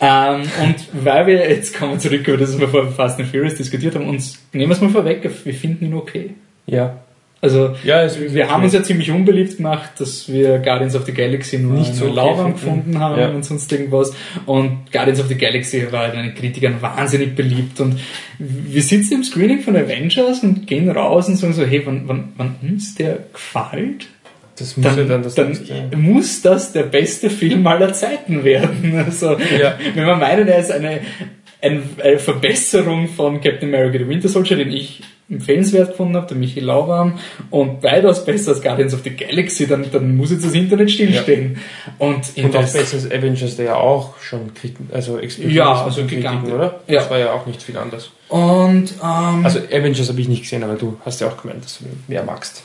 Ähm, 0.00 0.42
und 0.62 0.76
weil 1.04 1.26
wir, 1.26 1.50
jetzt 1.50 1.76
kommen 1.76 1.92
wir 1.92 1.98
zurück 1.98 2.26
über 2.26 2.36
das, 2.36 2.52
was 2.52 2.60
wir 2.60 2.68
vor 2.68 2.86
Fast 2.92 3.18
and 3.18 3.28
Furious 3.28 3.54
diskutiert 3.54 3.94
haben, 3.94 4.08
uns, 4.08 4.38
nehmen 4.52 4.70
wir 4.70 4.74
es 4.74 4.80
mal 4.80 4.90
vorweg, 4.90 5.28
wir 5.44 5.54
finden 5.54 5.86
ihn 5.86 5.94
okay. 5.94 6.34
Ja. 6.66 6.98
Also, 7.40 7.76
Ja, 7.84 8.04
wir 8.32 8.50
haben 8.50 8.64
uns 8.64 8.72
ja 8.72 8.82
ziemlich 8.82 9.12
unbeliebt 9.12 9.58
gemacht, 9.58 9.90
dass 9.98 10.28
wir 10.28 10.58
Guardians 10.58 10.96
of 10.96 11.04
the 11.04 11.12
Galaxy 11.12 11.58
nur 11.58 11.74
Nicht 11.74 11.94
so 11.94 12.08
Lauwarm 12.08 12.54
gefunden 12.54 12.98
haben 12.98 13.20
Ja. 13.20 13.28
und 13.28 13.44
sonst 13.44 13.70
irgendwas. 13.70 14.12
Und 14.44 14.90
Guardians 14.90 15.20
of 15.20 15.28
the 15.28 15.36
Galaxy 15.36 15.86
war 15.92 16.00
halt 16.00 16.14
den 16.14 16.34
Kritikern 16.34 16.82
wahnsinnig 16.82 17.36
beliebt. 17.36 17.78
Und 17.80 18.00
wir 18.40 18.82
sitzen 18.82 19.14
im 19.14 19.24
Screening 19.24 19.60
von 19.60 19.76
Avengers 19.76 20.42
und 20.42 20.66
gehen 20.66 20.90
raus 20.90 21.28
und 21.28 21.36
sagen 21.36 21.52
so, 21.52 21.64
hey, 21.64 21.86
wenn, 21.86 22.08
wenn, 22.08 22.24
wenn 22.36 22.70
uns 22.70 22.96
der 22.96 23.18
gefällt, 23.32 24.08
Das 24.58 24.76
muss 24.76 24.86
ja 24.86 24.94
dann, 24.96 25.08
dann 25.08 25.22
das 25.22 25.34
dann 25.34 25.56
muss 25.96 26.42
das 26.42 26.72
der 26.72 26.84
beste 26.84 27.30
Film 27.30 27.66
aller 27.66 27.92
Zeiten 27.92 28.44
werden. 28.44 28.94
Also, 29.06 29.32
Ja. 29.60 29.74
wenn 29.94 30.06
wir 30.06 30.16
meinen, 30.16 30.48
er 30.48 30.58
ist 30.58 30.70
eine, 30.72 31.00
ein- 31.62 31.82
eine 32.02 32.18
Verbesserung 32.18 33.08
von 33.08 33.40
Captain 33.40 33.68
America 33.68 33.98
the 33.98 34.08
Winter 34.08 34.28
Soldier, 34.28 34.56
den 34.56 34.70
ich 34.70 35.02
empfehlenswert 35.30 35.90
gefunden 35.90 36.16
habe, 36.16 36.26
der 36.26 36.38
Michi 36.38 36.60
Lauwarm, 36.60 37.18
und 37.50 37.82
weitaus 37.82 38.24
besser 38.24 38.52
als 38.52 38.62
Guardians 38.62 38.94
of 38.94 39.00
the 39.04 39.10
Galaxy, 39.10 39.66
dann, 39.66 39.84
dann 39.92 40.16
muss 40.16 40.30
jetzt 40.30 40.46
das 40.46 40.54
Internet 40.54 40.90
stillstehen. 40.90 41.58
Und, 41.98 42.20
in 42.34 42.46
Und 42.46 42.56
auch 42.56 42.60
besser 42.62 42.94
als 42.96 43.10
Avengers, 43.10 43.56
der 43.56 43.66
ja 43.66 43.74
auch 43.74 44.18
schon 44.20 44.54
Kritiken, 44.54 44.88
also 44.90 45.18
explodiert 45.18 45.54
Ja, 45.56 45.84
also 45.84 46.00
Kritiken, 46.04 46.50
oder? 46.50 46.80
Ja. 46.86 47.00
Das 47.00 47.10
war 47.10 47.18
ja 47.18 47.32
auch 47.32 47.44
nicht 47.44 47.62
viel 47.62 47.76
anders. 47.76 48.10
und 48.30 48.94
ähm, 49.02 49.44
Also 49.44 49.58
Avengers 49.70 50.08
habe 50.08 50.18
ich 50.20 50.28
nicht 50.28 50.42
gesehen, 50.44 50.62
aber 50.64 50.76
du 50.76 50.96
hast 51.04 51.20
ja 51.20 51.28
auch 51.28 51.36
gemeint, 51.42 51.62
dass 51.62 51.78
du 51.80 51.84
mehr 52.06 52.22
magst. 52.24 52.62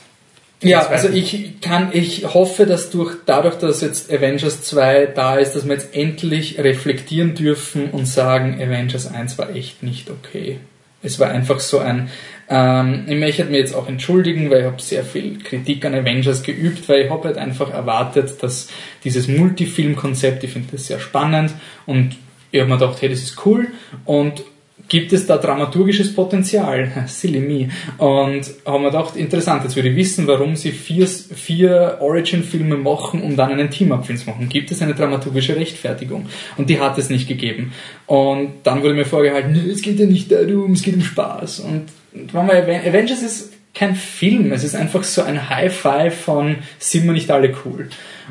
Ja, 0.62 0.86
also 0.86 1.08
ich 1.08 1.60
kann, 1.60 1.90
ich 1.92 2.24
hoffe, 2.32 2.64
dass 2.64 2.90
durch, 2.90 3.16
dadurch, 3.26 3.56
dass 3.56 3.82
jetzt 3.82 4.10
Avengers 4.10 4.62
2 4.62 5.06
da 5.14 5.36
ist, 5.36 5.52
dass 5.52 5.66
wir 5.66 5.74
jetzt 5.74 5.94
endlich 5.94 6.58
reflektieren 6.58 7.34
dürfen 7.34 7.90
und 7.90 8.06
sagen, 8.06 8.54
Avengers 8.54 9.12
1 9.12 9.36
war 9.36 9.54
echt 9.54 9.82
nicht 9.82 10.10
okay. 10.10 10.58
Es 11.02 11.20
war 11.20 11.28
einfach 11.28 11.60
so 11.60 11.80
ein, 11.80 12.08
ähm, 12.48 13.04
ich 13.06 13.16
möchte 13.16 13.44
mich 13.44 13.58
jetzt 13.58 13.74
auch 13.74 13.88
entschuldigen, 13.88 14.50
weil 14.50 14.60
ich 14.60 14.66
habe 14.66 14.80
sehr 14.80 15.04
viel 15.04 15.38
Kritik 15.38 15.84
an 15.84 15.94
Avengers 15.94 16.42
geübt, 16.42 16.88
weil 16.88 17.02
ich 17.02 17.10
habe 17.10 17.24
halt 17.24 17.36
einfach 17.36 17.70
erwartet, 17.70 18.42
dass 18.42 18.68
dieses 19.04 19.28
Multifilm-Konzept, 19.28 20.44
ich 20.44 20.50
finde 20.50 20.68
das 20.72 20.86
sehr 20.86 21.00
spannend 21.00 21.52
und 21.84 22.16
ich 22.50 22.60
habe 22.60 22.70
mir 22.70 22.78
gedacht, 22.78 23.02
hey, 23.02 23.10
das 23.10 23.20
ist 23.20 23.44
cool 23.44 23.68
und 24.04 24.42
gibt 24.88 25.12
es 25.12 25.26
da 25.26 25.38
dramaturgisches 25.38 26.14
Potenzial? 26.14 26.90
Silly 27.06 27.40
me. 27.40 27.68
Und 27.98 28.42
haben 28.66 28.82
wir 28.82 28.90
gedacht, 28.90 29.16
interessant, 29.16 29.64
jetzt 29.64 29.76
würde 29.76 29.88
ich 29.90 29.96
wissen, 29.96 30.26
warum 30.26 30.56
sie 30.56 30.72
vier, 30.72 31.06
vier 31.06 31.98
Origin-Filme 32.00 32.76
machen, 32.76 33.22
um 33.22 33.36
dann 33.36 33.52
einen 33.52 33.70
Team-Up-Film 33.70 34.18
zu 34.18 34.30
machen. 34.30 34.48
Gibt 34.48 34.70
es 34.70 34.82
eine 34.82 34.94
dramaturgische 34.94 35.56
Rechtfertigung? 35.56 36.26
Und 36.56 36.70
die 36.70 36.80
hat 36.80 36.98
es 36.98 37.10
nicht 37.10 37.28
gegeben. 37.28 37.72
Und 38.06 38.52
dann 38.64 38.82
wurde 38.82 38.94
mir 38.94 39.06
vorgehalten, 39.06 39.52
"Nö, 39.52 39.70
es 39.70 39.82
geht 39.82 39.98
ja 39.98 40.06
nicht 40.06 40.30
darum, 40.30 40.72
es 40.72 40.82
geht 40.82 40.94
um 40.94 41.02
Spaß. 41.02 41.60
Und, 41.60 41.86
wenn 42.12 42.46
man 42.46 42.56
Aven- 42.56 42.86
Avengers 42.86 43.22
ist 43.22 43.52
kein 43.74 43.96
Film, 43.96 44.52
es 44.52 44.62
ist 44.62 44.76
einfach 44.76 45.02
so 45.02 45.22
ein 45.22 45.48
High-Five 45.50 46.14
von 46.14 46.56
sind 46.78 47.06
wir 47.06 47.12
nicht 47.12 47.30
alle 47.30 47.52
cool. 47.64 47.88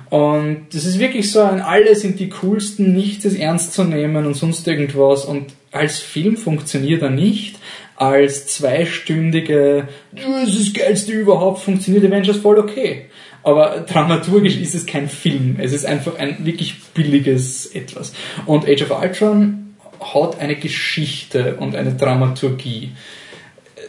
Und 0.10 0.68
das 0.72 0.86
ist 0.86 1.00
wirklich 1.00 1.32
so 1.32 1.42
ein, 1.42 1.60
alle 1.60 1.96
sind 1.96 2.20
die 2.20 2.30
coolsten, 2.30 2.94
nichts 2.94 3.26
ist 3.26 3.38
ernst 3.38 3.74
zu 3.74 3.84
nehmen 3.84 4.26
und 4.26 4.36
sonst 4.36 4.68
irgendwas. 4.68 5.26
Und 5.26 5.48
als 5.74 6.00
Film 6.00 6.38
funktioniert 6.38 7.02
er 7.02 7.10
nicht. 7.10 7.58
Als 7.96 8.48
zweistündige, 8.48 9.88
das 10.12 10.50
ist 10.50 10.76
das 10.76 10.84
geilste 10.84 11.12
überhaupt, 11.12 11.62
funktioniert 11.62 12.06
Avengers 12.06 12.38
voll 12.38 12.58
okay. 12.58 13.06
Aber 13.44 13.86
dramaturgisch 13.88 14.58
ist 14.58 14.74
es 14.74 14.86
kein 14.86 15.10
Film. 15.10 15.58
Es 15.60 15.74
ist 15.74 15.86
einfach 15.86 16.18
ein 16.18 16.46
wirklich 16.46 16.82
billiges 16.94 17.68
etwas. 17.68 18.14
Und 18.46 18.68
Age 18.68 18.84
of 18.84 19.02
Ultron 19.02 19.76
hat 20.00 20.40
eine 20.40 20.56
Geschichte 20.56 21.56
und 21.56 21.76
eine 21.76 21.94
Dramaturgie. 21.94 22.92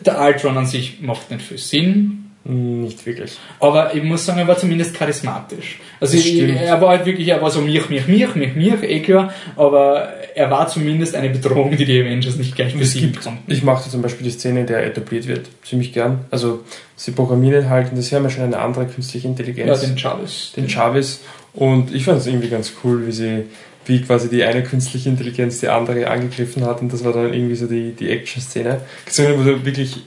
Der 0.04 0.20
Ultron 0.20 0.58
an 0.58 0.66
sich 0.66 1.00
macht 1.00 1.30
nicht 1.30 1.42
viel 1.42 1.58
Sinn, 1.58 2.23
Nicht 2.46 3.06
wirklich. 3.06 3.38
aber 3.58 3.94
ich 3.94 4.02
muss 4.02 4.26
sagen, 4.26 4.38
er 4.38 4.46
war 4.46 4.58
zumindest 4.58 4.94
charismatisch. 4.94 5.80
Also 5.98 6.16
ich, 6.16 6.38
er 6.38 6.78
war 6.80 6.90
halt 6.90 7.06
wirklich, 7.06 7.28
er 7.28 7.40
war 7.40 7.50
so 7.50 7.62
mich, 7.62 7.88
mich, 7.88 8.06
mich, 8.06 8.34
mich, 8.34 8.54
mich, 8.54 8.82
eh 8.82 9.00
klar, 9.00 9.32
aber 9.56 10.08
er 10.34 10.50
war 10.50 10.68
zumindest 10.68 11.14
eine 11.14 11.30
Bedrohung, 11.30 11.76
die 11.76 11.84
die 11.86 12.00
Avengers 12.00 12.36
nicht 12.36 12.54
gleich 12.54 12.74
Es 12.74 12.78
besiegen 12.80 13.14
konnten. 13.14 13.50
ich 13.50 13.62
mochte 13.62 13.88
zum 13.88 14.02
Beispiel 14.02 14.24
die 14.24 14.30
Szene, 14.32 14.60
in 14.60 14.66
der 14.66 14.84
etabliert 14.84 15.26
wird, 15.26 15.46
ziemlich 15.62 15.92
gern. 15.94 16.26
Also 16.30 16.64
sie 16.96 17.12
programmieren 17.12 17.70
halt, 17.70 17.90
und 17.90 17.96
das 17.98 18.12
haben 18.12 18.24
ja 18.24 18.30
schon 18.30 18.44
eine 18.44 18.58
andere 18.58 18.86
künstliche 18.86 19.26
Ja, 19.26 19.30
Intelligenz, 19.30 19.80
den 19.80 19.96
Chavez. 19.96 20.52
den 20.56 20.68
Jarvis. 20.68 21.20
Und 21.54 21.94
ich 21.94 22.04
fand 22.04 22.18
es 22.18 22.26
irgendwie 22.26 22.48
ganz 22.48 22.72
cool, 22.82 23.06
wie 23.06 23.12
sie, 23.12 23.44
wie 23.86 24.02
quasi 24.02 24.28
die 24.28 24.42
eine 24.44 24.62
künstliche 24.64 25.08
Intelligenz 25.08 25.60
die 25.60 25.68
andere 25.68 26.08
angegriffen 26.08 26.64
hat 26.64 26.82
und 26.82 26.92
das 26.92 27.04
war 27.04 27.12
dann 27.12 27.32
irgendwie 27.32 27.54
so 27.54 27.66
die, 27.66 27.92
die 27.92 28.10
Action-Szene. 28.10 28.80
So, 29.08 29.22
wo 29.38 29.42
du 29.44 29.64
wirklich, 29.64 29.96
ich 29.96 30.02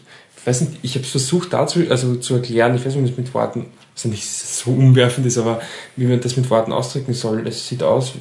weiß 0.48 0.62
nicht, 0.62 0.74
ich 0.82 0.96
habe 0.96 1.04
es 1.04 1.12
versucht 1.12 1.54
dazu, 1.54 1.82
also 1.90 2.16
zu 2.16 2.36
erklären, 2.36 2.76
ich 2.76 2.86
weiß 2.86 2.96
nicht, 2.96 2.96
wie 2.96 3.02
man 3.02 3.10
das 3.10 3.18
mit 3.18 3.34
Worten, 3.34 3.66
also 3.96 4.10
nicht 4.10 4.26
so 4.28 4.72
umwerfend 4.72 5.26
ist, 5.28 5.38
aber 5.38 5.62
wie 5.96 6.06
man 6.06 6.20
das 6.22 6.38
mit 6.38 6.50
Worten 6.50 6.72
ausdrücken 6.72 7.14
soll. 7.14 7.46
Es 7.48 7.68
sieht 7.68 7.84
aus, 7.84 8.14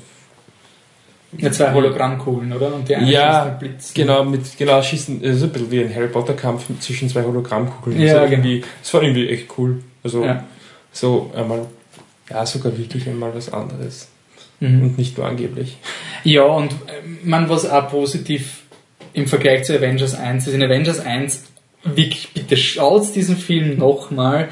Ja, 1.38 1.50
zwei 1.52 1.72
Hologrammkugeln, 1.72 2.52
oder? 2.52 2.74
Und 2.74 2.88
die 2.88 2.96
eine 2.96 3.10
Ja, 3.10 3.42
schießt 3.44 3.62
den 3.62 3.68
Blitz. 3.68 3.94
Genau, 3.94 4.24
mit 4.24 4.56
genau 4.56 4.80
schießen, 4.82 5.20
ist 5.22 5.42
ein 5.42 5.50
bisschen 5.50 5.70
wie 5.70 5.80
ein 5.80 5.94
Harry 5.94 6.08
Potter 6.08 6.32
Kampf 6.34 6.64
zwischen 6.80 7.08
zwei 7.08 7.22
Hologrammkugeln. 7.24 8.00
Ja, 8.00 8.24
so 8.26 8.32
irgendwie, 8.32 8.64
das 8.82 8.94
war 8.94 9.02
irgendwie 9.02 9.28
echt 9.28 9.46
cool. 9.58 9.82
Also 10.02 10.24
Ja. 10.24 10.44
so 10.92 11.30
einmal, 11.34 11.66
ja 12.30 12.44
sogar 12.46 12.76
wirklich 12.78 13.06
einmal 13.08 13.34
was 13.34 13.52
anderes 13.52 14.08
Mhm. 14.60 14.82
und 14.82 14.98
nicht 14.98 15.18
nur 15.18 15.26
angeblich. 15.26 15.76
Ja, 16.24 16.44
und 16.44 16.72
ähm, 16.72 17.18
man, 17.24 17.48
was 17.50 17.68
auch 17.68 17.90
positiv 17.90 18.62
im 19.12 19.26
Vergleich 19.26 19.64
zu 19.64 19.76
Avengers 19.76 20.14
1 20.14 20.46
ist, 20.46 20.54
in 20.54 20.62
Avengers 20.62 21.00
1, 21.00 21.42
wirklich, 21.94 22.28
bitte 22.34 22.56
schaut 22.56 23.14
diesen 23.14 23.36
Film 23.36 23.78
nochmal. 23.78 24.48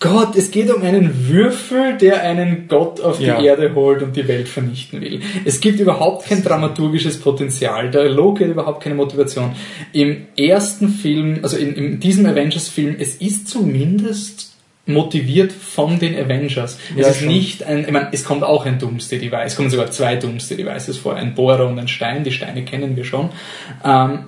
Gott, 0.00 0.36
es 0.36 0.50
geht 0.50 0.70
um 0.70 0.82
einen 0.82 1.28
Würfel, 1.28 1.96
der 1.96 2.22
einen 2.22 2.68
Gott 2.68 3.00
auf 3.00 3.18
die 3.18 3.24
Ja. 3.24 3.40
Erde 3.40 3.74
holt 3.74 4.02
und 4.02 4.14
die 4.14 4.28
Welt 4.28 4.48
vernichten 4.48 5.00
will. 5.00 5.20
Es 5.46 5.60
gibt 5.60 5.80
überhaupt 5.80 6.26
kein 6.28 6.44
dramaturgisches 6.44 7.20
Potenzial. 7.20 7.90
Der 7.90 8.10
Loki 8.10 8.44
hat 8.44 8.50
überhaupt 8.50 8.82
keine 8.82 8.96
Motivation. 8.96 9.56
Im 9.92 10.26
ersten 10.36 10.88
Film, 10.90 11.38
also 11.42 11.56
in, 11.56 11.74
in 11.74 12.00
diesem 12.00 12.26
Avengers-Film, 12.26 12.96
es 12.98 13.14
ist 13.16 13.48
zumindest 13.48 14.52
motiviert 14.86 15.52
von 15.52 15.98
den 15.98 16.14
Avengers. 16.14 16.78
Ja, 16.94 17.02
es 17.02 17.08
ist 17.12 17.18
schon. 17.20 17.28
nicht 17.28 17.62
ein, 17.62 17.84
ich 17.86 17.90
meine, 17.90 18.08
es 18.12 18.24
kommt 18.24 18.42
auch 18.42 18.66
ein 18.66 18.78
Doomsday 18.78 19.18
Device, 19.18 19.52
es 19.52 19.56
kommen 19.56 19.70
sogar 19.70 19.90
zwei 19.90 20.16
Doomsday 20.16 20.58
Devices 20.58 20.98
vor, 20.98 21.16
ein 21.16 21.34
Bohrer 21.34 21.66
und 21.66 21.78
ein 21.78 21.88
Stein, 21.88 22.24
die 22.24 22.32
Steine 22.32 22.64
kennen 22.64 22.94
wir 22.96 23.04
schon. 23.04 23.30
Ähm, 23.82 24.24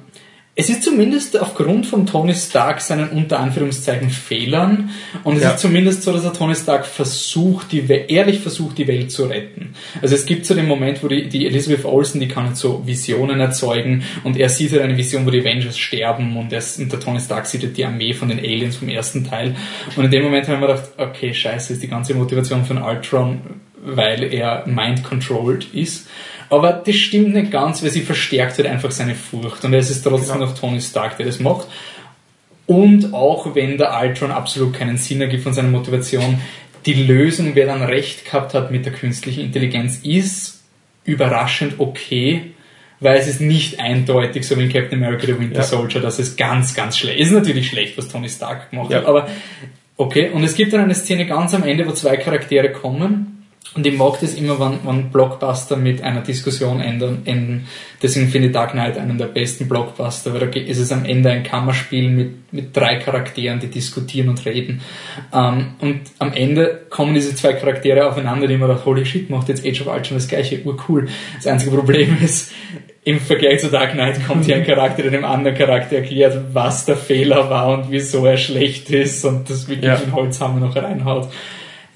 es 0.58 0.70
ist 0.70 0.82
zumindest 0.82 1.38
aufgrund 1.38 1.84
von 1.86 2.06
Tony 2.06 2.34
Stark 2.34 2.80
seinen 2.80 3.10
unter 3.10 3.40
Anführungszeichen 3.40 4.08
Fehlern 4.08 4.88
und 5.22 5.36
es 5.36 5.42
Ja. 5.42 5.50
ist 5.50 5.60
zumindest 5.60 6.02
so, 6.02 6.14
dass 6.14 6.24
er 6.24 6.32
Tony 6.32 6.54
Stark 6.54 6.86
versucht, 6.86 7.72
die, 7.72 7.86
ehrlich 7.86 8.40
versucht, 8.40 8.78
die 8.78 8.88
Welt 8.88 9.12
zu 9.12 9.26
retten. 9.26 9.74
Also 10.00 10.14
es 10.14 10.24
gibt 10.24 10.46
so 10.46 10.54
den 10.54 10.66
Moment, 10.66 11.04
wo 11.04 11.08
die, 11.08 11.28
die 11.28 11.46
Elizabeth 11.46 11.84
Olsen, 11.84 12.20
die 12.20 12.28
kann 12.28 12.46
jetzt 12.46 12.60
so 12.60 12.82
Visionen 12.86 13.38
erzeugen 13.38 14.02
und 14.24 14.38
er 14.38 14.48
sieht 14.48 14.72
halt 14.72 14.80
eine 14.80 14.96
Vision, 14.96 15.26
wo 15.26 15.30
die 15.30 15.40
Avengers 15.42 15.76
sterben 15.76 16.34
und, 16.38 16.50
er, 16.54 16.62
und 16.78 16.90
der 16.90 17.00
Tony 17.00 17.20
Stark 17.20 17.44
sieht 17.44 17.62
halt 17.62 17.76
die 17.76 17.84
Armee 17.84 18.14
von 18.14 18.28
den 18.30 18.38
Aliens 18.38 18.76
vom 18.76 18.88
ersten 18.88 19.28
Teil 19.28 19.54
und 19.94 20.06
in 20.06 20.10
dem 20.10 20.24
Moment 20.24 20.48
haben 20.48 20.60
wir 20.62 20.68
gedacht, 20.68 20.88
okay, 20.96 21.34
scheiße, 21.34 21.74
ist 21.74 21.82
die 21.82 21.88
ganze 21.88 22.14
Motivation 22.14 22.64
von 22.64 22.78
Ultron, 22.82 23.40
weil 23.84 24.32
er 24.32 24.66
mind-controlled 24.66 25.74
ist. 25.74 26.08
Aber 26.50 26.72
das 26.72 26.94
stimmt 26.96 27.34
nicht 27.34 27.50
ganz, 27.50 27.82
weil 27.82 27.90
sie 27.90 28.02
verstärkt 28.02 28.58
halt 28.58 28.68
einfach 28.68 28.90
seine 28.90 29.14
Furcht. 29.14 29.64
Und 29.64 29.74
es 29.74 29.90
ist 29.90 30.02
trotzdem 30.02 30.34
Genau. 30.34 30.46
noch 30.46 30.58
Tony 30.58 30.80
Stark, 30.80 31.16
der 31.16 31.26
das 31.26 31.40
macht. 31.40 31.66
Und 32.66 33.14
auch 33.14 33.54
wenn 33.54 33.78
der 33.78 33.96
Ultron 34.00 34.30
absolut 34.30 34.74
keinen 34.74 34.96
Sinn 34.96 35.20
ergibt 35.20 35.44
von 35.44 35.52
seiner 35.54 35.68
Motivation, 35.68 36.38
die 36.84 36.94
Lösung, 36.94 37.52
wer 37.54 37.66
dann 37.66 37.82
recht 37.82 38.24
gehabt 38.24 38.54
hat 38.54 38.70
mit 38.70 38.84
der 38.86 38.92
künstlichen 38.92 39.40
Intelligenz, 39.44 39.98
ist 40.02 40.62
überraschend 41.04 41.74
okay, 41.78 42.52
weil 43.00 43.18
es 43.18 43.28
ist 43.28 43.40
nicht 43.40 43.78
eindeutig, 43.80 44.46
so 44.46 44.56
wie 44.58 44.64
in 44.64 44.72
Captain 44.72 45.02
America 45.02 45.26
The 45.26 45.38
Winter 45.38 45.56
Ja. 45.58 45.62
Soldier, 45.62 46.00
dass 46.00 46.18
es 46.18 46.36
ganz, 46.36 46.74
ganz 46.74 46.96
schlecht 46.98 47.20
ist. 47.20 47.30
natürlich 47.32 47.68
schlecht, 47.68 47.96
was 47.98 48.08
Tony 48.08 48.28
Stark 48.28 48.70
gemacht 48.70 48.90
Ja. 48.90 48.98
hat, 48.98 49.06
aber 49.06 49.28
okay. 49.96 50.30
Und 50.30 50.42
es 50.44 50.54
gibt 50.54 50.72
dann 50.72 50.80
eine 50.80 50.94
Szene 50.94 51.26
ganz 51.26 51.54
am 51.54 51.62
Ende, 51.62 51.86
wo 51.86 51.92
zwei 51.92 52.16
Charaktere 52.16 52.70
kommen. 52.72 53.35
Und 53.74 53.86
ich 53.86 53.96
mag 53.96 54.18
das 54.20 54.34
immer, 54.34 54.58
wenn, 54.58 54.78
wenn 54.86 55.10
Blockbuster 55.10 55.76
mit 55.76 56.02
einer 56.02 56.22
Diskussion 56.22 56.80
enden, 56.80 57.22
enden. 57.26 57.66
Deswegen 58.02 58.28
finde 58.28 58.48
ich 58.48 58.54
Dark 58.54 58.72
Knight 58.72 58.96
einen 58.96 59.18
der 59.18 59.26
besten 59.26 59.68
Blockbuster, 59.68 60.32
weil 60.32 60.48
da 60.48 60.58
ist 60.58 60.78
es 60.78 60.92
am 60.92 61.04
Ende 61.04 61.30
ein 61.30 61.42
Kammerspiel 61.42 62.08
mit, 62.08 62.52
mit 62.52 62.76
drei 62.76 62.96
Charakteren, 62.96 63.60
die 63.60 63.68
diskutieren 63.68 64.28
und 64.28 64.44
reden. 64.46 64.80
Ähm, 65.32 65.74
und 65.80 66.00
am 66.18 66.32
Ende 66.32 66.86
kommen 66.88 67.14
diese 67.14 67.34
zwei 67.34 67.52
Charaktere 67.52 68.08
aufeinander, 68.08 68.46
die 68.46 68.56
man 68.56 68.68
dachte, 68.68 68.86
holy 68.86 69.04
shit, 69.04 69.28
macht 69.28 69.48
jetzt 69.48 69.66
Age 69.66 69.82
of 69.82 69.88
Ultron 69.88 70.16
das 70.16 70.28
gleiche, 70.28 70.60
urcool. 70.64 71.08
Das 71.36 71.46
einzige 71.46 71.76
Problem 71.76 72.16
ist, 72.24 72.52
im 73.04 73.20
Vergleich 73.20 73.60
zu 73.60 73.68
Dark 73.68 73.92
Knight 73.92 74.26
kommt 74.26 74.46
hier 74.46 74.56
ein 74.56 74.64
Charakter, 74.64 75.02
der 75.02 75.12
dem 75.12 75.24
anderen 75.24 75.56
Charakter 75.56 75.96
erklärt, 75.96 76.38
was 76.52 76.86
der 76.86 76.96
Fehler 76.96 77.48
war 77.48 77.68
und 77.68 77.90
wieso 77.90 78.26
er 78.26 78.36
schlecht 78.36 78.90
ist 78.90 79.24
und 79.24 79.48
das 79.48 79.68
wirklich 79.68 79.84
Ja. 79.86 79.96
den 79.96 80.12
Holzhammer 80.12 80.58
noch 80.58 80.74
reinhaut. 80.74 81.28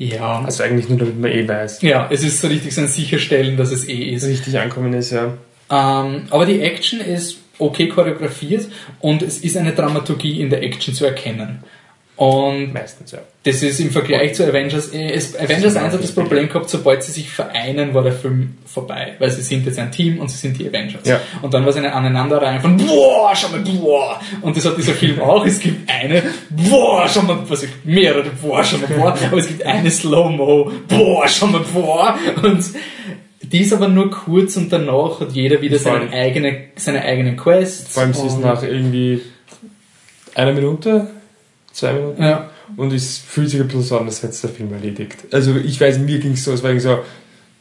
Ja. 0.00 0.42
Also 0.44 0.62
eigentlich 0.62 0.88
nur, 0.88 0.98
damit 0.98 1.20
man 1.20 1.30
eh 1.30 1.46
weiß, 1.46 1.82
Ja, 1.82 2.08
es 2.10 2.22
ist 2.24 2.40
so 2.40 2.48
richtig 2.48 2.74
so 2.74 2.80
ein 2.80 2.88
Sicherstellen, 2.88 3.56
dass 3.56 3.70
es 3.70 3.86
eh 3.86 4.14
ist. 4.14 4.26
richtig 4.26 4.58
ankommen 4.58 4.94
ist, 4.94 5.10
ja. 5.10 5.34
Ähm, 5.70 6.22
aber 6.30 6.46
die 6.46 6.60
Action 6.60 7.00
ist 7.00 7.36
okay 7.58 7.88
choreografiert 7.88 8.66
und 9.00 9.22
es 9.22 9.38
ist 9.38 9.56
eine 9.58 9.72
Dramaturgie 9.72 10.40
in 10.40 10.48
der 10.48 10.62
Action 10.62 10.94
zu 10.94 11.04
erkennen. 11.04 11.62
Und 12.20 12.74
Meistens, 12.74 13.12
ja. 13.12 13.20
das 13.44 13.62
ist 13.62 13.80
im 13.80 13.90
Vergleich 13.90 14.34
zu 14.34 14.46
Avengers, 14.46 14.88
äh, 14.92 15.10
es, 15.10 15.34
Avengers 15.34 15.74
1 15.74 15.94
hat 15.94 16.02
das 16.02 16.12
Problem 16.12 16.48
gehabt, 16.48 16.68
sobald 16.68 17.02
sie 17.02 17.12
sich 17.12 17.30
vereinen, 17.30 17.94
war 17.94 18.02
der 18.02 18.12
Film 18.12 18.58
vorbei. 18.66 19.14
Weil 19.18 19.30
sie 19.30 19.40
sind 19.40 19.64
jetzt 19.64 19.78
ein 19.78 19.90
Team 19.90 20.18
und 20.18 20.30
sie 20.30 20.36
sind 20.36 20.58
die 20.58 20.68
Avengers. 20.68 21.08
Ja. 21.08 21.18
Und 21.40 21.54
dann 21.54 21.62
war 21.62 21.70
es 21.70 21.76
eine 21.76 21.94
Aneinanderreihung 21.94 22.60
von 22.60 22.76
boah, 22.76 23.34
schau 23.34 23.48
mal, 23.48 23.60
boah. 23.60 24.20
Und 24.42 24.54
das 24.54 24.66
hat 24.66 24.76
dieser 24.76 24.92
Film 24.92 25.18
auch. 25.18 25.46
Es 25.46 25.60
gibt 25.60 25.90
eine, 25.90 26.22
boah, 26.50 27.08
schau 27.08 27.22
mal, 27.22 27.38
was 27.48 27.62
ich, 27.62 27.70
mehrere, 27.84 28.28
boah, 28.42 28.62
schau 28.64 28.76
mal, 28.76 28.88
boah. 28.88 29.16
Aber 29.24 29.38
es 29.38 29.48
gibt 29.48 29.64
eine 29.64 29.90
Slow-Mo, 29.90 30.72
boah, 30.88 31.26
schau 31.26 31.46
mal, 31.46 31.62
boah. 31.72 32.18
Und 32.42 32.62
die 33.40 33.60
ist 33.62 33.72
aber 33.72 33.88
nur 33.88 34.10
kurz 34.10 34.58
und 34.58 34.70
danach 34.70 35.20
hat 35.20 35.32
jeder 35.32 35.62
wieder 35.62 35.78
seine, 35.78 36.10
eigene, 36.10 36.64
seine 36.76 37.00
eigenen 37.00 37.38
Quests. 37.38 37.94
Vor 37.94 38.02
allem 38.02 38.12
sie 38.12 38.26
ist 38.26 38.40
nach 38.40 38.62
irgendwie 38.62 39.22
einer 40.34 40.52
Minute, 40.52 41.08
zwei 41.72 41.92
Minuten 41.92 42.22
Ja. 42.22 42.50
und 42.76 42.92
es 42.92 43.18
fühlt 43.18 43.50
sich 43.50 43.60
ein 43.60 43.66
bisschen 43.66 43.82
so 43.82 43.98
an, 43.98 44.06
als 44.06 44.22
hätte 44.22 44.32
es 44.32 44.40
der 44.40 44.50
Film 44.50 44.72
erledigt. 44.72 45.16
Also 45.32 45.54
ich 45.56 45.80
weiß, 45.80 45.98
mir 45.98 46.18
ging 46.18 46.32
es 46.32 46.44
so, 46.44 46.52
es 46.52 46.62
war 46.62 46.70
irgendwie 46.70 46.88
so, 46.88 46.98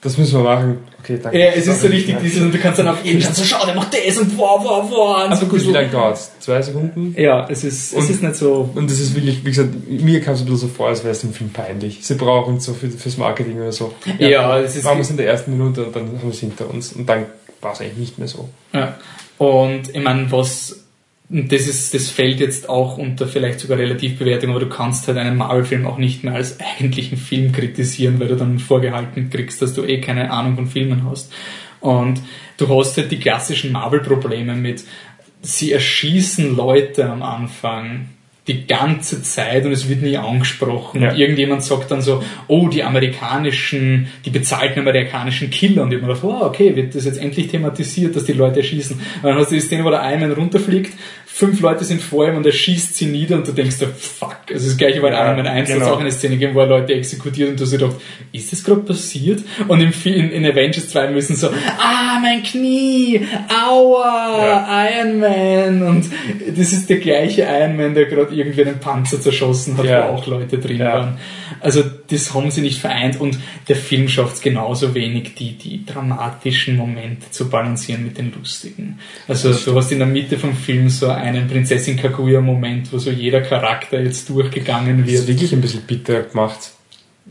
das 0.01 0.18
müssen 0.18 0.36
wir 0.39 0.43
machen. 0.43 0.78
Okay, 1.01 1.20
danke. 1.22 1.38
Ja, 1.38 1.47
es 1.47 1.68
ist 1.68 1.82
so 1.82 1.88
richtig 1.88 2.16
dieses, 2.24 2.41
und 2.41 2.53
du 2.53 2.57
kannst 2.57 2.80
dann 2.80 2.88
auf 2.88 3.03
jeden 3.03 3.20
Fall 3.22 3.34
so, 3.36 3.43
schau, 3.43 3.66
der 3.66 3.76
macht 3.76 3.93
das 3.93 4.18
und 4.18 4.38
boah, 4.38 4.57
boah, 4.64 4.89
boah. 4.89 5.18
Also 5.30 5.41
so 5.45 5.47
gut, 5.51 5.62
wie 5.68 5.72
lange 5.72 5.89
dauert 5.89 6.16
es? 6.16 6.32
Zwei 6.39 6.62
Sekunden? 6.62 7.14
Ja, 7.18 7.45
es 7.49 7.66
ist, 7.66 7.91
es 7.91 7.93
Und- 7.97 8.10
ist 8.10 8.24
nicht 8.24 8.36
so. 8.36 8.70
Und 8.76 8.89
das 8.89 8.97
ist 8.99 9.14
wirklich, 9.14 9.43
wie 9.43 9.49
gesagt, 9.49 9.70
mir 9.89 10.22
kam 10.22 10.36
es 10.36 10.39
ein 10.39 10.45
bisschen 10.45 10.57
so 10.60 10.68
vor, 10.70 10.88
als 10.88 11.03
wäre 11.03 11.12
es 11.12 11.20
dem 11.20 11.34
Film 11.34 11.49
peinlich. 11.49 11.99
Sie 12.01 12.16
brauchen 12.16 12.62
so 12.62 12.74
für, 12.74 12.89
fürs 12.89 13.18
Marketing 13.18 13.60
oder 13.60 13.74
so. 13.74 13.93
Ja, 14.20 14.57
es 14.62 14.78
ist- 14.78 14.86
Machen 14.86 14.99
wir 14.99 15.01
es 15.01 15.10
in 15.10 15.18
der 15.18 15.28
ersten 15.28 15.51
Minute 15.51 15.84
und 15.86 15.93
dann 15.95 16.03
haben 16.07 16.20
wir 16.24 16.30
es 16.30 16.39
hinter 16.39 16.70
uns. 16.70 16.93
Und 16.93 17.07
dann 17.10 17.26
war 17.60 17.74
es 17.74 17.82
eigentlich 17.82 17.97
nicht 17.97 18.20
mehr 18.20 18.28
so. 18.30 18.47
Ja. 18.74 18.95
Und 19.38 19.93
ich 19.93 20.01
meine, 20.01 20.32
was 20.32 20.78
und 21.30 21.52
das 21.52 21.68
ist, 21.68 21.94
das 21.94 22.10
fällt 22.10 22.40
jetzt 22.40 22.70
auch 22.70 22.98
unter 22.98 23.28
vielleicht 23.28 23.60
sogar 23.60 23.78
Relativbewertung, 23.78 24.50
aber 24.50 24.62
du 24.62 24.70
kannst 24.70 25.08
halt 25.08 25.18
einen 25.18 25.38
Marvel-Film 25.38 25.86
auch 25.86 25.98
nicht 25.98 26.24
mehr 26.24 26.34
als 26.34 26.60
eigentlichen 26.60 27.18
Film 27.18 27.52
kritisieren, 27.52 28.20
weil 28.20 28.30
du 28.30 28.36
dann 28.36 28.58
vorgehalten 28.58 29.30
kriegst, 29.30 29.62
dass 29.62 29.76
du 29.76 29.84
eh 29.84 30.02
keine 30.02 30.32
Ahnung 30.32 30.56
von 30.56 30.68
Filmen 30.68 31.08
hast. 31.08 31.32
Und 31.82 32.22
du 32.58 32.68
hast 32.68 32.98
halt 32.98 33.12
die 33.12 33.20
klassischen 33.20 33.72
Marvel-Probleme 33.72 34.56
mit, 34.56 34.84
sie 35.42 35.72
erschießen 35.72 36.56
Leute 36.56 37.08
am 37.08 37.22
Anfang 37.22 38.10
die 38.50 38.68
ganze 38.68 39.22
Zeit 39.24 39.66
und 39.66 39.72
es 39.72 39.88
wird 39.88 40.02
nie 40.02 40.18
angesprochen. 40.18 41.02
Ja. 41.02 41.12
Und 41.12 41.18
irgendjemand 41.18 41.64
sagt 41.64 41.89
dann 41.91 42.02
so, 42.02 42.22
oh, 42.47 42.68
die 42.68 42.84
amerikanischen, 42.84 44.08
die 44.26 44.30
bezahlten 44.32 44.82
amerikanischen 44.82 45.50
Killer. 45.50 45.84
Und 45.84 45.91
ich 45.93 46.02
hab 46.02 46.08
mir 46.08 46.14
gedacht, 46.16 46.24
oh, 46.26 46.45
okay, 46.45 46.76
wird 46.76 46.95
das 46.95 47.06
jetzt 47.06 47.20
endlich 47.22 47.47
thematisiert, 47.47 48.16
dass 48.16 48.26
die 48.26 48.34
Leute 48.34 48.60
erschießen. 48.60 48.97
Und 48.97 49.24
dann 49.24 49.36
hast 49.36 49.52
du 49.52 49.56
die 49.56 49.62
Szene, 49.62 49.86
wo 49.86 49.89
der 49.89 50.02
Iron 50.10 50.22
Man 50.22 50.32
runterfliegt, 50.34 50.93
fünf 51.26 51.62
Leute 51.62 51.86
sind 51.86 52.02
vor 52.02 52.28
ihm 52.28 52.36
und 52.36 52.45
er 52.45 52.52
schießt 52.52 52.95
sie 52.95 53.06
nieder 53.06 53.38
und 53.38 53.47
du 53.47 53.54
denkst 53.54 53.78
dir, 53.80 53.88
fuck. 53.88 54.38
Also 54.52 54.68
das 54.68 54.76
gleiche 54.78 55.00
Ja, 55.00 55.26
Iron 55.28 55.38
Man 55.38 55.47
1, 55.47 55.70
genau. 55.70 55.93
auch 55.93 56.00
eine 56.02 56.12
Szene 56.12 56.34
gegeben, 56.34 56.54
wo 56.56 56.60
er 56.62 56.68
Leute 56.68 56.93
exekutiert 56.93 57.52
und 57.52 57.60
du 57.60 57.64
hast 57.64 57.72
dir 57.72 57.78
gedacht, 57.78 57.95
ist 58.34 58.52
das 58.52 58.62
gerade 58.64 58.82
passiert? 58.82 59.41
Und 59.70 59.80
Fi- 59.93 60.16
in, 60.16 60.32
in 60.32 60.45
Avengers 60.45 60.89
2 60.89 61.12
müssen 61.12 61.36
so, 61.38 61.47
ah, 61.47 62.20
mein 62.22 62.43
Knie, 62.43 63.22
aua, 63.47 64.68
Iron 64.91 65.20
Man. 65.20 65.82
Und 65.84 66.06
das 66.58 66.74
ist 66.74 66.89
der 66.89 66.97
gleiche 66.97 67.43
Iron 67.43 67.78
Man, 67.78 67.93
der 67.93 68.06
gerade 68.06 68.34
irgendwie 68.40 68.64
einen 68.66 68.80
Panzer 68.80 69.22
zerschossen 69.22 69.78
hat, 69.78 69.86
Ja. 69.86 70.08
wo 70.10 70.16
auch 70.16 70.26
Leute 70.28 70.58
drin 70.58 70.80
Ja. 70.80 70.94
waren. 70.94 71.18
Also 71.60 71.84
das 72.08 72.34
haben 72.34 72.50
sie 72.52 72.62
nicht 72.62 72.80
vereint 72.80 73.20
und 73.20 73.38
der 73.68 73.76
Film 73.76 74.08
schafft 74.08 74.36
es 74.36 74.42
genauso 74.42 74.96
wenig, 74.96 75.36
die, 75.36 75.58
die 75.58 75.86
dramatischen 75.86 76.78
Momente 76.78 77.30
zu 77.32 77.50
balancieren 77.50 78.04
mit 78.04 78.18
den 78.18 78.34
lustigen. 78.34 79.00
Also 79.28 79.54
du 79.54 79.76
hast 79.78 79.92
in 79.92 80.00
der 80.00 80.08
Mitte 80.08 80.38
vom 80.38 80.56
Film 80.56 80.90
so 80.90 81.10
einen 81.10 81.48
Prinzessin 81.48 81.98
Kaguya-Moment, 81.98 82.92
wo 82.94 82.98
so 82.98 83.12
jeder 83.12 83.42
Charakter 83.42 84.02
jetzt 84.02 84.30
durchgegangen 84.30 85.04
Das 85.04 85.12
ist 85.14 85.28
wird. 85.28 85.38
wirklich 85.38 85.54
ein 85.54 85.62
bisschen 85.62 85.82
bitter 85.82 86.24
gemacht. 86.24 86.72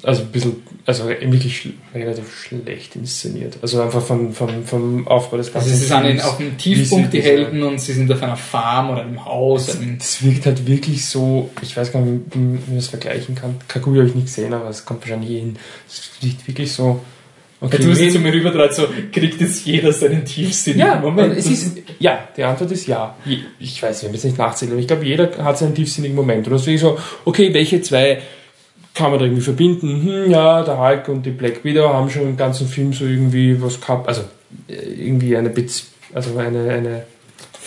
Also 0.04 0.22
ein 0.22 0.28
bisschen, 0.28 0.62
also 0.86 1.08
wirklich 1.08 1.70
relativ 1.92 2.32
schlecht 2.42 2.94
inszeniert. 2.94 3.58
Also 3.62 3.82
einfach 3.82 4.02
vom, 4.02 4.32
vom, 4.32 4.64
vom 4.64 5.08
Aufbau 5.08 5.38
des 5.38 5.54
Also 5.54 5.68
sie 5.70 5.76
sind 5.76 6.02
Films, 6.02 6.24
auf 6.24 6.36
dem 6.36 6.56
Tiefpunkt, 6.56 7.12
die 7.12 7.20
Helden, 7.20 7.62
und 7.64 7.80
sie 7.80 7.92
sind 7.92 8.10
auf 8.12 8.22
einer 8.22 8.36
Farm 8.36 8.90
oder 8.90 9.02
einem 9.02 9.24
Haus. 9.24 9.76
Einem, 9.76 9.98
Das 9.98 10.22
wirkt 10.22 10.46
halt 10.46 10.66
wirklich 10.66 11.04
so, 11.04 11.50
ich 11.62 11.76
weiß 11.76 11.92
gar 11.92 12.00
nicht, 12.02 12.26
wie 12.32 12.38
man 12.38 12.76
das 12.76 12.88
vergleichen 12.88 13.34
kann. 13.34 13.56
Kaguya 13.66 14.00
habe 14.00 14.08
ich 14.08 14.14
nicht 14.14 14.26
gesehen, 14.26 14.54
aber 14.54 14.68
es 14.68 14.84
kommt 14.84 15.00
wahrscheinlich 15.00 15.30
eh 15.30 15.40
hin. 15.40 15.56
Es 15.88 16.10
wirkt 16.20 16.46
wirklich 16.46 16.72
so. 16.72 17.00
okay, 17.60 17.78
du 17.78 17.90
hast 17.90 18.12
zu 18.12 18.20
mir 18.20 18.32
rübertragen, 18.32 18.74
so 18.74 18.86
kriegt 19.10 19.40
jetzt 19.40 19.66
jeder 19.66 19.92
seinen 19.92 20.24
tiefsinnigen 20.24 20.86
ja, 20.86 21.00
Moment. 21.00 21.36
es 21.36 21.46
ist, 21.46 21.78
ja, 21.98 22.28
die 22.36 22.44
Antwort 22.44 22.70
ist 22.70 22.86
ja. 22.86 23.16
Ich 23.58 23.82
weiß, 23.82 24.02
wir 24.02 24.08
haben 24.08 24.14
jetzt 24.14 24.24
nicht 24.24 24.38
nachzählen, 24.38 24.72
aber 24.72 24.80
ich 24.80 24.86
glaube, 24.86 25.04
jeder 25.04 25.44
hat 25.44 25.58
seinen 25.58 25.74
tiefsinnigen 25.74 26.14
Moment. 26.14 26.46
Deswegen 26.46 26.78
so, 26.78 26.98
okay, 27.24 27.52
welche 27.52 27.82
zwei 27.82 28.22
kann 28.98 29.12
man 29.12 29.20
da 29.20 29.26
irgendwie 29.26 29.42
verbinden? 29.42 30.02
Hm, 30.02 30.30
ja, 30.30 30.62
der 30.64 30.76
Hulk 30.76 31.08
und 31.08 31.24
die 31.24 31.30
Black 31.30 31.64
Widow 31.64 31.88
haben 31.88 32.10
schon 32.10 32.22
im 32.22 32.36
ganzen 32.36 32.66
Film 32.66 32.92
so 32.92 33.04
irgendwie 33.04 33.60
was 33.62 33.80
gehabt, 33.80 34.08
also 34.08 34.22
äh, 34.68 34.74
irgendwie 34.74 35.36
eine, 35.36 35.50
Bez 35.50 35.86
also 36.12 36.36
eine, 36.36 36.68
eine 36.68 37.02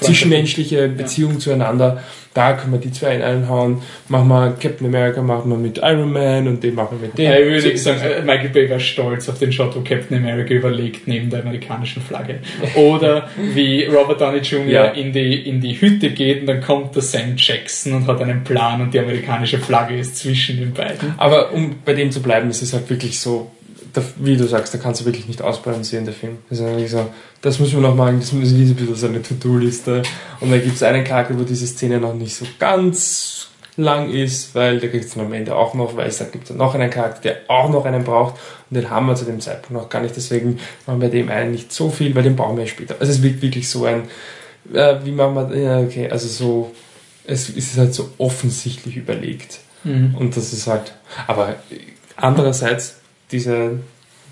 zwischenmenschliche 0.02 0.90
Beziehung 0.90 1.40
zueinander. 1.40 2.04
Da 2.34 2.54
können 2.54 2.72
wir 2.72 2.80
die 2.80 2.92
zwei 2.92 3.16
in 3.16 3.22
einhauen. 3.22 3.82
Machen 4.08 4.30
wir 4.30 4.56
Captain 4.60 4.88
America, 4.88 5.22
machen 5.22 5.52
wir 5.52 5.58
mit 5.58 5.80
Iron 5.80 6.14
Man 6.14 6.48
und 6.48 6.64
den 6.64 6.76
machen 6.76 6.98
wir 7.00 7.08
mit 7.08 7.18
dem. 7.18 7.26
Ja, 7.26 7.38
ich 7.38 7.46
würde 7.46 7.78
sagen, 7.78 8.00
äh, 8.02 8.22
Michael 8.22 8.50
Bay 8.50 8.70
war 8.70 8.80
stolz 8.80 9.28
auf 9.28 9.38
den 9.38 9.52
Shot, 9.52 9.76
wo 9.76 9.82
Captain 9.82 10.18
America 10.18 10.54
überlegt 10.54 11.08
neben 11.08 11.30
der 11.30 11.42
amerikanischen 11.42 12.02
Flagge. 12.02 12.40
Oder 12.76 13.30
wie 13.54 13.84
Robert 13.84 14.22
Downey 14.22 14.40
Jr. 14.40 14.68
Ja. 14.68 14.86
in, 14.86 15.12
die, 15.12 15.48
in 15.48 15.60
die 15.60 15.80
Hütte 15.80 16.12
geht 16.12 16.42
und 16.42 16.48
dann 16.48 16.62
kommt 16.62 16.96
der 16.96 17.02
Sam 17.02 17.34
Jackson 17.36 17.94
und 17.94 18.08
hat 18.08 18.22
einen 18.22 18.46
Plan 18.46 18.82
und 18.82 18.94
die 18.94 19.00
amerikanische 19.00 19.60
Flagge 19.60 19.98
ist 19.98 20.16
zwischen 20.18 20.58
den 20.58 20.72
beiden. 20.74 21.14
Aber 21.18 21.52
um 21.52 21.76
bei 21.84 21.94
dem 21.94 22.12
zu 22.12 22.22
bleiben, 22.22 22.50
ist 22.50 22.62
es 22.62 22.74
halt 22.74 22.90
wirklich 22.90 23.20
so, 23.20 23.52
da, 23.94 24.02
wie 24.18 24.38
du 24.38 24.48
sagst, 24.48 24.74
da 24.74 24.78
kannst 24.78 25.02
du 25.02 25.06
wirklich 25.06 25.28
nicht 25.28 25.42
ausbalancieren, 25.42 26.06
der 26.06 26.14
Film. 26.14 26.38
Das 26.50 26.60
ist 26.60 26.66
eigentlich 26.66 26.92
so, 26.92 27.08
das 27.42 27.60
müssen 27.60 27.82
wir 27.82 27.88
noch 27.88 27.96
machen, 27.96 28.20
das 28.20 28.34
wir 28.34 28.40
ein 28.40 28.76
bisschen 28.76 28.96
so 28.96 29.08
eine 29.08 29.22
To-Do-Liste. 29.22 30.04
Und 30.40 30.52
dann 30.52 30.62
gibt 30.62 30.76
es 30.76 30.84
einen 30.84 31.04
Charakter, 31.04 31.38
wo 31.38 31.44
diese 31.44 31.68
Szene 31.68 32.00
noch 32.00 32.14
nicht 32.14 32.36
so 32.36 32.46
ganz 32.60 33.48
lang 33.78 34.10
ist, 34.10 34.54
weil 34.54 34.80
der 34.80 34.90
kriegt 34.90 35.06
es 35.06 35.14
dann 35.14 35.26
am 35.26 35.34
Ende 35.34 35.56
auch 35.56 35.74
noch, 35.74 35.96
weil 35.96 36.08
es 36.08 36.18
da 36.18 36.26
gibt 36.26 36.50
es 36.50 36.56
noch 36.56 36.76
einen 36.76 36.90
Charakter, 36.90 37.22
der 37.22 37.38
auch 37.48 37.70
noch 37.70 37.86
einen 37.86 38.04
braucht 38.04 38.36
und 38.70 38.76
den 38.76 38.90
haben 38.90 39.08
wir 39.08 39.16
zu 39.16 39.26
dem 39.26 39.40
Zeitpunkt 39.40 39.82
noch 39.82 39.90
gar 39.90 40.02
nicht, 40.02 40.16
deswegen 40.16 40.60
machen 40.86 41.00
wir 41.02 41.10
dem 41.10 41.30
einen 41.30 41.52
nicht 41.52 41.72
so 41.72 41.90
viel, 41.90 42.14
weil 42.14 42.24
den 42.24 42.36
brauchen 42.36 42.58
wir 42.58 42.68
später. 42.68 42.96
Also 43.00 43.14
es 43.14 43.24
wird 43.24 43.42
wirklich 43.42 43.70
so 43.70 43.86
ein, 43.86 44.04
äh, 44.74 44.96
wie 45.06 45.12
machen 45.12 45.36
wir, 45.36 45.58
ja 45.58 45.80
okay, 45.80 46.10
also 46.10 46.28
so, 46.28 46.72
es 47.26 47.50
ist 47.50 47.78
halt 47.78 47.94
so 47.94 48.10
offensichtlich 48.18 48.98
überlegt. 48.98 49.60
Und 49.84 50.38
das 50.38 50.54
ist 50.54 50.68
halt, 50.68 50.94
aber 51.26 51.56
andererseits, 52.16 53.01
diese 53.32 53.80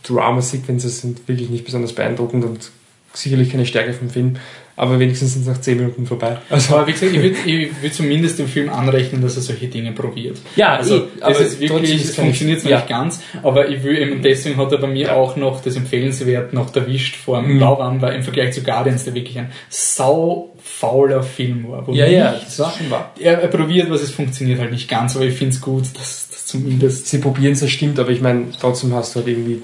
Drama-Sequences 0.04 1.02
sind 1.02 1.28
wirklich 1.28 1.50
nicht 1.50 1.66
besonders 1.66 1.93
beeindruckend 1.93 2.45
und 2.45 2.72
sicherlich 3.14 3.50
keine 3.50 3.66
Stärke 3.66 3.93
vom 3.93 4.10
Film, 4.10 4.38
aber 4.76 4.97
wenigstens 5.00 5.34
sind 5.34 5.41
es 5.41 5.47
nach 5.47 5.60
10 5.60 5.78
Minuten 5.78 6.06
vorbei. 6.06 6.38
Also, 6.50 6.76
Aber 6.76 6.88
wie 6.88 6.93
gesagt, 6.93 7.12
ich 7.14 7.22
würde 7.22 7.36
ich 7.45 7.82
würd 7.82 7.93
zumindest 7.93 8.39
dem 8.39 8.47
Film 8.47 8.70
anrechnen, 8.70 9.22
dass 9.22 9.36
er 9.36 9.41
solche 9.41 9.68
Dinge 9.68 9.91
probiert. 9.91 10.38
Ja, 10.56 10.76
also 10.78 11.08
das 11.20 11.22
aber 11.22 11.39
ist 11.39 11.60
wirklich, 11.60 11.95
es 11.95 12.16
funktioniert 12.16 12.62
zwar 12.62 12.72
ja. 12.72 12.78
nicht 12.78 12.88
ganz, 12.88 13.22
aber 13.43 13.68
ich 13.68 13.84
will 13.84 13.97
eben, 13.97 14.22
deswegen 14.22 14.56
hat 14.58 14.72
er 14.72 14.78
bei 14.78 14.88
mir 14.88 15.16
auch 15.16 15.36
noch 15.36 15.62
das 15.62 15.76
Empfehlenswert 15.76 16.54
noch 16.54 16.74
erwischt 16.74 17.16
vor 17.18 17.41
dem 17.41 17.56
Mhm. 17.56 17.60
Lauwarm, 17.60 18.02
weil 18.02 18.16
im 18.16 18.24
Vergleich 18.24 18.54
zu 18.54 18.62
Guardians 18.64 19.04
der 19.04 19.16
wirklich 19.16 19.38
ein 19.38 19.52
sau 19.70 20.56
fauler 20.64 21.24
Film 21.24 21.68
war. 21.70 21.89
Ja, 21.89 22.06
ja, 22.06 22.32
das 22.34 22.58
ist 22.58 22.78
schon 22.78 22.89
wahr. 22.89 23.14
er, 23.20 23.41
er 23.41 23.47
probiert 23.50 23.89
was, 23.89 24.02
es 24.02 24.12
funktioniert 24.12 24.60
halt 24.60 24.72
nicht 24.72 24.88
ganz, 24.88 25.16
aber 25.16 25.26
ich 25.26 25.34
finde 25.34 25.56
es 25.56 25.62
gut, 25.62 25.84
dass 25.95 26.28
zumindest. 26.50 27.08
Sie 27.08 27.20
probieren 27.20 27.54
es, 27.54 27.60
das 27.62 27.72
stimmt, 27.72 28.00
aber 28.00 28.10
ich 28.10 28.22
meine, 28.22 28.45
trotzdem 28.60 28.93
hast 28.93 29.16
du 29.16 29.20
halt 29.20 29.28
irgendwie, 29.30 29.62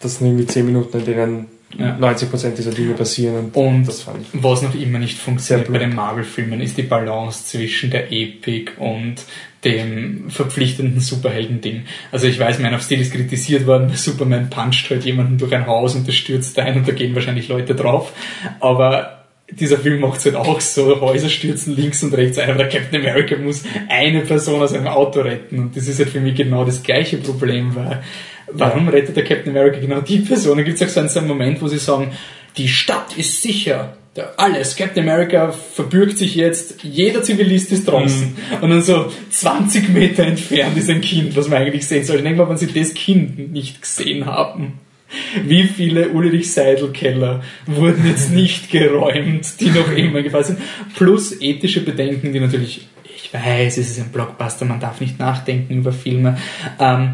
das 0.00 0.16
sind 0.18 0.28
irgendwie 0.28 0.46
10 0.46 0.66
Minuten, 0.66 0.98
in 0.98 1.04
denen 1.04 1.46
Ja. 1.78 1.96
90% 2.00 2.54
dieser 2.56 2.70
Dinge 2.70 2.94
passieren 2.94 3.36
und, 3.36 3.56
Und 3.56 3.86
das 3.86 4.00
fand 4.00 4.22
ich. 4.22 4.28
was 4.42 4.62
noch 4.62 4.74
immer 4.74 4.98
nicht 4.98 5.18
funktioniert 5.18 5.70
bei 5.70 5.78
den 5.78 5.94
Marvel-Filmen, 5.94 6.62
ist 6.62 6.78
die 6.78 6.82
Balance 6.82 7.44
zwischen 7.44 7.90
der 7.90 8.10
Epik 8.10 8.72
und 8.78 9.16
dem 9.64 10.30
verpflichtenden 10.30 11.00
Superhelden-Ding. 11.00 11.82
Also 12.10 12.26
ich 12.26 12.38
weiß, 12.38 12.58
Man 12.60 12.74
of 12.74 12.82
Steel 12.82 13.00
ist 13.00 13.12
kritisiert 13.12 13.66
worden, 13.66 13.90
Superman 13.94 14.48
puncht 14.48 14.88
halt 14.88 15.04
jemanden 15.04 15.36
durch 15.36 15.54
ein 15.54 15.66
Haus 15.66 15.94
und 15.94 16.08
das 16.08 16.14
stürzt 16.14 16.58
ein 16.58 16.76
und 16.78 16.88
da 16.88 16.92
gehen 16.92 17.14
wahrscheinlich 17.14 17.48
Leute 17.48 17.74
drauf. 17.74 18.12
Aber 18.60 19.17
dieser 19.50 19.78
Film 19.78 20.00
macht 20.00 20.24
halt 20.24 20.34
auch 20.34 20.60
so, 20.60 21.00
Häuser 21.00 21.28
stürzen 21.28 21.74
links 21.74 22.02
und 22.02 22.14
rechts 22.14 22.38
ein, 22.38 22.50
aber 22.50 22.64
der 22.64 22.68
Captain 22.68 23.00
America 23.00 23.36
muss 23.36 23.64
eine 23.88 24.20
Person 24.20 24.60
aus 24.60 24.74
einem 24.74 24.88
Auto 24.88 25.20
retten 25.20 25.58
und 25.58 25.76
das 25.76 25.88
ist 25.88 25.98
halt 25.98 26.10
für 26.10 26.20
mich 26.20 26.34
genau 26.34 26.64
das 26.64 26.82
gleiche 26.82 27.16
Problem, 27.16 27.74
weil 27.74 28.02
warum 28.52 28.88
rettet 28.88 29.16
der 29.16 29.24
Captain 29.24 29.56
America 29.56 29.78
genau 29.78 30.00
die 30.00 30.18
Person? 30.18 30.58
Da 30.58 30.62
gibt 30.62 30.80
es 30.80 30.86
auch 30.86 30.90
so 30.90 31.00
einen, 31.00 31.08
so 31.08 31.18
einen 31.20 31.28
Moment, 31.28 31.62
wo 31.62 31.68
sie 31.68 31.78
sagen, 31.78 32.12
die 32.56 32.68
Stadt 32.68 33.16
ist 33.16 33.42
sicher. 33.42 33.96
Alles, 34.36 34.74
Captain 34.74 35.04
America 35.04 35.52
verbürgt 35.52 36.18
sich 36.18 36.34
jetzt, 36.34 36.82
jeder 36.82 37.22
Zivilist 37.22 37.70
ist 37.70 37.86
draußen. 37.86 38.36
Und 38.60 38.70
dann 38.70 38.82
so 38.82 39.12
20 39.30 39.90
Meter 39.90 40.24
entfernt 40.24 40.76
ist 40.76 40.90
ein 40.90 41.00
Kind, 41.00 41.36
was 41.36 41.48
man 41.48 41.58
eigentlich 41.58 41.86
sehen 41.86 42.02
soll. 42.02 42.16
Ich 42.16 42.22
denke 42.22 42.42
mal, 42.42 42.48
wenn 42.48 42.56
sie 42.56 42.66
das 42.66 42.94
Kind 42.94 43.52
nicht 43.52 43.80
gesehen 43.80 44.26
haben, 44.26 44.80
wie 45.44 45.64
viele 45.64 46.10
Ulrich-Seidel-Keller 46.10 47.42
wurden 47.66 48.06
jetzt 48.06 48.30
nicht 48.30 48.70
geräumt, 48.70 49.60
die 49.60 49.70
noch 49.70 49.90
immer 49.96 50.22
gefallen 50.22 50.44
sind. 50.44 50.58
Plus 50.96 51.40
ethische 51.40 51.80
Bedenken, 51.80 52.32
die 52.32 52.40
natürlich, 52.40 52.88
ich 53.04 53.32
weiß, 53.32 53.78
es 53.78 53.90
ist 53.90 54.00
ein 54.00 54.12
Blockbuster, 54.12 54.64
man 54.64 54.80
darf 54.80 55.00
nicht 55.00 55.18
nachdenken 55.18 55.78
über 55.78 55.92
Filme. 55.92 56.38
Ähm, 56.78 57.12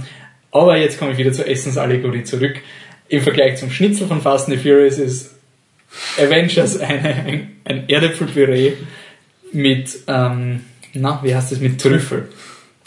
aber 0.51 0.77
jetzt 0.77 0.99
komme 0.99 1.13
ich 1.13 1.19
wieder 1.19 1.33
zur 1.33 1.49
Essensallegorie 1.49 2.25
zurück. 2.25 2.61
Im 3.09 3.23
Vergleich 3.23 3.57
zum 3.57 3.71
Schnitzel 3.71 4.07
von 4.07 4.21
Fast 4.21 4.49
and 4.49 4.59
the 4.59 4.63
Furious 4.63 4.99
ist 4.99 5.35
Avengers 6.19 6.79
eine, 6.79 7.15
ein, 7.15 7.51
ein 7.65 7.89
Erdäpfelpüree 7.89 8.75
mit, 9.53 9.99
ähm, 10.07 10.61
na, 10.95 11.21
wie 11.23 11.35
heißt 11.35 11.53
das, 11.53 11.61
mit 11.61 11.81
Trüffel. 11.81 12.29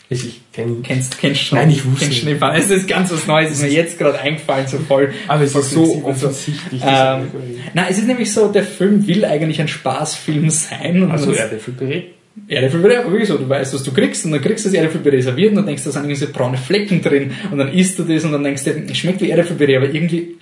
Ich, 0.10 0.26
ich 0.26 0.42
kenn, 0.54 0.84
Kennst, 0.84 1.18
kennst 1.20 1.42
schon? 1.42 1.58
Nein, 1.58 1.70
ich 1.70 1.84
wusste 1.86 2.06
kennst 2.06 2.24
nicht. 2.24 2.40
schon 2.40 2.56
Es 2.56 2.70
ist 2.70 2.88
ganz 2.88 3.12
was 3.12 3.28
Neues, 3.28 3.52
ist 3.52 3.62
mir 3.62 3.70
jetzt 3.70 3.98
gerade 3.98 4.18
eingefallen, 4.20 4.66
so 4.68 4.78
voll. 4.78 5.14
aber 5.28 5.44
es 5.44 5.54
ist 5.54 5.72
so 5.72 6.02
offensichtlich. 6.06 6.82
Ähm, 6.86 7.28
na, 7.74 7.90
es 7.90 7.98
ist 7.98 8.08
nämlich 8.08 8.32
so, 8.32 8.48
der 8.48 8.64
Film 8.64 9.06
will 9.06 9.26
eigentlich 9.26 9.60
ein 9.60 9.68
Spaßfilm 9.68 10.50
sein. 10.50 11.12
Also 11.12 11.34
Erdäpfelpüree. 11.34 12.04
Erdäpfelpüree, 12.48 12.98
aber 12.98 13.12
wirklich 13.12 13.28
so, 13.28 13.38
du 13.38 13.50
weißt, 13.50 13.74
was 13.74 13.84
du 13.84 13.92
kriegst 13.92 14.24
und 14.26 14.32
dann 14.32 14.42
kriegst 14.42 14.64
du 14.64 14.70
das 14.70 14.76
Erdäpfelpüree 14.76 15.22
serviert 15.22 15.50
und 15.50 15.58
dann 15.58 15.66
denkst 15.66 15.84
du, 15.84 15.90
da 15.90 15.94
sind 15.94 16.04
irgendwie 16.04 16.26
so 16.26 16.32
braune 16.32 16.58
Flecken 16.58 17.02
drin 17.02 17.32
und 17.52 17.58
dann 17.58 17.74
isst 17.74 18.00
du 18.00 18.04
das 18.04 18.24
und 18.24 18.32
dann 18.32 18.44
denkst 18.44 18.64
du, 18.64 18.72
es 18.72 18.98
schmeckt 18.98 19.22
wie 19.22 19.30
Erdäpfelpüree, 19.30 19.76
aber 19.76 19.94
irgendwie, 19.94 20.38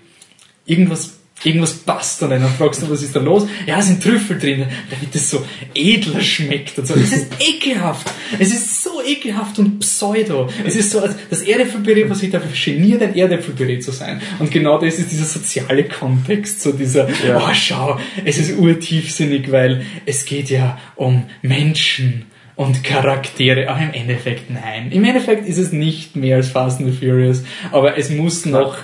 irgendwas, 0.65 1.17
irgendwas 1.43 1.73
passt 1.73 2.21
da 2.21 2.27
nicht. 2.27 2.41
Dann 2.41 2.49
fragst 2.55 2.81
du, 2.81 2.89
was 2.89 3.03
ist 3.03 3.15
da 3.15 3.19
los? 3.19 3.47
Ja, 3.67 3.79
es 3.79 3.87
sind 3.87 4.01
Trüffel 4.01 4.39
drin, 4.39 4.65
damit 4.89 5.13
es 5.13 5.29
so 5.29 5.45
edler 5.73 6.21
schmeckt 6.21 6.77
und 6.79 6.87
so. 6.87 6.95
Es 6.95 7.11
ist 7.11 7.27
ekelhaft. 7.39 8.07
Es 8.39 8.53
ist 8.53 8.83
so 8.83 9.01
ekelhaft 9.05 9.59
und 9.59 9.79
pseudo. 9.79 10.49
Es 10.65 10.75
ist 10.75 10.91
so, 10.91 11.01
als 11.01 11.15
das 11.29 11.41
Erdäpfelpüree, 11.41 12.09
was 12.09 12.19
sich 12.19 12.31
dafür 12.31 12.49
geniert, 12.73 13.01
ein 13.01 13.15
Erdäpfelpüree 13.15 13.79
zu 13.79 13.91
sein. 13.91 14.21
Und 14.39 14.49
genau 14.51 14.79
das 14.79 14.97
ist 14.97 15.11
dieser 15.11 15.25
soziale 15.25 15.83
Kontext, 15.83 16.61
so 16.61 16.71
dieser, 16.71 17.07
Ja. 17.25 17.37
oh, 17.37 17.53
schau, 17.53 17.99
es 18.23 18.37
ist 18.37 18.57
urtiefsinnig, 18.57 19.51
weil 19.51 19.85
es 20.05 20.25
geht 20.25 20.49
ja 20.49 20.79
um 20.95 21.23
Menschen 21.41 22.25
und 22.55 22.83
Charaktere, 22.85 23.67
aber 23.69 23.81
im 23.81 23.93
Endeffekt 23.93 24.49
nein. 24.49 24.89
Im 24.91 25.03
Endeffekt 25.03 25.45
ist 25.47 25.57
es 25.57 25.73
nicht 25.73 26.15
mehr 26.15 26.37
als 26.37 26.47
Fast 26.49 26.79
and 26.79 26.89
the 26.89 26.97
Furious, 26.97 27.43
aber 27.71 27.97
es 27.97 28.09
muss 28.09 28.45
noch, 28.45 28.77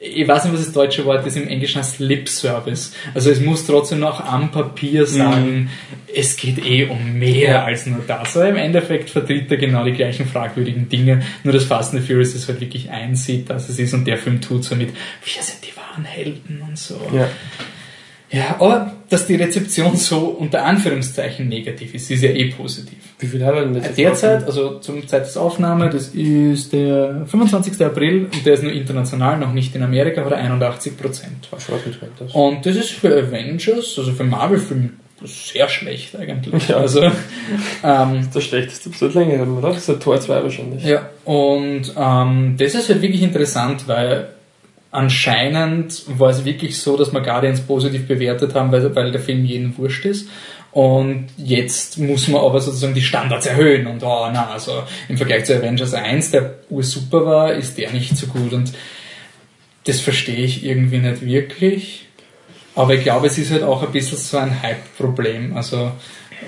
ich 0.00 0.28
weiß 0.28 0.44
nicht, 0.44 0.54
was 0.54 0.64
das 0.64 0.72
deutsche 0.72 1.04
Wort 1.04 1.26
ist, 1.26 1.36
im 1.36 1.48
Englischen 1.48 1.78
heißt 1.80 1.98
Lip 1.98 2.28
Service. 2.28 2.92
Also 3.14 3.30
es 3.30 3.40
muss 3.40 3.66
trotzdem 3.66 3.98
noch 3.98 4.24
am 4.24 4.52
Papier 4.52 5.06
sagen, 5.06 5.70
es 6.14 6.36
geht 6.36 6.64
eh 6.64 6.86
um 6.86 7.14
mehr 7.14 7.64
als 7.64 7.86
nur 7.86 8.02
das. 8.06 8.36
Aber 8.36 8.48
im 8.48 8.56
Endeffekt 8.56 9.10
vertritt 9.10 9.50
er 9.50 9.56
genau 9.56 9.84
die 9.84 9.92
gleichen 9.92 10.26
fragwürdigen 10.26 10.88
Dinge, 10.88 11.22
nur 11.42 11.52
dass 11.52 11.64
Fast 11.64 11.94
and 11.94 12.02
the 12.02 12.06
Furious 12.06 12.34
es 12.34 12.46
halt 12.46 12.60
wirklich 12.60 12.90
einsieht, 12.90 13.50
dass 13.50 13.68
es 13.68 13.78
ist 13.78 13.92
und 13.92 14.04
der 14.04 14.18
Film 14.18 14.40
tut 14.40 14.64
so 14.64 14.76
mit, 14.76 14.90
wir 14.90 15.42
sind 15.42 15.58
die 15.66 15.76
wahren 15.76 16.04
Helden 16.04 16.62
und 16.66 16.78
so. 16.78 17.00
Ja. 17.12 17.28
Ja, 18.30 18.56
aber 18.58 18.92
dass 19.08 19.26
die 19.26 19.36
Rezeption 19.36 19.96
so 19.96 20.18
unter 20.38 20.64
Anführungszeichen 20.64 21.48
negativ 21.48 21.94
ist, 21.94 22.10
ist 22.10 22.22
ja 22.22 22.30
eh 22.30 22.50
positiv. 22.50 22.98
Wie 23.18 23.26
viel 23.26 23.44
hat 23.44 23.54
er 23.54 23.64
denn 23.64 23.74
jetzt? 23.74 23.96
Derzeit, 23.96 24.44
also 24.44 24.78
zum 24.80 25.06
Zeit 25.08 25.22
des 25.26 25.36
Aufnahme, 25.36 25.88
das 25.88 26.08
ist 26.08 26.72
der 26.72 27.24
25. 27.26 27.82
April 27.84 28.26
und 28.32 28.44
der 28.44 28.54
ist 28.54 28.62
nur 28.62 28.72
international, 28.72 29.38
noch 29.38 29.52
nicht 29.54 29.74
in 29.74 29.82
Amerika, 29.82 30.24
hat 30.24 30.32
er 30.32 30.38
81 30.38 30.96
Prozent. 30.98 31.48
Und 32.34 32.66
das 32.66 32.76
ist 32.76 32.90
für 32.90 33.08
Avengers, 33.16 33.94
also 33.98 34.12
für 34.12 34.24
Marvel-Filme, 34.24 34.90
sehr 35.24 35.68
schlecht 35.68 36.14
eigentlich. 36.14 36.68
Ja. 36.68 36.76
Also, 36.76 37.02
ähm, 37.82 38.28
Das 38.32 38.44
schlechteste 38.44 38.90
seit 38.90 39.14
längerem, 39.14 39.56
oder? 39.58 39.70
Das 39.70 39.78
ist 39.78 39.88
der 39.88 39.98
Tor 39.98 40.20
2 40.20 40.42
wahrscheinlich. 40.42 40.84
ja, 40.84 41.08
und 41.24 41.92
ähm, 41.96 42.54
das 42.56 42.74
ist 42.74 42.88
halt 42.88 43.02
wirklich 43.02 43.22
interessant, 43.22 43.88
weil 43.88 44.28
anscheinend 44.90 46.02
war 46.18 46.30
es 46.30 46.44
wirklich 46.44 46.78
so, 46.78 46.96
dass 46.96 47.12
wir 47.12 47.20
Guardians 47.20 47.60
positiv 47.60 48.06
bewertet 48.06 48.54
haben, 48.54 48.72
weil, 48.72 48.94
weil 48.94 49.12
der 49.12 49.20
Film 49.20 49.44
jeden 49.44 49.76
wurscht 49.76 50.04
ist. 50.06 50.28
Und 50.70 51.28
jetzt 51.36 51.98
muss 51.98 52.28
man 52.28 52.42
aber 52.42 52.60
sozusagen 52.60 52.94
die 52.94 53.02
Standards 53.02 53.46
erhöhen. 53.46 53.86
Und 53.86 54.02
oh, 54.02 54.28
na, 54.32 54.50
also 54.50 54.82
im 55.08 55.16
Vergleich 55.16 55.44
zu 55.44 55.56
Avengers 55.56 55.94
1, 55.94 56.30
der 56.30 56.54
ursuper 56.70 57.24
war, 57.24 57.52
ist 57.54 57.78
der 57.78 57.90
nicht 57.90 58.16
so 58.16 58.26
gut. 58.26 58.52
Und 58.52 58.72
das 59.84 60.00
verstehe 60.00 60.44
ich 60.44 60.64
irgendwie 60.64 60.98
nicht 60.98 61.22
wirklich. 61.22 62.06
Aber 62.74 62.94
ich 62.94 63.02
glaube, 63.02 63.26
es 63.26 63.38
ist 63.38 63.50
halt 63.50 63.62
auch 63.62 63.82
ein 63.82 63.92
bisschen 63.92 64.18
so 64.18 64.36
ein 64.36 64.62
Hype-Problem. 64.62 65.56
Also, 65.56 65.90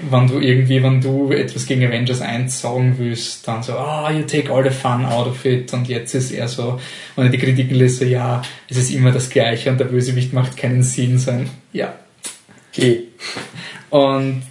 wenn 0.09 0.27
du 0.27 0.41
irgendwie, 0.41 0.83
wenn 0.83 1.01
du 1.01 1.33
etwas 1.33 1.67
gegen 1.67 1.85
Avengers 1.85 2.21
1 2.21 2.61
sagen 2.61 2.95
willst, 2.99 3.47
dann 3.47 3.63
so, 3.63 3.75
ah, 3.75 4.11
you 4.11 4.23
take 4.23 4.53
all 4.53 4.63
the 4.63 4.71
fun 4.71 5.05
out 5.05 5.27
of 5.27 5.45
it. 5.45 5.73
Und 5.73 5.89
jetzt 5.89 6.15
ist 6.15 6.31
eher 6.31 6.49
so, 6.49 6.81
wenn 7.17 7.27
ich 7.27 7.33
die 7.33 7.39
Kritiken 7.39 7.77
lese, 7.77 8.07
ja, 8.07 8.43
es 8.69 8.77
ist 8.77 8.93
immer 8.93 9.13
das 9.13 9.31
Gleiche 9.31 9.71
und 9.71 9.79
der 9.79 9.87
Bösewicht 9.87 10.33
macht 10.33 10.57
keinen 10.57 10.83
Sinn, 10.83 11.19
sein. 11.19 11.49
Ja. 11.73 11.95
Geh. 12.73 13.05
Und 13.91 14.43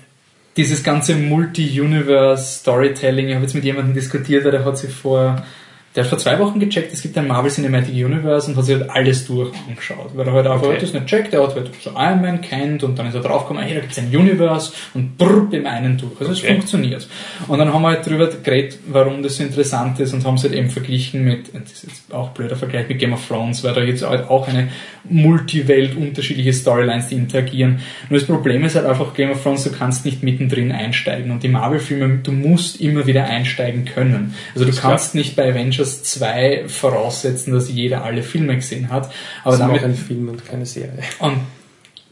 dieses 0.57 0.84
ganze 0.84 1.16
Multi-Universe-Storytelling, 1.16 3.30
ich 3.30 3.36
habe 3.36 3.45
jetzt 3.45 3.56
mit 3.56 3.64
jemandem 3.64 3.94
diskutiert, 3.94 4.44
der 4.45 4.66
hat 4.66 4.78
sich 4.78 4.91
vor, 4.91 5.45
der 5.95 6.03
hat 6.03 6.10
vor 6.10 6.20
zwei 6.20 6.38
Wochen 6.40 6.60
gecheckt, 6.60 6.94
es 6.94 7.02
gibt 7.02 7.18
ein 7.18 7.28
Marvel 7.28 7.49
Cinematic 7.52 7.94
Universe 7.94 8.49
und 8.49 8.57
hat 8.57 8.66
sich 8.66 8.76
halt 8.78 8.90
alles 8.90 9.26
durch 9.26 9.52
angeschaut, 9.68 10.11
weil 10.14 10.28
er 10.28 10.34
halt 10.34 10.48
einfach 10.48 10.68
Okay. 10.68 10.78
das 10.80 10.94
nicht 10.94 11.07
checkt, 11.07 11.34
der 11.34 11.41
hat 11.41 11.56
halt 11.56 11.72
so 11.82 11.90
Iron 11.91 12.22
Man 12.22 12.41
kennt 12.41 12.84
und 12.84 12.98
dann 12.99 13.07
ist 13.07 13.16
er 13.16 13.22
draufgekommen, 13.22 13.64
hey, 13.64 13.74
da 13.74 13.80
gibt 13.82 13.94
es 13.94 13.98
ein 13.98 14.16
Universe 14.16 14.72
und 14.94 15.18
brrrt 15.18 15.52
im 15.53 15.66
einen 15.66 15.98
durch. 15.98 16.11
Also 16.20 16.32
es 16.34 16.40
Okay. 16.44 16.53
funktioniert. 16.53 17.07
Und 17.48 17.57
dann 17.57 17.74
haben 17.74 17.82
wir 17.82 17.90
halt 17.90 18.06
drüber 18.06 18.28
geredet, 18.28 18.78
warum 18.88 19.24
das 19.24 19.38
so 19.38 19.44
interessant 19.44 19.99
ist 19.99 20.14
und 20.14 20.24
haben 20.26 20.36
es 20.36 20.44
halt 20.44 20.53
eben 20.53 20.70
verglichen 20.70 21.24
mit, 21.24 21.53
das 21.53 21.72
ist 21.72 21.84
jetzt 21.84 22.14
auch 22.14 22.28
ein 22.30 22.34
blöder 22.36 22.56
Vergleich 22.56 22.88
mit 22.88 22.99
Game 22.99 23.14
of 23.14 23.28
Thrones, 23.28 23.64
weil 23.64 23.74
da 23.74 23.84
gibt 23.84 23.98
es 23.98 24.07
halt 24.07 24.30
auch 24.30 24.48
eine 24.48 24.70
Multiwelt, 25.10 25.96
unterschiedliche 25.96 26.54
Storylines, 26.54 27.08
die 27.08 27.16
interagieren. 27.16 27.80
Nur 28.10 28.20
das 28.20 28.28
Problem 28.28 28.64
ist 28.66 28.76
halt 28.76 28.86
einfach 28.86 29.14
Game 29.14 29.32
of 29.32 29.42
Thrones, 29.44 29.64
du 29.64 29.72
kannst 29.72 30.06
nicht 30.06 30.24
mittendrin 30.24 30.72
einsteigen 30.72 31.32
und 31.32 31.44
die 31.44 31.48
Marvel-Filme, 31.48 32.20
du 32.24 32.32
musst 32.32 32.82
immer 32.82 33.06
wieder 33.06 33.26
einsteigen 33.26 33.86
können. 33.86 34.34
Also 34.54 34.66
du 34.66 34.72
Ist 34.72 34.80
klar. 34.82 34.92
kannst 34.94 35.16
nicht 35.16 35.36
bei 35.36 35.50
Avengers 35.52 36.04
2 36.04 36.66
voraussetzen, 36.68 37.54
dass 37.54 37.70
jeder 37.72 38.04
alle 38.04 38.24
Filme 38.24 38.56
gesehen 38.56 38.90
hat, 38.90 39.12
aber 39.44 39.52
Das 39.52 39.54
ist 39.56 39.60
damit 39.62 39.82
auch 39.82 39.86
ein 39.86 39.96
Film 39.96 40.30
und 40.30 40.46
keine 40.46 40.66
Serie. 40.66 41.00
und 41.20 41.38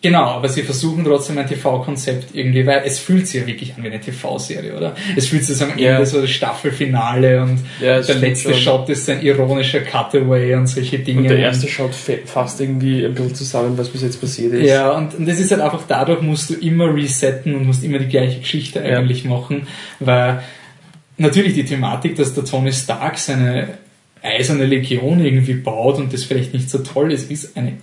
genau, 0.01 0.23
aber 0.23 0.47
sie 0.49 0.61
versuchen 0.63 1.03
trotzdem 1.03 1.37
ein 1.37 1.47
TV-Konzept 1.47 2.35
irgendwie, 2.35 2.65
weil 2.65 2.83
es 2.85 2.99
fühlt 2.99 3.27
sich 3.27 3.41
ja 3.41 3.47
wirklich 3.47 3.73
an 3.75 3.83
wie 3.83 3.87
eine 3.87 3.99
TV-Serie, 3.99 4.75
oder? 4.77 4.95
Es 5.15 5.27
fühlt 5.27 5.43
sich 5.43 5.57
so 5.57 5.65
am 5.65 5.71
Ende 5.71 5.83
Ja. 5.83 6.05
so 6.05 6.21
das 6.21 6.29
Staffelfinale 6.29 7.41
und 7.41 7.59
Ja, 7.81 7.99
der 8.01 8.15
letzte 8.15 8.53
schon. 8.53 8.61
Shot 8.61 8.89
ist 8.89 9.09
ein 9.09 9.21
ironischer 9.21 9.81
Cutaway 9.81 10.55
und 10.55 10.67
solche 10.67 10.99
Dinge. 10.99 11.21
Und 11.21 11.29
der 11.29 11.39
erste 11.39 11.67
schaut 11.67 11.93
fa- 11.95 12.13
fast 12.25 12.61
irgendwie 12.61 13.05
ein 13.05 13.13
bisschen 13.13 13.35
zusammen, 13.35 13.77
was 13.77 13.89
bis 13.89 14.01
jetzt 14.03 14.21
passiert 14.21 14.53
ist. 14.53 14.69
Ja, 14.69 14.91
und, 14.91 15.15
und 15.15 15.27
das 15.27 15.39
ist 15.39 15.51
halt 15.51 15.61
einfach, 15.61 15.83
dadurch 15.87 16.21
musst 16.21 16.49
du 16.49 16.53
immer 16.55 16.93
resetten 16.93 17.55
und 17.55 17.65
musst 17.65 17.83
immer 17.83 17.99
die 17.99 18.07
gleiche 18.07 18.39
Geschichte 18.39 18.79
Ja. 18.79 18.97
eigentlich 18.99 19.25
machen, 19.25 19.67
weil 19.99 20.41
natürlich 21.17 21.53
die 21.55 21.65
Thematik, 21.65 22.15
dass 22.15 22.33
der 22.33 22.45
Tony 22.45 22.71
Stark 22.71 23.17
seine 23.17 23.69
eiserne 24.21 24.65
Legion 24.65 25.23
irgendwie 25.23 25.53
baut 25.53 25.97
und 25.97 26.11
das 26.13 26.23
vielleicht 26.23 26.53
nicht 26.53 26.69
so 26.69 26.79
toll 26.79 27.11
ist, 27.11 27.29
ist 27.31 27.55
eine 27.57 27.73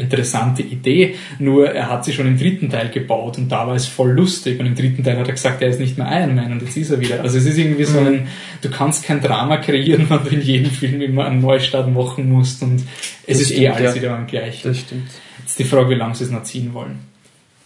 interessante 0.00 0.62
Idee, 0.62 1.16
nur 1.38 1.70
er 1.70 1.88
hat 1.88 2.04
sie 2.04 2.12
schon 2.12 2.26
im 2.26 2.38
dritten 2.38 2.70
Teil 2.70 2.88
gebaut 2.90 3.38
und 3.38 3.50
da 3.50 3.66
war 3.66 3.74
es 3.74 3.86
voll 3.86 4.12
lustig 4.12 4.58
und 4.60 4.66
im 4.66 4.74
dritten 4.74 5.04
Teil 5.04 5.18
hat 5.18 5.28
er 5.28 5.34
gesagt, 5.34 5.62
er 5.62 5.68
ist 5.68 5.80
nicht 5.80 5.98
mehr 5.98 6.08
Iron 6.10 6.34
Man 6.34 6.52
und 6.52 6.62
jetzt 6.62 6.76
ist 6.76 6.90
er 6.90 7.00
wieder. 7.00 7.20
Also 7.20 7.38
es 7.38 7.46
ist 7.46 7.58
irgendwie 7.58 7.84
so 7.84 7.98
ein, 7.98 8.28
du 8.62 8.70
kannst 8.70 9.04
kein 9.04 9.20
Drama 9.20 9.58
kreieren, 9.58 10.06
wenn 10.08 10.24
du 10.24 10.30
in 10.30 10.42
jedem 10.42 10.70
Film 10.70 11.00
immer 11.00 11.26
einen 11.26 11.40
Neustart 11.40 11.92
machen 11.92 12.30
musst 12.30 12.62
und 12.62 12.82
es 13.26 13.38
Das 13.38 13.40
ist 13.40 13.50
eh 13.52 13.54
stimmt, 13.54 13.76
alles 13.76 13.94
ja. 13.94 14.02
wieder 14.02 14.10
beim 14.10 14.26
gleichen. 14.26 14.68
Das 14.68 14.78
stimmt. 14.78 15.10
Jetzt 15.40 15.58
die 15.58 15.64
Frage, 15.64 15.90
wie 15.90 15.94
lange 15.94 16.14
sie 16.14 16.24
es 16.24 16.30
noch 16.30 16.42
ziehen 16.42 16.72
wollen. 16.74 16.98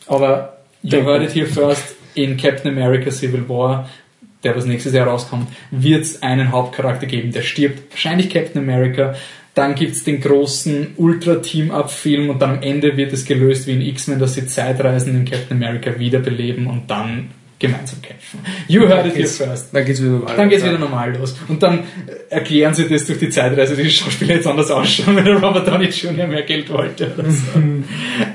Aber 0.06 0.58
you 0.82 1.02
heard 1.02 1.22
it 1.22 1.34
here 1.34 1.46
first, 1.46 1.96
in 2.14 2.36
Captain 2.36 2.70
America 2.70 3.10
Civil 3.10 3.48
War, 3.48 3.88
der 4.42 4.54
was 4.56 4.66
nächstes 4.66 4.92
Jahr 4.92 5.06
rauskommt, 5.06 5.48
wird 5.70 6.02
es 6.02 6.22
einen 6.22 6.52
Hauptcharakter 6.52 7.06
geben, 7.06 7.32
der 7.32 7.42
stirbt. 7.42 7.90
Wahrscheinlich 7.92 8.30
Captain 8.30 8.62
America. 8.62 9.14
Dann 9.54 9.74
gibt's 9.76 10.02
den 10.02 10.20
großen 10.20 10.94
Ultra-Team-Up-Film 10.96 12.30
und 12.30 12.42
dann 12.42 12.56
am 12.56 12.62
Ende 12.62 12.96
wird 12.96 13.12
es 13.12 13.24
gelöst 13.24 13.66
wie 13.68 13.72
in 13.72 13.80
X-Men, 13.82 14.18
dass 14.18 14.34
sie 14.34 14.46
Zeitreisen 14.46 15.14
in 15.14 15.24
Captain 15.24 15.56
America 15.56 15.96
wiederbeleben 15.98 16.66
und 16.66 16.90
dann 16.90 17.30
gemeinsam 17.60 18.02
kämpfen. 18.02 18.40
You 18.66 18.80
heard 18.88 19.06
it 19.06 19.14
here 19.14 19.28
first. 19.28 19.68
Dann 19.72 19.84
geht's 19.84 20.00
wieder 20.02 20.10
normal. 20.12 20.36
Dann 20.36 20.48
geht's 20.48 20.64
wieder 20.64 20.78
normal 20.78 21.16
los. 21.16 21.36
Und 21.48 21.62
dann 21.62 21.78
äh, 21.78 21.82
erklären 22.34 22.74
sie 22.74 22.88
das 22.88 23.06
durch 23.06 23.18
die 23.20 23.30
Zeitreise, 23.30 23.76
die 23.76 23.88
Schauspieler 23.88 24.34
jetzt 24.34 24.46
anders 24.46 24.70
ausschauen, 24.72 25.16
der 25.24 25.34
Robert 25.40 25.66
Downey 25.68 25.86
Jr. 25.86 26.26
mehr 26.26 26.42
Geld 26.42 26.68
wollte 26.70 27.12
oder 27.16 27.30
so. 27.30 27.44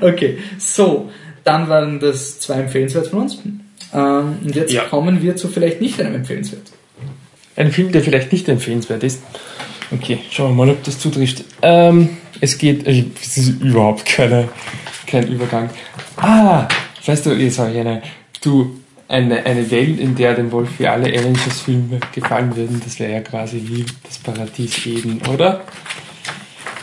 Okay, 0.00 0.38
so. 0.58 1.10
Dann 1.44 1.68
waren 1.68 2.00
das 2.00 2.38
zwei 2.40 2.60
empfehlenswert 2.60 3.08
von 3.08 3.20
uns. 3.20 3.38
Ähm, 3.94 4.38
und 4.44 4.54
jetzt 4.54 4.72
Ja. 4.72 4.84
kommen 4.84 5.22
wir 5.22 5.36
zu 5.36 5.48
vielleicht 5.48 5.80
nicht 5.80 6.00
einem 6.00 6.14
empfehlenswert. 6.14 6.62
Ein 7.56 7.72
Film, 7.72 7.92
der 7.92 8.02
vielleicht 8.02 8.32
nicht 8.32 8.48
empfehlenswert 8.48 9.02
ist. 9.04 9.22
Okay, 9.92 10.20
schauen 10.30 10.56
wir 10.56 10.66
mal, 10.66 10.72
ob 10.72 10.84
das 10.84 10.98
zutrifft. 11.00 11.44
Ähm, 11.62 12.18
es 12.40 12.56
geht, 12.58 12.86
also, 12.86 13.02
es 13.20 13.36
ist 13.36 13.60
überhaupt 13.60 14.06
keine, 14.06 14.48
kein 15.06 15.26
Übergang. 15.26 15.68
Ah, 16.16 16.68
weißt 17.04 17.26
du, 17.26 17.30
jetzt 17.32 17.58
habe 17.58 17.72
ich 17.72 17.78
eine, 17.78 18.02
du, 18.40 18.78
eine, 19.08 19.44
eine 19.44 19.68
Welt, 19.70 19.98
in 19.98 20.14
der 20.14 20.34
dem 20.34 20.52
Wolf 20.52 20.70
wie 20.78 20.86
alle 20.86 21.08
Avengers-Filme 21.08 21.98
gefallen 22.14 22.54
würden, 22.54 22.80
das 22.84 23.00
wäre 23.00 23.12
ja 23.12 23.20
quasi 23.20 23.60
wie 23.64 23.84
das 24.04 24.18
Paradies 24.18 24.86
Eden, 24.86 25.20
oder? 25.32 25.62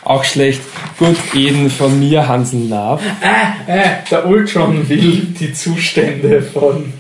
Auch 0.03 0.23
schlecht. 0.25 0.61
Gut, 0.99 1.17
Eden 1.34 1.69
von 1.69 1.97
mir, 1.99 2.27
Hansen 2.27 2.69
Love. 2.69 3.01
Ah, 3.21 3.53
äh, 3.67 4.03
der 4.11 4.25
Ultron 4.25 4.88
will 4.89 5.27
die 5.39 5.53
Zustände 5.53 6.41
von, 6.41 6.93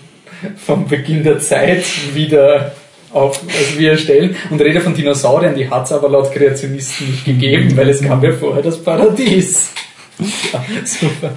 vom 0.55 0.87
Beginn 0.87 1.23
der 1.23 1.39
Zeit 1.39 1.85
wieder 2.13 2.73
auf, 3.17 3.41
also 3.41 3.79
wiederstellen 3.79 4.35
und 4.49 4.61
redet 4.61 4.83
von 4.83 4.93
Dinosauriern, 4.93 5.55
die 5.55 5.69
hat 5.69 5.85
es 5.85 5.91
aber 5.91 6.09
laut 6.09 6.31
Kreationisten 6.31 7.09
nicht 7.11 7.25
gegeben, 7.25 7.75
weil 7.75 7.89
es 7.89 8.01
gab 8.01 8.23
ja 8.23 8.31
vorher 8.31 8.63
das 8.63 8.81
Paradies. 8.81 9.71
Ja, 10.19 10.65
super. 10.85 11.31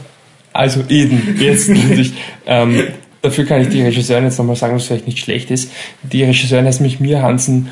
Also 0.53 0.83
Eden, 0.89 1.37
jetzt 1.39 1.69
natürlich. 1.69 2.13
ähm, 2.47 2.89
dafür 3.23 3.45
kann 3.45 3.63
ich 3.63 3.69
die 3.69 3.83
Regisseurin 3.83 4.25
jetzt 4.25 4.39
nochmal 4.39 4.57
sagen, 4.57 4.75
was 4.75 4.87
vielleicht 4.87 5.07
nicht 5.07 5.19
schlecht 5.19 5.51
ist. 5.51 5.71
Die 6.03 6.25
Regisseurin 6.25 6.67
heißt 6.67 6.81
mich 6.81 7.01
Mir 7.01 7.23
Hansen 7.23 7.71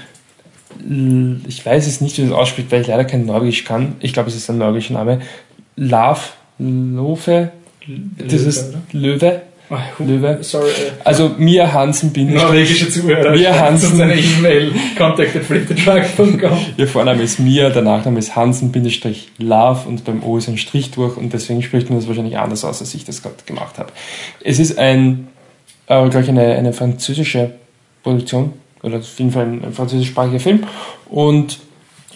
ich 1.48 1.64
weiß 1.64 1.86
es 1.86 2.00
nicht, 2.00 2.18
wie 2.18 2.22
das 2.22 2.32
ausspricht, 2.32 2.70
weil 2.70 2.82
ich 2.82 2.86
leider 2.86 3.04
kein 3.04 3.26
Norwegisch 3.26 3.64
kann. 3.64 3.96
Ich 4.00 4.12
glaube, 4.12 4.28
es 4.28 4.36
ist 4.36 4.48
ein 4.48 4.58
norwegischer 4.58 4.94
Name. 4.94 5.20
Love, 5.76 6.20
Love, 6.58 7.50
das 8.18 8.42
ist 8.42 8.74
Löwe. 8.92 9.42
Löwe. 9.98 10.38
Sorry. 10.42 10.68
Äh, 10.68 10.92
also 11.04 11.34
Mia 11.36 11.70
Hansen 11.72 12.12
bin 12.12 12.32
Norwegische 12.32 12.88
Zuhörer. 12.88 13.32
Mia 13.32 13.58
Hansen. 13.58 13.96
Seine 13.96 14.14
E-Mail 14.14 14.72
contact@flintetruck.com. 14.96 16.58
Ihr 16.76 16.88
Vorname 16.88 17.22
ist 17.22 17.38
Mia, 17.38 17.70
der 17.70 17.82
Nachname 17.82 18.18
ist 18.18 18.34
Hansen-Love 18.34 19.88
und 19.88 20.04
beim 20.04 20.22
O 20.22 20.38
ist 20.38 20.48
ein 20.48 20.58
Strich 20.58 20.90
durch 20.92 21.16
und 21.16 21.32
deswegen 21.32 21.62
spricht 21.62 21.90
man 21.90 21.98
das 21.98 22.08
wahrscheinlich 22.08 22.38
anders 22.38 22.64
aus, 22.64 22.80
als 22.80 22.94
ich 22.94 23.04
das 23.04 23.22
gerade 23.22 23.36
gemacht 23.44 23.78
habe. 23.78 23.92
Es 24.42 24.58
ist 24.58 24.78
ein, 24.78 25.28
äh, 25.86 26.08
glaube 26.08 26.22
ich, 26.22 26.28
eine, 26.28 26.54
eine 26.54 26.72
französische 26.72 27.52
Produktion 28.02 28.54
oder 28.82 28.98
auf 28.98 29.18
jeden 29.18 29.32
Fall 29.32 29.44
ein, 29.44 29.64
ein 29.64 29.72
französischsprachiger 29.72 30.40
Film 30.40 30.64
und 31.10 31.58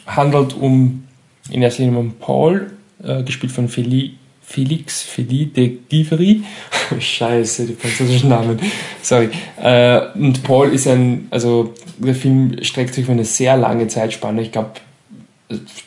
handelt 0.07 0.55
um 0.55 1.05
in 1.51 1.63
erster 1.63 1.83
Linie 1.83 1.99
um 1.99 2.13
Paul, 2.13 2.71
äh, 3.03 3.23
gespielt 3.23 3.53
von 3.53 3.69
Feli, 3.69 4.15
Felix 4.53 5.01
Feli 5.01 5.47
de 5.47 5.79
Givry. 5.89 6.43
Scheiße, 6.99 7.65
die 7.65 7.73
französischen 7.73 8.29
Namen. 8.29 8.61
Sorry. 9.01 9.31
Äh, 9.63 10.01
und 10.15 10.43
Paul 10.43 10.69
ist 10.69 10.87
ein, 10.87 11.27
also 11.31 11.73
der 11.97 12.15
Film 12.15 12.63
streckt 12.63 12.93
sich 12.93 13.07
für 13.07 13.13
eine 13.13 13.25
sehr 13.25 13.57
lange 13.57 13.89
Zeitspanne, 13.89 14.43
ich 14.43 14.53
glaube 14.53 14.73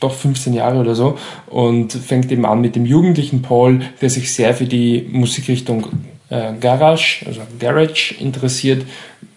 doch 0.00 0.14
15 0.14 0.52
Jahre 0.52 0.78
oder 0.78 0.96
so, 0.96 1.16
und 1.46 1.92
fängt 1.92 2.30
eben 2.32 2.44
an 2.44 2.60
mit 2.60 2.74
dem 2.74 2.86
jugendlichen 2.86 3.42
Paul, 3.42 3.82
der 4.00 4.10
sich 4.10 4.32
sehr 4.32 4.52
für 4.52 4.66
die 4.66 5.08
Musikrichtung 5.12 5.86
äh, 6.28 6.52
Garage, 6.60 7.24
also 7.26 7.42
Garage 7.60 8.14
interessiert, 8.18 8.84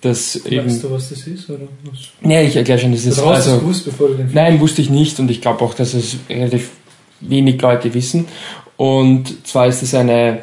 das 0.01 0.35
weißt 0.35 0.51
eben. 0.51 0.65
Weißt 0.65 0.83
du, 0.83 0.91
was 0.91 1.09
das 1.09 1.27
ist? 1.27 1.49
Oder 1.49 1.67
was? 1.83 2.29
Ja, 2.29 2.41
ich 2.41 2.55
erkläre 2.55 2.79
schon, 2.79 2.91
das 2.91 3.05
ist. 3.05 3.19
Also, 3.19 3.29
also, 3.29 3.59
gewusst, 3.59 3.85
bevor 3.85 4.07
du 4.07 4.15
den 4.15 4.31
nein, 4.33 4.59
wusste 4.59 4.81
ich 4.81 4.89
nicht 4.89 5.19
und 5.19 5.29
ich 5.29 5.41
glaube 5.41 5.63
auch, 5.63 5.75
dass 5.75 5.93
es 5.93 6.17
relativ 6.29 6.71
wenig 7.21 7.61
Leute 7.61 7.93
wissen. 7.93 8.25
Und 8.79 9.45
zwar 9.45 9.67
ist 9.67 9.83
es 9.83 9.93
eine, 9.93 10.39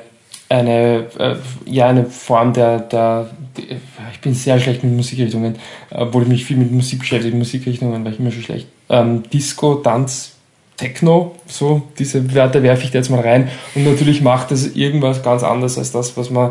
eine, 0.50 1.06
äh, 1.18 1.36
ja, 1.64 1.86
eine 1.86 2.04
Form 2.04 2.52
der, 2.52 2.80
der, 2.80 3.30
der, 3.56 3.78
ich 4.12 4.20
bin 4.20 4.34
sehr 4.34 4.60
schlecht 4.60 4.84
mit 4.84 4.92
Musikrichtungen, 4.92 5.54
obwohl 5.90 6.24
ich 6.24 6.28
mich 6.28 6.44
viel 6.44 6.58
mit 6.58 6.70
Musik 6.70 6.98
beschäftige, 6.98 7.34
Musikrichtungen 7.34 8.04
war 8.04 8.12
ich 8.12 8.18
immer 8.18 8.30
schon 8.30 8.42
schlecht. 8.42 8.66
Ähm, 8.90 9.22
Disco, 9.32 9.76
Tanz, 9.76 10.32
Techno, 10.76 11.36
so, 11.46 11.84
diese 11.98 12.34
Wörter 12.34 12.62
werfe 12.62 12.84
ich 12.84 12.90
da 12.90 12.98
jetzt 12.98 13.08
mal 13.08 13.20
rein. 13.20 13.48
Und 13.74 13.84
natürlich 13.84 14.20
macht 14.20 14.50
das 14.50 14.66
irgendwas 14.66 15.22
ganz 15.22 15.42
anderes 15.42 15.78
als 15.78 15.92
das, 15.92 16.14
was 16.18 16.28
man 16.28 16.50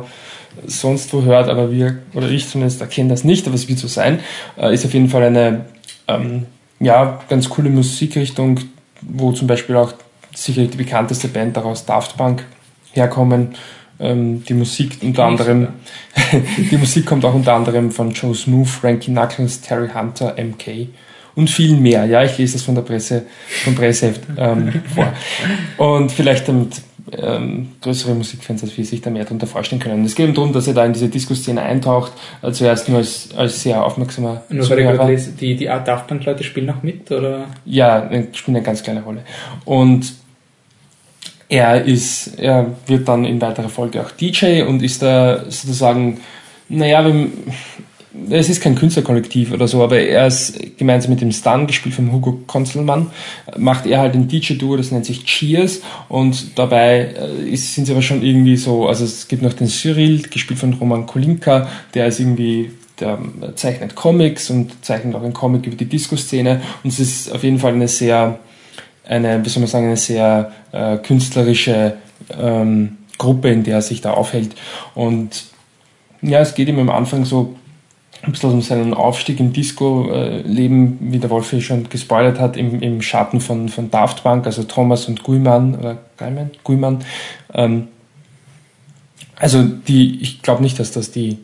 sonst 0.66 1.14
wo 1.14 1.22
hört, 1.22 1.50
aber 1.50 1.72
wir, 1.72 2.00
oder 2.16 2.32
ich 2.32 2.50
zumindest 2.50 2.82
erkenne 2.82 3.10
das 3.10 3.24
nicht, 3.24 3.46
aber 3.46 3.54
es 3.54 3.70
wird 3.70 3.78
so 3.78 3.88
sein, 3.88 4.22
äh, 4.58 4.74
ist 4.74 4.86
auf 4.88 4.94
jeden 4.96 5.10
Fall 5.10 5.22
eine, 5.22 5.66
ähm, 6.08 6.48
ja, 6.80 7.20
ganz 7.30 7.48
coole 7.48 7.70
Musikrichtung, 7.70 8.60
wo 9.02 9.34
zum 9.34 9.46
Beispiel 9.46 9.76
auch 9.76 9.94
sicherlich 10.36 10.72
die 10.72 10.78
bekannteste 10.78 11.28
Band 11.28 11.58
daraus 11.58 11.86
Daft 11.86 12.18
Punk 12.18 12.46
herkommen. 12.94 13.56
Ähm, 13.98 14.44
die 14.44 14.54
Musik 14.54 14.98
unter 15.02 15.26
anderem, 15.26 15.70
die 16.72 16.78
Musik 16.78 17.06
kommt 17.06 17.24
auch 17.24 17.34
unter 17.34 17.54
anderem 17.54 17.92
von 17.92 18.12
Joe 18.12 18.36
Smooth, 18.36 18.68
Frankie 18.68 19.12
Knuckles, 19.12 19.62
Terry 19.62 19.90
Hunter, 19.90 20.36
MK 20.38 20.90
und 21.36 21.50
viel 21.50 21.78
mehr. 21.78 22.06
Ja, 22.06 22.24
ich 22.24 22.38
lese 22.38 22.54
das 22.54 22.64
von 22.64 22.76
der 22.76 22.82
Presse, 22.82 23.26
vom 23.64 23.76
Presseheft 23.76 24.22
ähm, 24.38 24.82
vor. 24.94 25.14
Und 25.78 26.12
vielleicht 26.12 26.48
damit 26.48 26.82
ähm, 27.12 27.70
größere 27.82 28.16
Musikfans 28.16 28.64
als 28.64 28.76
wir 28.78 28.84
sich 28.84 29.02
da 29.02 29.10
mehr 29.10 29.24
darunter 29.24 29.48
vorstellen 29.48 29.82
können. 29.82 30.06
Es 30.06 30.16
geht 30.16 30.36
darum, 30.36 30.54
dass 30.54 30.68
er 30.68 30.74
da 30.74 30.86
in 30.86 30.94
diese 30.94 31.08
Disco-Szene 31.08 31.62
eintaucht, 31.62 32.14
äh, 32.42 32.52
zuerst 32.52 32.90
nur 32.90 32.98
als, 32.98 33.30
als 33.36 33.62
sehr 33.62 33.84
aufmerksamer 33.84 34.44
Nur 34.50 34.70
weil 34.70 34.80
ich 34.80 34.86
gerade 34.86 35.12
lese, 35.12 35.32
die, 35.32 35.56
die 35.56 35.66
Daft 35.66 36.08
Punk-Leute 36.08 36.44
spielen 36.44 36.70
auch 36.70 36.82
mit, 36.84 37.12
oder? 37.12 37.46
Ja, 37.66 38.10
spielen 38.34 38.58
eine 38.58 38.66
ganz 38.66 38.82
kleine 38.84 39.04
Rolle. 39.04 39.22
Und 39.66 40.14
er 41.50 41.84
ist, 41.86 42.40
er 42.40 42.76
wird 42.88 43.08
dann 43.08 43.26
in 43.26 43.42
weiterer 43.42 43.70
Folge 43.70 44.02
auch 44.02 44.12
DJ 44.12 44.64
und 44.64 44.82
ist 44.82 45.02
da 45.02 45.44
sozusagen, 45.44 46.20
naja, 46.70 47.06
es 48.30 48.50
ist 48.50 48.62
kein 48.62 48.76
Künstlerkollektiv 48.76 49.52
oder 49.52 49.68
so, 49.68 49.84
aber 49.84 50.00
er 50.00 50.28
ist 50.28 50.78
gemeinsam 50.78 51.12
mit 51.12 51.22
dem 51.22 51.32
Stan, 51.32 51.68
gespielt 51.68 51.96
von 51.96 52.12
Hugo 52.12 52.40
Konzelmann, 52.48 53.12
macht 53.58 53.86
er 53.86 54.00
halt 54.00 54.16
ein 54.16 54.28
DJ-Duo, 54.28 54.78
das 54.78 54.92
nennt 54.92 55.06
sich 55.06 55.26
Cheers 55.26 55.82
und 56.10 56.58
dabei 56.58 57.14
äh, 57.20 57.50
ist, 57.50 57.76
sind 57.76 57.86
sie 57.86 57.92
aber 57.92 58.02
schon 58.02 58.24
irgendwie 58.24 58.58
so, 58.58 58.88
also 58.88 59.04
es 59.04 59.28
gibt 59.28 59.42
noch 59.42 59.54
den 59.54 59.68
Cyril, 59.68 60.24
gespielt 60.24 60.60
von 60.60 60.74
Roman 60.74 61.06
Kolinka, 61.06 61.70
der 61.94 62.08
ist 62.08 62.20
irgendwie 62.20 62.72
der 63.00 63.20
zeichnet 63.56 63.96
Comics 63.96 64.50
und 64.50 64.86
zeichnet 64.86 65.16
auch 65.16 65.24
ein 65.24 65.34
Comic 65.34 65.68
über 65.68 65.76
die 65.76 65.86
Disco-Szene 65.86 66.62
und 66.84 66.94
es 66.94 67.00
ist 67.00 67.32
auf 67.32 67.44
jeden 67.44 67.60
Fall 67.60 67.74
eine 67.74 67.90
sehr, 67.90 68.40
eine, 69.08 69.44
wie 69.44 69.50
soll 69.50 69.62
man 69.62 69.70
sagen, 69.70 69.88
eine 69.88 69.98
sehr 69.98 70.52
äh, 70.72 70.98
künstlerische 70.98 71.98
ähm, 72.40 72.98
Gruppe, 73.18 73.50
in 73.50 73.64
der 73.64 73.76
er 73.76 73.82
sich 73.82 74.02
da 74.02 74.12
aufhält 74.12 74.56
und 74.94 75.46
ja, 76.22 76.40
es 76.40 76.56
geht 76.56 76.68
ihm 76.68 76.80
am 76.80 76.90
Anfang 76.90 77.26
so 77.26 77.56
ein 78.26 78.32
bisschen 78.32 78.52
um 78.52 78.62
seinen 78.62 78.94
Aufstieg 78.94 79.40
im 79.40 79.54
Disco-Leben, 79.54 80.98
wie 81.00 81.20
der 81.20 81.30
Wolf 81.30 81.54
schon 81.62 81.90
gespoilert 81.90 82.40
hat, 82.40 82.58
im, 82.58 82.82
im 82.82 83.02
Schatten 83.02 83.40
von, 83.40 83.70
von 83.70 83.92
Daft 83.92 84.24
Punk, 84.24 84.46
also 84.46 84.64
Thomas 84.64 85.06
und 85.06 85.24
Guiman, 85.24 85.76
oder 85.76 85.98
Guiman, 86.18 86.52
Guiman. 86.64 87.00
Ähm, 87.54 87.88
also 89.36 89.64
die, 89.64 90.22
ich 90.22 90.42
glaube 90.42 90.64
nicht, 90.64 90.80
dass 90.80 90.92
das 90.92 91.12
die, 91.12 91.38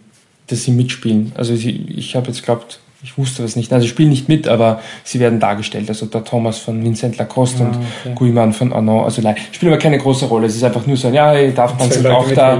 dass 0.47 0.63
sie 0.63 0.71
mitspielen. 0.71 1.33
Also 1.35 1.55
sie, 1.55 1.85
ich 1.95 2.15
habe 2.15 2.27
jetzt 2.27 2.43
glaubt, 2.43 2.79
ich 3.03 3.17
wusste 3.17 3.41
das 3.41 3.55
nicht. 3.55 3.73
Also 3.73 3.83
sie 3.83 3.89
spielen 3.89 4.09
nicht 4.09 4.29
mit, 4.29 4.47
aber 4.47 4.79
sie 5.03 5.19
werden 5.19 5.39
dargestellt. 5.39 5.89
Also 5.89 6.05
der 6.05 6.23
Thomas 6.23 6.59
von 6.59 6.83
Vincent 6.83 7.17
Lacoste 7.17 7.63
ah, 7.63 7.67
und 7.67 7.75
okay. 7.75 8.13
Guiman 8.15 8.53
von 8.53 8.71
Arnaud. 8.71 9.05
Also 9.05 9.21
nein, 9.21 9.35
spielen 9.51 9.71
aber 9.71 9.81
keine 9.81 9.97
große 9.97 10.25
Rolle. 10.25 10.45
Es 10.45 10.55
ist 10.55 10.63
einfach 10.63 10.85
nur 10.85 10.97
so, 10.97 11.09
ja, 11.09 11.35
Daft 11.51 11.77
Punk 11.77 11.93
sind 11.93 12.05
auch 12.07 12.29
da. 12.31 12.57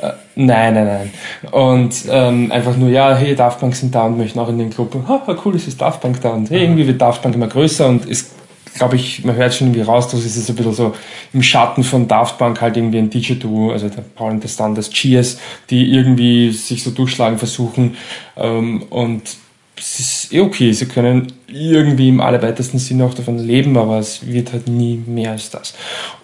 Äh, 0.00 0.12
nein, 0.34 0.74
nein, 0.74 0.86
nein. 0.86 1.10
Und 1.52 1.94
ähm, 2.10 2.50
einfach 2.50 2.76
nur, 2.76 2.88
ja, 2.88 3.14
hey, 3.14 3.36
Daft 3.36 3.60
Punk 3.60 3.76
sind 3.76 3.94
da 3.94 4.06
und 4.06 4.18
möchten 4.18 4.38
auch 4.40 4.48
in 4.48 4.58
den 4.58 4.70
Club. 4.70 4.94
Und, 4.96 5.06
ha, 5.08 5.22
cool, 5.44 5.54
es 5.54 5.68
ist 5.68 5.80
Daft 5.80 6.00
Punk 6.00 6.20
da. 6.20 6.30
Und 6.30 6.50
hey, 6.50 6.62
irgendwie 6.62 6.86
wird 6.86 7.00
Daft 7.00 7.22
Punk 7.22 7.36
immer 7.36 7.48
größer 7.48 7.86
und 7.86 8.04
ist, 8.06 8.32
glaube 8.74 8.96
ich, 8.96 9.24
man 9.24 9.36
hört 9.36 9.54
schon 9.54 9.68
irgendwie 9.68 9.82
raus, 9.82 10.08
dass 10.08 10.24
es 10.24 10.48
ein 10.48 10.56
bisschen 10.56 10.74
so 10.74 10.94
im 11.32 11.42
Schatten 11.42 11.84
von 11.84 12.08
Daft 12.08 12.36
Punk 12.38 12.60
halt 12.60 12.76
irgendwie 12.76 12.98
ein 12.98 13.10
DJ-Duo, 13.10 13.70
also 13.70 13.88
der 13.88 14.02
Paul 14.02 14.32
und 14.32 14.42
der 14.42 14.48
Stan, 14.48 14.74
das 14.74 14.90
Cheers, 14.90 15.38
die 15.70 15.92
irgendwie 15.92 16.50
sich 16.50 16.82
so 16.82 16.90
durchschlagen 16.90 17.38
versuchen. 17.38 17.96
Ähm, 18.36 18.82
und 18.90 19.22
es 19.78 20.00
ist 20.00 20.32
eh 20.32 20.40
okay, 20.40 20.72
sie 20.72 20.86
können 20.86 21.32
irgendwie 21.46 22.08
im 22.08 22.20
allerweitesten 22.20 22.78
Sinne 22.78 23.04
auch 23.04 23.14
davon 23.14 23.38
leben, 23.38 23.76
aber 23.76 23.98
es 23.98 24.26
wird 24.26 24.52
halt 24.52 24.68
nie 24.68 25.02
mehr 25.06 25.32
als 25.32 25.50
das. 25.50 25.74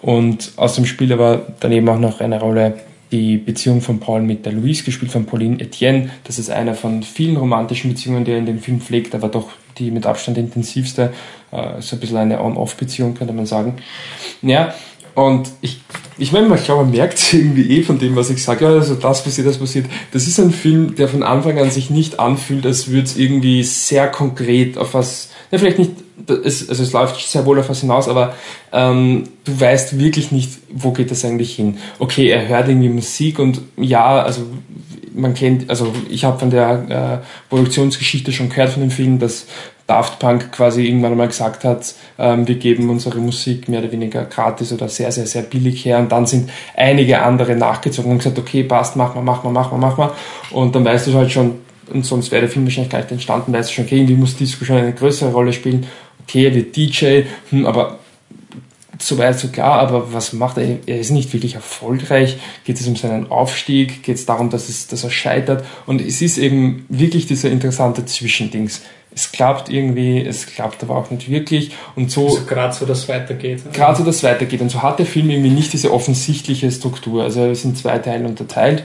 Und 0.01 0.51
aus 0.57 0.75
dem 0.75 0.85
Spiel 0.85 1.11
aber 1.13 1.45
daneben 1.59 1.89
auch 1.89 1.99
noch 1.99 2.21
eine 2.21 2.39
Rolle 2.39 2.75
die 3.11 3.37
Beziehung 3.37 3.81
von 3.81 3.99
Paul 3.99 4.21
mit 4.21 4.45
der 4.45 4.53
Louise, 4.53 4.83
gespielt 4.83 5.11
von 5.11 5.25
Pauline 5.25 5.59
Etienne. 5.59 6.09
Das 6.23 6.39
ist 6.39 6.49
eine 6.49 6.73
von 6.73 7.03
vielen 7.03 7.37
romantischen 7.37 7.91
Beziehungen, 7.91 8.25
die 8.25 8.31
er 8.31 8.39
in 8.39 8.45
dem 8.45 8.59
Film 8.59 8.81
pflegt, 8.81 9.15
aber 9.15 9.29
doch 9.29 9.49
die 9.77 9.91
mit 9.91 10.05
Abstand 10.05 10.37
intensivste. 10.37 11.13
Äh, 11.51 11.81
so 11.81 11.95
ein 11.95 11.99
bisschen 11.99 12.17
eine 12.17 12.41
On-Off-Beziehung, 12.41 13.13
könnte 13.13 13.33
man 13.33 13.45
sagen. 13.45 13.75
Ja, 14.41 14.73
und 15.15 15.49
ich, 15.61 15.81
ich 16.17 16.31
meine, 16.31 16.53
ich 16.55 16.65
glaube, 16.65 16.83
man 16.83 16.91
merkt 16.91 17.33
irgendwie 17.33 17.77
eh 17.77 17.83
von 17.83 17.97
dem, 17.97 18.15
was 18.15 18.29
ich 18.29 18.43
sage, 18.43 18.67
also 18.67 18.95
das 18.95 19.23
passiert, 19.23 19.47
das 19.47 19.57
passiert. 19.57 19.87
Das 20.11 20.27
ist 20.27 20.39
ein 20.39 20.51
Film, 20.51 20.95
der 20.95 21.07
von 21.07 21.23
Anfang 21.23 21.57
an 21.57 21.71
sich 21.71 21.89
nicht 21.89 22.19
anfühlt, 22.19 22.65
als 22.65 22.89
würde 22.89 23.03
es 23.03 23.17
irgendwie 23.17 23.63
sehr 23.63 24.07
konkret 24.07 24.77
auf 24.77 24.93
was, 24.93 25.29
ja, 25.51 25.57
vielleicht 25.57 25.79
nicht 25.79 25.91
es, 26.43 26.69
also 26.69 26.83
es 26.83 26.91
läuft 26.93 27.19
sehr 27.19 27.45
wohl 27.45 27.59
auf 27.59 27.69
was 27.69 27.81
hinaus, 27.81 28.07
aber 28.07 28.35
ähm, 28.71 29.25
du 29.43 29.59
weißt 29.59 29.99
wirklich 29.99 30.31
nicht, 30.31 30.51
wo 30.69 30.91
geht 30.91 31.11
das 31.11 31.25
eigentlich 31.25 31.55
hin. 31.55 31.77
Okay, 31.99 32.29
er 32.29 32.47
hört 32.47 32.67
irgendwie 32.67 32.89
Musik 32.89 33.39
und 33.39 33.61
ja, 33.77 34.21
also 34.21 34.41
man 35.13 35.33
kennt, 35.33 35.69
also 35.69 35.93
ich 36.09 36.25
habe 36.25 36.39
von 36.39 36.49
der 36.49 37.21
äh, 37.21 37.49
Produktionsgeschichte 37.49 38.31
schon 38.31 38.49
gehört 38.49 38.71
von 38.71 38.81
dem 38.81 38.91
Film, 38.91 39.19
dass 39.19 39.47
Daft 39.87 40.17
Punk 40.17 40.51
quasi 40.51 40.87
irgendwann 40.87 41.11
einmal 41.11 41.27
gesagt 41.27 41.63
hat, 41.63 41.93
ähm, 42.17 42.47
wir 42.47 42.55
geben 42.55 42.89
unsere 42.89 43.19
Musik 43.19 43.69
mehr 43.69 43.81
oder 43.81 43.91
weniger 43.91 44.25
gratis 44.25 44.73
oder 44.73 44.89
sehr, 44.89 45.11
sehr, 45.11 45.27
sehr 45.27 45.43
billig 45.43 45.85
her. 45.85 45.99
Und 45.99 46.11
dann 46.11 46.25
sind 46.25 46.49
einige 46.75 47.21
andere 47.21 47.55
nachgezogen 47.55 48.11
und 48.11 48.17
gesagt, 48.17 48.39
okay, 48.39 48.63
passt, 48.63 48.95
mach 48.95 49.13
mal, 49.13 49.21
mach 49.21 49.43
mal, 49.43 49.51
mach 49.51 49.71
mal, 49.71 49.77
mach 49.77 49.97
mal. 49.97 50.11
Und 50.49 50.75
dann 50.75 50.83
weißt 50.83 51.07
du 51.07 51.13
halt 51.13 51.31
schon, 51.31 51.59
und 51.93 52.03
sonst 52.03 52.31
wäre 52.31 52.41
der 52.41 52.49
Film 52.49 52.65
wahrscheinlich 52.65 52.91
gar 52.91 52.99
nicht 52.99 53.11
entstanden, 53.11 53.53
weißt 53.53 53.69
du 53.69 53.73
schon, 53.73 53.85
okay, 53.85 53.97
irgendwie 53.97 54.15
muss 54.15 54.35
Disco 54.35 54.65
schon 54.65 54.77
eine 54.77 54.93
größere 54.93 55.31
Rolle 55.31 55.53
spielen, 55.53 55.85
okay, 56.23 56.45
er 56.45 56.55
wird 56.55 56.75
DJ, 56.75 57.21
hm, 57.51 57.67
aber 57.67 57.99
soweit 58.99 59.39
so 59.39 59.47
klar, 59.49 59.79
aber 59.79 60.13
was 60.13 60.33
macht 60.33 60.57
er? 60.57 60.79
Er 60.85 60.99
ist 60.99 61.11
nicht 61.11 61.33
wirklich 61.33 61.55
erfolgreich. 61.55 62.37
Geht 62.63 62.79
es 62.79 62.87
um 62.87 62.95
seinen 62.95 63.29
Aufstieg? 63.31 64.03
Geht 64.03 64.15
es 64.15 64.25
darum, 64.25 64.49
dass, 64.49 64.69
es, 64.69 64.87
dass 64.87 65.03
er 65.03 65.11
scheitert? 65.11 65.65
Und 65.85 66.01
es 66.01 66.21
ist 66.21 66.37
eben 66.37 66.85
wirklich 66.89 67.25
dieser 67.27 67.49
interessante 67.49 68.05
Zwischendings. 68.05 68.81
Es 69.13 69.31
klappt 69.31 69.69
irgendwie, 69.69 70.19
es 70.19 70.45
klappt 70.45 70.83
aber 70.83 70.97
auch 70.97 71.09
nicht 71.09 71.29
wirklich. 71.29 71.71
Und 71.95 72.11
so. 72.11 72.25
Also 72.25 72.45
gerade 72.45 72.73
so, 72.73 72.85
dass 72.85 72.99
es 72.99 73.07
weitergeht. 73.07 73.61
Gerade 73.71 73.97
so, 73.97 74.03
dass 74.03 74.17
es 74.17 74.23
weitergeht. 74.23 74.61
Und 74.61 74.69
so 74.69 74.83
hat 74.83 74.99
der 74.99 75.05
Film 75.05 75.29
irgendwie 75.29 75.51
nicht 75.51 75.71
diese 75.71 75.93
offensichtliche 75.93 76.69
Struktur. 76.69 77.23
Also 77.23 77.41
er 77.41 77.51
ist 77.51 77.63
in 77.63 77.75
zwei 77.75 77.97
Teile 77.99 78.27
unterteilt 78.27 78.83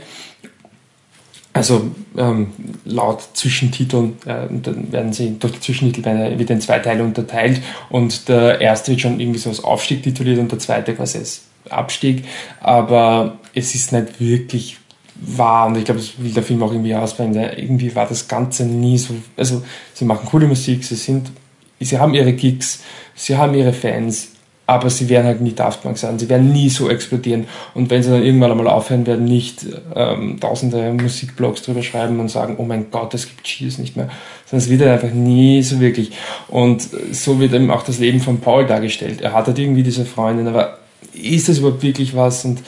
also 1.53 1.91
ähm, 2.17 2.53
laut 2.85 3.23
Zwischentiteln 3.35 4.19
äh, 4.25 4.47
dann 4.51 4.93
werden 4.93 5.13
sie 5.13 5.39
durch 5.39 5.55
die 5.55 5.61
Zwischentitel 5.61 6.39
wieder 6.39 6.55
in 6.55 6.61
zwei 6.61 6.79
Teile 6.79 7.03
unterteilt 7.03 7.61
und 7.89 8.29
der 8.29 8.61
erste 8.61 8.93
wird 8.93 9.01
schon 9.01 9.19
irgendwie 9.19 9.41
so 9.41 9.51
als 9.51 9.65
Aufstieg 9.65 10.03
tituliert 10.03 10.39
und 10.39 10.53
der 10.53 10.59
zweite 10.59 10.95
quasi 10.95 11.19
als 11.19 11.43
Abstieg, 11.69 12.25
aber 12.61 13.39
es 13.55 13.75
ist 13.75 13.93
nicht 13.93 14.21
wirklich 14.21 14.79
wahr 15.21 15.67
und 15.67 15.77
ich 15.77 15.85
glaube, 15.85 16.01
das 16.01 16.13
will 16.23 16.33
der 16.33 16.43
Film 16.43 16.63
auch 16.63 16.73
irgendwie 16.73 16.95
ausbringen. 16.95 17.35
Irgendwie 17.35 17.95
war 17.95 18.07
das 18.07 18.27
Ganze 18.27 18.65
nie 18.65 18.97
so, 18.97 19.15
also 19.37 19.63
sie 19.93 20.05
machen 20.05 20.27
coole 20.27 20.47
Musik, 20.47 20.85
sie 20.85 20.95
sind, 20.95 21.31
sie 21.79 21.99
haben 21.99 22.15
ihre 22.15 22.33
Gigs, 22.33 22.81
sie 23.15 23.37
haben 23.37 23.55
ihre 23.55 23.73
Fans, 23.73 24.33
aber 24.71 24.89
sie 24.89 25.09
werden 25.09 25.27
halt 25.27 25.41
nie 25.41 25.53
Daft 25.53 25.83
Punk 25.83 25.99
sein, 25.99 26.21
sie 26.21 26.29
werden 26.29 26.53
nie 26.53 26.69
so 26.69 26.89
explodieren. 26.89 27.49
Und 27.75 27.91
wenn 27.91 28.05
sie 28.05 28.11
dann 28.11 28.23
irgendwann 28.23 28.53
einmal 28.53 28.69
aufhören, 28.69 29.05
werden 29.05 29.25
nicht 29.25 29.67
ähm, 29.97 30.39
tausende 30.39 30.93
Musikblogs 30.93 31.63
drüber 31.63 31.83
schreiben 31.83 32.21
und 32.21 32.29
sagen, 32.29 32.55
oh 32.59 32.63
mein 32.63 32.89
Gott, 32.93 33.13
es 33.15 33.27
gibt 33.27 33.43
Cheers 33.43 33.79
nicht 33.79 33.97
mehr, 33.97 34.09
sondern 34.47 34.65
es 34.65 34.71
wird 34.71 34.83
halt 34.83 35.03
einfach 35.03 35.13
nie 35.13 35.61
so 35.65 35.81
wirklich. 35.81 36.13
Und 36.47 36.87
so 37.11 37.41
wird 37.41 37.53
eben 37.53 37.69
auch 37.73 37.83
das 37.83 37.99
Leben 37.99 38.21
von 38.21 38.39
Paul 38.39 38.65
dargestellt. 38.65 39.21
Er 39.23 39.33
hat 39.33 39.49
halt 39.49 39.59
irgendwie 39.59 39.83
diese 39.83 40.05
Freundin, 40.05 40.47
aber 40.47 40.79
ist 41.15 41.49
das 41.49 41.59
überhaupt 41.59 41.83
wirklich 41.83 42.15
was? 42.15 42.45
Und 42.45 42.61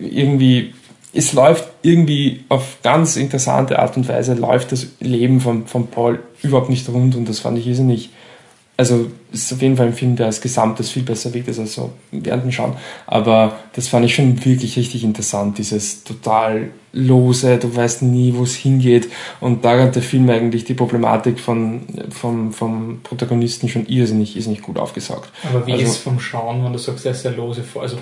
irgendwie, 0.00 0.74
es 1.12 1.32
läuft 1.32 1.68
irgendwie 1.82 2.42
auf 2.48 2.78
ganz 2.82 3.14
interessante 3.14 3.78
Art 3.78 3.96
und 3.96 4.08
Weise, 4.08 4.34
läuft 4.34 4.72
das 4.72 4.88
Leben 4.98 5.40
von, 5.40 5.68
von 5.68 5.86
Paul 5.86 6.18
überhaupt 6.42 6.70
nicht 6.70 6.88
rund 6.88 7.14
und 7.14 7.28
das 7.28 7.38
fand 7.38 7.56
ich 7.56 7.68
irrsinnig 7.68 8.10
also 8.80 9.10
es 9.30 9.42
ist 9.42 9.52
auf 9.52 9.60
jeden 9.60 9.76
Fall 9.76 9.88
ein 9.88 9.92
Film, 9.92 10.16
der 10.16 10.24
als 10.24 10.40
Gesamtes 10.40 10.88
viel 10.88 11.02
besser 11.02 11.34
wirkt 11.34 11.48
als 11.50 11.74
so 11.74 11.92
während 12.12 12.44
dem 12.44 12.50
Schauen. 12.50 12.76
Aber 13.06 13.58
das 13.74 13.88
fand 13.88 14.06
ich 14.06 14.14
schon 14.14 14.42
wirklich 14.42 14.78
richtig 14.78 15.04
interessant, 15.04 15.58
dieses 15.58 16.02
total 16.02 16.70
lose, 16.94 17.58
du 17.58 17.76
weißt 17.76 18.00
nie, 18.00 18.32
wo 18.34 18.44
es 18.44 18.54
hingeht. 18.54 19.10
Und 19.38 19.66
da 19.66 19.78
hat 19.78 19.96
der 19.96 20.02
Film 20.02 20.30
eigentlich 20.30 20.64
die 20.64 20.72
Problematik 20.72 21.38
von, 21.38 21.82
vom, 22.08 22.54
vom 22.54 23.00
Protagonisten 23.02 23.68
schon 23.68 23.86
irrsinnig, 23.86 24.34
irrsinnig 24.34 24.62
gut 24.62 24.78
aufgesaugt. 24.78 25.28
Aber 25.50 25.66
wie 25.66 25.74
also, 25.74 25.84
ist 25.84 25.98
vom 25.98 26.18
Schauen, 26.18 26.64
wenn 26.64 26.72
du 26.72 26.78
sagst, 26.78 27.04
er 27.04 27.12
ist 27.12 27.20
sehr 27.20 27.32
lose 27.32 27.62
vor, 27.62 27.82
also 27.82 27.98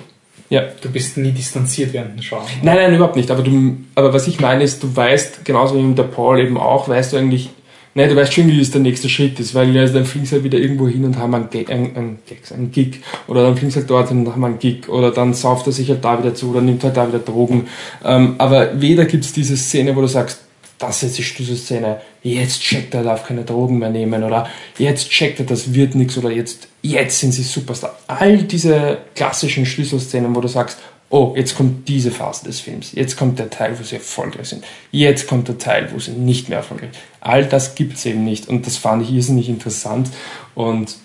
ja. 0.49 0.63
Du 0.81 0.91
bist 0.91 1.17
nie 1.17 1.33
distanziert 1.33 1.93
während 1.93 2.15
dem 2.15 2.23
Schauen. 2.23 2.47
Nein, 2.63 2.77
nein, 2.77 2.95
überhaupt 2.95 3.17
nicht. 3.17 3.33
Aber, 3.33 3.43
du, 3.43 3.77
aber 3.97 4.15
was 4.15 4.29
ich 4.29 4.41
meine 4.41 4.63
ist, 4.63 4.81
du 4.83 4.95
weißt, 4.95 5.45
genauso 5.45 5.77
wie 5.77 5.95
der 5.95 6.05
Paul 6.05 6.39
eben 6.39 6.57
auch, 6.57 6.89
weißt 6.89 7.13
du 7.13 7.17
eigentlich, 7.17 7.51
Nein, 7.99 8.11
du 8.11 8.15
weißt 8.15 8.33
schon, 8.33 8.47
wie 8.47 8.61
es 8.61 8.71
der 8.71 8.81
nächste 8.81 9.09
Schritt 9.09 9.41
ist, 9.41 9.57
weil 9.57 9.75
ja, 9.75 9.85
dann 9.85 10.05
fliegen 10.05 10.25
sie 10.25 10.37
halt 10.37 10.45
wieder 10.45 10.57
irgendwo 10.57 10.87
hin 10.87 11.05
und 11.05 11.19
haben 11.19 11.35
einen, 11.35 11.51
Gig, 11.51 11.69
einen, 11.69 11.97
einen, 11.97 12.19
einen 12.55 12.71
Gig. 12.71 13.01
Oder 13.27 13.43
dann 13.43 13.57
fliegen 13.57 13.73
sie 13.73 13.81
halt 13.81 13.91
dort 13.91 14.11
hin 14.11 14.25
und 14.25 14.33
haben 14.33 14.45
einen 14.45 14.61
Gig. 14.61 14.89
Oder 14.89 15.11
dann 15.11 15.35
sauft 15.35 15.67
er 15.67 15.73
sich 15.73 15.89
halt 15.91 16.05
da 16.05 16.17
wieder 16.17 16.33
zu 16.33 16.51
oder 16.51 16.61
nimmt 16.61 16.85
halt 16.85 16.97
da 16.97 17.09
wieder 17.09 17.19
Drogen. 17.19 17.67
Ähm, 18.05 18.37
aber 18.39 18.81
weder 18.81 19.05
gibt 19.05 19.25
es 19.25 19.33
diese 19.33 19.57
Szene, 19.57 19.97
wo 19.97 20.01
du 20.01 20.07
sagst, 20.07 20.43
das 20.79 21.03
ist 21.03 21.19
die 21.19 21.25
Schlüsselszene, 21.25 22.01
jetzt 22.23 22.61
checkt 22.61 22.95
er, 22.95 23.03
darf 23.03 23.27
keine 23.27 23.43
Drogen 23.43 23.81
mehr 23.81 23.91
nehmen 23.91 24.23
oder 24.23 24.49
jetzt 24.79 25.11
checkt 25.11 25.41
er, 25.41 25.47
das 25.47 25.75
wird 25.75 25.97
nichts 25.97 26.17
oder 26.17 26.31
jetzt, 26.31 26.69
jetzt 26.83 27.19
sind 27.19 27.33
sie 27.33 27.43
Superstar. 27.43 27.99
All 28.07 28.39
diese 28.39 28.99
klassischen 29.17 29.67
Schlüsselszenen, 29.67 30.37
wo 30.37 30.41
du 30.41 30.47
sagst, 30.47 30.79
oh, 31.11 31.35
jetzt 31.37 31.57
kommt 31.57 31.89
diese 31.89 32.11
Phase 32.11 32.45
des 32.45 32.61
Films, 32.61 32.93
jetzt 32.93 33.17
kommt 33.17 33.39
der 33.39 33.51
Teil, 33.51 33.79
wo 33.79 33.83
sie 33.83 33.97
erfolgreich 33.97 34.49
sind, 34.49 34.65
jetzt 34.91 35.27
kommt 35.27 35.49
der 35.49 35.59
Teil, 35.59 35.91
wo 35.93 35.99
sie 35.99 36.13
nicht 36.13 36.49
mehr 36.49 36.59
erfolgreich 36.59 36.91
sind. 36.93 37.03
All 37.21 37.45
das 37.45 37.75
gibt 37.75 37.97
es 37.97 38.07
eben 38.07 38.25
nicht 38.25 38.49
und 38.49 38.67
das 38.67 38.77
fand 38.77 39.03
ich 39.03 39.13
irrsinnig 39.13 39.49
interessant 39.49 40.09
und 40.55 40.97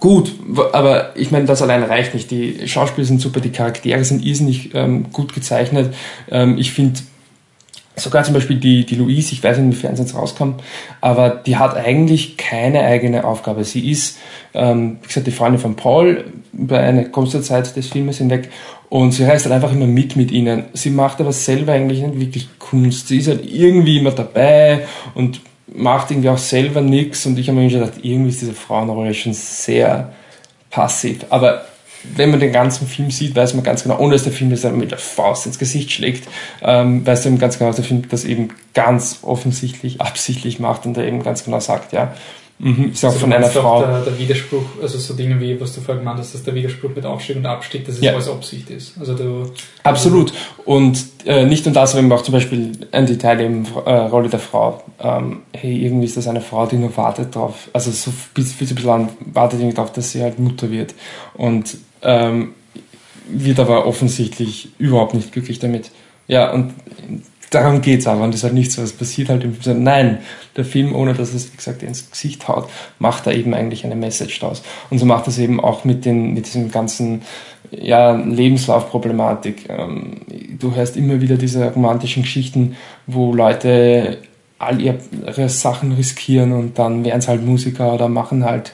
gut, 0.00 0.34
aber 0.72 1.16
ich 1.16 1.30
meine, 1.30 1.46
das 1.46 1.62
allein 1.62 1.82
reicht 1.82 2.14
nicht. 2.14 2.30
Die 2.30 2.68
Schauspieler 2.68 3.06
sind 3.06 3.20
super, 3.20 3.40
die 3.40 3.52
Charaktere 3.52 4.04
sind 4.04 4.24
irrsinnig 4.24 4.74
ähm, 4.74 5.10
gut 5.12 5.34
gezeichnet. 5.34 5.94
Ähm, 6.30 6.58
ich 6.58 6.72
finde 6.72 7.00
sogar 8.00 8.24
zum 8.24 8.34
Beispiel 8.34 8.56
die, 8.56 8.86
die 8.86 8.94
Louise, 8.94 9.32
ich 9.32 9.42
weiß 9.42 9.58
nicht, 9.58 9.66
inwiefern 9.66 9.94
es 9.94 9.98
jetzt 9.98 10.14
rauskommt, 10.14 10.62
aber 11.00 11.30
die 11.30 11.56
hat 11.56 11.76
eigentlich 11.76 12.36
keine 12.36 12.82
eigene 12.84 13.24
Aufgabe. 13.24 13.64
Sie 13.64 13.90
ist, 13.90 14.18
ähm, 14.54 14.98
wie 15.02 15.08
gesagt, 15.08 15.26
die 15.26 15.32
Freundin 15.32 15.60
von 15.60 15.76
Paul 15.76 16.24
über 16.52 16.78
eine 16.78 17.08
große 17.08 17.42
Zeit 17.42 17.74
des 17.76 17.88
Filmes 17.88 18.18
hinweg 18.18 18.50
und 18.88 19.12
sie 19.12 19.24
reist 19.24 19.44
halt 19.44 19.54
einfach 19.54 19.72
immer 19.72 19.86
mit 19.86 20.16
mit 20.16 20.30
ihnen. 20.30 20.64
Sie 20.72 20.90
macht 20.90 21.20
aber 21.20 21.32
selber 21.32 21.72
eigentlich 21.72 22.00
nicht 22.00 22.18
wirklich 22.18 22.48
Kunst. 22.58 23.08
Sie 23.08 23.18
ist 23.18 23.28
halt 23.28 23.44
irgendwie 23.44 23.98
immer 23.98 24.12
dabei 24.12 24.86
und 25.14 25.40
macht 25.66 26.10
irgendwie 26.10 26.30
auch 26.30 26.38
selber 26.38 26.80
nichts. 26.80 27.26
Und 27.26 27.38
ich 27.38 27.48
habe 27.48 27.60
mir 27.60 27.68
gedacht, 27.68 27.94
irgendwie 28.02 28.30
ist 28.30 28.40
diese 28.40 28.54
Frauenrolle 28.54 29.12
schon 29.14 29.34
sehr 29.34 30.12
passiv. 30.70 31.26
Aber 31.28 31.66
wenn 32.16 32.30
man 32.30 32.40
den 32.40 32.52
ganzen 32.52 32.86
Film 32.86 33.10
sieht, 33.10 33.34
weiß 33.34 33.54
man 33.54 33.64
ganz 33.64 33.82
genau, 33.82 33.98
ohne 33.98 34.12
dass 34.12 34.24
der 34.24 34.32
Film 34.32 34.50
das 34.50 34.64
mit 34.64 34.90
der 34.90 34.98
Faust 34.98 35.46
ins 35.46 35.58
Gesicht 35.58 35.90
schlägt, 35.90 36.28
ähm, 36.62 37.06
weiß 37.06 37.24
man 37.26 37.38
ganz 37.38 37.58
genau, 37.58 37.70
dass 37.70 37.76
der 37.76 37.84
Film 37.84 38.08
das 38.08 38.24
eben 38.24 38.50
ganz 38.72 39.18
offensichtlich 39.22 40.00
absichtlich 40.00 40.60
macht 40.60 40.86
und 40.86 40.96
er 40.96 41.06
eben 41.06 41.22
ganz 41.22 41.44
genau 41.44 41.60
sagt, 41.60 41.92
ja, 41.92 42.14
Mhm, 42.60 42.90
ist 42.92 43.04
auch 43.04 43.10
also 43.10 43.20
von 43.20 43.32
einer 43.32 43.46
Frau. 43.46 43.84
Der, 43.84 44.00
der, 44.00 44.18
Widerspruch, 44.18 44.64
also 44.82 44.98
so 44.98 45.14
Dinge 45.14 45.40
wie, 45.40 45.60
was 45.60 45.74
du 45.74 45.80
vorhin 45.80 46.02
gemeint 46.02 46.18
hast, 46.18 46.34
dass 46.34 46.42
der 46.42 46.54
Widerspruch 46.56 46.90
mit 46.94 47.06
Aufstieg 47.06 47.36
und 47.36 47.46
Abstieg, 47.46 47.86
dass 47.86 47.96
es 47.96 48.00
ja. 48.00 48.12
alles 48.12 48.28
Absicht 48.28 48.68
ist. 48.70 48.94
Also 48.98 49.14
du, 49.14 49.52
Absolut. 49.84 50.32
Und 50.64 50.98
äh, 51.24 51.46
nicht 51.46 51.66
nur 51.66 51.72
das, 51.72 51.94
man 51.94 52.10
auch 52.10 52.22
zum 52.22 52.32
Beispiel 52.32 52.72
ein 52.90 53.06
Detail 53.06 53.40
eben 53.40 53.64
äh, 53.86 53.90
Rolle 53.90 54.28
der 54.28 54.40
Frau. 54.40 54.82
Ähm, 54.98 55.42
hey, 55.52 55.84
irgendwie 55.84 56.06
ist 56.06 56.16
das 56.16 56.26
eine 56.26 56.40
Frau, 56.40 56.66
die 56.66 56.76
nur 56.76 56.96
wartet 56.96 57.36
darauf, 57.36 57.68
also 57.72 57.92
so 57.92 58.12
bis, 58.34 58.52
bis 58.54 58.70
ein 58.70 58.74
bisschen 58.74 58.90
an, 58.90 59.08
wartet 59.20 59.60
irgendwie 59.60 59.76
darauf, 59.76 59.92
dass 59.92 60.10
sie 60.10 60.22
halt 60.22 60.40
Mutter 60.40 60.70
wird. 60.72 60.94
Und 61.34 61.76
ähm, 62.02 62.54
wird 63.28 63.60
aber 63.60 63.86
offensichtlich 63.86 64.70
überhaupt 64.78 65.14
nicht 65.14 65.30
glücklich 65.30 65.60
damit. 65.60 65.92
Ja, 66.26 66.50
und 66.50 66.74
darum 67.50 67.80
geht's 67.80 68.06
aber. 68.06 68.22
Und 68.24 68.32
das 68.32 68.40
ist 68.40 68.44
halt 68.44 68.54
nicht 68.54 68.72
so, 68.72 68.82
es 68.82 68.92
passiert 68.92 69.28
halt 69.28 69.44
im 69.44 69.54
Film. 69.54 69.82
Nein, 69.82 70.18
der 70.56 70.64
Film, 70.64 70.94
ohne 70.94 71.14
dass 71.14 71.34
es, 71.34 71.52
wie 71.52 71.56
gesagt, 71.56 71.82
ins 71.82 72.10
Gesicht 72.10 72.48
haut, 72.48 72.68
macht 72.98 73.26
da 73.26 73.32
eben 73.32 73.54
eigentlich 73.54 73.84
eine 73.84 73.96
Message 73.96 74.38
draus. 74.40 74.62
Und 74.90 74.98
so 74.98 75.06
macht 75.06 75.26
das 75.26 75.38
eben 75.38 75.60
auch 75.60 75.84
mit, 75.84 76.04
den, 76.04 76.34
mit 76.34 76.46
diesem 76.46 76.70
ganzen 76.70 77.22
ja, 77.70 78.12
Lebenslaufproblematik. 78.12 79.68
Ähm, 79.68 80.22
du 80.58 80.74
hörst 80.74 80.96
immer 80.96 81.20
wieder 81.20 81.36
diese 81.36 81.72
romantischen 81.72 82.22
Geschichten, 82.22 82.76
wo 83.06 83.34
Leute 83.34 84.18
all 84.58 84.80
ihre 84.80 85.48
Sachen 85.48 85.92
riskieren 85.92 86.52
und 86.52 86.78
dann 86.78 87.04
werden 87.04 87.20
es 87.20 87.28
halt 87.28 87.44
Musiker 87.44 87.94
oder 87.94 88.08
machen 88.08 88.44
halt 88.44 88.72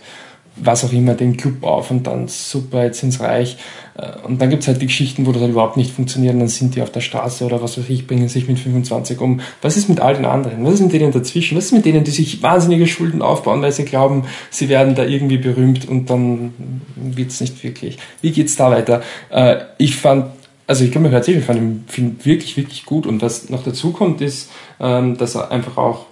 was 0.57 0.85
auch 0.85 0.93
immer, 0.93 1.15
den 1.15 1.37
Club 1.37 1.63
auf 1.65 1.91
und 1.91 2.07
dann 2.07 2.29
super, 2.29 2.85
jetzt 2.85 3.03
ins 3.03 3.21
Reich. 3.21 3.57
Äh, 3.97 4.27
und 4.27 4.41
dann 4.41 4.51
gibt 4.51 4.63
es 4.63 4.69
halt 4.69 4.81
die 4.81 4.87
Geschichten, 4.87 5.27
wo 5.27 5.33
das 5.33 5.43
halt 5.43 5.53
überhaupt 5.53 5.77
nicht 5.77 5.93
funktioniert, 5.93 6.35
und 6.35 6.41
dann 6.41 6.49
sind 6.49 6.75
die 6.75 6.83
auf 6.83 6.91
der 6.91 7.01
Straße 7.01 7.45
oder 7.45 7.63
was 7.63 7.79
weiß 7.79 7.89
ich, 7.89 8.07
bringen 8.07 8.29
sich 8.29 8.49
mit 8.49 8.59
25 8.59 9.21
um. 9.21 9.41
Was 9.63 9.77
ist 9.77 9.89
mit 9.89 10.01
all 10.01 10.15
den 10.15 10.25
anderen? 10.25 10.65
Was 10.65 10.75
ist 10.75 10.83
mit 10.83 10.93
denen 10.93 11.13
dazwischen? 11.13 11.57
Was 11.57 11.67
ist 11.67 11.73
mit 11.73 11.85
denen, 11.85 12.05
die 12.05 12.11
sich 12.11 12.43
wahnsinnige 12.43 12.87
Schulden 12.87 13.23
aufbauen, 13.23 13.63
weil 13.63 13.73
sie 13.73 13.85
glauben, 13.85 14.25
sie 14.51 14.69
werden 14.69 14.95
da 14.95 15.05
irgendwie 15.05 15.39
berühmt 15.39 15.89
und 15.89 16.11
dann 16.11 16.53
wird 16.97 17.31
es 17.31 17.41
nicht 17.41 17.63
wirklich. 17.65 17.99
Wie 18.21 18.31
geht's 18.31 18.57
da 18.57 18.71
weiter? 18.71 19.03
Äh, 19.31 19.57
ich 19.79 19.97
fand 19.97 20.27
also 20.67 20.85
ich 20.85 20.93
kann 20.93 21.03
mir 21.03 21.13
erzählen, 21.13 21.41
ich 21.41 21.45
fand 21.45 21.59
den 21.59 21.85
Film 21.89 22.17
wirklich, 22.25 22.57
wirklich 22.57 22.87
gut 22.87 23.07
und 23.07 23.21
was 23.21 23.51
noch 23.51 23.63
dazu 23.63 23.93
kommt, 23.93 24.23
ist, 24.23 24.51
ähm, 24.81 25.17
dass 25.19 25.35
er 25.35 25.51
einfach 25.51 25.77
auch 25.77 26.07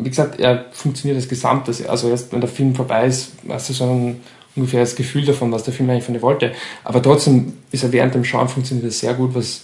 wie 0.00 0.08
gesagt, 0.08 0.38
er 0.38 0.66
funktioniert 0.72 1.16
als 1.16 1.28
Gesamtes. 1.28 1.86
Also 1.86 2.08
erst 2.08 2.32
wenn 2.32 2.40
der 2.40 2.48
Film 2.50 2.74
vorbei 2.74 3.06
ist, 3.06 3.32
hast 3.48 3.68
du 3.68 3.72
so 3.72 3.84
ein 3.84 4.20
ungefähres 4.54 4.96
Gefühl 4.96 5.24
davon, 5.24 5.52
was 5.52 5.64
der 5.64 5.74
Film 5.74 5.90
eigentlich 5.90 6.04
von 6.04 6.14
dir 6.14 6.22
wollte. 6.22 6.52
Aber 6.84 7.02
trotzdem 7.02 7.54
ist 7.70 7.82
er 7.82 7.92
während 7.92 8.14
dem 8.14 8.24
Schauen 8.24 8.48
funktioniert 8.48 8.86
er 8.86 8.92
sehr 8.92 9.14
gut. 9.14 9.34
Was 9.34 9.62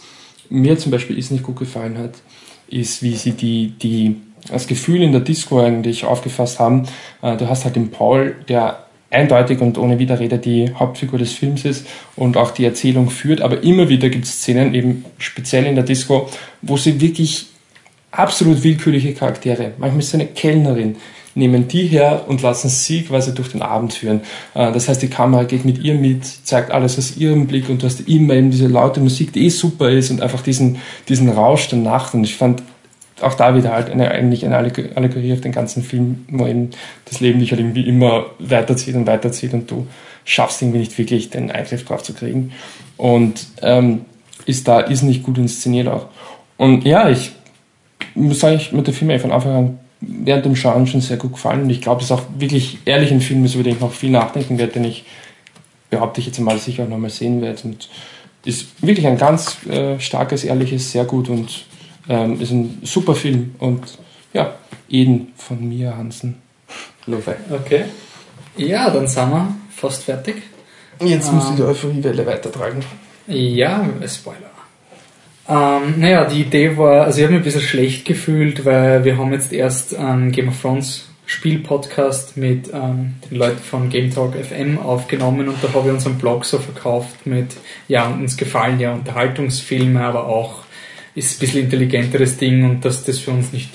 mir 0.51 0.79
zum 0.79 0.93
Beispiel 0.93 1.19
ist 1.19 1.31
nicht 1.31 1.45
gut 1.45 1.59
gefallen 1.59 1.99
hat, 1.99 2.15
ist, 2.69 3.03
wie 3.03 3.15
sie 3.15 3.33
die, 3.33 3.74
die, 3.81 4.16
das 4.51 4.66
Gefühl 4.66 5.03
in 5.03 5.12
der 5.12 5.20
Disco 5.20 5.61
eigentlich 5.61 6.05
aufgefasst 6.05 6.59
haben. 6.59 6.87
Äh, 7.23 7.37
du 7.37 7.49
hast 7.49 7.65
halt 7.65 7.77
den 7.77 7.91
Paul, 7.91 8.37
der 8.49 8.87
eindeutig 9.12 9.61
und 9.61 9.79
ohne 9.79 9.99
Widerrede 9.99 10.39
die 10.39 10.73
Hauptfigur 10.74 11.19
des 11.19 11.33
Films 11.33 11.65
ist 11.65 11.87
und 12.16 12.37
auch 12.37 12.51
die 12.51 12.65
Erzählung 12.65 13.11
führt, 13.11 13.43
aber 13.43 13.62
immer 13.62 13.91
wieder 13.91 14.09
gibt 14.09 14.24
es 14.24 14.41
Szenen, 14.41 14.74
eben 14.74 15.05
speziell 15.19 15.66
in 15.66 15.74
der 15.74 15.85
Disco, 15.85 16.31
wo 16.62 16.79
sie 16.79 17.01
wirklich 17.01 17.52
absolut 18.13 18.63
willkürliche 18.63 19.15
Charaktere. 19.15 19.73
Manchmal 19.79 20.01
ist 20.01 20.09
es 20.09 20.15
eine 20.15 20.27
Kellnerin, 20.27 20.97
nehmen 21.35 21.67
die 21.67 21.87
her 21.87 22.25
und 22.29 22.43
lassen 22.43 22.69
sie 22.69 23.03
quasi 23.03 23.35
durch 23.35 23.49
den 23.49 23.63
Abend 23.63 23.95
führen. 23.95 24.21
Äh, 24.55 24.71
das 24.73 24.89
heißt, 24.89 25.03
die 25.03 25.09
Kamera 25.09 25.45
geht 25.45 25.65
mit 25.65 25.79
ihr 25.79 25.95
mit, 25.95 26.25
zeigt 26.25 26.71
alles 26.71 26.99
aus 26.99 27.17
ihrem 27.17 27.47
Blick 27.47 27.69
und 27.69 27.83
du 27.83 27.87
hast 27.87 28.07
immer 28.09 28.35
eben 28.35 28.51
diese 28.51 28.69
laute 28.69 29.01
Musik, 29.01 29.33
die 29.33 29.47
eh 29.47 29.49
super 29.49 29.91
ist 29.91 30.11
und 30.11 30.21
einfach 30.21 30.43
diesen, 30.43 30.79
diesen 31.09 31.29
Rausch 31.31 31.69
der 31.69 31.79
Nacht. 31.79 32.15
Und 32.15 32.25
ich 32.25 32.37
fand 32.37 32.63
auch 33.23 33.35
da 33.35 33.55
wieder 33.57 33.73
halt 33.73 33.91
eine, 33.91 34.11
eigentlich 34.11 34.45
eine 34.45 34.57
Allegorie 34.57 35.33
auf 35.33 35.41
den 35.41 35.53
ganzen 35.53 35.83
Film, 35.83 36.27
wo 36.29 36.47
eben 36.47 36.71
das 37.07 37.21
Leben 37.21 37.41
dich 37.41 37.51
halt 37.51 37.61
irgendwie 37.61 37.89
immer 37.89 38.27
weiterzieht 38.39 38.95
und 38.95 39.07
weiterzieht 39.07 39.55
und 39.55 39.71
du 39.71 39.87
schaffst 40.25 40.61
irgendwie 40.61 40.81
nicht 40.81 40.99
wirklich 40.99 41.31
den 41.31 41.51
Eingriff 41.51 41.85
drauf 41.85 42.03
zu 42.03 42.13
kriegen. 42.13 42.53
Und 42.97 43.47
ähm, 43.63 44.03
ist 44.45 44.69
da 44.69 44.81
ist 44.81 45.03
nicht 45.03 45.23
gut 45.23 45.39
inszeniert 45.39 45.89
auch. 45.89 46.07
Und 46.57 46.85
ja, 46.85 47.09
ich 47.09 47.33
muss 48.15 48.41
sagen, 48.41 48.57
ich 48.57 48.73
mit 48.73 48.87
der 48.87 48.95
Film 48.95 49.19
von 49.21 49.33
Anfang 49.33 49.53
an 49.53 49.79
während 50.01 50.45
dem 50.45 50.57
Schauen 50.57 50.87
schon 50.87 51.01
sehr 51.01 51.17
gut 51.17 51.33
gefallen 51.33 51.63
und 51.63 51.71
ich 51.71 51.81
glaube, 51.81 52.01
es 52.01 52.07
ist 52.07 52.13
auch 52.13 52.23
wirklich 52.37 52.79
ehrlich 52.85 53.13
ein 53.13 53.21
Film 53.21 53.45
über 53.45 53.63
den 53.63 53.75
ich 53.75 53.81
noch 53.81 53.93
viel 53.93 54.11
nachdenken 54.11 54.59
werde, 54.59 54.73
den 54.73 54.85
ich 54.85 55.05
behaupte 55.91 56.21
ich 56.21 56.27
jetzt 56.27 56.41
mal 56.41 56.59
sicher 56.59 56.85
auch 56.85 56.89
nochmal 56.89 57.11
sehen 57.11 57.43
werde 57.43 57.63
und 57.65 57.89
ist 58.45 58.83
wirklich 58.85 59.07
ein 59.07 59.19
ganz 59.19 59.65
äh, 59.67 60.01
starkes, 60.01 60.43
ehrliches, 60.43 60.91
sehr 60.91 61.05
gut 61.05 61.29
und 61.29 61.65
ähm, 62.09 62.41
ist 62.41 62.51
ein 62.51 62.81
super 62.83 63.15
Film 63.15 63.55
und 63.59 63.83
ja, 64.33 64.55
Eden 64.89 65.33
von 65.37 65.69
Mia 65.69 65.97
Hansen. 65.97 66.37
Love. 67.07 67.37
Okay. 67.51 67.85
Ja, 68.57 68.91
dann 68.91 69.07
sind 69.07 69.31
wir 69.31 69.55
fast 69.71 70.05
fertig. 70.05 70.43
Jetzt 71.01 71.29
ähm, 71.29 71.37
musst 71.37 71.51
du 71.51 71.57
die 71.57 71.63
Euphoriewelle 71.63 72.27
weitertragen. 72.27 72.83
Ja, 73.27 73.89
Spoiler. 74.07 74.52
Ähm, 75.48 75.94
naja, 75.98 76.24
die 76.24 76.43
Idee 76.43 76.77
war, 76.77 77.05
also 77.05 77.19
ich 77.19 77.24
habe 77.24 77.35
mich 77.35 77.43
ein 77.43 77.44
bisschen 77.44 77.62
schlecht 77.62 78.05
gefühlt, 78.05 78.64
weil 78.64 79.05
wir 79.05 79.19
haben 79.19 79.32
jetzt 79.32 79.52
erst 79.52 79.94
einen 79.94 80.31
Game 80.31 80.48
of 80.48 80.60
Thrones 80.60 81.09
Spiel-Podcast 81.27 82.36
mit 82.36 82.70
ähm, 82.73 83.14
den 83.31 83.39
Leuten 83.39 83.59
von 83.59 83.89
Game 83.89 84.10
Talk 84.12 84.35
FM 84.35 84.78
aufgenommen 84.78 85.48
und 85.48 85.56
da 85.62 85.69
habe 85.73 85.89
ich 85.89 85.94
unseren 85.94 86.19
Blog 86.19 86.44
so 86.44 86.59
verkauft 86.59 87.27
mit, 87.27 87.56
ja, 87.89 88.09
uns 88.09 88.36
gefallen 88.36 88.78
ja 88.78 88.93
Unterhaltungsfilme, 88.93 90.05
aber 90.05 90.27
auch 90.27 90.62
ist 91.14 91.36
ein 91.36 91.40
bisschen 91.40 91.64
intelligenteres 91.64 92.36
Ding 92.36 92.64
und 92.64 92.85
dass 92.85 93.05
das 93.05 93.19
für 93.19 93.32
uns 93.32 93.52
nicht 93.52 93.70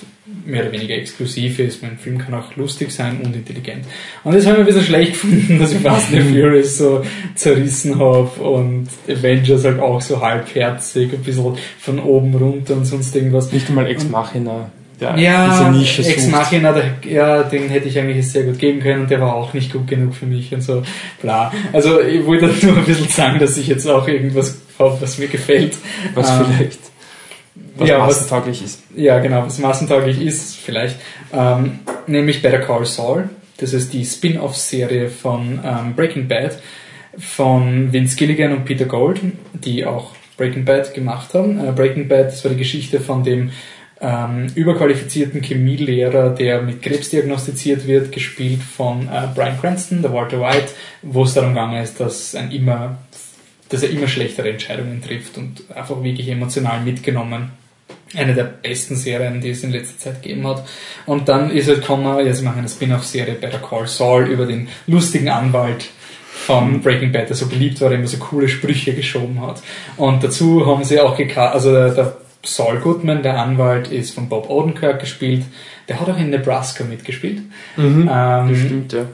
mehr 0.48 0.62
oder 0.62 0.72
weniger 0.72 0.94
exklusiv 0.94 1.58
ist. 1.58 1.82
Mein 1.82 1.98
Film 1.98 2.18
kann 2.18 2.34
auch 2.34 2.56
lustig 2.56 2.90
sein 2.90 3.20
und 3.22 3.34
intelligent. 3.34 3.84
Und 4.24 4.34
das 4.34 4.46
habe 4.46 4.56
ich 4.56 4.60
ein 4.60 4.66
bisschen 4.66 4.84
schlecht 4.84 5.12
gefunden, 5.22 5.58
dass 5.58 5.72
ich 5.72 5.80
Fast 5.80 6.12
and 6.12 6.30
Furious 6.30 6.78
so 6.78 7.04
zerrissen 7.34 7.98
habe 7.98 8.30
und 8.42 8.88
Avengers 9.08 9.64
halt 9.64 9.80
auch 9.80 10.00
so 10.00 10.20
halbherzig, 10.20 11.12
ein 11.12 11.22
bisschen 11.22 11.56
von 11.78 11.98
oben 12.00 12.34
runter 12.34 12.74
und 12.74 12.86
sonst 12.86 13.14
irgendwas. 13.14 13.52
Nicht 13.52 13.68
einmal 13.68 13.86
Ex 13.86 14.08
Machina. 14.08 14.70
Ja, 15.00 15.16
ja 15.16 15.74
Ex 15.80 16.26
Machina, 16.26 16.74
ja, 17.08 17.44
den 17.44 17.68
hätte 17.68 17.88
ich 17.88 17.98
eigentlich 17.98 18.28
sehr 18.28 18.42
gut 18.42 18.58
geben 18.58 18.80
können 18.80 19.02
und 19.02 19.10
der 19.10 19.20
war 19.20 19.34
auch 19.34 19.54
nicht 19.54 19.72
gut 19.72 19.86
genug 19.86 20.14
für 20.14 20.26
mich 20.26 20.52
und 20.52 20.62
so, 20.62 20.82
bla. 21.22 21.52
Also 21.72 22.00
ich 22.00 22.26
wollte 22.26 22.46
nur 22.66 22.76
ein 22.76 22.84
bisschen 22.84 23.08
sagen, 23.08 23.38
dass 23.38 23.56
ich 23.56 23.68
jetzt 23.68 23.86
auch 23.86 24.08
irgendwas 24.08 24.58
habe, 24.78 24.96
was 25.00 25.18
mir 25.18 25.28
gefällt. 25.28 25.76
Was 26.14 26.30
ähm, 26.30 26.46
vielleicht 26.46 26.87
was 27.78 27.88
ja, 27.88 27.98
massentauglich 27.98 28.62
was, 28.62 28.70
ist. 28.70 28.82
Ja, 28.96 29.18
genau, 29.18 29.46
was 29.46 29.58
massentauglich 29.58 30.20
ist, 30.20 30.56
vielleicht. 30.56 30.96
Ähm, 31.32 31.80
nämlich 32.06 32.42
Better 32.42 32.60
Call 32.60 32.84
Saul. 32.84 33.30
Das 33.58 33.72
ist 33.72 33.92
die 33.92 34.04
Spin-off-Serie 34.04 35.08
von 35.08 35.60
ähm, 35.64 35.94
Breaking 35.94 36.28
Bad 36.28 36.60
von 37.18 37.92
Vince 37.92 38.16
Gilligan 38.16 38.52
und 38.52 38.64
Peter 38.64 38.84
Gold, 38.84 39.20
die 39.52 39.84
auch 39.84 40.14
Breaking 40.36 40.64
Bad 40.64 40.94
gemacht 40.94 41.34
haben. 41.34 41.58
Äh, 41.58 41.72
Breaking 41.72 42.08
Bad, 42.08 42.28
das 42.28 42.44
war 42.44 42.52
die 42.52 42.58
Geschichte 42.58 43.00
von 43.00 43.24
dem 43.24 43.50
ähm, 44.00 44.46
überqualifizierten 44.54 45.42
Chemielehrer, 45.42 46.30
der 46.30 46.62
mit 46.62 46.82
Krebs 46.82 47.10
diagnostiziert 47.10 47.86
wird, 47.88 48.12
gespielt 48.12 48.62
von 48.62 49.08
äh, 49.08 49.26
Brian 49.34 49.60
Cranston, 49.60 50.02
der 50.02 50.12
Walter 50.12 50.40
White, 50.40 50.68
wo 51.02 51.24
es 51.24 51.34
darum 51.34 51.50
gegangen 51.50 51.82
ist, 51.82 51.98
dass 51.98 52.36
ein 52.36 52.52
immer 52.52 52.98
dass 53.68 53.82
er 53.82 53.90
immer 53.90 54.08
schlechtere 54.08 54.50
Entscheidungen 54.50 55.02
trifft 55.02 55.36
und 55.36 55.62
einfach 55.74 56.02
wirklich 56.02 56.28
emotional 56.28 56.80
mitgenommen 56.80 57.50
eine 58.14 58.34
der 58.34 58.44
besten 58.44 58.96
Serien, 58.96 59.40
die 59.40 59.50
es 59.50 59.62
in 59.62 59.72
letzter 59.72 59.98
Zeit 59.98 60.22
gegeben 60.22 60.46
hat. 60.46 60.64
Und 61.06 61.28
dann 61.28 61.50
ist 61.50 61.68
halt 61.68 61.80
gekommen, 61.80 62.04
ja, 62.26 62.32
sie 62.32 62.44
machen 62.44 62.60
eine 62.60 62.68
Spin-off-Serie 62.68 63.34
Better 63.34 63.58
Call 63.58 63.86
Saul 63.86 64.26
über 64.26 64.46
den 64.46 64.68
lustigen 64.86 65.28
Anwalt 65.28 65.88
von 66.46 66.74
mhm. 66.74 66.80
Breaking 66.80 67.12
Bad, 67.12 67.28
der 67.28 67.36
so 67.36 67.46
beliebt 67.46 67.80
war, 67.80 67.90
der 67.90 67.98
immer 67.98 68.08
so 68.08 68.18
coole 68.18 68.48
Sprüche 68.48 68.94
geschoben 68.94 69.40
hat. 69.42 69.62
Und 69.96 70.24
dazu 70.24 70.66
haben 70.66 70.84
sie 70.84 71.00
auch 71.00 71.16
gekartet, 71.16 71.54
also 71.54 71.72
der, 71.72 71.90
der 71.90 72.16
Saul 72.44 72.78
Goodman, 72.78 73.22
der 73.22 73.38
Anwalt, 73.38 73.88
ist 73.88 74.14
von 74.14 74.28
Bob 74.28 74.48
Odenkirk 74.48 75.00
gespielt. 75.00 75.44
Der 75.88 76.00
hat 76.00 76.08
auch 76.08 76.18
in 76.18 76.30
Nebraska 76.30 76.84
mitgespielt. 76.84 77.42
Mhm, 77.76 78.10
ähm, 78.10 78.56
stimmt, 78.56 78.92
ja. 78.92 79.06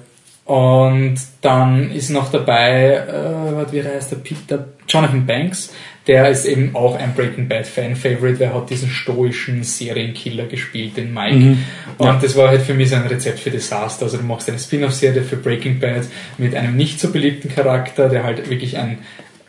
Und 0.44 1.16
dann 1.40 1.90
ist 1.90 2.10
noch 2.10 2.30
dabei, 2.30 2.96
äh, 2.96 3.72
wie 3.72 3.82
heißt 3.82 4.12
der 4.12 4.16
Peter? 4.16 4.66
Jonathan 4.86 5.24
Banks, 5.24 5.72
der 6.06 6.28
ist 6.28 6.44
eben 6.44 6.74
auch 6.74 6.96
ein 6.96 7.14
Breaking 7.14 7.48
Bad 7.48 7.66
Fan-Favorite, 7.66 8.36
der 8.36 8.54
hat 8.54 8.68
diesen 8.68 8.90
stoischen 8.90 9.62
Serienkiller 9.62 10.46
gespielt, 10.46 10.96
den 10.96 11.14
Mike. 11.14 11.36
Mhm. 11.36 11.64
Und 11.96 12.06
ja. 12.06 12.18
das 12.20 12.36
war 12.36 12.48
halt 12.48 12.62
für 12.62 12.74
mich 12.74 12.90
so 12.90 12.96
ein 12.96 13.06
Rezept 13.06 13.40
für 13.40 13.50
Desaster. 13.50 14.04
Also 14.04 14.18
du 14.18 14.24
machst 14.24 14.48
eine 14.48 14.58
Spin-off-Serie 14.58 15.22
für 15.22 15.36
Breaking 15.36 15.80
Bad 15.80 16.04
mit 16.36 16.54
einem 16.54 16.76
nicht 16.76 17.00
so 17.00 17.10
beliebten 17.10 17.48
Charakter, 17.48 18.08
der 18.08 18.24
halt 18.24 18.50
wirklich 18.50 18.76
ein 18.76 18.98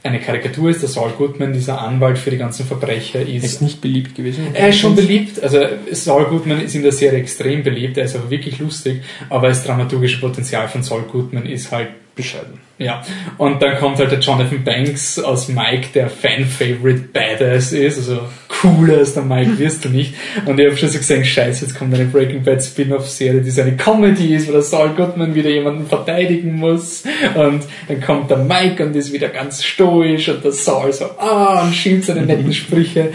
eine 0.05 0.19
Karikatur 0.19 0.69
ist, 0.69 0.83
der 0.83 0.89
Saul 0.89 1.11
Goodman, 1.17 1.51
dieser 1.51 1.81
Anwalt 1.81 2.19
für 2.19 2.29
die 2.29 2.37
ganzen 2.37 2.63
Verbrecher, 2.65 3.21
ist. 3.21 3.27
Er 3.27 3.43
ist 3.43 3.61
nicht 3.63 3.81
beliebt 3.81 4.13
gewesen. 4.13 4.49
Er 4.53 4.69
ist 4.69 4.77
schon 4.77 4.95
beliebt. 4.95 5.41
Also 5.41 5.59
Saul 5.91 6.25
Goodman 6.25 6.61
ist 6.61 6.75
in 6.75 6.83
der 6.83 6.91
Serie 6.91 7.17
extrem 7.17 7.63
beliebt. 7.63 7.97
Er 7.97 8.05
ist 8.05 8.15
auch 8.15 8.29
wirklich 8.29 8.59
lustig. 8.59 9.01
Aber 9.29 9.47
das 9.47 9.63
dramaturgische 9.63 10.19
Potenzial 10.19 10.67
von 10.67 10.83
Saul 10.83 11.05
Goodman 11.11 11.47
ist 11.47 11.71
halt 11.71 11.89
bescheiden. 12.15 12.59
Ja, 12.77 13.03
und 13.37 13.61
dann 13.61 13.77
kommt 13.77 13.99
halt 13.99 14.11
der 14.11 14.19
Jonathan 14.19 14.63
Banks 14.63 15.17
aus 15.17 15.47
Mike, 15.47 15.89
der 15.93 16.09
Fan-Favorite 16.09 17.09
Badass 17.13 17.71
ist, 17.71 17.97
also 17.97 18.21
cooler 18.49 18.97
als 18.97 19.13
der 19.13 19.23
Mike 19.23 19.57
wirst 19.59 19.85
du 19.85 19.89
nicht. 19.89 20.13
Und 20.45 20.59
ich 20.59 20.65
habe 20.65 20.77
schon 20.77 20.89
so 20.89 20.97
gesagt, 20.97 21.25
scheiße, 21.25 21.65
jetzt 21.65 21.75
kommt 21.77 21.93
eine 21.93 22.05
Breaking 22.05 22.43
Bad 22.43 22.61
Spin-off-Serie, 22.63 23.41
die 23.41 23.49
so 23.49 23.61
eine 23.61 23.77
Comedy 23.77 24.35
ist, 24.35 24.47
wo 24.47 24.51
der 24.51 24.61
Saul 24.61 24.89
Goodman 24.89 25.35
wieder 25.35 25.49
jemanden 25.49 25.87
verteidigen 25.87 26.55
muss. 26.55 27.03
Und 27.35 27.63
dann 27.87 28.01
kommt 28.01 28.29
der 28.29 28.37
Mike 28.37 28.85
und 28.85 28.95
ist 28.95 29.13
wieder 29.13 29.29
ganz 29.29 29.63
stoisch 29.63 30.27
und 30.27 30.43
der 30.43 30.51
Saul 30.51 30.91
so, 30.91 31.05
ah, 31.17 31.63
und 31.63 31.73
schiebt 31.73 32.05
seine 32.05 32.25
netten 32.25 32.53
Sprüche. 32.53 33.11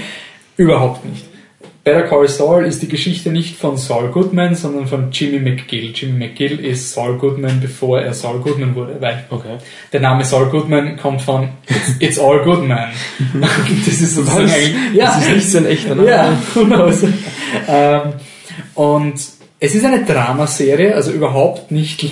Überhaupt 0.56 1.05
nicht. 1.05 1.30
Better 1.82 2.02
Call 2.02 2.28
Saul 2.28 2.66
ist 2.66 2.82
die 2.82 2.89
Geschichte 2.89 3.31
nicht 3.31 3.57
von 3.57 3.78
Saul 3.78 4.11
Goodman, 4.11 4.55
sondern 4.55 4.86
von 4.86 5.11
Jimmy 5.11 5.39
McGill. 5.39 5.93
Jimmy 5.94 6.27
McGill 6.27 6.61
ist 6.61 6.93
Saul 6.93 7.16
Goodman, 7.16 7.59
bevor 7.61 8.01
er 8.01 8.12
Saul 8.12 8.40
Goodman 8.40 8.74
wurde, 8.74 8.97
weil 9.01 9.24
okay. 9.31 9.57
der 9.90 10.01
Name 10.01 10.24
Saul 10.24 10.51
Goodman 10.51 10.98
kommt 10.98 11.23
von 11.23 11.48
It's, 11.69 11.97
it's 11.98 12.19
All 12.19 12.43
Good 12.44 12.69
Man. 12.69 12.90
das 13.40 14.01
ist 14.01 14.15
sozusagen 14.15 14.51
ja, 14.94 15.07
das 15.07 15.27
ist 15.27 15.35
nicht 15.35 15.51
so 15.51 15.59
ein 15.59 15.66
echter 15.66 15.94
Name. 15.94 16.11
Ja, 16.11 16.43
who 16.55 16.65
knows. 16.65 17.02
ähm, 17.69 18.12
und 18.74 19.39
es 19.62 19.74
ist 19.74 19.85
eine 19.85 20.07
Dramaserie, 20.07 20.95
also 20.95 21.12
überhaupt 21.12 21.70
nicht 21.70 22.03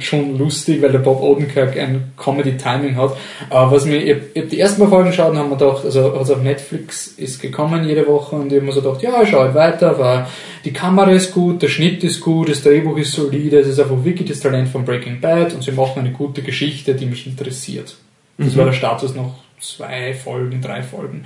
schon 0.00 0.36
lustig, 0.36 0.82
weil 0.82 0.90
der 0.90 0.98
Bob 0.98 1.22
Odenkirk 1.22 1.78
ein 1.78 2.10
Comedy-Timing 2.16 2.96
hat. 2.96 3.16
Aber 3.50 3.70
was 3.70 3.86
mir, 3.86 3.98
ich, 3.98 4.16
ich 4.34 4.42
habe 4.42 4.50
die 4.50 4.58
ersten 4.58 4.80
paar 4.80 4.90
Folgen 4.90 5.10
geschaut 5.10 5.30
und 5.30 5.38
haben 5.38 5.48
mir 5.48 5.56
gedacht, 5.56 5.84
also, 5.84 6.12
also 6.12 6.34
auf 6.34 6.42
Netflix 6.42 7.06
ist 7.06 7.40
gekommen 7.40 7.86
jede 7.86 8.04
Woche 8.08 8.34
und 8.34 8.48
ich 8.48 8.56
habe 8.56 8.66
mir 8.66 8.72
so 8.72 8.82
gedacht, 8.82 9.00
ja, 9.00 9.24
schau 9.24 9.42
halt 9.42 9.54
weiter, 9.54 9.96
weil 9.96 10.26
die 10.64 10.72
Kamera 10.72 11.12
ist 11.12 11.32
gut, 11.32 11.62
der 11.62 11.68
Schnitt 11.68 12.02
ist 12.02 12.20
gut, 12.20 12.48
das 12.48 12.64
Drehbuch 12.64 12.98
ist 12.98 13.12
solide, 13.12 13.60
es 13.60 13.68
ist 13.68 13.78
einfach 13.78 14.04
wirklich 14.04 14.28
das 14.28 14.40
Talent 14.40 14.68
von 14.68 14.84
Breaking 14.84 15.20
Bad 15.20 15.54
und 15.54 15.62
sie 15.62 15.70
machen 15.70 16.00
eine 16.00 16.10
gute 16.10 16.42
Geschichte, 16.42 16.96
die 16.96 17.06
mich 17.06 17.28
interessiert. 17.28 17.96
Das 18.38 18.54
mhm. 18.54 18.58
war 18.58 18.64
der 18.64 18.72
Status 18.72 19.14
noch 19.14 19.36
zwei 19.60 20.14
Folgen, 20.14 20.60
drei 20.60 20.82
Folgen. 20.82 21.24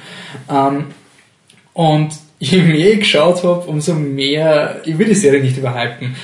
Ähm, 0.51 0.85
und 1.73 2.11
je 2.43 2.61
mehr 2.61 2.93
ich 2.95 3.01
geschaut 3.01 3.45
habe, 3.45 3.69
umso 3.69 3.95
mehr, 3.95 4.81
ich 4.85 4.99
will 4.99 5.07
die 5.07 5.15
Serie 5.15 5.41
nicht 5.41 5.57
überhypen, 5.57 6.17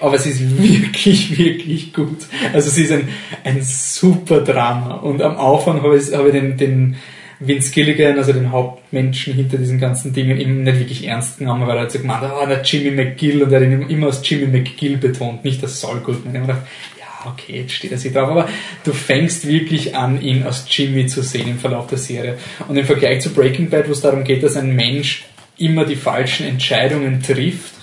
aber 0.00 0.16
sie 0.16 0.30
ist 0.30 0.62
wirklich, 0.62 1.36
wirklich 1.38 1.92
gut. 1.92 2.18
Also 2.52 2.70
sie 2.70 2.84
ist 2.84 2.92
ein, 2.92 3.08
ein 3.42 3.62
super 3.62 4.42
Drama. 4.42 4.94
Und 4.94 5.20
am 5.22 5.36
Anfang 5.36 5.82
habe 5.82 5.96
ich, 5.96 6.14
habe 6.14 6.28
ich 6.28 6.34
den, 6.34 6.56
den 6.56 6.96
Vince 7.40 7.72
Gilligan, 7.72 8.16
also 8.16 8.32
den 8.32 8.52
Hauptmenschen 8.52 9.34
hinter 9.34 9.58
diesen 9.58 9.80
ganzen 9.80 10.12
Dingen, 10.12 10.38
eben 10.38 10.62
nicht 10.62 10.78
wirklich 10.78 11.04
ernst 11.04 11.38
genommen, 11.38 11.66
weil 11.66 11.78
er 11.78 11.82
hat 11.82 11.92
so 11.92 11.98
gemeint, 11.98 12.22
ah, 12.22 12.46
der 12.46 12.62
Jimmy 12.62 12.92
McGill, 12.92 13.42
und 13.42 13.52
er 13.52 13.60
hat 13.60 13.66
ihn 13.66 13.88
immer 13.88 14.06
als 14.06 14.20
Jimmy 14.22 14.46
McGill 14.46 14.98
betont, 14.98 15.44
nicht 15.44 15.64
als 15.64 15.80
Saul 15.80 15.98
Goodman. 15.98 16.32
Ich 16.32 16.40
habe 16.42 16.52
gedacht, 16.52 16.66
ja, 17.00 17.30
okay, 17.32 17.62
jetzt 17.62 17.72
steht 17.72 17.90
er 17.90 17.98
sich 17.98 18.12
drauf, 18.12 18.28
aber 18.28 18.48
du 18.84 18.92
fängst 18.92 19.48
wirklich 19.48 19.96
an, 19.96 20.22
ihn 20.22 20.44
als 20.44 20.64
Jimmy 20.70 21.08
zu 21.08 21.22
sehen 21.22 21.48
im 21.48 21.58
Verlauf 21.58 21.88
der 21.88 21.98
Serie. 21.98 22.38
Und 22.68 22.76
im 22.76 22.84
Vergleich 22.84 23.20
zu 23.20 23.30
Breaking 23.30 23.68
Bad, 23.68 23.88
wo 23.88 23.92
es 23.92 24.00
darum 24.00 24.22
geht, 24.22 24.44
dass 24.44 24.56
ein 24.56 24.76
Mensch 24.76 25.24
immer 25.58 25.84
die 25.84 25.96
falschen 25.96 26.46
Entscheidungen 26.46 27.22
trifft 27.22 27.74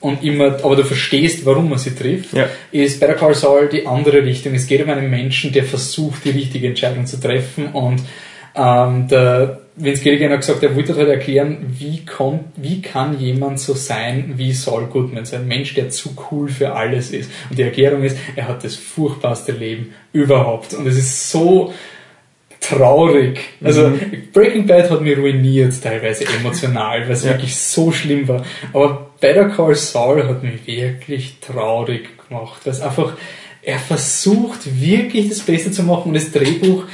und 0.00 0.24
immer, 0.24 0.64
aber 0.64 0.76
du 0.76 0.84
verstehst, 0.84 1.44
warum 1.46 1.68
man 1.68 1.78
sie 1.78 1.94
trifft, 1.94 2.32
ja. 2.32 2.48
ist 2.72 3.00
Better 3.00 3.14
Call 3.14 3.34
Saul 3.34 3.68
die 3.68 3.86
andere 3.86 4.24
Richtung. 4.24 4.54
Es 4.54 4.66
geht 4.66 4.82
um 4.82 4.90
einen 4.90 5.10
Menschen, 5.10 5.52
der 5.52 5.64
versucht, 5.64 6.24
die 6.24 6.30
richtige 6.30 6.68
Entscheidung 6.68 7.06
zu 7.06 7.20
treffen 7.20 7.66
und 7.72 8.02
Ähm, 8.54 9.08
der 9.08 9.60
Vince 9.76 10.02
Gilligan 10.02 10.30
hat 10.30 10.40
gesagt, 10.40 10.62
er 10.62 10.76
wollte 10.76 10.94
halt 10.94 11.08
erklären, 11.08 11.74
wie, 11.78 12.04
kommt, 12.04 12.44
wie 12.56 12.82
kann 12.82 13.18
jemand 13.18 13.58
so 13.58 13.72
sein 13.72 14.34
wie 14.36 14.52
Saul 14.52 14.88
Goodman, 14.88 15.24
so 15.24 15.36
ein 15.36 15.48
Mensch, 15.48 15.72
der 15.72 15.88
zu 15.88 16.14
cool 16.30 16.50
für 16.50 16.74
alles 16.74 17.12
ist. 17.12 17.30
Und 17.48 17.58
die 17.58 17.62
Erklärung 17.62 18.02
ist, 18.02 18.18
er 18.36 18.48
hat 18.48 18.62
das 18.62 18.76
furchtbarste 18.76 19.52
Leben 19.52 19.94
überhaupt. 20.12 20.74
Und 20.74 20.86
es 20.86 20.98
ist 20.98 21.30
so 21.30 21.72
traurig. 22.62 23.40
Also 23.62 23.88
mhm. 23.88 24.28
Breaking 24.32 24.66
Bad 24.66 24.88
hat 24.90 25.02
mich 25.02 25.18
ruiniert, 25.18 25.74
teilweise 25.82 26.24
emotional, 26.24 27.02
weil 27.02 27.12
es 27.12 27.24
ja. 27.24 27.32
wirklich 27.32 27.56
so 27.56 27.92
schlimm 27.92 28.26
war. 28.28 28.44
Aber 28.72 29.10
Better 29.20 29.50
Call 29.50 29.74
Saul 29.74 30.26
hat 30.26 30.42
mich 30.42 30.66
wirklich 30.66 31.36
traurig 31.40 32.08
gemacht, 32.28 32.62
weil 32.64 32.72
es 32.72 32.80
einfach, 32.80 33.14
er 33.62 33.78
versucht 33.78 34.80
wirklich 34.80 35.28
das 35.28 35.40
Beste 35.40 35.70
zu 35.70 35.82
machen 35.82 36.08
und 36.08 36.14
das 36.14 36.32
Drehbuch 36.32 36.84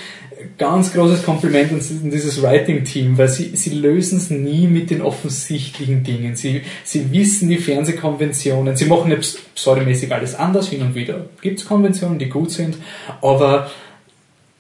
ganz 0.57 0.93
großes 0.93 1.24
Kompliment 1.24 1.73
an 1.73 2.11
dieses 2.11 2.40
Writing-Team, 2.43 3.19
weil 3.19 3.28
sie, 3.28 3.57
sie 3.57 3.70
lösen 3.70 4.19
es 4.19 4.31
nie 4.31 4.66
mit 4.66 4.90
den 4.90 5.03
offensichtlichen 5.03 6.03
Dingen. 6.05 6.36
Sie, 6.36 6.62
sie 6.85 7.11
wissen 7.12 7.49
die 7.49 7.59
Fernsehkonventionen, 7.59 8.77
sie 8.77 8.86
machen 8.86 9.11
nicht 9.11 9.55
pseudomäßig 9.55 10.12
alles 10.12 10.35
anders, 10.35 10.69
hin 10.69 10.82
und 10.82 10.95
wieder 10.95 11.27
gibt 11.40 11.61
es 11.61 11.66
Konventionen, 11.66 12.19
die 12.19 12.28
gut 12.28 12.51
sind, 12.51 12.77
aber 13.20 13.70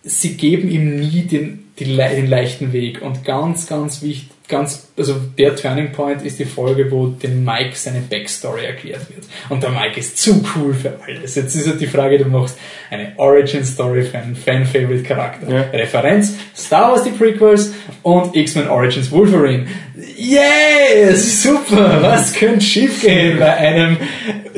sie 0.02 0.36
geben 0.36 0.70
ihm 0.70 0.96
nie 0.96 1.22
den, 1.22 1.70
den, 1.78 1.96
den 1.96 2.26
leichten 2.28 2.72
Weg 2.72 3.02
und 3.02 3.24
ganz, 3.24 3.66
ganz 3.66 4.02
wichtig, 4.02 4.30
ganz, 4.48 4.88
also 4.96 5.16
der 5.36 5.54
Turning 5.54 5.92
Point 5.92 6.22
ist 6.22 6.38
die 6.38 6.44
Folge, 6.44 6.90
wo 6.90 7.08
dem 7.08 7.44
Mike 7.44 7.72
seine 7.74 8.00
Backstory 8.00 8.64
erklärt 8.64 9.08
wird. 9.10 9.26
Und 9.50 9.62
der 9.62 9.70
Mike 9.70 10.00
ist 10.00 10.18
zu 10.18 10.42
cool 10.56 10.74
für 10.74 10.98
alles. 11.06 11.34
Jetzt 11.34 11.54
ist 11.54 11.68
halt 11.68 11.80
die 11.80 11.86
Frage, 11.86 12.18
du 12.18 12.24
machst 12.24 12.58
eine 12.90 13.12
Origin 13.16 13.64
Story 13.64 14.02
für 14.02 14.18
einen 14.18 14.34
Fan-Favorite 14.34 15.02
Charakter. 15.02 15.52
Ja. 15.52 15.60
Referenz, 15.78 16.34
Star 16.56 16.92
Wars 16.92 17.04
die 17.04 17.10
Prequels 17.10 17.74
und 18.02 18.34
X-Men 18.34 18.68
Origins 18.68 19.10
Wolverine. 19.10 19.66
Yay! 20.16 21.14
Super! 21.14 21.98
Was 22.00 22.32
könnte 22.32 22.62
schiefgehen 22.62 23.38
bei 23.38 23.54
einem 23.54 23.98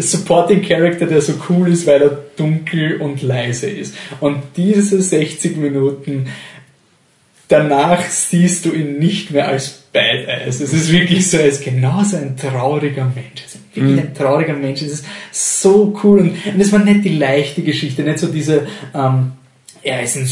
Supporting 0.02 0.62
Character, 0.62 1.06
der 1.06 1.20
so 1.20 1.34
cool 1.48 1.68
ist, 1.68 1.86
weil 1.86 2.02
er 2.02 2.18
dunkel 2.36 3.00
und 3.00 3.22
leise 3.22 3.68
ist? 3.68 3.94
Und 4.20 4.42
diese 4.56 5.00
60 5.00 5.56
Minuten 5.56 6.26
danach 7.50 8.02
siehst 8.04 8.64
du 8.64 8.72
ihn 8.72 8.98
nicht 8.98 9.32
mehr 9.32 9.48
als 9.48 9.82
Badass. 9.92 10.60
Es 10.60 10.72
ist 10.72 10.92
wirklich 10.92 11.28
so, 11.28 11.36
er 11.36 11.46
ist 11.46 11.64
genauso 11.64 12.16
ein 12.16 12.36
trauriger 12.36 13.04
Mensch. 13.04 13.40
Er 13.40 13.44
ist 13.44 13.58
wirklich 13.74 13.96
mhm. 13.96 13.98
ein 13.98 14.14
trauriger 14.14 14.54
Mensch. 14.54 14.82
Es 14.82 14.92
ist 14.92 15.06
so 15.32 15.98
cool. 16.04 16.20
Und, 16.20 16.46
und 16.46 16.60
es 16.60 16.72
war 16.72 16.78
nicht 16.78 17.04
die 17.04 17.16
leichte 17.16 17.62
Geschichte, 17.62 18.02
nicht 18.02 18.20
so 18.20 18.28
diese, 18.28 18.68
ähm, 18.94 19.32
er 19.82 20.02
ist 20.02 20.16
ein, 20.16 20.28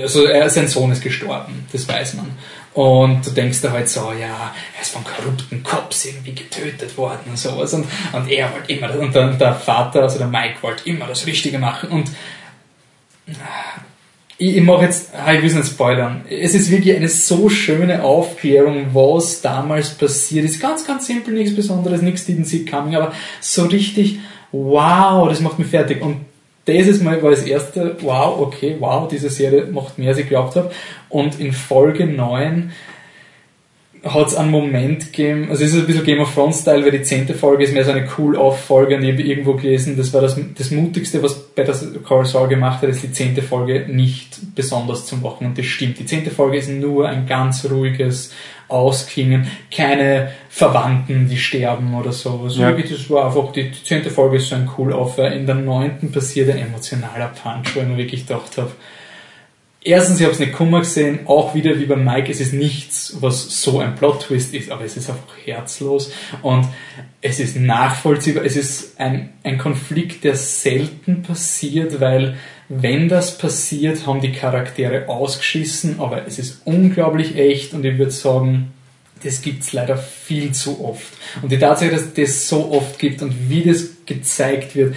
also 0.00 0.24
er, 0.24 0.48
sein 0.48 0.68
Sohn 0.68 0.92
ist 0.92 1.02
gestorben, 1.02 1.66
das 1.72 1.86
weiß 1.86 2.14
man. 2.14 2.26
Und 2.74 3.26
du 3.26 3.30
denkst 3.30 3.60
da 3.60 3.70
halt 3.72 3.88
so, 3.88 4.12
ja, 4.18 4.54
er 4.74 4.82
ist 4.82 4.92
von 4.92 5.04
korrupten 5.04 5.62
Cops 5.62 6.06
irgendwie 6.06 6.34
getötet 6.34 6.96
worden 6.96 7.20
und 7.28 7.38
sowas. 7.38 7.74
Und, 7.74 7.86
und 8.12 8.30
er 8.30 8.50
wollte 8.52 8.72
immer, 8.72 8.98
und 8.98 9.14
der, 9.14 9.32
der 9.32 9.54
Vater, 9.54 10.02
also 10.02 10.18
der 10.18 10.28
Mike, 10.28 10.56
wollte 10.62 10.88
immer 10.88 11.06
das 11.06 11.26
Richtige 11.26 11.58
machen. 11.58 11.90
Und 11.90 12.10
ich, 14.38 14.56
ich 14.56 14.62
mache 14.62 14.84
jetzt, 14.84 15.10
ich 15.14 15.42
will 15.42 15.54
nicht 15.54 15.66
spoilern. 15.66 16.22
Es 16.30 16.54
ist 16.54 16.70
wirklich 16.70 16.96
eine 16.96 17.08
so 17.08 17.50
schöne 17.50 18.02
Aufklärung, 18.02 18.86
was 18.94 19.42
damals 19.42 19.90
passiert 19.90 20.46
ist. 20.46 20.58
Ganz, 20.58 20.86
ganz 20.86 21.06
simpel, 21.06 21.34
nichts 21.34 21.54
Besonderes, 21.54 22.00
nichts 22.00 22.26
Didn't 22.26 22.46
See 22.46 22.64
Coming, 22.64 22.96
aber 22.96 23.12
so 23.40 23.64
richtig, 23.64 24.20
wow, 24.50 25.28
das 25.28 25.40
macht 25.40 25.58
mich 25.58 25.68
fertig. 25.68 26.00
Und 26.00 26.31
dieses 26.66 27.02
Mal 27.02 27.22
war 27.22 27.30
das 27.30 27.44
erste, 27.44 27.96
wow, 28.00 28.40
okay, 28.40 28.76
wow, 28.78 29.08
diese 29.08 29.30
Serie 29.30 29.66
macht 29.66 29.98
mehr, 29.98 30.10
als 30.10 30.18
ich 30.18 30.24
geglaubt 30.24 30.56
habe. 30.56 30.70
Und 31.08 31.40
in 31.40 31.52
Folge 31.52 32.06
9 32.06 32.72
hat 34.04 34.28
es 34.28 34.34
einen 34.34 34.50
Moment 34.50 35.12
gegeben, 35.12 35.46
also 35.50 35.62
es 35.62 35.72
ist 35.72 35.80
ein 35.80 35.86
bisschen 35.86 36.04
Game 36.04 36.20
of 36.20 36.34
Thrones 36.34 36.60
Style, 36.60 36.84
weil 36.84 36.90
die 36.90 37.02
zehnte 37.02 37.34
Folge 37.34 37.62
ist 37.62 37.72
mehr 37.72 37.84
so 37.84 37.92
eine 37.92 38.08
Cool-Off-Folge 38.18 38.96
und 38.96 39.04
ich 39.04 39.12
habe 39.12 39.22
irgendwo 39.22 39.54
gelesen, 39.54 39.96
das 39.96 40.12
war 40.12 40.20
das, 40.20 40.36
das 40.58 40.72
Mutigste, 40.72 41.22
was 41.22 41.38
Better 41.38 41.74
Call 42.04 42.24
Saul 42.24 42.48
gemacht 42.48 42.82
hat, 42.82 42.88
ist 42.88 43.04
die 43.04 43.12
zehnte 43.12 43.42
Folge 43.42 43.86
nicht 43.88 44.56
besonders 44.56 45.06
zu 45.06 45.18
machen 45.18 45.46
und 45.46 45.58
das 45.58 45.66
stimmt. 45.66 46.00
Die 46.00 46.06
zehnte 46.06 46.30
Folge 46.30 46.56
ist 46.56 46.68
nur 46.68 47.08
ein 47.08 47.26
ganz 47.26 47.64
ruhiges 47.70 48.32
Ausklingen, 48.72 49.46
keine 49.70 50.32
Verwandten, 50.48 51.28
die 51.28 51.38
sterben 51.38 51.94
oder 51.94 52.12
so. 52.12 52.40
Also 52.44 52.62
ja. 52.62 52.68
wirklich, 52.68 52.90
das 52.90 53.08
war 53.10 53.26
einfach, 53.26 53.52
die 53.52 53.70
zehnte 53.72 54.10
Folge 54.10 54.36
ist 54.36 54.48
so 54.48 54.56
ein 54.56 54.70
Cool-Off, 54.76 55.18
in 55.18 55.46
der 55.46 55.54
neunten 55.54 56.12
passiert 56.12 56.50
ein 56.50 56.58
emotionaler 56.58 57.28
Punch, 57.28 57.74
wo 57.74 57.80
ich 57.80 57.86
mir 57.86 57.96
wirklich 57.96 58.26
gedacht 58.26 58.58
habe, 58.58 58.72
Erstens, 59.84 60.20
ich 60.20 60.24
habe 60.24 60.32
es 60.32 60.38
nicht 60.38 60.52
Kummer 60.52 60.78
gesehen, 60.80 61.20
auch 61.26 61.54
wieder 61.54 61.76
wie 61.78 61.86
bei 61.86 61.96
Mike, 61.96 62.30
es 62.30 62.40
ist 62.40 62.52
nichts, 62.52 63.16
was 63.20 63.62
so 63.62 63.80
ein 63.80 63.96
Plot-Twist 63.96 64.54
ist, 64.54 64.70
aber 64.70 64.84
es 64.84 64.96
ist 64.96 65.10
einfach 65.10 65.36
herzlos 65.44 66.12
und 66.42 66.68
es 67.20 67.40
ist 67.40 67.56
nachvollziehbar. 67.56 68.44
Es 68.44 68.56
ist 68.56 69.00
ein, 69.00 69.30
ein 69.42 69.58
Konflikt, 69.58 70.22
der 70.22 70.36
selten 70.36 71.22
passiert, 71.22 72.00
weil 72.00 72.36
wenn 72.80 73.08
das 73.08 73.36
passiert, 73.36 74.06
haben 74.06 74.20
die 74.20 74.32
Charaktere 74.32 75.08
ausgeschissen, 75.08 76.00
aber 76.00 76.26
es 76.26 76.38
ist 76.38 76.62
unglaublich 76.64 77.36
echt 77.36 77.74
und 77.74 77.84
ich 77.84 77.98
würde 77.98 78.12
sagen, 78.12 78.72
das 79.22 79.42
gibt's 79.42 79.72
leider 79.72 79.96
viel 79.96 80.52
zu 80.52 80.84
oft. 80.84 81.12
Und 81.42 81.52
die 81.52 81.58
Tatsache, 81.58 81.90
dass 81.90 82.02
es 82.02 82.14
das 82.14 82.48
so 82.48 82.72
oft 82.72 82.98
gibt 82.98 83.22
und 83.22 83.50
wie 83.50 83.62
das 83.62 83.88
gezeigt 84.06 84.74
wird, 84.74 84.94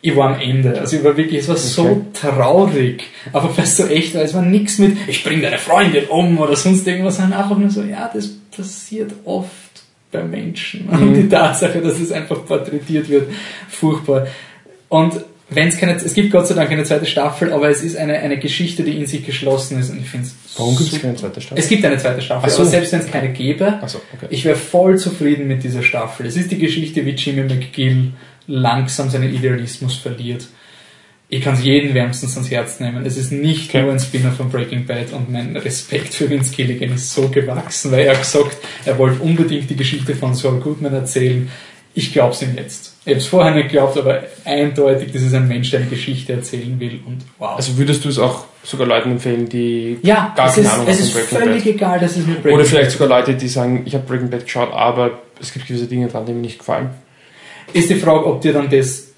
ich 0.00 0.14
war 0.14 0.34
am 0.34 0.40
Ende. 0.40 0.78
Also 0.78 0.98
ich 0.98 1.04
war 1.04 1.16
wirklich, 1.16 1.40
es 1.40 1.48
war 1.48 1.56
okay. 1.56 1.64
so 1.66 2.06
traurig. 2.12 3.04
Aber 3.32 3.56
weil 3.56 3.66
so 3.66 3.86
echt 3.86 4.14
war, 4.14 4.22
es 4.22 4.34
war 4.34 4.42
nichts 4.42 4.78
mit, 4.78 4.96
ich 5.08 5.24
bring 5.24 5.42
deine 5.42 5.58
Freundin 5.58 6.04
um 6.06 6.38
oder 6.38 6.54
sonst 6.54 6.86
irgendwas, 6.86 7.16
sondern 7.16 7.40
einfach 7.40 7.58
nur 7.58 7.70
so, 7.70 7.82
ja, 7.82 8.08
das 8.12 8.28
passiert 8.56 9.12
oft 9.24 9.50
bei 10.12 10.22
Menschen. 10.22 10.86
Mhm. 10.86 10.92
Und 11.02 11.14
die 11.14 11.28
Tatsache, 11.28 11.80
dass 11.80 11.98
es 11.98 12.12
einfach 12.12 12.44
porträtiert 12.46 13.08
wird, 13.08 13.30
furchtbar. 13.68 14.28
Und 14.88 15.24
wenn 15.48 15.68
es 15.68 15.78
keine, 15.78 15.94
es 15.94 16.14
gibt 16.14 16.32
Gott 16.32 16.48
sei 16.48 16.54
Dank 16.54 16.70
eine 16.70 16.82
zweite 16.82 17.06
Staffel, 17.06 17.52
aber 17.52 17.68
es 17.68 17.82
ist 17.82 17.96
eine, 17.96 18.18
eine 18.18 18.38
Geschichte, 18.38 18.82
die 18.82 18.96
in 18.96 19.06
sich 19.06 19.24
geschlossen 19.24 19.78
ist 19.78 19.90
und 19.90 20.00
ich 20.00 20.08
finde 20.08 20.26
es 20.26 20.34
Warum 20.58 20.76
gibt 20.76 20.92
es 20.92 21.00
keine 21.00 21.14
zweite 21.14 21.40
Staffel? 21.40 21.58
Es 21.62 21.68
gibt 21.68 21.84
eine 21.84 21.98
zweite 21.98 22.20
Staffel, 22.20 22.50
so. 22.50 22.62
aber 22.62 22.70
selbst 22.70 22.92
wenn 22.92 23.00
es 23.00 23.10
keine 23.10 23.32
gäbe, 23.32 23.78
so, 23.86 24.00
okay. 24.12 24.26
ich 24.30 24.44
wäre 24.44 24.56
voll 24.56 24.98
zufrieden 24.98 25.46
mit 25.46 25.62
dieser 25.62 25.82
Staffel. 25.82 26.26
Es 26.26 26.36
ist 26.36 26.50
die 26.50 26.58
Geschichte, 26.58 27.06
wie 27.06 27.10
Jimmy 27.10 27.42
McGill 27.42 28.12
langsam 28.48 29.08
seinen 29.08 29.32
Idealismus 29.32 29.96
verliert. 29.96 30.46
Ich 31.28 31.42
kann 31.42 31.54
es 31.54 31.64
jedem 31.64 31.94
wärmstens 31.94 32.36
ans 32.36 32.50
Herz 32.50 32.80
nehmen. 32.80 33.04
Es 33.04 33.16
ist 33.16 33.32
nicht 33.32 33.70
okay. 33.70 33.82
nur 33.82 33.92
ein 33.92 34.00
Spinner 34.00 34.32
von 34.32 34.48
Breaking 34.48 34.86
Bad 34.86 35.12
und 35.12 35.30
mein 35.30 35.56
Respekt 35.56 36.14
für 36.14 36.30
Vince 36.30 36.54
Gilligan 36.54 36.92
ist 36.92 37.12
so 37.12 37.28
gewachsen, 37.28 37.90
weil 37.92 38.06
er 38.06 38.16
gesagt, 38.16 38.56
er 38.84 38.98
wollte 38.98 39.22
unbedingt 39.22 39.68
die 39.70 39.76
Geschichte 39.76 40.14
von 40.14 40.34
Saul 40.34 40.60
Goodman 40.60 40.94
erzählen. 40.94 41.50
Ich 41.94 42.12
glaube 42.12 42.32
es 42.32 42.42
ihm 42.42 42.54
jetzt. 42.56 42.95
Ich 43.06 43.12
habe 43.12 43.20
es 43.20 43.26
vorher 43.28 43.54
nicht 43.54 43.68
geglaubt, 43.68 43.96
aber 43.96 44.24
eindeutig, 44.44 45.12
das 45.12 45.22
ist 45.22 45.32
ein 45.32 45.46
Mensch, 45.46 45.70
der 45.70 45.78
eine 45.78 45.88
Geschichte 45.88 46.32
erzählen 46.32 46.78
will 46.80 47.00
und 47.06 47.18
wow. 47.38 47.56
Also 47.56 47.78
würdest 47.78 48.04
du 48.04 48.08
es 48.08 48.18
auch 48.18 48.46
sogar 48.64 48.88
Leuten 48.88 49.12
empfehlen, 49.12 49.48
die 49.48 49.98
ja, 50.02 50.34
gar 50.36 50.52
keine 50.52 50.68
Ahnung 50.68 50.86
haben 50.88 50.96
Breaking 50.96 50.96
Bad? 50.96 50.98
Es 50.98 51.00
ist 51.00 51.28
völlig 51.28 51.66
egal, 51.66 52.00
dass 52.00 52.16
es 52.16 52.26
mit 52.26 52.42
Breaking 52.42 52.58
Oder 52.58 52.64
vielleicht 52.64 52.90
sogar 52.90 53.08
Leute, 53.08 53.34
die 53.34 53.46
sagen, 53.46 53.82
ich 53.84 53.94
habe 53.94 54.04
Breaking 54.04 54.28
Bad 54.28 54.42
geschaut, 54.42 54.72
aber 54.72 55.20
es 55.40 55.52
gibt 55.52 55.68
gewisse 55.68 55.86
Dinge 55.86 56.08
dran, 56.08 56.26
die 56.26 56.32
mir 56.32 56.40
nicht 56.40 56.58
gefallen. 56.58 56.90
Ist 57.72 57.90
die 57.90 57.94
Frage, 57.94 58.26
ob 58.26 58.40
dir 58.40 58.52
dann 58.52 58.68
das 58.68 59.12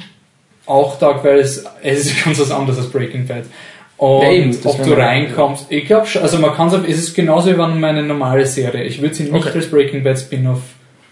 auch 0.67 0.99
taugt, 0.99 1.25
weil 1.25 1.39
es, 1.39 1.65
es 1.83 2.05
ist 2.05 2.25
ganz 2.25 2.39
was 2.39 2.51
anderes 2.51 2.79
als 2.79 2.91
Breaking 2.91 3.27
Bad. 3.27 3.45
Und 3.97 4.23
ja, 4.23 4.31
eben, 4.31 4.57
ob 4.65 4.85
du 4.85 4.93
reinkommst, 4.93 5.65
ich 5.71 5.87
glaube 5.87 6.07
schon, 6.07 6.21
also 6.21 6.39
man 6.39 6.55
kann 6.55 6.69
es, 6.69 6.99
ist 6.99 7.15
genauso 7.15 7.49
wie 7.51 7.57
wenn 7.57 7.81
meine 7.81 8.03
normale 8.03 8.45
Serie. 8.45 8.85
Ich 8.85 9.01
würde 9.01 9.15
sie 9.15 9.25
nicht 9.25 9.35
okay. 9.35 9.57
als 9.57 9.71
Breaking 9.71 10.05
Bad 10.05 10.19
Spin-off 10.19 10.61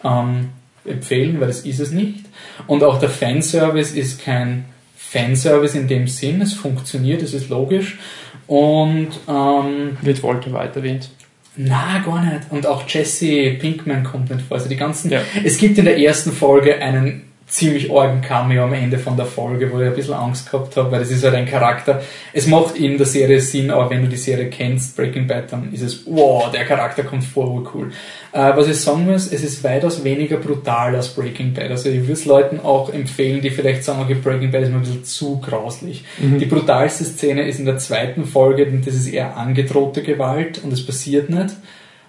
ähm, 0.05 0.51
empfehlen, 0.87 1.41
weil 1.41 1.49
das 1.49 1.61
ist 1.61 1.81
es 1.81 1.91
nicht. 1.91 2.25
Und 2.67 2.83
auch 2.85 2.99
der 2.99 3.11
Fanservice 3.11 3.95
ist 3.95 4.23
kein 4.23 4.67
Fanservice 4.97 5.77
in 5.77 5.89
dem 5.89 6.09
Sinn, 6.09 6.41
es 6.41 6.55
funktioniert, 6.55 7.23
es 7.23 7.35
ist 7.35 7.49
logisch. 7.49 7.99
Und 8.47 9.09
ähm, 9.29 9.97
wird 10.03 10.23
Walter 10.23 10.53
weiter 10.53 10.77
erwähnt. 10.77 11.11
Na, 11.57 11.99
gar 12.05 12.23
nicht. 12.23 12.43
Und 12.51 12.67
auch 12.67 12.87
Jesse 12.87 13.53
Pinkman 13.59 14.05
kommt 14.05 14.31
nicht 14.31 14.43
vor. 14.43 14.59
Also 14.59 14.69
die 14.69 14.77
ganzen. 14.77 15.11
Ja. 15.11 15.23
Es 15.43 15.59
gibt 15.59 15.79
in 15.79 15.87
der 15.87 15.99
ersten 15.99 16.33
Folge 16.33 16.77
einen 16.81 17.23
ziemlich 17.47 17.93
argen 17.93 18.21
Cameo 18.23 18.65
am 18.65 18.73
Ende 18.73 18.99
von 18.99 19.17
der 19.17 19.27
Folge, 19.27 19.73
wo 19.73 19.81
ich 19.81 19.87
ein 19.87 19.95
bisschen 19.95 20.15
Angst 20.15 20.51
gehabt 20.51 20.77
habe, 20.77 20.91
weil 20.91 20.99
das 20.99 21.11
ist 21.11 21.23
halt 21.23 21.35
ein 21.35 21.47
Charakter. 21.47 22.03
Es 22.33 22.49
macht 22.49 22.77
in 22.77 22.99
der 22.99 23.07
Serie 23.07 23.41
Sinn, 23.41 23.71
aber 23.71 23.89
wenn 23.89 24.03
du 24.03 24.09
die 24.09 24.17
Serie 24.17 24.51
kennst, 24.51 24.97
Breaking 24.97 25.29
Bad, 25.29 25.53
dann 25.53 25.73
ist 25.73 25.83
es, 25.83 26.03
wow, 26.07 26.51
der 26.51 26.65
Charakter 26.65 27.05
kommt 27.05 27.23
vor, 27.23 27.71
cool. 27.73 27.93
Äh, 28.33 28.57
was 28.57 28.67
ich 28.67 28.81
sagen 28.81 29.07
muss, 29.07 29.33
es 29.33 29.45
ist 29.45 29.63
weitaus 29.63 30.03
weniger 30.03 30.39
brutal 30.39 30.97
als 30.97 31.09
Breaking 31.09 31.55
Bad. 31.55 31.71
Also 31.71 31.89
ich 31.89 32.01
würde 32.01 32.15
es 32.15 32.25
Leuten 32.25 32.59
auch 32.59 32.93
empfehlen, 32.93 33.41
die 33.41 33.51
vielleicht 33.51 33.85
sagen, 33.85 34.03
okay, 34.03 34.15
Breaking 34.15 34.51
Bad 34.51 34.63
ist 34.63 34.71
mir 34.71 34.77
ein 34.77 34.81
bisschen 34.81 35.05
zu 35.05 35.39
grauslich. 35.39 36.05
Mhm. 36.19 36.39
Die 36.41 36.47
brutalste 36.47 37.05
Szene 37.05 37.47
ist 37.47 37.61
in 37.61 37.67
der 37.67 37.79
zweiten 37.79 38.25
Folge, 38.25 38.67
denn 38.67 38.85
das 38.85 38.95
ist 38.95 39.07
eher 39.07 39.37
angedrohte 39.37 40.03
Gewalt 40.03 40.63
und 40.65 40.73
es 40.73 40.85
passiert 40.85 41.31
nicht. 41.31 41.55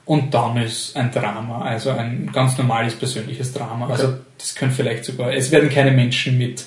Und 0.08 0.34
dann 0.34 0.56
ist 0.56 0.96
ein 0.96 1.12
Drama, 1.12 1.64
also 1.64 1.90
ein 1.90 2.30
ganz 2.32 2.58
normales 2.58 2.96
persönliches 2.96 3.52
Drama. 3.54 3.86
Okay. 3.86 3.94
Also 3.94 4.14
das 4.38 4.56
können 4.56 4.72
vielleicht 4.72 5.04
sogar, 5.04 5.34
es 5.34 5.52
werden 5.52 5.70
keine 5.70 5.92
Menschen 5.92 6.38
mit 6.38 6.64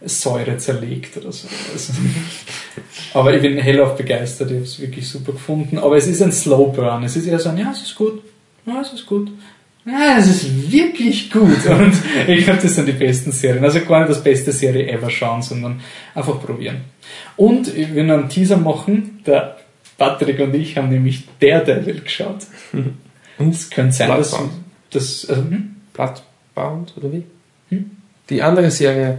Säure 0.00 0.56
zerlegt 0.56 1.18
oder 1.18 1.30
so. 1.30 1.48
Also, 1.70 1.92
aber 3.14 3.34
ich 3.34 3.42
bin 3.42 3.58
hellauf 3.58 3.94
begeistert, 3.94 4.50
ich 4.50 4.56
habe 4.56 4.64
es 4.64 4.80
wirklich 4.80 5.06
super 5.06 5.32
gefunden. 5.32 5.76
Aber 5.76 5.98
es 5.98 6.06
ist 6.06 6.22
ein 6.22 6.32
Slow 6.32 6.72
Burn. 6.74 7.04
Es 7.04 7.14
ist 7.14 7.26
eher 7.26 7.38
so 7.38 7.50
ein, 7.50 7.58
ja, 7.58 7.70
es 7.72 7.82
ist 7.82 7.94
gut, 7.94 8.22
ja, 8.64 8.80
es 8.80 8.94
ist 8.94 9.04
gut. 9.04 9.30
Ja, 9.84 10.16
es 10.18 10.26
ist 10.28 10.72
wirklich 10.72 11.30
gut. 11.30 11.66
Und 11.66 11.92
ich 12.26 12.44
glaube, 12.44 12.60
das 12.62 12.74
sind 12.74 12.88
die 12.88 12.92
besten 12.92 13.32
Serien. 13.32 13.64
Also 13.64 13.80
gar 13.80 14.00
nicht 14.00 14.10
das 14.10 14.24
beste 14.24 14.50
Serie 14.50 14.90
ever 14.90 15.10
schauen, 15.10 15.42
sondern 15.42 15.80
einfach 16.14 16.40
probieren. 16.40 16.82
Und 17.36 17.68
ich 17.68 17.94
will 17.94 18.04
noch 18.04 18.18
einen 18.18 18.30
Teaser 18.30 18.56
machen. 18.56 19.22
Der 19.26 19.57
Patrick 19.98 20.38
und 20.40 20.54
ich 20.54 20.78
haben 20.78 20.88
nämlich 20.88 21.24
Daredevil 21.40 22.00
geschaut. 22.00 22.46
Und 23.38 23.54
es 23.54 23.68
könnte 23.68 23.92
sein, 23.92 24.08
dass 24.08 24.30
Bloodbound. 24.30 24.52
das. 24.90 25.26
Also, 25.28 25.42
hm? 25.42 25.76
Bloodbound 25.92 26.94
oder 26.96 27.12
wie? 27.12 27.24
Hm? 27.70 27.90
Die 28.30 28.40
andere 28.40 28.70
Serie. 28.70 29.18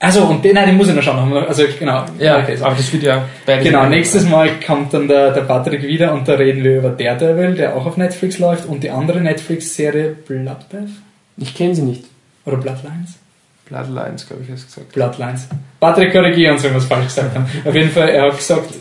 Also 0.00 0.24
und 0.26 0.44
den, 0.44 0.54
nein, 0.54 0.68
den 0.68 0.76
muss 0.76 0.88
ich 0.88 0.94
noch 0.94 1.02
schauen. 1.02 1.32
Also 1.32 1.64
genau. 1.76 2.02
okay, 2.02 2.56
so. 2.56 2.64
aber 2.64 2.76
das 2.76 2.92
wird 2.92 3.02
ja 3.02 3.24
beide. 3.44 3.64
Genau, 3.64 3.86
nächstes 3.86 4.28
Mal 4.28 4.60
kommt 4.64 4.94
dann 4.94 5.08
der, 5.08 5.32
der 5.32 5.40
Patrick 5.40 5.82
wieder 5.82 6.12
und 6.14 6.28
da 6.28 6.34
reden 6.34 6.62
wir 6.62 6.78
über 6.78 6.90
Daredevil, 6.90 7.56
der 7.56 7.74
auch 7.74 7.84
auf 7.84 7.96
Netflix 7.96 8.38
läuft 8.38 8.66
und 8.66 8.84
die 8.84 8.90
andere 8.90 9.20
Netflix-Serie 9.20 10.14
Bloodbath 10.26 10.90
Ich 11.36 11.52
kenne 11.54 11.74
sie 11.74 11.82
nicht. 11.82 12.04
oder 12.44 12.58
Bloodlines. 12.58 13.18
Bloodlines, 13.66 14.26
glaube 14.26 14.44
ich, 14.44 14.52
hast 14.52 14.62
du 14.62 14.66
gesagt. 14.66 14.92
Bloodlines. 14.92 15.48
Patrick, 15.80 16.12
korrigiere 16.12 16.52
uns, 16.52 16.62
wenn 16.62 16.72
wir 16.72 16.78
es 16.78 16.84
falsch 16.84 17.06
gesagt 17.06 17.34
haben. 17.34 17.46
Auf 17.64 17.74
jeden 17.74 17.90
Fall, 17.90 18.08
er 18.10 18.26
hat 18.26 18.36
gesagt, 18.38 18.72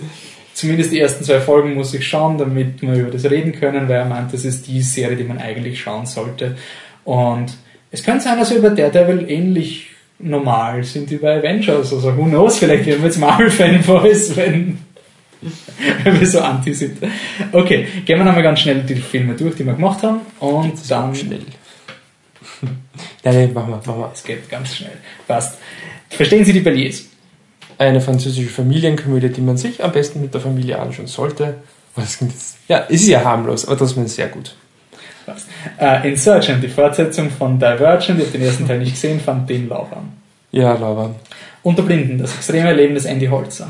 zumindest 0.57 0.91
die 0.91 0.99
ersten 0.99 1.23
zwei 1.23 1.39
Folgen 1.39 1.75
muss 1.75 1.93
ich 1.93 2.07
schauen, 2.07 2.39
damit 2.39 2.81
wir 2.81 2.95
über 2.95 3.11
das 3.11 3.25
reden 3.25 3.51
können, 3.51 3.87
weil 3.87 3.97
er 3.97 4.05
meint, 4.05 4.33
das 4.33 4.43
ist 4.43 4.67
die 4.67 4.81
Serie, 4.81 5.15
die 5.15 5.23
man 5.23 5.37
eigentlich 5.37 5.79
schauen 5.79 6.07
sollte. 6.07 6.57
Und 7.03 7.53
es 7.91 8.03
könnte 8.03 8.23
sein, 8.23 8.39
dass 8.39 8.49
wir 8.49 8.57
über 8.57 8.71
Daredevil 8.71 9.29
ähnlich 9.29 9.91
normal 10.17 10.83
sind 10.83 11.11
wie 11.11 11.17
bei 11.17 11.37
Avengers. 11.37 11.93
Also 11.93 12.17
who 12.17 12.25
knows, 12.25 12.57
vielleicht 12.57 12.87
werden 12.87 13.01
wir 13.01 13.05
jetzt 13.05 13.19
Marvel-Fanboys, 13.19 14.35
wenn, 14.35 14.79
wenn 16.03 16.19
wir 16.19 16.27
so 16.27 16.39
anti 16.41 16.73
sind. 16.73 16.97
Okay, 17.51 17.87
gehen 18.03 18.17
wir 18.17 18.25
nochmal 18.25 18.41
ganz 18.41 18.61
schnell 18.61 18.81
die 18.81 18.95
Filme 18.95 19.35
durch, 19.35 19.55
die 19.55 19.63
wir 19.63 19.73
gemacht 19.73 20.01
haben. 20.01 20.21
Und 20.39 20.73
dann... 20.89 21.13
Schnell. 21.13 21.41
Nein, 23.23 23.35
nein, 23.35 23.53
machen 23.53 23.69
wir, 23.69 23.75
machen 23.75 23.99
wir. 23.99 24.11
Es 24.13 24.23
geht 24.23 24.49
ganz 24.49 24.75
schnell. 24.75 24.97
Passt. 25.27 25.59
Verstehen 26.09 26.45
Sie 26.45 26.53
die 26.53 26.61
Beliers? 26.61 27.05
Eine 27.77 28.01
französische 28.01 28.49
Familienkomödie, 28.49 29.29
die 29.29 29.41
man 29.41 29.57
sich 29.57 29.83
am 29.83 29.91
besten 29.91 30.21
mit 30.21 30.33
der 30.33 30.41
Familie 30.41 30.79
anschauen 30.79 31.07
sollte. 31.07 31.55
Oh, 31.95 32.01
ja, 32.67 32.77
ist 32.77 33.07
ja 33.07 33.23
harmlos, 33.23 33.67
aber 33.67 33.75
das 33.75 33.93
ist 33.93 34.15
sehr 34.15 34.27
gut. 34.27 34.55
Äh, 35.79 36.09
Insurgent, 36.09 36.63
die 36.63 36.69
Fortsetzung 36.69 37.29
von 37.29 37.59
Divergent, 37.59 38.19
ich 38.19 38.25
habe 38.25 38.37
den 38.37 38.41
ersten 38.41 38.67
Teil 38.67 38.79
nicht 38.79 38.93
gesehen, 38.93 39.19
fand 39.19 39.49
den 39.49 39.67
lauwarm. 39.67 40.13
Ja, 40.51 40.73
Laura. 40.73 41.13
Unter 41.63 41.83
Blinden, 41.83 42.17
das 42.17 42.33
extreme 42.35 42.73
Leben 42.73 42.95
des 42.95 43.05
Andy 43.05 43.27
Holzer. 43.27 43.69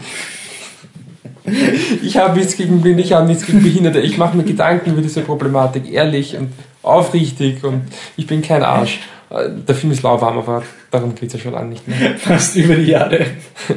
Ich 2.04 2.18
habe 2.18 2.38
nichts 2.38 2.58
gegen 2.58 2.82
Blinde, 2.82 3.02
ich 3.02 3.14
habe 3.14 3.26
nichts 3.26 3.46
gegen 3.46 3.64
Behinderte. 3.64 4.00
Ich 4.00 4.18
mache 4.18 4.36
mir 4.36 4.44
Gedanken 4.44 4.92
über 4.92 5.02
diese 5.02 5.22
Problematik, 5.22 5.92
ehrlich 5.92 6.36
und 6.36 6.52
aufrichtig 6.84 7.64
und 7.64 7.84
ich 8.18 8.28
bin 8.28 8.42
kein 8.42 8.64
Arsch. 8.64 9.00
Der 9.30 9.76
Film 9.76 9.92
ist 9.92 10.04
lauwarm, 10.04 10.38
aber 10.38 10.64
darum 10.90 11.14
geht 11.14 11.28
es 11.28 11.34
ja 11.34 11.40
schon 11.40 11.56
an 11.56 11.70
nicht 11.70 11.88
mehr. 11.88 12.16
Fast 12.18 12.56
über 12.56 12.76
die 12.76 12.92
Jahre. 12.92 13.26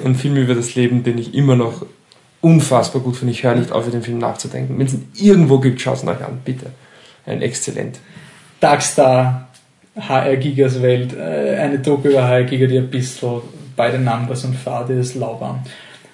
Ein 0.05 0.15
Film 0.15 0.37
über 0.37 0.55
das 0.55 0.75
Leben, 0.77 1.03
den 1.03 1.19
ich 1.19 1.35
immer 1.35 1.57
noch 1.57 1.85
unfassbar 2.41 3.03
gut 3.03 3.17
finde. 3.17 3.33
Ich 3.33 3.43
höre 3.43 3.57
nicht 3.57 3.73
auf, 3.73 3.85
über 3.85 3.97
den 3.97 4.03
Film 4.03 4.19
nachzudenken. 4.19 4.79
Wenn 4.79 4.87
es 4.87 4.95
ihn 4.95 5.09
irgendwo 5.15 5.59
gibt, 5.59 5.81
schaut 5.81 5.97
es 5.97 6.07
euch 6.07 6.25
an, 6.25 6.41
bitte. 6.45 6.67
Ein 7.27 7.43
exzellent. 7.43 7.99
Darkstar, 8.61 9.49
HR 9.99 10.37
Gigas 10.37 10.81
Welt, 10.83 11.15
äh, 11.17 11.57
eine 11.57 11.79
Doku 11.81 12.09
über 12.09 12.27
HR 12.27 12.45
Giga, 12.45 12.67
die 12.67 12.79
ein 12.79 12.91
bisschen 12.91 13.43
bei 13.77 13.91
den 13.91 14.05
Numbers 14.05 14.45
und 14.45 14.55
Fade 14.55 14.95
ist 14.95 15.15
lauwarm. 15.15 15.63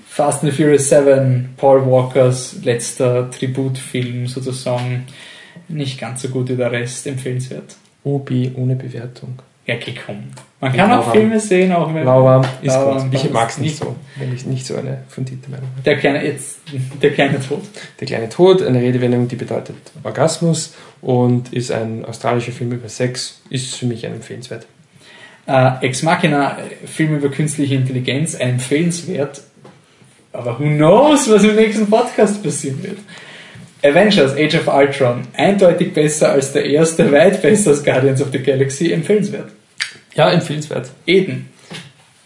Fast 0.08 0.42
and 0.42 0.52
the 0.52 0.56
Furious 0.56 0.88
7, 0.88 1.50
Paul 1.58 1.84
Walkers 1.84 2.56
letzter 2.62 3.30
Tributfilm 3.30 4.26
sozusagen, 4.26 5.06
nicht 5.68 6.00
ganz 6.00 6.22
so 6.22 6.28
gut 6.28 6.48
wie 6.48 6.56
der 6.56 6.72
Rest, 6.72 7.06
empfehlenswert. 7.06 7.76
OB 8.06 8.30
ohne 8.56 8.76
Bewertung. 8.76 9.38
Ja, 9.66 9.74
komm. 10.06 10.24
Man 10.60 10.72
kann 10.72 10.92
auch. 10.92 11.10
Filme 11.10 11.40
sehen, 11.40 11.72
auch 11.72 11.92
wenn 11.92 12.04
Lauwarm 12.04 12.44
ist 12.62 12.72
Lauwarm 12.72 13.10
gut. 13.10 13.24
Ich 13.24 13.30
mag 13.30 13.50
es 13.50 13.58
nicht 13.58 13.76
so, 13.76 13.96
wenn 14.14 14.32
ich 14.32 14.46
nicht 14.46 14.64
so 14.64 14.76
eine 14.76 15.02
fundierte 15.08 15.50
Meinung 15.50 15.66
habe. 15.72 15.82
Der 15.82 15.96
kleine, 15.96 16.24
jetzt, 16.24 16.60
der 17.02 17.10
kleine 17.10 17.40
Tod. 17.40 17.62
Der 18.00 18.06
kleine 18.06 18.28
Tod, 18.28 18.62
eine 18.62 18.80
Redewendung, 18.80 19.26
die 19.26 19.34
bedeutet 19.34 19.76
Orgasmus 20.04 20.74
und 21.02 21.52
ist 21.52 21.72
ein 21.72 22.04
australischer 22.04 22.52
Film 22.52 22.72
über 22.72 22.88
Sex, 22.88 23.42
ist 23.50 23.74
für 23.74 23.86
mich 23.86 24.06
ein 24.06 24.14
empfehlenswert. 24.14 24.66
Äh, 25.46 25.84
Ex 25.84 26.02
Machina, 26.04 26.58
äh, 26.58 26.86
Film 26.86 27.16
über 27.16 27.28
künstliche 27.28 27.74
Intelligenz, 27.74 28.36
ein 28.36 28.50
empfehlenswert. 28.50 29.42
Aber 30.32 30.58
who 30.60 30.64
knows, 30.64 31.28
was 31.28 31.42
im 31.42 31.56
nächsten 31.56 31.88
Podcast 31.88 32.42
passieren 32.42 32.82
wird. 32.82 32.98
Avengers, 33.90 34.32
Age 34.34 34.56
of 34.56 34.68
Ultron, 34.68 35.22
eindeutig 35.36 35.92
besser 35.92 36.32
als 36.32 36.52
der 36.52 36.64
erste, 36.64 37.10
weit 37.12 37.42
besser 37.42 37.70
als 37.70 37.84
Guardians 37.84 38.20
of 38.20 38.28
the 38.32 38.38
Galaxy, 38.42 38.92
empfehlenswert. 38.92 39.50
Ja, 40.14 40.30
empfehlenswert. 40.30 40.90
Eden, 41.06 41.50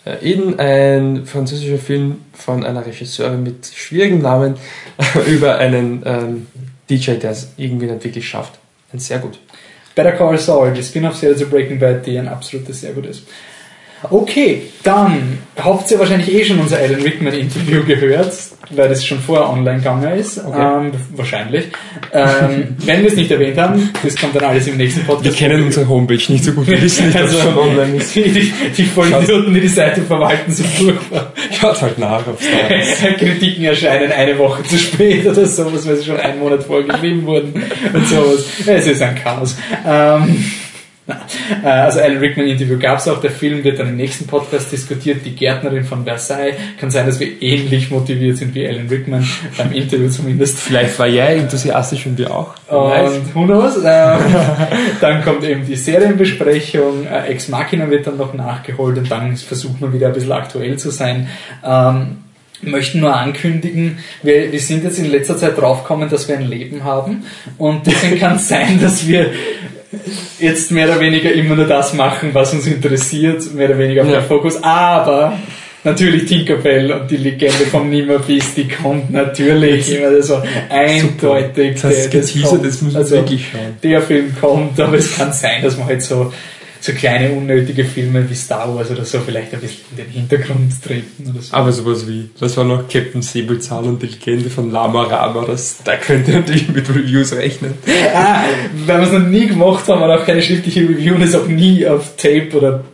Äh, 0.05 0.31
Eden, 0.33 0.59
ein 0.59 1.27
französischer 1.27 1.79
Film 1.79 2.23
von 2.33 2.65
einer 2.65 2.87
Regisseurin 2.87 3.43
mit 3.43 3.67
schwierigem 3.67 4.23
Namen 4.23 4.55
über 5.27 5.59
einen 5.59 6.03
ähm, 6.07 6.47
DJ, 6.89 7.13
der 7.13 7.33
es 7.33 7.53
irgendwie 7.57 7.87
nicht 7.87 8.05
wirklich 8.05 8.27
schafft. 8.27 8.59
Ein 8.93 8.99
sehr 8.99 9.19
gut. 9.19 9.39
Better 9.95 10.13
Call 10.13 10.39
Saul, 10.39 10.73
die 10.73 10.83
Spin-off-Serie 10.83 11.37
zu 11.37 11.47
Breaking 11.47 11.79
Bad, 11.79 12.07
die 12.07 12.19
ein 12.19 12.29
absolutes 12.29 12.81
sehr 12.81 12.93
gut 12.93 13.07
ist. 13.07 13.25
Okay, 14.09 14.63
dann 14.83 15.39
habt 15.57 15.91
ihr 15.91 15.99
wahrscheinlich 15.99 16.33
eh 16.33 16.43
schon 16.45 16.59
unser 16.59 16.79
Alan 16.79 17.03
Rickman-Interview 17.03 17.85
gehört, 17.85 18.33
weil 18.71 18.89
das 18.89 19.05
schon 19.05 19.19
vorher 19.19 19.51
online 19.51 19.79
gegangen 19.79 20.11
ist. 20.19 20.39
Okay. 20.43 20.59
Ähm, 20.59 20.93
wahrscheinlich. 21.17 21.67
Ähm, 22.13 22.77
wenn 22.79 23.03
wir 23.03 23.09
es 23.09 23.17
nicht 23.17 23.31
erwähnt 23.31 23.59
haben, 23.59 23.91
das 24.03 24.17
kommt 24.17 24.35
dann 24.37 24.45
alles 24.45 24.67
im 24.69 24.79
nächsten 24.79 25.05
Podcast. 25.05 25.39
Wir 25.39 25.49
kennen 25.49 25.65
unsere 25.65 25.87
Homepage 25.87 26.15
nicht 26.15 26.45
so 26.45 26.53
gut, 26.53 26.67
wir 26.67 26.81
wissen 26.81 27.07
nicht, 27.07 27.19
dass 27.19 27.31
es 27.31 27.43
schon 27.43 27.59
online 27.59 27.97
ist. 27.97 28.15
Die, 28.15 28.23
die, 28.23 28.53
die 28.75 28.85
Vollidioten, 28.85 29.53
die 29.53 29.61
die 29.61 29.69
Seite 29.69 30.01
verwalten, 30.01 30.51
sind 30.51 30.69
furchtbar. 30.69 31.33
Schaut 31.61 31.83
halt 31.83 31.99
nach, 31.99 32.27
ob 32.27 32.41
es 32.41 32.47
da 32.51 32.75
ist. 33.11 33.19
Kritiken 33.19 33.65
erscheinen 33.65 34.13
eine 34.13 34.39
Woche 34.39 34.63
zu 34.63 34.79
spät 34.79 35.27
oder 35.27 35.45
sowas, 35.45 35.87
weil 35.87 35.97
sie 35.97 36.05
schon 36.05 36.17
einen 36.17 36.39
Monat 36.39 36.63
vorher 36.63 36.87
geschrieben 36.87 37.27
wurden 37.27 37.53
und 37.93 38.09
sowas. 38.09 38.47
Es 38.67 38.87
ist 38.87 39.03
ein 39.03 39.15
Chaos. 39.15 39.57
Ähm, 39.87 40.23
äh, 40.23 40.60
also 41.63 42.01
Alan 42.01 42.19
Rickman 42.19 42.47
Interview 42.47 42.79
gab 42.79 42.99
es 42.99 43.09
auch, 43.09 43.21
der 43.21 43.31
Film 43.31 43.65
wird 43.65 43.79
dann 43.79 43.89
im 43.89 43.97
nächsten 43.97 44.27
Podcast 44.27 44.73
diskutiert, 44.73 45.25
die 45.25 45.35
Gärtnerin 45.35 45.85
von 45.85 46.05
Versailles. 46.05 46.55
Kann 46.79 46.91
sein, 46.91 47.07
dass 47.07 47.21
wir 47.21 47.43
ähnlich 47.43 47.91
motiviert 47.91 48.39
sind 48.39 48.55
wie 48.55 48.67
Alan 48.67 48.89
Rickman, 48.89 49.27
beim 49.57 49.73
Interview 49.73 50.09
zumindest. 50.09 50.59
Vielleicht 50.61 50.99
war 50.99 51.07
er 51.07 51.31
enthusiastisch 51.31 52.07
und 52.07 52.19
wir 52.19 52.35
auch. 52.35 52.55
Und 52.69 53.35
who 53.35 53.45
knows? 53.45 53.79
Ähm, 53.91 54.21
dann 55.01 55.25
kommt 55.25 55.43
eben 55.43 55.67
die 55.67 55.75
Serienbesprechung, 55.75 57.07
äh, 57.07 57.29
Ex 57.29 57.49
Machina 57.49 57.91
wird 57.91 58.07
dann 58.07 58.17
noch 58.17 58.35
nachgeholt 58.35 58.99
und 58.99 59.11
dann 59.11 59.37
versucht 59.37 59.81
man 59.81 59.93
wieder 59.93 60.09
ein 60.09 60.13
bisschen 60.13 60.33
aktuell 60.33 60.79
zu 60.79 60.91
sein. 60.91 61.29
Ähm, 61.65 62.19
möchten 62.63 63.01
nur 63.01 63.17
ankündigen, 63.17 63.99
wir, 64.23 64.53
wir 64.53 64.61
sind 64.61 64.85
jetzt 64.85 64.99
in 64.99 65.11
letzter 65.11 65.37
Zeit 65.37 65.59
draufgekommen, 65.59 66.09
dass 66.09 66.29
wir 66.29 66.37
ein 66.37 66.47
Leben 66.47 66.85
haben 66.85 67.25
und 67.59 67.87
deswegen 67.87 68.19
kann 68.19 68.37
es 68.37 68.49
sein, 68.49 68.81
dass 68.81 69.07
wir 69.07 69.31
jetzt 70.39 70.71
mehr 70.71 70.89
oder 70.89 71.01
weniger 71.01 71.33
immer 71.33 71.57
nur 71.57 71.67
das 71.67 71.95
machen, 71.95 72.31
was 72.33 72.53
uns 72.55 72.67
interessiert, 72.67 73.53
mehr 73.55 73.69
oder 73.71 73.79
weniger 73.79 74.03
auf 74.03 74.09
Ja. 74.09 74.21
den 74.21 74.27
Fokus, 74.29 74.63
aber 74.63 75.37
natürlich 75.83 76.27
Tinkerbell 76.27 76.93
und 76.93 77.11
die 77.11 77.17
Legende 77.17 77.67
vom 77.71 77.91
Nimmerbiss, 77.91 78.55
die 78.55 78.69
kommt 78.69 79.11
natürlich 79.11 79.91
immer 79.95 80.23
so 80.23 80.41
eindeutig. 80.69 81.75
Das 81.81 81.85
hast 81.85 82.13
der- 82.13 82.21
das 82.21 82.43
kommt. 82.43 82.65
das 82.67 82.83
muss 82.83 82.93
man 82.93 83.03
Also, 83.03 83.17
wirklich 83.17 83.47
schauen. 83.51 83.77
Der 83.83 84.03
Film 84.03 84.35
kommt, 84.41 84.79
aber 84.81 84.97
es 84.97 85.17
kann 85.17 85.33
sein, 85.33 85.63
dass 85.63 85.77
man 85.77 85.87
halt 85.89 86.03
so, 86.03 86.33
so 86.81 86.93
kleine 86.93 87.33
unnötige 87.33 87.85
Filme 87.85 88.29
wie 88.29 88.35
Star 88.35 88.75
Wars 88.75 88.91
oder 88.91 89.05
so 89.05 89.21
vielleicht 89.21 89.53
ein 89.53 89.61
bisschen 89.61 89.85
in 89.91 89.97
den 89.99 90.11
Hintergrund 90.11 90.73
treten 90.83 91.31
oder 91.31 91.43
so. 91.43 91.55
Aber 91.55 91.73
sowas 91.73 92.09
wie, 92.09 92.31
das 92.39 92.57
war 92.57 92.65
noch 92.65 92.89
Captain 92.89 93.21
Säbelzahn 93.21 93.85
und 93.85 94.03
die 94.03 94.07
Legende 94.07 94.49
von 94.49 94.71
Lama 94.71 95.03
Rama, 95.03 95.45
das, 95.47 95.79
da 95.85 95.97
könnt 95.97 96.27
ihr 96.29 96.37
natürlich 96.37 96.69
mit 96.69 96.89
Reviews 96.89 97.33
rechnen. 97.35 97.75
Ah, 98.15 98.45
weil 98.87 99.01
wir 99.01 99.07
es 99.07 99.13
noch 99.13 99.29
nie 99.29 99.47
gemacht 99.47 99.87
haben 99.89 100.03
und 100.03 100.11
auch 100.11 100.25
keine 100.25 100.43
schriftliche 100.43 100.81
Review 100.81 101.15
und 101.15 101.23
es 101.23 101.35
auch 101.35 101.47
nie 101.47 101.87
auf 101.87 102.17
Tape 102.17 102.49
oder 102.55 102.85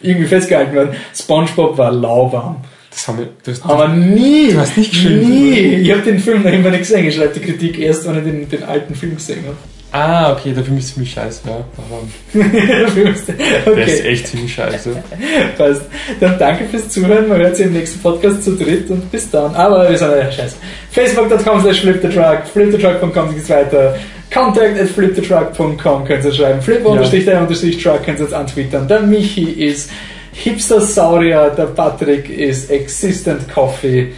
irgendwie 0.00 0.26
festgehalten 0.28 0.74
worden. 0.74 0.96
Spongebob 1.14 1.76
war 1.76 1.92
lauwarm. 1.92 2.56
Das 2.90 3.08
haben 3.08 3.18
wir, 3.18 3.28
das, 3.42 3.60
Aber 3.62 3.88
nie! 3.88 4.52
Du 4.52 4.58
hast 4.60 4.76
nicht 4.76 4.92
geschrieben, 4.92 5.28
Nie! 5.28 5.58
Ich 5.82 5.90
habe 5.90 6.02
den 6.02 6.20
Film 6.20 6.44
noch 6.44 6.52
immer 6.52 6.70
nicht 6.70 6.80
gesehen. 6.80 7.06
Ich 7.06 7.16
schreibe 7.16 7.34
die 7.34 7.40
Kritik 7.40 7.78
erst, 7.80 8.06
wenn 8.06 8.18
ich 8.18 8.24
den, 8.24 8.48
den 8.48 8.62
alten 8.62 8.94
Film 8.94 9.16
gesehen 9.16 9.44
habe. 9.44 9.56
Ah, 9.94 10.32
okay, 10.32 10.52
der 10.52 10.64
Film 10.64 10.76
ist 10.78 10.92
ziemlich 10.92 11.12
scheiße, 11.12 11.40
ja. 11.46 11.64
Aber 11.78 12.02
Der 12.34 12.88
Film 12.88 13.14
ist- 13.14 13.28
der 13.28 13.36
ist 13.38 13.66
okay, 13.66 14.00
echt 14.08 14.26
ziemlich 14.28 14.52
scheiße. 14.54 14.90
passt. 15.58 15.82
Dann 16.20 16.38
danke 16.38 16.64
fürs 16.66 16.88
Zuhören. 16.88 17.28
Man 17.28 17.38
hört 17.38 17.56
sich 17.56 17.66
im 17.66 17.72
nächsten 17.72 18.00
Podcast 18.00 18.42
zu 18.44 18.56
dritt 18.56 18.90
und 18.90 19.10
bis 19.10 19.30
dann. 19.30 19.54
Aber 19.54 19.88
wir 19.88 19.96
sind 19.96 20.10
ja 20.10 20.30
scheiße. 20.30 20.56
Facebook.com 20.90 21.60
slash 21.62 21.80
flipthetruck, 21.80 22.46
flipthetruck.com 22.52 23.34
geht's 23.34 23.48
weiter. 23.48 23.96
Contact 24.32 24.80
at 24.80 24.88
flipthetruck.com 24.88 26.04
könnt 26.04 26.24
ihr 26.24 26.32
schreiben. 26.32 26.60
Flip-truck 26.60 28.02
könnt 28.04 28.18
ihr 28.18 28.24
jetzt 28.24 28.34
antwittern. 28.34 28.88
Der 28.88 29.00
Michi 29.00 29.44
ist 29.52 29.90
Hipster-Saurier, 30.32 31.50
der 31.50 31.66
Patrick 31.66 32.28
ist 32.28 32.68
Existent 32.70 33.42
Coffee. 33.52 34.12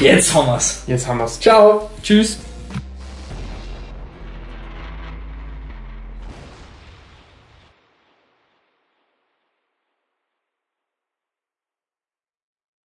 Jetzt 0.00 0.32
haben 0.34 0.46
wir's. 0.46 0.82
Jetzt 0.86 1.06
haben 1.06 1.18
wir's. 1.18 1.38
Ciao. 1.38 1.90
Tschüss. 2.02 2.38